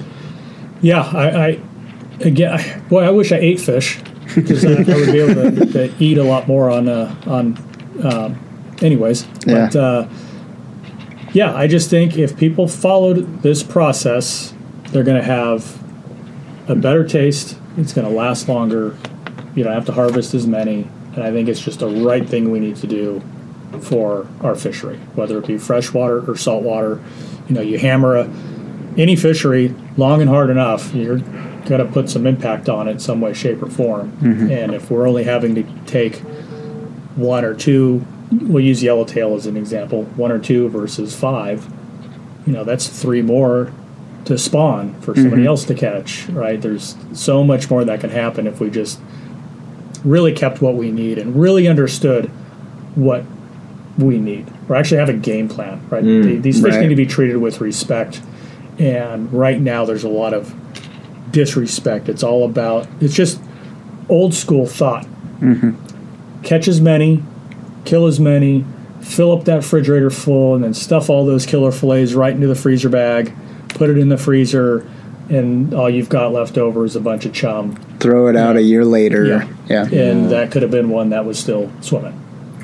Yeah, 0.82 1.01
I, 1.01 1.45
I 1.47 1.59
again, 2.20 2.53
I, 2.53 2.80
boy, 2.82 3.03
I 3.03 3.09
wish 3.09 3.32
I 3.32 3.38
ate 3.38 3.59
fish 3.59 3.99
because 4.36 4.64
I, 4.64 4.74
I 4.74 4.95
would 4.95 5.11
be 5.11 5.20
able 5.20 5.34
to, 5.51 5.66
to 5.74 5.93
eat 5.99 6.20
a 6.20 6.24
lot 6.24 6.47
more 6.47 6.70
on 6.70 6.88
uh, 6.88 7.16
on. 7.26 7.57
Um, 8.03 8.39
anyways, 8.82 9.26
Yeah. 9.45 9.70
but 9.72 9.76
uh, 9.76 10.07
yeah, 11.32 11.55
I 11.55 11.68
just 11.68 11.89
think 11.89 12.18
if 12.18 12.38
people 12.38 12.68
followed 12.68 13.41
this 13.41 13.64
process, 13.64 14.53
they're 14.89 15.03
going 15.03 15.20
to 15.20 15.26
have 15.28 15.82
a 16.68 16.76
better 16.76 17.07
taste. 17.07 17.57
It's 17.78 17.93
going 17.93 18.07
to 18.07 18.14
last 18.14 18.47
longer. 18.47 18.97
You 19.55 19.64
don't 19.64 19.74
have 19.74 19.86
to 19.88 19.91
harvest 19.91 20.34
as 20.34 20.47
many, 20.47 20.88
and 21.14 21.24
I 21.24 21.32
think 21.32 21.49
it's 21.49 21.61
just 21.61 21.82
a 21.82 21.88
right 21.88 22.28
thing 22.28 22.51
we 22.51 22.59
need 22.59 22.78
to 22.78 22.88
do 22.88 23.22
for 23.82 24.28
our 24.41 24.55
fishery, 24.55 24.97
whether 25.16 25.38
it 25.38 25.47
be 25.47 25.57
freshwater 25.57 26.30
or 26.30 26.36
saltwater. 26.38 27.01
You 27.47 27.55
know, 27.55 27.61
you 27.61 27.78
hammer 27.78 28.16
a 28.16 28.30
any 28.97 29.16
fishery 29.16 29.74
long 29.97 30.22
and 30.22 30.30
hard 30.30 30.49
enough, 30.49 30.93
you're 30.93 31.18
going 31.18 31.86
to 31.86 31.89
put 31.91 32.09
some 32.09 32.28
impact 32.28 32.70
on 32.70 32.88
it 32.88 33.01
some 33.01 33.22
way, 33.22 33.34
shape, 33.34 33.61
or 33.61 33.70
form. 33.70 34.11
Mm-hmm. 34.18 34.51
And 34.51 34.74
if 34.74 34.91
we're 34.91 35.07
only 35.07 35.24
having 35.24 35.55
to 35.55 35.64
take 35.86 36.18
one 37.16 37.45
or 37.45 37.53
two, 37.53 38.05
we'll 38.32 38.64
use 38.64 38.84
yellowtail 38.84 39.36
as 39.36 39.45
an 39.45 39.57
example, 39.57 40.03
one 40.03 40.32
or 40.32 40.39
two 40.39 40.70
versus 40.70 41.16
five, 41.18 41.72
you 42.45 42.53
know, 42.53 42.64
that's 42.64 42.88
three 42.88 43.22
more 43.22 43.72
to 44.26 44.38
spawn 44.38 44.93
for 45.01 45.13
somebody 45.15 45.41
mm-hmm. 45.41 45.47
else 45.47 45.65
to 45.65 45.76
catch, 45.76 46.28
right? 46.30 46.61
There's 46.61 46.95
so 47.13 47.43
much 47.43 47.69
more 47.69 47.84
that 47.84 47.99
can 47.99 48.09
happen 48.09 48.47
if 48.47 48.59
we 48.59 48.69
just 48.69 48.99
really 50.03 50.34
kept 50.34 50.61
what 50.61 50.76
we 50.76 50.91
need 50.91 51.17
and 51.17 51.36
really 51.36 51.67
understood 51.67 52.28
what 52.95 53.24
we 53.97 54.17
need, 54.17 54.51
or 54.69 54.76
actually 54.76 54.97
have 54.97 55.09
a 55.09 55.13
game 55.13 55.47
plan, 55.47 55.86
right? 55.89 56.03
Mm, 56.03 56.24
the- 56.24 56.38
These 56.38 56.61
fish 56.61 56.74
right. 56.74 56.82
need 56.82 56.89
to 56.89 56.95
be 56.95 57.05
treated 57.05 57.38
with 57.38 57.61
respect, 57.61 58.21
and 58.80 59.32
right 59.32 59.59
now 59.59 59.86
there's 59.86 60.03
a 60.03 60.09
lot 60.09 60.34
of 60.34 60.53
disrespect. 61.32 62.09
It's 62.09 62.24
all 62.24 62.45
about 62.45 62.88
it's 63.01 63.13
just 63.13 63.41
old 64.09 64.34
school 64.34 64.65
thought. 64.65 65.05
Mm-hmm. 65.39 66.41
Catch 66.43 66.67
as 66.67 66.82
many, 66.82 67.24
kill 67.86 68.05
as 68.05 68.19
many, 68.19 68.65
fill 69.01 69.32
up 69.32 69.45
that 69.45 69.57
refrigerator 69.57 70.09
full, 70.09 70.55
and 70.55 70.63
then 70.63 70.74
stuff 70.74 71.09
all 71.09 71.26
those 71.26 71.45
killer 71.45 71.71
fillets 71.71 72.13
right 72.13 72.34
into 72.34 72.47
the 72.47 72.55
freezer 72.55 72.89
bag, 72.89 73.34
put 73.74 73.89
it 73.89 73.97
in 73.97 74.09
the 74.09 74.17
freezer, 74.17 74.89
and 75.30 75.74
all 75.74 75.89
you've 75.89 76.09
got 76.09 76.32
left 76.32 76.57
over 76.57 76.86
is 76.86 76.95
a 76.95 76.99
bunch 76.99 77.26
of 77.26 77.34
chum. 77.34 77.76
Throw 77.99 78.28
it 78.28 78.36
out 78.36 78.57
a 78.57 78.61
year 78.61 78.86
later. 78.86 79.26
Yeah. 79.26 79.47
Yeah. 79.67 79.86
And 79.86 80.30
that 80.32 80.51
could 80.51 80.61
have 80.61 80.71
been 80.71 80.89
one 80.89 81.09
that 81.09 81.26
was 81.26 81.39
still 81.39 81.71
swimming. 81.82 82.19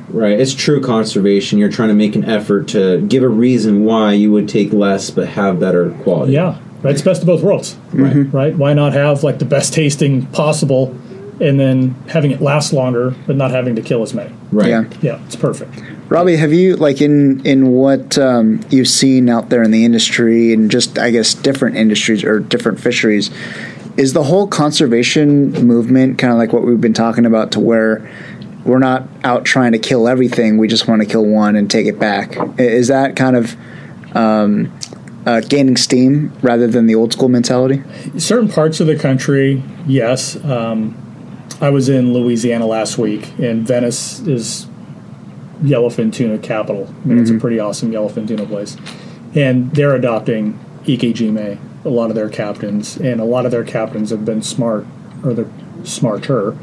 Right. 0.10 0.40
It's 0.40 0.54
true 0.54 0.82
conservation. 0.82 1.60
You're 1.60 1.70
trying 1.70 1.90
to 1.90 1.96
make 1.96 2.16
an 2.16 2.26
effort 2.26 2.68
to 2.70 3.00
give 3.02 3.24
a 3.24 3.30
reason 3.30 3.86
why 3.86 4.14
you 4.14 4.32
would 4.32 4.50
take 4.50 4.74
less 4.74 5.12
but 5.12 5.30
have 5.30 5.60
better 5.60 5.92
quality. 6.02 6.34
Yeah, 6.34 6.60
right. 6.82 6.94
It's 6.94 7.04
best 7.04 7.22
of 7.22 7.28
both 7.28 7.44
worlds, 7.44 7.76
mm-hmm. 7.76 8.04
Right. 8.04 8.34
right? 8.34 8.56
Why 8.56 8.74
not 8.74 8.94
have 8.94 9.24
like 9.24 9.38
the 9.40 9.46
best 9.46 9.74
tasting 9.74 10.26
possible, 10.28 10.98
and 11.40 11.60
then 11.60 11.92
having 12.08 12.32
it 12.32 12.42
last 12.42 12.74
longer, 12.74 13.12
but 13.28 13.36
not 13.36 13.52
having 13.52 13.76
to 13.76 13.84
kill 13.84 14.02
as 14.02 14.16
many? 14.16 14.34
Right. 14.52 14.70
Yeah. 14.70 14.86
Yeah, 15.02 15.26
it's 15.26 15.36
perfect. 15.36 15.80
Robby, 16.10 16.38
have 16.38 16.52
you 16.52 16.76
like 16.76 17.02
in 17.02 17.46
in 17.46 17.68
what 17.68 18.18
um, 18.18 18.62
you've 18.72 18.88
seen 18.88 19.30
out 19.30 19.50
there 19.50 19.62
in 19.62 19.70
the 19.70 19.86
industry 19.86 20.52
and 20.54 20.72
just 20.72 20.98
I 20.98 21.12
guess 21.12 21.36
different 21.36 21.78
industries 21.78 22.24
or 22.24 22.40
different 22.40 22.80
fisheries? 22.80 23.30
Is 23.96 24.14
the 24.14 24.24
whole 24.24 24.48
conservation 24.48 25.52
movement 25.68 26.18
kind 26.18 26.34
of 26.34 26.40
like 26.40 26.52
what 26.52 26.64
we've 26.64 26.82
been 26.82 26.96
talking 26.96 27.28
about, 27.28 27.52
to 27.52 27.60
where 27.60 28.10
we're 28.66 28.80
not 28.80 29.08
out 29.24 29.46
trying 29.46 29.74
to 29.74 29.80
kill 29.80 30.08
everything, 30.08 30.58
we 30.58 30.68
just 30.68 30.88
want 30.88 31.02
to 31.02 31.08
kill 31.08 31.26
one 31.26 31.56
and 31.56 31.70
take 31.70 31.86
it 31.86 32.00
back? 32.00 32.36
Is 32.60 32.88
that 32.88 33.16
kind 33.16 33.36
of 33.36 33.56
um, 34.16 34.76
uh, 35.28 35.42
gaining 35.42 35.78
steam 35.78 36.34
rather 36.42 36.66
than 36.66 36.88
the 36.88 36.96
old 36.96 37.14
school 37.14 37.30
mentality? 37.30 37.84
Certain 38.18 38.50
parts 38.50 38.80
of 38.80 38.88
the 38.88 38.98
country, 38.98 39.62
yes. 39.86 40.44
Um, 40.44 40.98
I 41.62 41.70
was 41.70 41.90
in 41.90 42.14
Louisiana 42.14 42.66
last 42.66 42.98
week, 42.98 43.38
and 43.38 43.68
Venice 43.68 44.20
is 44.22 44.69
yellowfin 45.62 46.14
tuna 46.14 46.38
capital. 46.38 46.88
I 46.88 47.08
mean, 47.08 47.20
it's 47.20 47.30
a 47.30 47.34
mm-hmm. 47.34 47.42
pretty 47.42 47.60
awesome 47.60 47.92
yellowfin 47.92 48.28
tuna 48.28 48.46
place, 48.46 48.78
and 49.36 49.72
they're 49.76 49.96
adopting 49.96 50.60
Ike 50.88 51.14
Jime. 51.14 51.60
A 51.86 51.90
lot 51.90 52.10
of 52.10 52.16
their 52.16 52.30
captains, 52.30 52.98
and 52.98 53.22
a 53.22 53.26
lot 53.26 53.46
of 53.46 53.52
their 53.52 53.64
captains 53.64 54.10
have 54.10 54.26
been 54.26 54.42
smart, 54.42 54.86
or 55.24 55.34
they're 55.34 55.50
smarter 55.84 56.58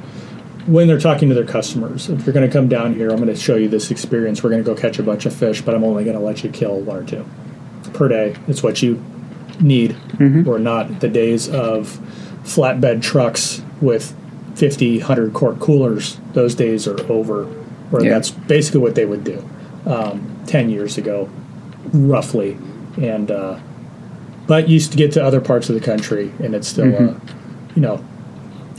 when 0.66 0.88
they're 0.88 1.00
talking 1.00 1.28
to 1.28 1.34
their 1.34 1.46
customers. 1.46 2.08
If 2.08 2.26
you're 2.26 2.34
going 2.34 2.46
to 2.46 2.52
come 2.52 2.68
down 2.68 2.94
here, 2.94 3.10
I'm 3.10 3.16
going 3.16 3.28
to 3.28 3.36
show 3.36 3.56
you 3.56 3.68
this 3.68 3.90
experience. 3.90 4.42
We're 4.42 4.50
going 4.50 4.62
to 4.62 4.74
go 4.74 4.78
catch 4.78 4.98
a 4.98 5.02
bunch 5.02 5.24
of 5.26 5.34
fish, 5.34 5.62
but 5.62 5.74
I'm 5.74 5.84
only 5.84 6.04
going 6.04 6.16
to 6.16 6.22
let 6.22 6.42
you 6.42 6.50
kill 6.50 6.80
one 6.80 6.96
or 6.96 7.04
two 7.04 7.24
per 7.94 8.08
day. 8.08 8.36
It's 8.48 8.62
what 8.62 8.82
you 8.82 9.02
need. 9.60 9.92
Mm-hmm. 9.92 10.42
We're 10.42 10.58
not 10.58 11.00
the 11.00 11.08
days 11.08 11.48
of 11.48 11.98
flatbed 12.42 13.02
trucks 13.02 13.62
with 13.80 14.14
50, 14.56 14.98
100 14.98 15.32
quart 15.32 15.60
coolers. 15.60 16.18
Those 16.32 16.54
days 16.54 16.86
are 16.88 17.00
over. 17.10 17.46
Where 17.90 18.04
Yeah. 18.04 18.10
that's 18.10 18.30
basically 18.30 18.80
what 18.80 18.94
they 18.94 19.04
would 19.04 19.24
do 19.24 19.44
um, 19.86 20.20
10 20.46 20.70
years 20.70 20.98
ago, 20.98 21.28
roughly. 21.92 22.56
And, 23.00 23.30
uh, 23.30 23.56
but 24.46 24.68
used 24.68 24.90
to 24.92 24.96
get 24.98 25.12
to 25.12 25.22
other 25.24 25.40
parts 25.40 25.68
of 25.68 25.74
the 25.74 25.80
country, 25.80 26.32
and 26.42 26.54
it's 26.54 26.68
still, 26.68 26.94
uh, 26.94 27.14
you 27.74 27.82
know, 27.82 28.04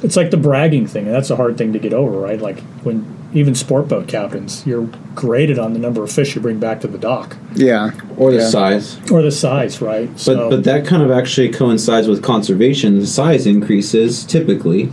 it's 0.03 0.15
like 0.15 0.31
the 0.31 0.37
bragging 0.37 0.87
thing, 0.87 1.05
and 1.05 1.13
that's 1.13 1.29
a 1.29 1.35
hard 1.35 1.57
thing 1.57 1.73
to 1.73 1.79
get 1.79 1.93
over, 1.93 2.17
right? 2.19 2.39
Like 2.41 2.59
when 2.83 3.05
even 3.33 3.53
sport 3.55 3.87
boat 3.89 4.07
captains, 4.07 4.63
you're 4.65 4.87
graded 5.13 5.59
on 5.59 5.73
the 5.73 5.79
number 5.79 6.01
of 6.03 6.11
fish 6.11 6.35
you 6.35 6.41
bring 6.41 6.59
back 6.59 6.79
to 6.81 6.87
the 6.87 6.97
dock 6.97 7.35
Yeah. 7.55 7.91
Or 8.15 8.31
the 8.31 8.37
Yeah. 8.37 8.47
size. 8.49 8.97
or 9.11 9.21
the 9.21 9.31
size, 9.31 9.81
right? 9.81 10.09
But 10.25 10.49
but 10.49 10.63
that 10.63 10.85
kind 10.85 11.03
of 11.03 11.11
actually 11.11 11.49
coincides 11.49 12.07
with 12.07 12.21
conservation. 12.21 12.99
The 12.99 13.05
size 13.07 13.45
increases 13.45 14.23
typically 14.23 14.89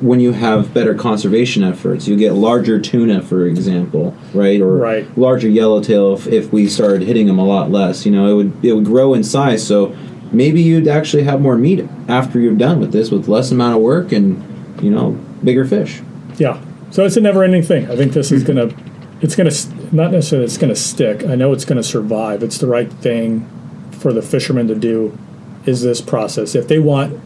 when 0.00 0.20
you 0.20 0.32
have 0.32 0.72
better 0.72 0.94
conservation 0.94 1.64
efforts. 1.64 2.06
You 2.06 2.16
get 2.16 2.34
larger 2.34 2.78
tuna, 2.80 3.20
for 3.22 3.44
example, 3.46 4.14
right? 4.32 4.60
Or 4.60 4.76
Right. 4.76 5.18
larger 5.18 5.48
yellowtail 5.48 6.14
if, 6.14 6.26
if 6.28 6.52
we 6.52 6.68
started 6.68 7.02
hitting 7.06 7.26
them 7.26 7.38
a 7.38 7.44
lot 7.44 7.70
less. 7.70 8.06
You 8.06 8.12
know, 8.12 8.28
it 8.28 8.34
would 8.34 8.64
it 8.64 8.72
would 8.74 8.84
grow 8.84 9.14
in 9.14 9.24
size. 9.24 9.66
So 9.66 9.96
maybe 10.32 10.62
you'd 10.62 10.86
actually 10.88 11.24
have 11.24 11.40
more 11.40 11.56
meat 11.56 11.84
after 12.06 12.38
you're 12.38 12.54
done 12.54 12.78
with 12.80 12.92
this, 12.92 13.10
with 13.10 13.28
less 13.28 13.50
amount 13.50 13.76
of 13.76 13.82
work 13.82 14.12
and 14.12 14.42
you 14.82 14.90
know 14.90 15.12
bigger 15.42 15.64
fish. 15.64 16.00
yeah. 16.36 16.62
So 16.90 17.04
it's 17.04 17.18
a 17.18 17.20
never-ending 17.20 17.64
thing. 17.64 17.90
I 17.90 17.96
think 17.96 18.12
this 18.12 18.32
is 18.32 18.42
going 18.44 18.56
to 18.68 18.74
it's 19.20 19.34
going 19.36 19.50
to 19.50 19.94
not 19.94 20.12
necessarily 20.12 20.44
it's 20.46 20.56
going 20.56 20.72
to 20.72 20.80
stick. 20.80 21.24
I 21.24 21.34
know 21.34 21.52
it's 21.52 21.64
going 21.64 21.76
to 21.76 21.82
survive. 21.82 22.42
It's 22.42 22.58
the 22.58 22.66
right 22.68 22.90
thing 22.90 23.46
for 23.90 24.12
the 24.12 24.22
fishermen 24.22 24.68
to 24.68 24.74
do. 24.74 25.18
Is 25.66 25.82
this 25.82 26.00
process 26.00 26.54
if 26.54 26.66
they 26.68 26.78
want 26.78 27.20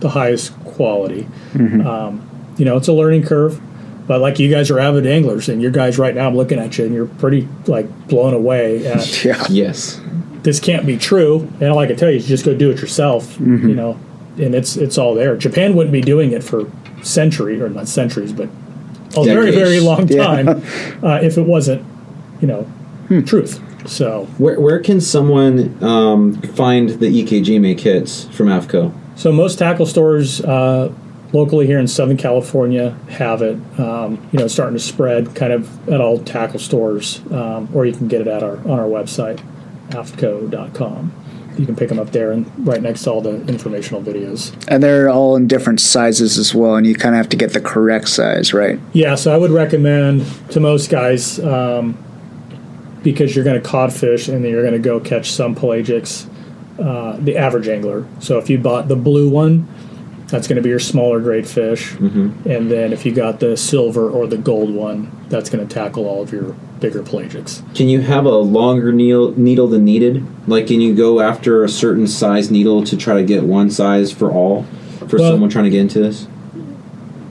the 0.00 0.10
highest 0.10 0.52
quality? 0.72 1.26
Um, 1.54 2.28
you 2.56 2.64
know, 2.64 2.76
it's 2.76 2.88
a 2.88 2.92
learning 2.92 3.24
curve. 3.24 3.60
But 4.06 4.20
like 4.20 4.38
you 4.40 4.50
guys 4.50 4.68
are 4.70 4.80
avid 4.80 5.06
anglers, 5.06 5.48
and 5.48 5.62
your 5.62 5.70
guys 5.70 5.96
right 5.98 6.14
now, 6.14 6.26
I'm 6.26 6.36
looking 6.36 6.58
at 6.58 6.76
you, 6.76 6.84
and 6.86 6.92
you're 6.94 7.06
pretty 7.06 7.48
like 7.66 8.08
blown 8.08 8.34
away 8.34 8.84
at 8.86 9.24
Yeah. 9.24 9.44
Yes. 9.48 10.00
this 10.42 10.58
can't 10.58 10.84
be 10.84 10.96
true. 10.98 11.48
And 11.60 11.64
all 11.70 11.78
I 11.78 11.86
can 11.86 11.96
tell 11.96 12.10
you 12.10 12.16
is 12.16 12.26
just 12.26 12.44
go 12.44 12.52
do 12.54 12.70
it 12.70 12.80
yourself. 12.80 13.38
You 13.38 13.46
know, 13.74 13.98
and 14.38 14.54
it's 14.56 14.76
it's 14.76 14.98
all 14.98 15.14
there. 15.14 15.36
Japan 15.36 15.74
wouldn't 15.76 15.92
be 15.92 16.00
doing 16.00 16.32
it 16.32 16.42
for 16.42 16.70
century 17.02 17.60
or 17.62 17.68
not 17.68 17.86
centuries, 17.86 18.32
but 18.32 18.48
a 19.16 19.24
very 19.24 19.52
Decades. 19.52 19.56
very 19.56 19.80
long 19.80 20.08
Yeah. 20.08 20.24
time 20.24 20.48
uh, 21.04 21.20
if 21.22 21.38
it 21.38 21.46
wasn't, 21.46 21.84
you 22.40 22.48
know, 22.48 22.66
truth. 23.24 23.60
So 23.88 24.24
Where, 24.38 24.60
where 24.60 24.78
can 24.80 25.00
someone 25.00 25.82
um, 25.82 26.40
find 26.42 26.88
the 26.90 27.06
Ike 27.20 27.42
Jime 27.44 27.76
kits 27.76 28.24
from 28.32 28.46
AFTCO? 28.48 28.92
So 29.16 29.32
most 29.32 29.58
tackle 29.58 29.86
stores. 29.86 30.40
Uh, 30.40 30.92
Locally 31.32 31.66
here 31.66 31.78
in 31.78 31.88
Southern 31.88 32.18
California, 32.18 32.90
have 33.08 33.40
it. 33.40 33.56
Um, 33.80 34.28
you 34.32 34.38
know, 34.38 34.46
starting 34.48 34.76
to 34.76 34.82
spread 34.82 35.34
kind 35.34 35.50
of 35.50 35.88
at 35.88 35.98
all 35.98 36.18
tackle 36.18 36.58
stores, 36.58 37.22
um, 37.30 37.70
or 37.72 37.86
you 37.86 37.94
can 37.94 38.06
get 38.06 38.20
it 38.20 38.26
at 38.26 38.42
our 38.42 38.58
on 38.58 38.78
our 38.78 38.84
website, 38.84 39.42
aftco.com. 39.88 41.12
You 41.58 41.64
can 41.66 41.74
pick 41.74 41.88
them 41.88 41.98
up 41.98 42.10
there 42.12 42.32
and 42.32 42.50
right 42.66 42.82
next 42.82 43.04
to 43.04 43.12
all 43.12 43.22
the 43.22 43.40
informational 43.46 44.02
videos. 44.02 44.54
And 44.68 44.82
they're 44.82 45.08
all 45.08 45.36
in 45.36 45.46
different 45.46 45.80
sizes 45.80 46.36
as 46.36 46.54
well, 46.54 46.76
and 46.76 46.86
you 46.86 46.94
kind 46.94 47.14
of 47.14 47.18
have 47.18 47.28
to 47.30 47.36
get 47.36 47.54
the 47.54 47.60
correct 47.60 48.08
size, 48.08 48.52
right? 48.52 48.78
Yeah, 48.92 49.14
so 49.14 49.34
I 49.34 49.38
would 49.38 49.50
recommend 49.50 50.26
to 50.50 50.60
most 50.60 50.90
guys 50.90 51.38
um, 51.40 51.96
because 53.02 53.34
you're 53.34 53.44
going 53.44 53.60
to 53.60 53.66
codfish 53.66 54.28
and 54.28 54.44
then 54.44 54.50
you're 54.50 54.62
going 54.62 54.74
to 54.74 54.78
go 54.78 55.00
catch 55.00 55.30
some 55.30 55.54
pelagics, 55.54 56.26
uh, 56.78 57.16
the 57.18 57.36
average 57.36 57.68
angler. 57.68 58.06
So 58.20 58.38
if 58.38 58.48
you 58.50 58.58
bought 58.58 58.88
the 58.88 58.96
blue 58.96 59.28
one, 59.28 59.66
that's 60.28 60.48
going 60.48 60.56
to 60.56 60.62
be 60.62 60.70
your 60.70 60.78
smaller 60.78 61.20
grade 61.20 61.46
fish. 61.46 61.92
And 61.92 62.70
then 62.70 62.92
if 62.94 63.04
you 63.04 63.12
got 63.12 63.38
the 63.40 63.54
silver 63.56 64.08
or 64.08 64.26
the 64.26 64.38
gold 64.38 64.70
one, 64.74 65.10
that's 65.28 65.50
going 65.50 65.66
to 65.66 65.72
tackle 65.74 66.06
all 66.06 66.22
of 66.22 66.32
your 66.32 66.54
bigger 66.80 67.02
pelagics. 67.02 67.62
Can 67.74 67.88
you 67.90 68.00
have 68.00 68.24
a 68.24 68.30
longer 68.36 68.92
needle, 68.92 69.38
needle 69.38 69.68
than 69.68 69.84
needed? 69.84 70.24
Like, 70.48 70.68
can 70.68 70.80
you 70.80 70.94
go 70.94 71.20
after 71.20 71.62
a 71.64 71.68
certain 71.68 72.06
size 72.06 72.50
needle 72.50 72.82
to 72.84 72.96
try 72.96 73.14
to 73.14 73.22
get 73.22 73.42
one 73.42 73.70
size 73.70 74.10
for 74.10 74.30
all 74.32 74.62
for 75.08 75.18
Well- 75.18 75.32
someone 75.32 75.50
trying 75.50 75.64
to 75.64 75.70
get 75.70 75.80
into 75.80 76.00
this? 76.00 76.26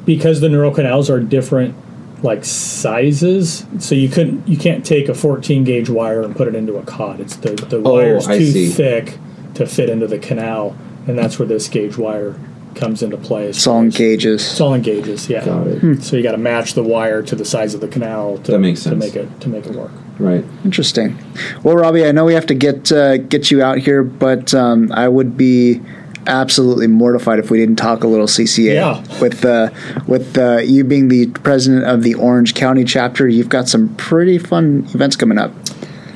because 0.06 0.42
the 0.42 0.50
neural 0.50 0.72
canals 0.72 1.10
are 1.12 1.20
different 1.20 1.76
like 2.24 2.44
sizes 2.44 3.66
so 3.80 3.94
you 3.96 4.10
couldn't 4.10 4.48
you 4.48 4.58
can't 4.58 4.84
take 4.86 5.08
a 5.08 5.14
14 5.14 5.64
gauge 5.64 5.90
wire 5.92 6.22
and 6.24 6.36
put 6.36 6.48
it 6.48 6.56
into 6.56 6.76
a 6.78 6.82
cod 6.84 7.20
it's 7.20 7.36
the 7.38 7.52
the 7.52 7.78
Oh, 7.78 7.94
wire's 7.94 8.28
I 8.28 8.40
too 8.40 8.46
see. 8.52 8.68
thick 8.70 9.18
to 9.56 9.66
fit 9.66 9.90
into 9.90 10.08
the 10.08 10.18
canal 10.20 10.76
and 11.08 11.18
that's 11.18 11.40
where 11.40 11.48
this 11.48 11.68
gauge 11.68 11.98
wire 11.98 12.36
comes 12.76 13.04
into 13.04 13.18
play 13.18 13.50
as 13.50 13.58
It's 13.58 13.68
all 13.68 13.82
in 13.82 13.90
gauges. 13.90 14.50
it's 14.52 14.62
all 14.62 14.74
in 14.74 14.82
gauges 14.82 15.30
yeah 15.30 15.44
Got 15.44 15.68
it. 15.68 16.02
so 16.04 16.16
you 16.16 16.24
got 16.24 16.32
to 16.32 16.38
match 16.38 16.74
the 16.74 16.84
wire 16.84 17.22
to 17.24 17.36
the 17.36 17.44
size 17.44 17.74
of 17.74 17.82
the 17.82 17.88
canal 17.90 18.38
to, 18.40 18.52
That 18.54 18.60
makes 18.60 18.84
to 18.84 18.96
make 18.96 19.16
it 19.16 19.42
to 19.42 19.50
make 19.50 19.66
it 19.66 19.76
work 19.76 19.92
Right. 20.20 20.46
Interesting. 20.64 21.18
Well, 21.64 21.76
Robby, 21.76 22.06
I 22.06 22.12
know 22.12 22.26
we 22.26 22.36
have 22.36 22.46
to 22.48 22.54
get 22.54 22.92
uh, 22.92 23.18
get 23.18 23.50
you 23.50 23.64
out 23.64 23.80
here, 23.80 24.04
but 24.04 24.54
um, 24.54 24.92
I 24.92 25.08
would 25.08 25.36
be 25.36 25.82
absolutely 26.28 26.86
mortified 26.86 27.40
if 27.40 27.50
we 27.50 27.58
didn't 27.58 27.78
talk 27.78 28.04
a 28.04 28.08
little 28.08 28.28
CCA. 28.28 28.76
Yeah. 28.76 29.20
With 29.20 29.44
uh, 29.44 29.72
with 30.06 30.38
uh, 30.38 30.58
you 30.60 30.84
being 30.84 31.08
the 31.08 31.28
president 31.28 31.86
of 31.86 32.04
the 32.04 32.14
Orange 32.14 32.54
County 32.54 32.84
chapter, 32.84 33.28
you've 33.28 33.50
got 33.50 33.68
some 33.68 33.96
pretty 33.96 34.38
fun 34.38 34.86
events 34.94 35.16
coming 35.16 35.40
up. 35.40 35.52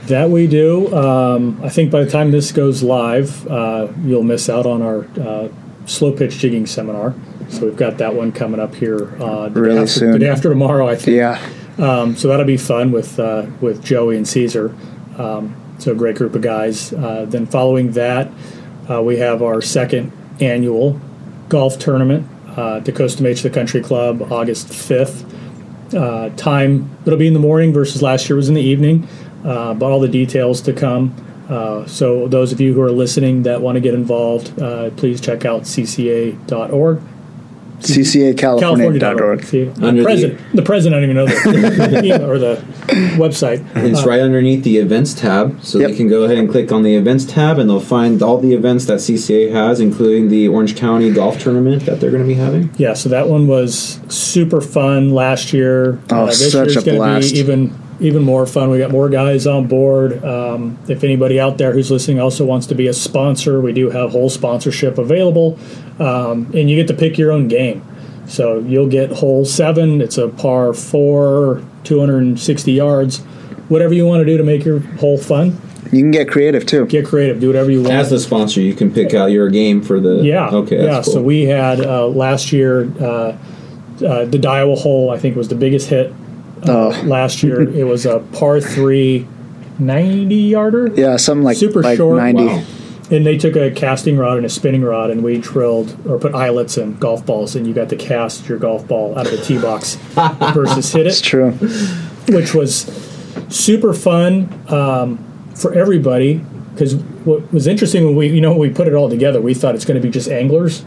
That 0.07 0.29
we 0.29 0.47
do. 0.47 0.95
Um, 0.95 1.59
I 1.63 1.69
think 1.69 1.91
by 1.91 2.03
the 2.03 2.09
time 2.09 2.31
this 2.31 2.51
goes 2.51 2.83
live, 2.83 3.47
uh, 3.47 3.87
you'll 4.03 4.23
miss 4.23 4.49
out 4.49 4.65
on 4.65 4.81
our 4.81 5.05
uh, 5.19 5.49
slow 5.85 6.11
pitch 6.11 6.37
jigging 6.37 6.65
seminar. 6.65 7.15
So 7.49 7.65
we've 7.65 7.75
got 7.77 7.97
that 7.97 8.13
one 8.13 8.31
coming 8.31 8.59
up 8.59 8.75
here 8.75 9.15
uh, 9.21 9.49
the, 9.49 9.61
Really 9.61 9.77
after, 9.77 9.87
soon. 9.87 10.11
the 10.11 10.19
day 10.19 10.29
after 10.29 10.49
tomorrow, 10.49 10.87
I 10.87 10.95
think. 10.95 11.17
Yeah. 11.17 11.49
Um, 11.77 12.15
so 12.15 12.27
that'll 12.27 12.45
be 12.45 12.57
fun 12.57 12.91
with 12.91 13.19
uh, 13.19 13.47
with 13.61 13.83
Joey 13.83 14.17
and 14.17 14.27
Caesar. 14.27 14.75
Um, 15.17 15.55
so 15.79 15.91
a 15.91 15.95
great 15.95 16.15
group 16.15 16.35
of 16.35 16.41
guys. 16.41 16.93
Uh, 16.93 17.25
then 17.27 17.45
following 17.45 17.91
that, 17.91 18.31
uh, 18.89 19.01
we 19.01 19.17
have 19.17 19.41
our 19.41 19.61
second 19.61 20.11
annual 20.39 20.99
golf 21.49 21.77
tournament 21.79 22.27
uh, 22.57 22.81
Costa 22.81 23.21
Mesa 23.21 23.49
Country 23.49 23.81
Club, 23.81 24.21
August 24.31 24.73
fifth. 24.73 25.25
Uh, 25.93 26.29
time 26.29 26.89
it'll 27.05 27.19
be 27.19 27.27
in 27.27 27.33
the 27.33 27.39
morning 27.39 27.71
versus 27.71 28.01
last 28.01 28.27
year 28.29 28.35
was 28.35 28.49
in 28.49 28.55
the 28.55 28.61
evening, 28.61 29.07
uh, 29.45 29.73
but 29.73 29.85
all 29.91 29.99
the 29.99 30.07
details 30.09 30.59
to 30.61 30.73
come. 30.73 31.13
Uh, 31.47 31.85
so 31.85 32.27
those 32.27 32.51
of 32.51 32.59
you 32.59 32.73
who 32.73 32.81
are 32.81 32.91
listening 32.91 33.43
that 33.43 33.61
want 33.61 33.75
to 33.75 33.79
get 33.79 33.93
involved, 33.93 34.59
uh, 34.59 34.89
please 34.97 35.21
check 35.21 35.45
out 35.45 35.61
cca.org. 35.61 36.99
CCACalifornia.org. 37.79 39.43
See, 39.43 39.65
the 39.65 39.85
Under 39.87 40.01
the- 40.01 40.05
president, 40.05 40.39
the, 40.53 40.61
president, 40.61 40.95
I 40.95 41.05
don't 41.05 41.09
even 41.11 41.15
know 41.17 41.25
the 41.25 41.99
email 42.05 42.29
or 42.29 42.37
the 42.39 42.55
website. 43.17 43.63
It's 43.75 44.03
Uh, 44.03 44.07
right 44.09 44.21
underneath 44.21 44.63
the 44.63 44.77
events 44.77 45.13
tab, 45.13 45.57
so 45.61 45.79
Yep. 45.79 45.89
they 45.91 45.95
can 45.97 46.07
go 46.07 46.23
ahead 46.23 46.37
and 46.37 46.49
click 46.49 46.71
on 46.71 46.83
the 46.83 46.95
events 46.95 47.25
tab, 47.25 47.59
and 47.59 47.69
they'll 47.69 47.79
find 47.79 48.21
all 48.23 48.37
the 48.39 48.53
events 48.53 48.85
that 48.85 48.99
CCA 49.01 49.49
has, 49.51 49.79
including 49.79 50.29
the 50.29 50.47
Orange 50.47 50.75
County 50.75 51.11
Golf 51.11 51.39
Tournament 51.39 51.85
that 51.85 51.99
they're 51.99 52.11
going 52.11 52.23
to 52.23 52.27
be 52.27 52.35
having. 52.35 52.69
Yeah, 52.77 52.93
so 52.93 53.09
that 53.09 53.27
one 53.29 53.45
was 53.47 53.99
super 54.07 54.61
fun 54.61 55.13
last 55.13 55.53
year. 55.53 55.99
Oh, 56.11 56.27
this 56.27 56.51
such 56.51 56.69
year's 56.69 56.77
a 56.77 56.85
gonna 56.85 56.97
blast. 56.97 57.33
Be 57.33 57.39
even 57.39 57.73
even 57.99 58.23
more 58.23 58.45
fun. 58.45 58.69
We 58.69 58.77
got 58.79 58.91
more 58.91 59.09
guys 59.09 59.47
on 59.47 59.67
board. 59.67 60.23
Um, 60.23 60.77
if 60.87 61.03
anybody 61.03 61.39
out 61.39 61.57
there 61.57 61.71
who's 61.71 61.89
listening 61.91 62.19
also 62.19 62.45
wants 62.45 62.67
to 62.67 62.75
be 62.75 62.87
a 62.87 62.93
sponsor, 62.93 63.61
we 63.61 63.71
do 63.73 63.89
have 63.89 64.11
whole 64.11 64.29
sponsorship 64.29 64.97
available, 64.97 65.57
um, 65.99 66.51
and 66.53 66.69
you 66.69 66.75
get 66.75 66.87
to 66.87 66.93
pick 66.93 67.17
your 67.17 67.31
own 67.31 67.47
game. 67.47 67.85
So 68.27 68.59
you'll 68.59 68.89
get 68.89 69.11
hole 69.11 69.45
seven. 69.45 70.01
It's 70.01 70.17
a 70.17 70.27
par 70.27 70.73
four, 70.73 71.61
260 71.83 72.71
yards. 72.71 73.19
Whatever 73.69 73.93
you 73.93 74.05
want 74.05 74.21
to 74.21 74.25
do 74.25 74.37
to 74.37 74.43
make 74.43 74.65
your 74.65 74.79
hole 74.79 75.17
fun, 75.17 75.59
You 75.91 76.01
can 76.01 76.11
get 76.11 76.27
creative 76.29 76.65
too. 76.65 76.85
get 76.87 77.05
creative. 77.05 77.39
Do 77.39 77.47
whatever 77.47 77.71
you 77.71 77.81
want. 77.81 77.93
As 77.93 78.09
the 78.09 78.19
sponsor, 78.19 78.61
you 78.61 78.73
can 78.73 78.91
pick 78.93 79.13
out 79.13 79.27
your 79.27 79.49
game 79.49 79.81
for 79.81 79.99
the. 79.99 80.21
Yeah. 80.23 80.49
Okay. 80.49 80.77
yeah. 80.77 80.85
That's 80.85 81.05
cool. 81.07 81.13
So 81.15 81.21
we 81.21 81.43
had 81.43 81.79
uh, 81.81 82.07
last 82.07 82.51
year 82.51 82.91
uh, 82.99 83.05
uh, 84.03 84.25
the 84.25 84.37
Daiwa 84.39 84.77
hole. 84.77 85.11
I 85.11 85.17
think 85.19 85.35
was 85.35 85.47
the 85.47 85.55
biggest 85.55 85.87
hit 85.89 86.11
uh, 86.69 86.91
Oh. 86.93 87.01
last 87.05 87.43
year. 87.43 87.61
it 87.61 87.83
was 87.85 88.05
a 88.05 88.19
par 88.33 88.59
three, 88.61 89.27
90 89.79 90.35
yarder, 90.35 90.91
Yeah, 90.95 91.17
something 91.17 91.43
like 91.43 91.57
Super 91.57 91.81
like 91.81 91.97
short. 91.97 92.17
90. 92.17 92.45
Wow. 92.45 92.63
and 93.11 93.25
they 93.25 93.37
took 93.37 93.55
a 93.55 93.69
casting 93.71 94.17
rod 94.17 94.37
and 94.37 94.45
a 94.45 94.49
spinning 94.49 94.81
rod, 94.83 95.09
and 95.11 95.23
we 95.23 95.37
drilled 95.37 95.95
or 96.07 96.17
put 96.17 96.33
eyelets 96.33 96.77
in 96.77 96.95
golf 96.97 97.25
balls, 97.25 97.55
and 97.55 97.67
you 97.67 97.73
got 97.73 97.89
to 97.89 97.95
cast 97.95 98.47
your 98.49 98.57
golf 98.57 98.87
ball 98.87 99.17
out 99.17 99.25
of 99.25 99.31
the 99.31 99.37
tee 99.43 99.57
box 99.59 99.95
versus 100.53 100.91
hit 100.93 101.05
It's 101.07 101.19
it, 101.19 101.23
true. 101.23 101.51
which 102.29 102.53
was 102.55 102.85
super 103.49 103.93
fun 103.93 104.49
um, 104.69 105.19
for 105.55 105.73
everybody. 105.73 106.41
Because 106.73 106.95
what 106.95 107.53
was 107.53 107.67
interesting 107.67 108.03
when 108.05 108.15
we, 108.17 108.27
you 108.27 108.41
know, 108.41 108.51
when 108.51 108.59
we 108.59 108.69
put 108.69 108.87
it 108.87 108.93
all 108.95 109.09
together, 109.09 109.39
we 109.39 109.53
thought 109.53 109.75
it's 109.75 109.85
going 109.85 109.95
to 110.01 110.05
be 110.05 110.11
just 110.11 110.27
anglers. 110.29 110.83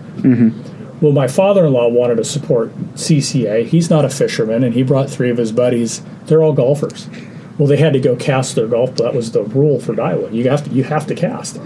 Well, 1.00 1.12
my 1.12 1.28
father-in-law 1.28 1.88
wanted 1.88 2.16
to 2.16 2.24
support 2.24 2.74
CCA. 2.94 3.66
He's 3.66 3.88
not 3.88 4.04
a 4.04 4.08
fisherman, 4.10 4.64
and 4.64 4.74
he 4.74 4.82
brought 4.82 5.08
three 5.08 5.30
of 5.30 5.36
his 5.36 5.52
buddies. 5.52 6.02
They're 6.26 6.42
all 6.42 6.52
golfers. 6.52 7.08
Well, 7.56 7.68
they 7.68 7.76
had 7.76 7.92
to 7.92 8.00
go 8.00 8.16
cast 8.16 8.54
their 8.54 8.66
golf. 8.66 8.96
That 8.96 9.14
was 9.14 9.32
the 9.32 9.42
rule 9.42 9.80
for 9.80 9.92
Daiwa. 9.94 10.32
You 10.32 10.48
have 10.50 10.64
to 10.64 10.70
you 10.70 10.84
have 10.84 11.06
to 11.08 11.14
cast. 11.14 11.60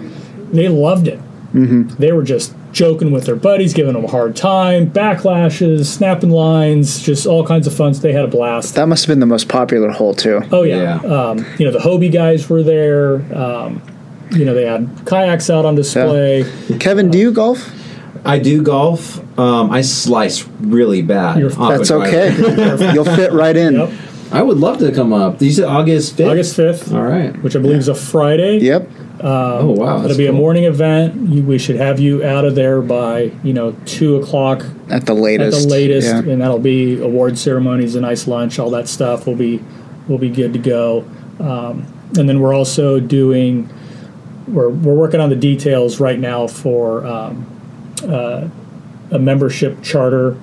They 0.53 0.69
loved 0.69 1.09
it. 1.09 1.21
Mm-hmm. 1.53 1.97
They 1.99 2.13
were 2.13 2.23
just 2.23 2.55
joking 2.73 3.13
with 3.13 3.27
their 3.27 3.37
buddies, 3.37 3.75
giving 3.75 3.93
them 3.93 4.05
a 4.05 4.09
hard 4.09 4.35
time, 4.35 4.91
backlashes, 4.91 5.85
snapping 5.85 6.31
lines, 6.31 7.03
just 7.03 7.27
all 7.27 7.47
kinds 7.47 7.67
of 7.67 7.75
fun. 7.75 7.93
They 7.93 8.13
had 8.13 8.25
a 8.25 8.29
blast. 8.29 8.75
That 8.75 8.89
must 8.89 9.05
have 9.05 9.09
been 9.09 9.21
the 9.21 9.27
most 9.27 9.49
popular 9.51 9.91
hole 9.91 10.15
too. 10.15 10.41
Oh 10.51 10.63
yeah, 10.63 11.01
Yeah. 11.03 11.15
Um, 11.29 11.45
you 11.59 11.67
know 11.67 11.73
the 11.73 11.79
Hobie 11.79 12.13
guys 12.13 12.49
were 12.49 12.63
there. 12.63 13.17
Um, 13.37 13.83
you 14.31 14.47
know 14.47 14.55
they 14.55 14.65
had 14.65 14.89
kayaks 15.05 15.51
out 15.51 15.67
on 15.67 15.75
display. 15.75 16.45
Kevin, 16.81 17.11
do 17.11 17.19
you 17.19 17.33
golf? 17.33 17.71
I 18.25 18.39
do 18.39 18.63
golf. 18.63 19.19
Um, 19.39 19.71
I 19.71 19.81
slice 19.83 20.47
really 20.61 21.03
bad. 21.03 21.39
You're- 21.39 21.55
That's 21.55 21.91
okay. 21.91 22.35
You'll 22.95 23.05
fit 23.05 23.33
right 23.33 23.57
in. 23.57 23.75
Yep, 23.75 23.91
I 24.31 24.43
would 24.43 24.59
love 24.59 24.79
to 24.79 24.93
come 24.93 25.13
up. 25.13 25.43
You 25.43 25.51
said 25.53 25.65
August 25.65 26.17
fifth. 26.17 26.29
August 26.31 26.57
fifth, 26.57 26.93
All 26.95 27.03
right. 27.03 27.37
which 27.43 27.57
I 27.57 27.59
believe 27.59 27.79
is 27.79 27.89
a 27.89 27.95
Friday. 27.95 28.59
Yep. 28.59 28.89
oh 29.21 29.73
wow. 29.73 29.97
It'll 29.97 30.03
that's 30.09 30.17
be 30.17 30.27
a 30.27 30.33
morning 30.33 30.65
event. 30.65 31.31
You, 31.31 31.43
we 31.43 31.59
should 31.59 31.77
have 31.77 31.99
you 32.01 32.25
out 32.25 32.45
of 32.45 32.55
there 32.55 32.81
by 32.81 33.33
you 33.43 33.53
know 33.53 33.73
two 33.87 34.17
o'clock 34.17 34.65
At 34.89 35.07
the 35.07 35.15
latest. 35.15 35.57
at 35.59 35.63
the 35.65 35.69
latest, 35.69 36.07
Yeah. 36.09 36.33
and 36.33 36.41
that'll 36.41 36.59
be 36.61 37.01
award 37.03 37.39
ceremonies, 37.39 37.95
a 37.97 38.01
nice 38.01 38.27
lunch, 38.27 38.59
all 38.59 38.71
that 38.71 38.89
stuff. 38.89 39.27
will 39.27 39.37
be 39.37 39.63
will 40.09 40.19
be 40.19 40.31
good 40.31 40.53
to 40.53 40.59
go. 40.59 41.05
Um, 41.41 41.87
and 42.17 42.29
then 42.29 42.41
we're 42.41 42.55
also 42.55 43.01
doing 43.01 43.69
we're 44.49 44.69
we're 44.71 44.95
working 44.95 45.21
on 45.21 45.29
the 45.31 45.37
details 45.37 46.01
right 46.01 46.19
now 46.19 46.47
for 46.47 47.05
um, 47.07 47.47
uh, 48.03 48.49
a 49.11 49.19
membership 49.19 49.83
charter. 49.83 50.37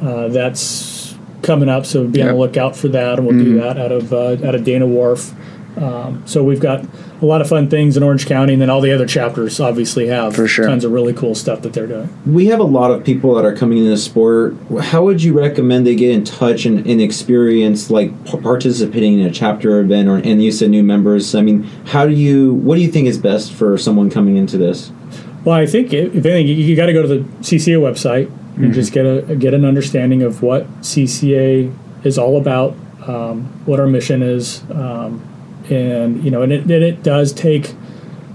Uh, 0.00 0.26
that's 0.28 1.16
coming 1.42 1.68
up, 1.68 1.86
so 1.86 2.06
be 2.08 2.20
on 2.22 2.28
the 2.28 2.34
lookout 2.34 2.74
for 2.74 2.88
that, 2.88 3.18
and 3.20 3.26
we'll 3.26 3.38
do 3.38 3.60
that 3.60 3.78
out 3.78 3.92
of 3.92 4.12
uh, 4.12 4.32
out 4.44 4.56
of 4.56 4.64
Dana 4.64 4.84
Wharf. 4.86 5.32
Um, 5.76 6.22
so 6.26 6.42
we've 6.44 6.60
got 6.60 6.84
a 7.22 7.24
lot 7.24 7.40
of 7.40 7.48
fun 7.48 7.70
things 7.70 7.96
in 7.96 8.02
Orange 8.02 8.26
County, 8.26 8.52
and 8.52 8.60
then 8.60 8.68
all 8.68 8.80
the 8.80 8.92
other 8.92 9.06
chapters 9.06 9.58
obviously 9.60 10.08
have 10.08 10.34
For 10.34 10.46
sure. 10.46 10.66
tons 10.66 10.84
of 10.84 10.92
really 10.92 11.14
cool 11.14 11.34
stuff 11.34 11.62
that 11.62 11.72
they're 11.72 11.86
doing. 11.86 12.08
We 12.26 12.46
have 12.46 12.58
a 12.60 12.64
lot 12.64 12.90
of 12.90 13.04
people 13.04 13.34
that 13.36 13.44
are 13.44 13.54
coming 13.56 13.78
into 13.78 13.90
the 13.90 13.96
sport. 13.96 14.54
How 14.80 15.04
would 15.04 15.22
you 15.22 15.38
recommend 15.38 15.86
they 15.86 15.94
get 15.94 16.10
in 16.10 16.24
touch 16.24 16.66
and, 16.66 16.84
and 16.86 17.00
experience 17.00 17.90
like 17.90 18.24
p- 18.26 18.38
participating 18.38 19.20
in 19.20 19.26
a 19.26 19.30
chapter 19.30 19.80
event 19.80 20.08
or 20.08 20.16
and 20.16 20.42
you 20.42 20.50
said 20.52 20.70
new 20.70 20.82
members? 20.82 21.34
I 21.34 21.42
mean, 21.42 21.62
how 21.86 22.06
do 22.06 22.12
you 22.12 22.54
what 22.54 22.74
do 22.74 22.82
you 22.82 22.90
think 22.90 23.06
is 23.06 23.18
best 23.18 23.52
for 23.52 23.78
someone 23.78 24.10
coming 24.10 24.36
into 24.36 24.58
this? 24.58 24.90
Well, 25.44 25.56
I 25.56 25.66
think 25.66 25.92
if 25.92 26.14
if 26.14 26.24
anything, 26.24 26.46
you, 26.46 26.54
you 26.54 26.76
got 26.76 26.86
to 26.86 26.92
go 26.92 27.02
to 27.02 27.08
the 27.08 27.18
CCA 27.40 27.78
website 27.78 28.30
and 28.56 28.72
just 28.72 28.92
get 28.92 29.04
a 29.04 29.34
get 29.36 29.54
an 29.54 29.64
understanding 29.64 30.22
of 30.22 30.42
what 30.42 30.66
CCA 30.82 31.74
is 32.04 32.18
all 32.18 32.38
about, 32.38 32.76
um, 33.08 33.44
what 33.66 33.80
our 33.80 33.86
mission 33.86 34.22
is, 34.22 34.62
um, 34.70 35.22
and 35.70 36.22
you 36.24 36.30
know, 36.30 36.42
and 36.42 36.52
it, 36.52 36.62
and 36.62 36.70
it 36.70 37.02
does 37.02 37.32
take 37.32 37.74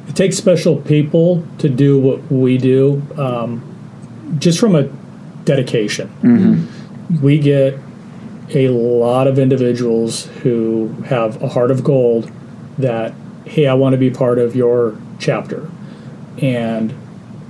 it 0.07 0.15
takes 0.15 0.37
special 0.37 0.77
people 0.77 1.45
to 1.59 1.69
do 1.69 1.99
what 1.99 2.29
we 2.31 2.57
do, 2.57 3.01
um, 3.17 3.61
just 4.39 4.59
from 4.59 4.75
a 4.75 4.83
dedication. 5.45 6.09
We 7.21 7.39
get 7.39 7.77
a 8.53 8.69
lot 8.69 9.27
of 9.27 9.39
individuals 9.39 10.25
who 10.41 10.89
have 11.05 11.41
a 11.41 11.47
heart 11.47 11.71
of 11.71 11.83
gold 11.83 12.31
that 12.77 13.13
hey, 13.45 13.65
I 13.67 13.75
want 13.75 13.93
to 13.93 13.97
be 13.97 14.09
part 14.09 14.39
of 14.39 14.57
your 14.57 14.97
chapter 15.19 15.69
and 16.41 16.93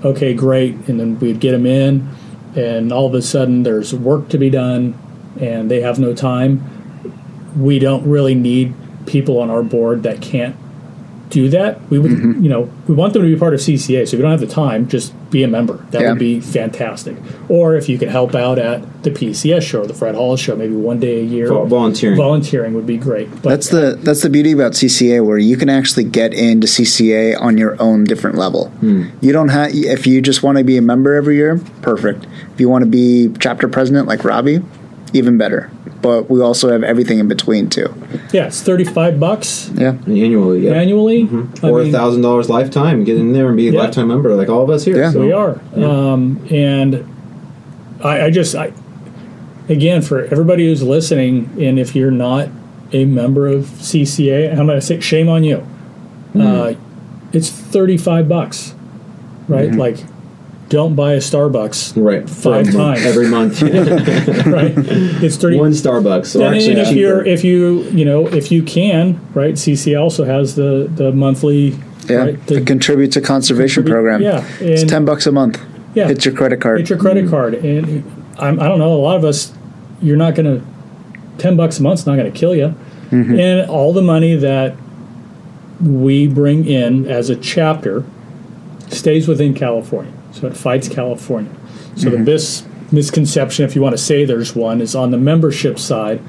okay, 0.03 0.33
great. 0.33 0.75
And 0.87 0.99
then 0.99 1.19
we'd 1.19 1.39
get 1.39 1.51
them 1.51 1.65
in, 1.65 2.09
and 2.55 2.91
all 2.91 3.07
of 3.07 3.13
a 3.13 3.21
sudden 3.21 3.63
there's 3.63 3.93
work 3.93 4.29
to 4.29 4.37
be 4.37 4.49
done, 4.49 4.97
and 5.39 5.69
they 5.69 5.81
have 5.81 5.99
no 5.99 6.13
time. 6.13 6.63
We 7.57 7.79
don't 7.79 8.07
really 8.07 8.35
need 8.35 8.73
people 9.05 9.39
on 9.39 9.49
our 9.49 9.63
board 9.63 10.03
that 10.03 10.21
can't 10.21 10.55
do 11.29 11.49
that. 11.49 11.81
We 11.89 11.99
would, 11.99 12.11
mm-hmm. 12.11 12.43
you 12.43 12.49
know, 12.49 12.69
we 12.87 12.95
want 12.95 13.13
them 13.13 13.21
to 13.23 13.27
be 13.27 13.37
part 13.37 13.53
of 13.53 13.59
CCA. 13.59 14.07
So 14.07 14.13
if 14.13 14.13
you 14.13 14.21
don't 14.21 14.31
have 14.31 14.39
the 14.39 14.47
time, 14.47 14.87
just 14.87 15.13
be 15.29 15.43
a 15.43 15.47
member. 15.47 15.85
That 15.91 16.01
Yeah. 16.01 16.09
would 16.11 16.19
be 16.19 16.39
fantastic. 16.39 17.17
Or 17.49 17.75
if 17.75 17.89
you 17.89 17.97
could 17.97 18.07
help 18.09 18.33
out 18.33 18.57
at 18.57 19.03
the 19.03 19.11
PCS 19.11 19.63
show, 19.63 19.81
or 19.81 19.87
the 19.87 19.93
Fred 19.93 20.15
Hall 20.15 20.37
show, 20.37 20.55
maybe 20.55 20.73
one 20.73 20.99
day 20.99 21.19
a 21.19 21.23
year. 21.23 21.47
Vol- 21.47 21.65
volunteering. 21.65 22.17
Volunteering 22.17 22.73
would 22.73 22.87
be 22.87 22.97
great. 22.97 23.29
But 23.41 23.49
That's 23.49 23.69
the 23.69 23.99
that's 24.01 24.21
the 24.21 24.29
beauty 24.29 24.51
about 24.51 24.71
CCA, 24.73 25.25
where 25.25 25.37
you 25.37 25.57
can 25.57 25.69
actually 25.69 26.05
get 26.05 26.33
into 26.33 26.67
CCA 26.67 27.39
on 27.39 27.57
your 27.57 27.81
own 27.81 28.05
different 28.05 28.37
level. 28.37 28.69
Hmm. 28.69 29.05
You 29.21 29.33
don't 29.33 29.49
have 29.49 29.71
if 29.73 30.07
you 30.07 30.21
just 30.21 30.43
want 30.43 30.57
to 30.57 30.63
be 30.63 30.77
a 30.77 30.81
member 30.81 31.13
every 31.13 31.35
year, 31.35 31.59
perfect. 31.81 32.25
If 32.53 32.59
you 32.59 32.69
want 32.69 32.83
to 32.83 32.89
be 32.89 33.33
chapter 33.39 33.67
president 33.67 34.07
like 34.07 34.23
Robby, 34.23 34.61
even 35.13 35.37
better. 35.37 35.71
But 36.01 36.29
we 36.29 36.41
also 36.41 36.69
have 36.69 36.83
everything 36.83 37.19
in 37.19 37.27
between 37.27 37.69
too. 37.69 37.93
yeah, 38.31 38.47
it's 38.47 38.61
thirty 38.61 38.83
five 38.83 39.19
bucks 39.19 39.71
Yeah, 39.75 39.97
Annually, 40.05 40.65
yeah. 40.65 40.73
annually. 40.73 41.27
I 41.63 41.69
or 41.69 41.81
a 41.81 41.91
thousand 41.91 42.21
dollars 42.21 42.49
lifetime. 42.49 43.03
Get 43.03 43.17
in 43.17 43.33
there 43.33 43.47
and 43.47 43.57
be 43.57 43.67
a 43.67 43.71
Yeah. 43.71 43.79
lifetime 43.79 44.07
member, 44.09 44.33
like 44.35 44.47
all 44.49 44.63
of 44.63 44.69
us 44.69 44.85
here. 44.85 44.97
Yeah. 44.97 45.11
So- 45.11 45.21
We 45.21 45.31
are. 45.31 45.59
Um, 45.75 46.39
and 46.51 47.03
I, 48.03 48.25
I 48.25 48.29
just, 48.29 48.53
I, 48.55 48.71
again, 49.69 50.01
for 50.03 50.25
everybody 50.25 50.67
who's 50.67 50.83
listening, 50.83 51.49
and 51.59 51.79
if 51.79 51.95
you're 51.95 52.11
not 52.11 52.49
a 52.93 53.05
member 53.05 53.47
of 53.47 53.65
CCA, 53.65 54.51
I'm 54.51 54.67
going 54.67 54.79
to 54.79 54.81
say 54.85 54.99
shame 54.99 55.27
on 55.29 55.43
you. 55.43 55.65
Uh, 56.39 56.75
it's 57.33 57.49
35 57.49 58.29
bucks, 58.29 58.75
right? 59.47 59.71
Like, 59.73 59.97
don't 60.69 60.95
buy 60.95 61.13
a 61.13 61.17
Starbucks, 61.19 61.93
Right, 61.95 62.29
Five 62.29 62.71
times. 62.71 63.05
every 63.05 63.27
month. 63.29 63.61
right? 63.61 64.73
It's 65.23 65.37
30. 65.37 65.59
One 65.59 65.71
Starbucks, 65.71 66.35
or 66.39 66.45
and, 66.45 66.55
actually 66.55 66.71
and 66.71 66.79
if 66.81 66.95
you're, 66.95 67.25
if 67.25 67.43
you, 67.43 67.83
you 67.91 68.03
know, 68.03 68.27
if 68.27 68.51
you 68.51 68.63
can, 68.63 69.19
right? 69.33 69.53
CCA 69.53 70.01
also 70.01 70.25
has 70.25 70.55
the 70.55 70.89
the 70.93 71.11
monthly, 71.13 71.77
yeah. 72.07 72.15
right? 72.17 72.47
the 72.47 72.55
The, 72.55 72.65
contribute 72.65 73.11
to 73.13 73.21
conservation 73.21 73.83
Contribute- 73.83 74.19
program. 74.19 74.21
yeah, 74.21 74.45
it's 74.59 74.83
ten 74.83 75.05
bucks 75.05 75.25
a 75.25 75.31
month. 75.31 75.61
yeah, 75.93 76.07
Hits 76.07 76.25
your 76.25 76.33
credit 76.35 76.59
card. 76.61 76.79
Get 76.79 76.89
your 76.89 76.99
credit 76.99 77.25
mm. 77.25 77.29
card, 77.29 77.53
and 77.55 78.03
I'm, 78.37 78.59
I 78.59 78.67
don't 78.67 78.79
know. 78.79 78.93
A 78.93 78.95
lot 78.95 79.15
of 79.15 79.23
us, 79.23 79.53
you're 80.01 80.17
not 80.17 80.35
going 80.35 80.59
to. 80.59 80.65
Ten 81.37 81.55
bucks 81.55 81.79
a 81.79 81.83
month's 81.83 82.05
not 82.05 82.15
going 82.17 82.31
to 82.31 82.37
kill 82.37 82.55
you, 82.55 82.75
mm-hmm. 83.11 83.39
and 83.39 83.69
all 83.69 83.93
the 83.93 84.01
money 84.01 84.35
that 84.35 84.75
we 85.81 86.27
bring 86.27 86.65
in 86.65 87.05
as 87.05 87.29
a 87.29 87.35
chapter 87.35 88.03
stays 88.89 89.27
within 89.27 89.53
California, 89.53 90.11
so 90.39 90.47
it 90.47 90.55
fights 90.55 90.87
California. 90.87 91.51
So 91.95 92.09
the 92.09 92.17
mm-hmm. 92.17 92.25
mis- 92.25 92.65
misconception, 92.91 93.65
if 93.65 93.75
you 93.75 93.81
want 93.81 93.93
to 93.93 94.01
say 94.01 94.25
there's 94.25 94.55
one, 94.55 94.81
is 94.81 94.95
on 94.95 95.11
the 95.11 95.17
membership 95.17 95.79
side. 95.79 96.21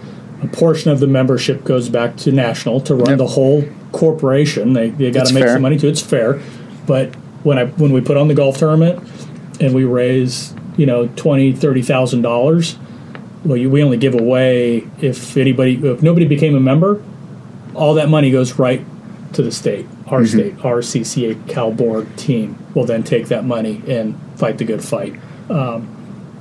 A 0.43 0.47
portion 0.47 0.91
of 0.91 1.01
the 1.01 1.07
membership 1.07 1.65
goes 1.65 1.89
back 1.89 2.17
to 2.19 2.33
national 2.33 2.81
to 2.83 2.95
run 2.95 3.11
Yep. 3.11 3.19
the 3.19 3.27
whole 3.27 3.65
corporation. 3.93 4.73
They, 4.73 4.91
they 4.91 5.11
got 5.11 5.27
to 5.27 5.35
make 5.35 5.45
fair. 5.45 5.55
some 5.55 5.63
money 5.63 5.79
too. 5.79 5.89
It's 5.89 6.01
fair, 6.01 6.41
but 6.87 7.15
when 7.43 7.59
I 7.59 7.67
when 7.67 7.93
we 7.93 8.01
put 8.01 8.17
on 8.17 8.29
the 8.29 8.35
golf 8.35 8.59
tournament 8.59 9.03
and 9.61 9.75
we 9.75 9.85
raise 9.85 10.55
you 10.77 10.87
know 10.87 11.09
twenty 11.17 11.53
thirty 11.53 11.83
thousand 11.83 12.23
dollars, 12.23 12.77
well, 13.45 13.57
you, 13.57 13.69
we 13.69 13.83
only 13.83 13.97
give 13.97 14.15
away 14.15 14.87
if 15.01 15.37
anybody 15.37 15.75
if 15.85 16.03
nobody 16.03 16.27
became 16.27 16.55
a 16.55 16.61
member, 16.61 17.03
all 17.75 17.95
that 17.95 18.09
money 18.09 18.31
goes 18.31 18.59
right 18.59 18.85
to 19.33 19.43
the 19.43 19.53
state. 19.53 19.87
Our 20.11 20.21
Mm-hmm. 20.23 20.39
state, 20.39 20.65
our 20.65 20.79
CCA 20.79 21.49
Cal 21.49 21.71
board 21.71 22.17
team 22.17 22.59
will 22.75 22.85
then 22.85 23.03
take 23.03 23.29
that 23.29 23.45
money 23.45 23.83
and 23.87 24.19
fight 24.37 24.59
the 24.59 24.65
good 24.65 24.83
fight. 24.83 25.15
Um, 25.51 25.95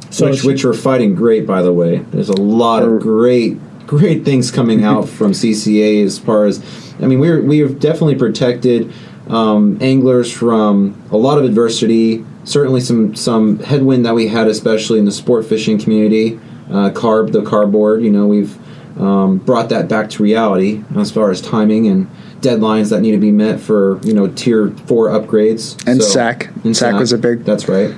so 0.09 0.29
which, 0.29 0.43
which 0.43 0.63
we're 0.65 0.73
fighting 0.73 1.15
great, 1.15 1.45
by 1.45 1.61
the 1.61 1.73
way. 1.73 1.97
There's 1.97 2.29
a 2.29 2.39
lot 2.41 2.83
of 2.83 3.01
great, 3.01 3.57
great 3.85 4.23
things 4.23 4.51
coming 4.51 4.83
out 4.83 5.09
from 5.17 5.33
CCA 5.33 6.03
as 6.05 6.17
far 6.17 6.45
as, 6.45 6.63
I 7.01 7.07
mean, 7.07 7.19
we're 7.19 7.41
we 7.41 7.59
have 7.59 7.79
definitely 7.79 8.15
protected 8.15 8.93
um, 9.27 9.77
anglers 9.81 10.31
from 10.31 11.01
a 11.11 11.17
lot 11.17 11.37
of 11.37 11.43
adversity. 11.43 12.25
Certainly, 12.45 12.81
some 12.81 13.15
some 13.15 13.59
headwind 13.59 14.05
that 14.05 14.15
we 14.15 14.27
had, 14.29 14.47
especially 14.47 14.99
in 14.99 15.05
the 15.05 15.11
sport 15.11 15.45
fishing 15.45 15.77
community. 15.77 16.39
Uh, 16.69 16.89
carb 16.89 17.31
the 17.31 17.41
cardboard, 17.43 18.01
you 18.03 18.09
know, 18.11 18.27
we've 18.27 18.57
um, 18.99 19.37
brought 19.37 19.69
that 19.69 19.87
back 19.87 20.09
to 20.09 20.21
reality 20.21 20.83
as 20.97 21.09
far 21.09 21.31
as 21.31 21.39
timing 21.39 21.87
and 21.87 22.09
deadlines 22.41 22.89
that 22.89 23.01
need 23.01 23.11
to 23.11 23.17
be 23.17 23.31
met 23.31 23.59
for 23.59 23.99
you 24.03 24.13
know 24.13 24.27
tier 24.27 24.69
four 24.85 25.09
upgrades 25.09 25.75
And 25.87 26.01
So- 26.01 26.09
SAC. 26.09 26.49
and 26.63 26.75
SAC 26.75 26.99
was 26.99 27.11
a 27.11 27.17
big- 27.17 27.43
that's 27.45 27.67
right. 27.67 27.93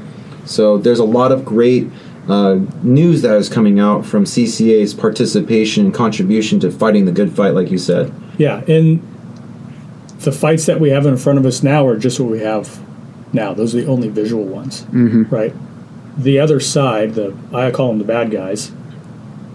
So 0.45 0.77
there's 0.77 0.99
a 0.99 1.05
lot 1.05 1.31
of 1.31 1.45
great 1.45 1.89
uh, 2.27 2.59
news 2.83 3.21
that 3.23 3.35
is 3.35 3.49
coming 3.49 3.79
out 3.79 4.05
from 4.05 4.23
CCA's 4.25 4.93
participation 4.93 5.85
and 5.85 5.93
contribution 5.93 6.59
to 6.59 6.71
fighting 6.71 7.05
the 7.05 7.11
good 7.11 7.31
fight, 7.31 7.55
like 7.55 7.71
you 7.71 7.77
said. 7.77 8.13
Yeah, 8.37 8.61
and 8.67 9.01
the 10.19 10.31
fights 10.31 10.65
that 10.67 10.79
we 10.79 10.89
have 10.89 11.05
in 11.05 11.17
front 11.17 11.39
of 11.39 11.45
us 11.45 11.63
now 11.63 11.87
are 11.87 11.97
just 11.97 12.19
what 12.19 12.29
we 12.29 12.39
have 12.39 12.79
now. 13.33 13.53
Those 13.53 13.73
are 13.73 13.81
the 13.81 13.87
only 13.87 14.09
visual 14.09 14.43
ones, 14.43 14.83
mm-hmm. 14.83 15.23
right? 15.33 15.53
The 16.17 16.39
other 16.39 16.59
side, 16.59 17.15
the 17.15 17.35
I 17.53 17.71
call 17.71 17.89
them 17.89 17.97
the 17.97 18.05
bad 18.05 18.29
guys. 18.29 18.71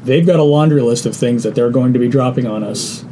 They've 0.02 0.26
got 0.26 0.40
a 0.40 0.42
laundry 0.42 0.82
list 0.82 1.06
of 1.06 1.16
things 1.16 1.44
that 1.44 1.54
they're 1.54 1.70
going 1.70 1.92
to 1.92 1.98
be 1.98 2.08
dropping 2.08 2.46
on 2.46 2.62
us 2.64 3.04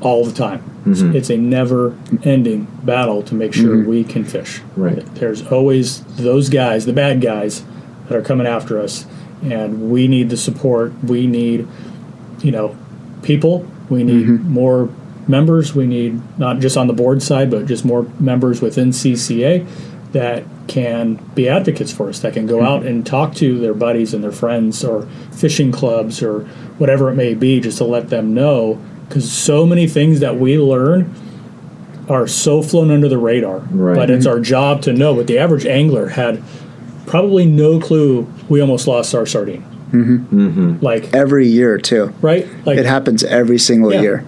all 0.00 0.24
the 0.24 0.32
time. 0.32 0.64
It's, 0.86 1.00
mm-hmm. 1.00 1.16
it's 1.16 1.30
a 1.30 1.36
never-ending 1.36 2.64
battle 2.84 3.22
to 3.24 3.34
make 3.34 3.52
sure 3.52 3.76
mm-hmm. 3.76 3.88
we 3.88 4.04
can 4.04 4.24
fish. 4.24 4.60
Right. 4.76 5.04
There's 5.16 5.46
always 5.46 6.02
those 6.16 6.48
guys, 6.48 6.86
the 6.86 6.92
bad 6.92 7.20
guys, 7.20 7.64
that 8.08 8.16
are 8.16 8.22
coming 8.22 8.46
after 8.46 8.80
us, 8.80 9.06
and 9.42 9.90
we 9.90 10.08
need 10.08 10.30
the 10.30 10.36
support. 10.36 10.92
We 11.04 11.26
need, 11.26 11.68
you 12.40 12.50
know, 12.50 12.76
people. 13.22 13.66
We 13.88 14.04
need 14.04 14.26
mm-hmm. 14.26 14.50
more 14.50 14.88
members. 15.28 15.74
We 15.74 15.86
need 15.86 16.20
not 16.38 16.58
just 16.58 16.76
on 16.76 16.86
the 16.86 16.92
board 16.92 17.22
side, 17.22 17.50
but 17.50 17.66
just 17.66 17.84
more 17.84 18.02
members 18.18 18.60
within 18.60 18.90
CCA 18.90 19.66
that 20.12 20.44
can 20.66 21.14
be 21.34 21.48
advocates 21.48 21.92
for 21.92 22.08
us. 22.08 22.18
That 22.20 22.32
can 22.32 22.46
go 22.46 22.62
out 22.62 22.84
and 22.84 23.06
talk 23.06 23.34
to 23.36 23.58
their 23.58 23.74
buddies 23.74 24.12
and 24.12 24.24
their 24.24 24.32
friends, 24.32 24.84
or 24.84 25.06
fishing 25.32 25.70
clubs, 25.70 26.22
or 26.22 26.40
whatever 26.78 27.10
it 27.10 27.14
may 27.14 27.34
be, 27.34 27.60
just 27.60 27.78
to 27.78 27.84
let 27.84 28.08
them 28.08 28.34
know. 28.34 28.80
Because 29.10 29.30
so 29.30 29.66
many 29.66 29.88
things 29.88 30.20
that 30.20 30.38
we 30.38 30.56
learn 30.56 31.12
are 32.08 32.28
so 32.28 32.62
flown 32.62 32.92
under 32.92 33.08
the 33.08 33.18
radar. 33.18 33.58
Right. 33.72 33.96
But 33.96 34.08
it's 34.08 34.24
our 34.24 34.38
job 34.38 34.82
to 34.82 34.92
know. 34.92 35.16
But 35.16 35.26
the 35.26 35.36
average 35.38 35.66
angler 35.66 36.10
had 36.10 36.40
probably 37.06 37.44
no 37.44 37.80
clue 37.80 38.32
we 38.48 38.60
almost 38.60 38.86
lost 38.86 39.12
our 39.16 39.26
sardine. 39.26 39.64
Mm-hmm. 39.90 40.76
Like, 40.80 41.12
Every 41.12 41.48
year 41.48 41.76
too. 41.76 42.14
right? 42.22 42.46
Like 42.64 42.78
It 42.78 42.86
happens 42.86 43.24
every 43.24 43.58
single 43.58 43.92
Yeah. 43.92 44.00
year. 44.00 44.24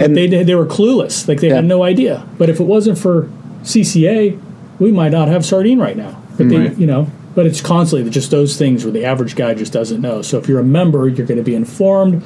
And 0.00 0.16
they 0.16 0.26
they 0.26 0.56
were 0.56 0.66
clueless. 0.66 1.28
Like 1.28 1.38
they 1.40 1.48
Yeah. 1.48 1.54
had 1.56 1.64
no 1.64 1.84
idea. 1.84 2.24
But 2.36 2.50
if 2.50 2.58
it 2.58 2.64
wasn't 2.64 2.98
for 2.98 3.28
CCA, 3.62 4.36
we 4.80 4.90
might 4.90 5.12
not 5.12 5.28
have 5.28 5.44
sardine 5.46 5.78
right 5.78 5.96
now. 5.96 6.20
But 6.36 6.48
they, 6.48 6.70
you 6.74 6.88
know, 6.88 7.06
but 7.36 7.46
it's 7.46 7.60
constantly 7.60 8.10
just 8.10 8.32
those 8.32 8.56
things 8.56 8.82
where 8.84 8.92
the 8.92 9.04
average 9.04 9.36
guy 9.36 9.54
just 9.54 9.72
doesn't 9.72 10.00
know. 10.00 10.20
So 10.22 10.36
if 10.38 10.48
you're 10.48 10.58
a 10.58 10.64
member, 10.64 11.06
you're 11.08 11.26
going 11.26 11.38
to 11.38 11.44
be 11.44 11.54
informed. 11.54 12.22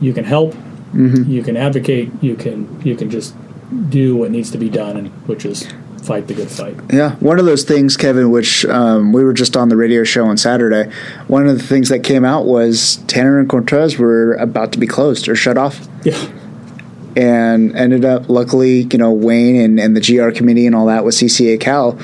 You 0.00 0.12
can 0.12 0.24
help. 0.24 0.56
Mm-hmm. 0.92 1.30
You 1.30 1.42
can 1.42 1.56
advocate. 1.56 2.10
You 2.20 2.34
can 2.36 2.80
you 2.84 2.94
can 2.96 3.10
just 3.10 3.34
do 3.90 4.16
what 4.16 4.30
needs 4.30 4.50
to 4.50 4.58
be 4.58 4.68
done, 4.68 4.96
and 4.96 5.08
which 5.26 5.44
is 5.44 5.66
fight 6.02 6.26
the 6.26 6.34
good 6.34 6.50
fight. 6.50 6.76
Yeah, 6.92 7.14
one 7.16 7.38
of 7.38 7.44
those 7.46 7.62
things, 7.64 7.96
Kevin, 7.96 8.30
which 8.30 8.64
um, 8.66 9.12
we 9.12 9.22
were 9.24 9.32
just 9.32 9.56
on 9.56 9.68
the 9.68 9.76
radio 9.76 10.04
show 10.04 10.24
on 10.26 10.36
Saturday. 10.36 10.90
One 11.28 11.46
of 11.46 11.56
the 11.56 11.62
things 11.62 11.88
that 11.90 12.00
came 12.00 12.24
out 12.24 12.44
was 12.44 12.96
Tanner 13.06 13.38
and 13.38 13.48
Cortez 13.48 13.98
were 13.98 14.34
about 14.34 14.72
to 14.72 14.78
be 14.78 14.86
closed 14.86 15.28
or 15.28 15.36
shut 15.36 15.56
off, 15.56 15.86
Yeah. 16.04 16.18
and 17.16 17.74
ended 17.76 18.04
up, 18.04 18.28
luckily, 18.28 18.88
you 18.90 18.98
know, 18.98 19.12
Wayne 19.12 19.56
and, 19.56 19.78
and 19.78 19.96
the 19.96 20.00
GR 20.00 20.30
committee 20.36 20.66
and 20.66 20.74
all 20.74 20.86
that 20.86 21.04
with 21.04 21.14
CCA 21.14 21.60
Cal, 21.60 21.96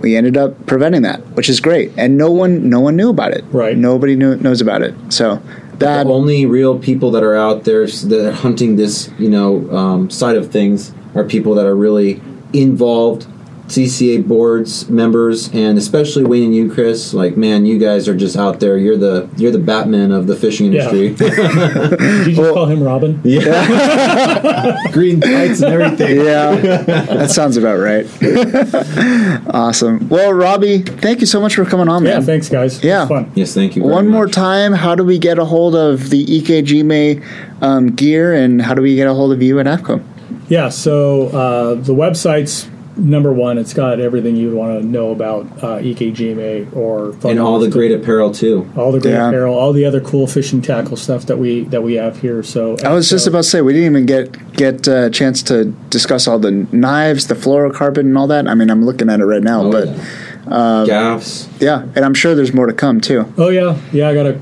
we 0.00 0.16
ended 0.16 0.36
up 0.38 0.66
preventing 0.66 1.02
that, 1.02 1.20
which 1.36 1.48
is 1.50 1.60
great, 1.60 1.92
and 1.98 2.16
no 2.16 2.30
one, 2.30 2.70
no 2.70 2.80
one 2.80 2.96
knew 2.96 3.10
about 3.10 3.32
it. 3.32 3.44
Right. 3.50 3.76
Nobody 3.76 4.16
knew 4.16 4.36
knows 4.36 4.60
about 4.62 4.80
it. 4.82 4.94
So 5.12 5.42
that 5.78 6.04
the 6.04 6.12
only 6.12 6.46
real 6.46 6.78
people 6.78 7.10
that 7.12 7.22
are 7.22 7.36
out 7.36 7.64
there 7.64 7.86
that 7.86 8.28
are 8.28 8.32
hunting 8.32 8.76
this, 8.76 9.10
you 9.18 9.28
know, 9.28 9.70
um, 9.70 10.10
side 10.10 10.36
of 10.36 10.50
things 10.50 10.92
are 11.14 11.24
people 11.24 11.54
that 11.54 11.66
are 11.66 11.76
really 11.76 12.20
involved. 12.52 13.26
CCA 13.68 14.26
boards 14.28 14.90
members, 14.90 15.48
and 15.54 15.78
especially 15.78 16.22
Wayne 16.24 16.44
and 16.44 16.54
you, 16.54 16.70
Chris. 16.70 17.14
Like, 17.14 17.36
man, 17.36 17.64
you 17.64 17.78
guys 17.78 18.06
are 18.08 18.14
just 18.14 18.36
out 18.36 18.60
there. 18.60 18.76
You're 18.76 18.98
the 18.98 19.28
you're 19.38 19.50
the 19.52 19.58
Batman 19.58 20.12
of 20.12 20.26
the 20.26 20.36
fishing 20.36 20.70
Yeah. 20.72 20.90
industry. 20.92 21.14
Did 22.24 22.36
you 22.36 22.52
call 22.52 22.66
him 22.66 22.82
Robin? 22.82 23.20
Yeah, 23.24 24.76
green 24.92 25.20
tights 25.20 25.62
and 25.62 25.72
everything. 25.72 26.16
yeah, 26.24 26.56
that 26.56 27.30
sounds 27.30 27.56
about 27.56 27.78
right. 27.78 28.06
awesome. 29.54 30.08
Well, 30.08 30.32
Robby, 30.34 30.78
thank 30.82 31.20
you 31.20 31.26
so 31.26 31.40
much 31.40 31.54
for 31.54 31.64
coming 31.64 31.88
on, 31.88 32.04
Yeah, 32.04 32.14
man. 32.18 32.22
thanks, 32.22 32.48
guys. 32.48 32.74
It 32.74 32.78
was 32.78 32.84
Yeah. 32.84 33.06
fun. 33.06 33.30
Yes, 33.34 33.54
thank 33.54 33.76
you. 33.76 33.82
very 33.82 33.94
One 33.94 34.08
more 34.08 34.24
much. 34.26 34.34
time, 34.34 34.72
how 34.72 34.94
do 34.94 35.04
we 35.04 35.18
get 35.18 35.38
a 35.38 35.44
hold 35.44 35.74
of 35.74 36.10
the 36.10 36.22
Ike 36.22 36.64
Jime 36.64 37.22
um, 37.62 37.88
gear, 37.92 38.34
and 38.34 38.60
how 38.60 38.74
do 38.74 38.82
we 38.82 38.94
get 38.94 39.06
a 39.08 39.14
hold 39.14 39.32
of 39.32 39.42
you 39.42 39.58
at 39.58 39.66
AFTCO? 39.66 40.02
Yeah, 40.48 40.68
so 40.68 41.28
uh, 41.28 41.74
the 41.74 41.94
website's 41.94 42.68
number 42.96 43.32
one. 43.32 43.58
It's 43.58 43.74
got 43.74 44.00
everything 44.00 44.36
you 44.36 44.48
would 44.50 44.56
want 44.56 44.80
to 44.80 44.86
know 44.86 45.10
about 45.10 45.62
uh, 45.62 45.74
Ike 45.76 46.12
Jime 46.12 46.68
or 46.74 47.10
and 47.28 47.38
all 47.38 47.58
the 47.58 47.68
great 47.68 47.92
apparel 47.92 48.30
too. 48.32 48.70
all 48.76 48.92
the 48.92 49.00
great 49.00 49.12
Yeah. 49.12 49.28
apparel, 49.28 49.54
all 49.56 49.72
the 49.72 49.84
other 49.84 50.00
cool 50.00 50.26
fishing 50.26 50.62
tackle 50.62 50.96
stuff 50.96 51.26
that 51.26 51.38
we 51.38 51.64
that 51.64 51.82
we 51.82 51.94
have 51.94 52.20
here. 52.20 52.42
So 52.42 52.76
I 52.84 52.92
was 52.92 53.08
just 53.10 53.26
about 53.26 53.38
to 53.44 53.48
say 53.48 53.60
we 53.60 53.72
didn't 53.72 53.90
even 53.92 54.06
get 54.06 54.52
get 54.54 54.86
a 54.88 55.10
chance 55.10 55.42
to 55.44 55.66
discuss 55.90 56.28
all 56.28 56.38
the 56.38 56.50
knives, 56.72 57.26
the 57.26 57.34
fluorocarbon, 57.34 57.98
and 58.00 58.16
all 58.18 58.26
that. 58.28 58.46
I 58.48 58.54
mean, 58.54 58.70
I'm 58.70 58.84
looking 58.84 59.08
at 59.10 59.20
it 59.20 59.24
right 59.24 59.42
now, 59.42 59.64
Oh, 59.64 59.70
but 59.72 59.88
yeah. 59.88 60.84
gaffs. 60.86 61.48
yeah, 61.60 61.86
and 61.94 62.04
I'm 62.04 62.14
sure 62.14 62.34
there's 62.34 62.52
more 62.54 62.66
to 62.66 62.72
come 62.74 63.00
too. 63.00 63.32
Oh 63.38 63.48
yeah, 63.48 63.78
yeah. 63.92 64.08
I 64.08 64.14
got 64.14 64.26
a 64.26 64.38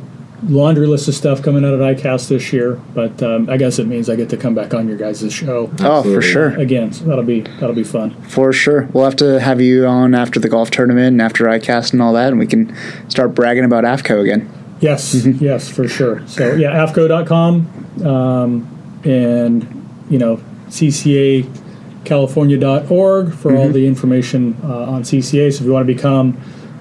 laundry 0.48 0.86
list 0.86 1.08
of 1.08 1.14
stuff 1.14 1.42
coming 1.42 1.64
out 1.64 1.80
at 1.80 1.96
ICAST 1.96 2.28
this 2.28 2.52
year, 2.52 2.80
but 2.94 3.22
um, 3.22 3.48
I 3.48 3.56
guess 3.56 3.78
it 3.78 3.86
means 3.86 4.10
I 4.10 4.16
get 4.16 4.28
to 4.30 4.36
come 4.36 4.54
back 4.54 4.74
on 4.74 4.88
your 4.88 4.96
guys' 4.96 5.32
show 5.32 5.70
Oh, 5.80 6.02
for 6.02 6.20
sure, 6.20 6.48
again. 6.58 6.92
So 6.92 7.04
that'll 7.04 7.24
be 7.24 7.42
that'll 7.42 7.74
be 7.74 7.84
fun. 7.84 8.10
for 8.22 8.52
sure. 8.52 8.88
We'll 8.92 9.04
have 9.04 9.16
to 9.16 9.38
have 9.40 9.60
you 9.60 9.86
on 9.86 10.14
after 10.14 10.40
the 10.40 10.48
golf 10.48 10.70
tournament 10.70 11.08
and 11.08 11.22
after 11.22 11.44
ICAST 11.44 11.92
and 11.92 12.02
all 12.02 12.12
that, 12.14 12.28
and 12.30 12.38
we 12.38 12.46
can 12.46 12.74
start 13.08 13.34
bragging 13.34 13.64
about 13.64 13.84
AFTCO 13.84 14.20
again. 14.22 14.50
Yes, 14.80 15.14
Mm-hmm. 15.14 15.44
yes, 15.44 15.68
for 15.68 15.86
sure. 15.86 16.26
So 16.26 16.54
yeah, 16.54 16.74
AFTCO.com, 16.86 18.04
um, 18.04 19.00
and 19.04 19.66
you 20.10 20.18
know 20.18 20.40
CCACalifornia.org 20.70 23.34
for 23.34 23.50
Mm-hmm. 23.52 23.56
all 23.58 23.68
the 23.68 23.86
information 23.86 24.56
uh, 24.64 24.90
on 24.90 25.02
CCA. 25.02 25.52
So 25.52 25.60
if 25.60 25.66
you 25.66 25.72
want 25.72 25.86
to 25.86 25.94
become, 25.94 26.36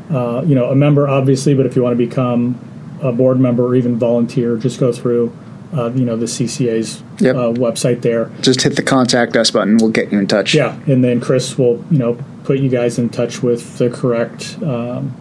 uh, 0.10 0.42
you 0.46 0.56
know, 0.56 0.72
a 0.72 0.76
member, 0.76 1.08
obviously, 1.08 1.54
but 1.54 1.66
if 1.66 1.76
you 1.76 1.84
want 1.84 1.94
to 1.98 2.08
become 2.08 2.56
a 3.02 3.12
board 3.12 3.40
member 3.40 3.66
or 3.66 3.76
even 3.76 3.98
volunteer, 3.98 4.56
just 4.58 4.80
go 4.80 4.92
through, 4.92 5.36
uh, 5.74 5.92
you 5.94 6.06
know, 6.06 6.16
the 6.16 6.26
CCA's 6.28 7.04
Yep. 7.20 7.36
uh, 7.36 7.40
website 7.54 8.02
there. 8.02 8.32
Just 8.42 8.62
hit 8.62 8.76
the 8.76 8.82
contact 8.84 9.36
us 9.36 9.52
button. 9.52 9.78
We'll 9.78 9.92
get 9.92 10.12
you 10.12 10.18
in 10.20 10.28
touch. 10.28 10.54
Yeah, 10.56 10.78
and 10.88 11.04
then 11.04 11.22
Chris 11.22 11.58
will, 11.58 11.84
you 11.92 11.98
know, 12.00 12.18
put 12.44 12.60
you 12.60 12.70
guys 12.70 12.98
in 12.98 13.10
touch 13.10 13.44
with 13.44 13.78
the 13.78 13.90
correct 13.90 14.58
um, 14.64 15.16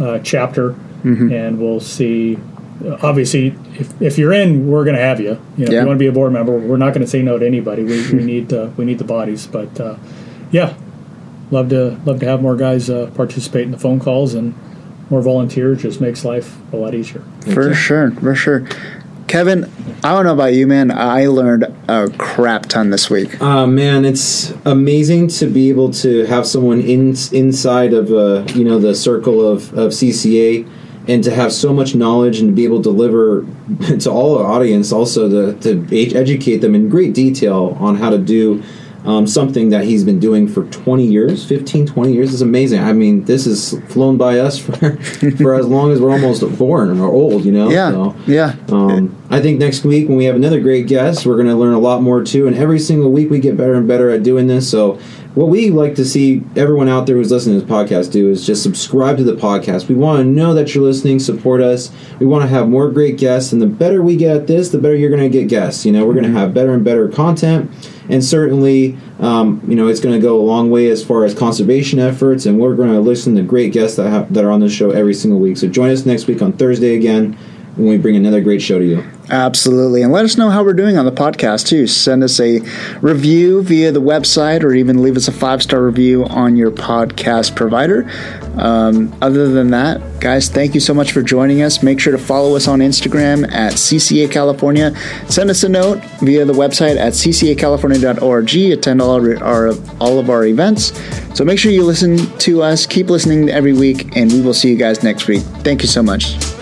uh, 0.00 0.18
chapter, 0.20 0.74
Mm-hmm. 1.04 1.32
and 1.34 1.58
we'll 1.60 1.80
see. 1.80 2.38
Obviously, 3.02 3.54
if, 3.78 4.00
if 4.02 4.16
you're 4.18 4.32
in, 4.32 4.66
we're 4.68 4.84
going 4.84 4.96
to 4.96 5.02
have 5.02 5.20
you. 5.20 5.38
You 5.58 5.66
know, 5.66 5.70
if 5.70 5.70
you 5.70 5.86
want 5.86 5.98
to 5.98 6.02
be 6.02 6.06
a 6.06 6.12
board 6.12 6.32
member, 6.32 6.58
we're 6.58 6.78
not 6.78 6.94
going 6.94 7.02
to 7.02 7.06
say 7.06 7.20
no 7.22 7.38
to 7.38 7.46
anybody. 7.46 7.84
We, 7.84 8.10
we 8.12 8.24
need 8.32 8.52
uh, 8.54 8.70
we 8.78 8.84
need 8.86 8.98
the 8.98 9.04
bodies, 9.04 9.46
but 9.46 9.78
uh, 9.78 9.96
yeah, 10.50 10.74
love 11.50 11.68
to 11.68 12.00
love 12.06 12.20
to 12.20 12.26
have 12.26 12.40
more 12.40 12.56
guys 12.56 12.88
uh, 12.88 13.10
participate 13.14 13.64
in 13.64 13.70
the 13.70 13.78
phone 13.78 14.00
calls 14.00 14.32
and 14.34 14.54
more 15.10 15.22
volunteers. 15.22 15.82
Just 15.82 16.00
makes 16.00 16.24
life 16.24 16.56
a 16.72 16.76
lot 16.76 16.94
easier. 16.94 17.22
For 17.52 17.74
sure, 17.74 18.10
for 18.12 18.34
sure. 18.34 18.66
Kevin, 19.26 19.70
I 20.04 20.12
don't 20.12 20.24
know 20.26 20.34
about 20.34 20.54
you, 20.54 20.66
man. 20.66 20.90
I 20.90 21.26
learned 21.26 21.64
a 21.88 22.08
crap 22.18 22.66
ton 22.66 22.90
this 22.90 23.08
week. 23.08 23.40
Uh, 23.40 23.66
man, 23.66 24.04
it's 24.04 24.50
amazing 24.64 25.28
to 25.28 25.46
be 25.46 25.70
able 25.70 25.90
to 25.94 26.26
have 26.26 26.46
someone 26.46 26.80
in 26.80 27.16
inside 27.32 27.94
of 27.94 28.12
uh, 28.12 28.44
you 28.54 28.64
know 28.64 28.78
the 28.78 28.94
circle 28.94 29.46
of, 29.46 29.72
of 29.76 29.92
CCA, 29.92 30.68
and 31.08 31.24
to 31.24 31.34
have 31.34 31.52
so 31.52 31.72
much 31.72 31.94
knowledge 31.94 32.38
and 32.40 32.50
to 32.50 32.54
be 32.54 32.64
able 32.64 32.78
to 32.78 32.82
deliver 32.84 33.46
to 33.98 34.10
all 34.10 34.38
our 34.38 34.46
audience, 34.46 34.92
also 34.92 35.54
to 35.54 35.58
to 35.60 36.14
educate 36.14 36.58
them 36.58 36.74
in 36.74 36.88
great 36.88 37.14
detail 37.14 37.76
on 37.80 37.96
how 37.96 38.10
to 38.10 38.18
do 38.18 38.62
um, 39.04 39.26
something 39.26 39.68
that 39.68 39.84
he's 39.84 40.02
been 40.04 40.18
doing 40.18 40.48
for 40.48 40.64
20 40.64 41.04
years 41.06 41.44
15 41.46 41.86
20 41.86 42.12
years 42.12 42.32
is 42.32 42.40
amazing 42.42 42.80
i 42.80 42.92
mean 42.92 43.24
this 43.24 43.44
has 43.44 43.78
flown 43.88 44.16
by 44.16 44.38
us 44.38 44.58
for 44.58 44.72
for 45.36 45.54
as 45.54 45.66
long 45.66 45.92
as 45.92 46.00
we're 46.00 46.10
almost 46.10 46.42
born 46.58 46.98
or 47.00 47.08
old 47.08 47.44
you 47.44 47.52
know 47.52 47.68
Yeah, 47.70 47.90
So, 47.90 48.16
yeah. 48.26 48.54
um, 48.70 49.14
I 49.30 49.40
think 49.40 49.58
next 49.58 49.84
week 49.84 50.08
when 50.08 50.16
we 50.16 50.24
have 50.26 50.36
another 50.36 50.60
great 50.60 50.86
guest, 50.86 51.26
we're 51.26 51.34
going 51.36 51.48
to 51.48 51.54
learn 51.56 51.72
a 51.72 51.78
lot 51.78 52.02
more 52.02 52.22
too. 52.22 52.46
And 52.46 52.54
every 52.54 52.78
single 52.78 53.10
week 53.10 53.30
we 53.30 53.40
get 53.40 53.56
better 53.56 53.74
and 53.74 53.88
better 53.88 54.10
at 54.10 54.22
doing 54.22 54.46
this. 54.46 54.70
So, 54.70 54.98
what 55.34 55.48
we 55.48 55.70
like 55.70 55.94
to 55.96 56.04
see 56.04 56.44
everyone 56.54 56.88
out 56.88 57.06
there 57.06 57.16
who's 57.16 57.32
listening 57.32 57.58
to 57.58 57.64
this 57.66 57.74
podcast 57.74 58.12
do 58.12 58.30
is 58.30 58.46
just 58.46 58.62
subscribe 58.62 59.16
to 59.16 59.24
the 59.24 59.32
podcast. 59.34 59.88
We 59.88 59.96
want 59.96 60.20
to 60.20 60.24
know 60.24 60.54
that 60.54 60.74
you're 60.74 60.84
listening, 60.84 61.18
support 61.18 61.60
us. 61.62 61.90
We 62.20 62.26
want 62.26 62.42
to 62.42 62.48
have 62.48 62.68
more 62.68 62.90
great 62.90 63.16
guests, 63.18 63.52
and 63.52 63.60
the 63.60 63.66
better 63.66 64.02
we 64.02 64.14
get 64.16 64.36
at 64.36 64.46
this, 64.46 64.68
the 64.68 64.78
better 64.78 64.94
you're 64.94 65.10
going 65.10 65.22
to 65.22 65.36
get 65.38 65.48
guests. 65.48 65.84
You 65.84 65.90
know, 65.92 66.06
we're 66.06 66.14
going 66.14 66.30
to 66.32 66.38
have 66.38 66.54
better 66.54 66.72
and 66.74 66.84
better 66.84 67.08
content, 67.08 67.70
and 68.08 68.24
certainly, 68.24 68.96
um, 69.18 69.62
you 69.66 69.74
know, 69.74 69.88
it's 69.88 70.00
going 70.00 70.14
to 70.14 70.20
go 70.20 70.40
a 70.40 70.42
long 70.42 70.70
way 70.70 70.88
as 70.88 71.04
far 71.04 71.24
as 71.24 71.34
conservation 71.34 71.98
efforts. 71.98 72.46
And 72.46 72.58
we're 72.58 72.74
going 72.74 72.90
to 72.90 73.00
listen 73.00 73.34
to 73.36 73.42
great 73.42 73.72
guests 73.72 73.96
that 73.96 74.10
have, 74.10 74.32
that 74.34 74.44
are 74.44 74.50
on 74.50 74.60
this 74.60 74.72
show 74.72 74.90
every 74.90 75.14
single 75.14 75.40
week. 75.40 75.56
So 75.56 75.68
join 75.68 75.90
us 75.90 76.04
next 76.04 76.26
week 76.26 76.42
on 76.42 76.52
Thursday 76.52 76.96
again 76.96 77.38
when 77.76 77.88
we 77.88 77.98
bring 77.98 78.16
another 78.16 78.40
great 78.40 78.62
show 78.62 78.78
to 78.78 78.84
you. 78.84 79.04
Absolutely. 79.30 80.02
And 80.02 80.12
let 80.12 80.24
us 80.24 80.36
know 80.36 80.50
how 80.50 80.62
we're 80.62 80.74
doing 80.74 80.98
on 80.98 81.06
the 81.06 81.12
podcast, 81.12 81.66
too. 81.66 81.86
Send 81.86 82.22
us 82.22 82.38
a 82.40 82.60
review 83.00 83.62
via 83.62 83.90
the 83.90 84.02
website 84.02 84.62
or 84.62 84.72
even 84.72 85.02
leave 85.02 85.16
us 85.16 85.28
a 85.28 85.32
five 85.32 85.62
star 85.62 85.82
review 85.82 86.24
on 86.26 86.56
your 86.56 86.70
podcast 86.70 87.56
provider. 87.56 88.10
Um, 88.56 89.16
other 89.22 89.48
than 89.48 89.70
that, 89.70 90.20
guys, 90.20 90.48
thank 90.48 90.74
you 90.74 90.80
so 90.80 90.92
much 90.92 91.12
for 91.12 91.22
joining 91.22 91.62
us. 91.62 91.82
Make 91.82 91.98
sure 92.00 92.12
to 92.12 92.18
follow 92.18 92.54
us 92.54 92.68
on 92.68 92.80
Instagram 92.80 93.50
at 93.50 93.72
CCA 93.72 94.30
California. 94.30 94.94
Send 95.28 95.50
us 95.50 95.64
a 95.64 95.68
note 95.68 96.04
via 96.20 96.44
the 96.44 96.52
website 96.52 96.96
at 96.96 97.14
ccacalifornia.org. 97.14 98.54
Attend 98.54 99.00
all, 99.00 99.10
our, 99.10 99.42
our, 99.42 99.72
all 100.00 100.18
of 100.18 100.28
our 100.28 100.44
events. 100.44 100.92
So 101.36 101.44
make 101.44 101.58
sure 101.58 101.72
you 101.72 101.82
listen 101.82 102.18
to 102.38 102.62
us. 102.62 102.86
Keep 102.86 103.08
listening 103.08 103.48
every 103.48 103.72
week, 103.72 104.16
and 104.16 104.30
we 104.30 104.40
will 104.42 104.54
see 104.54 104.70
you 104.70 104.76
guys 104.76 105.02
next 105.02 105.26
week. 105.26 105.42
Thank 105.64 105.82
you 105.82 105.88
so 105.88 106.02
much. 106.02 106.53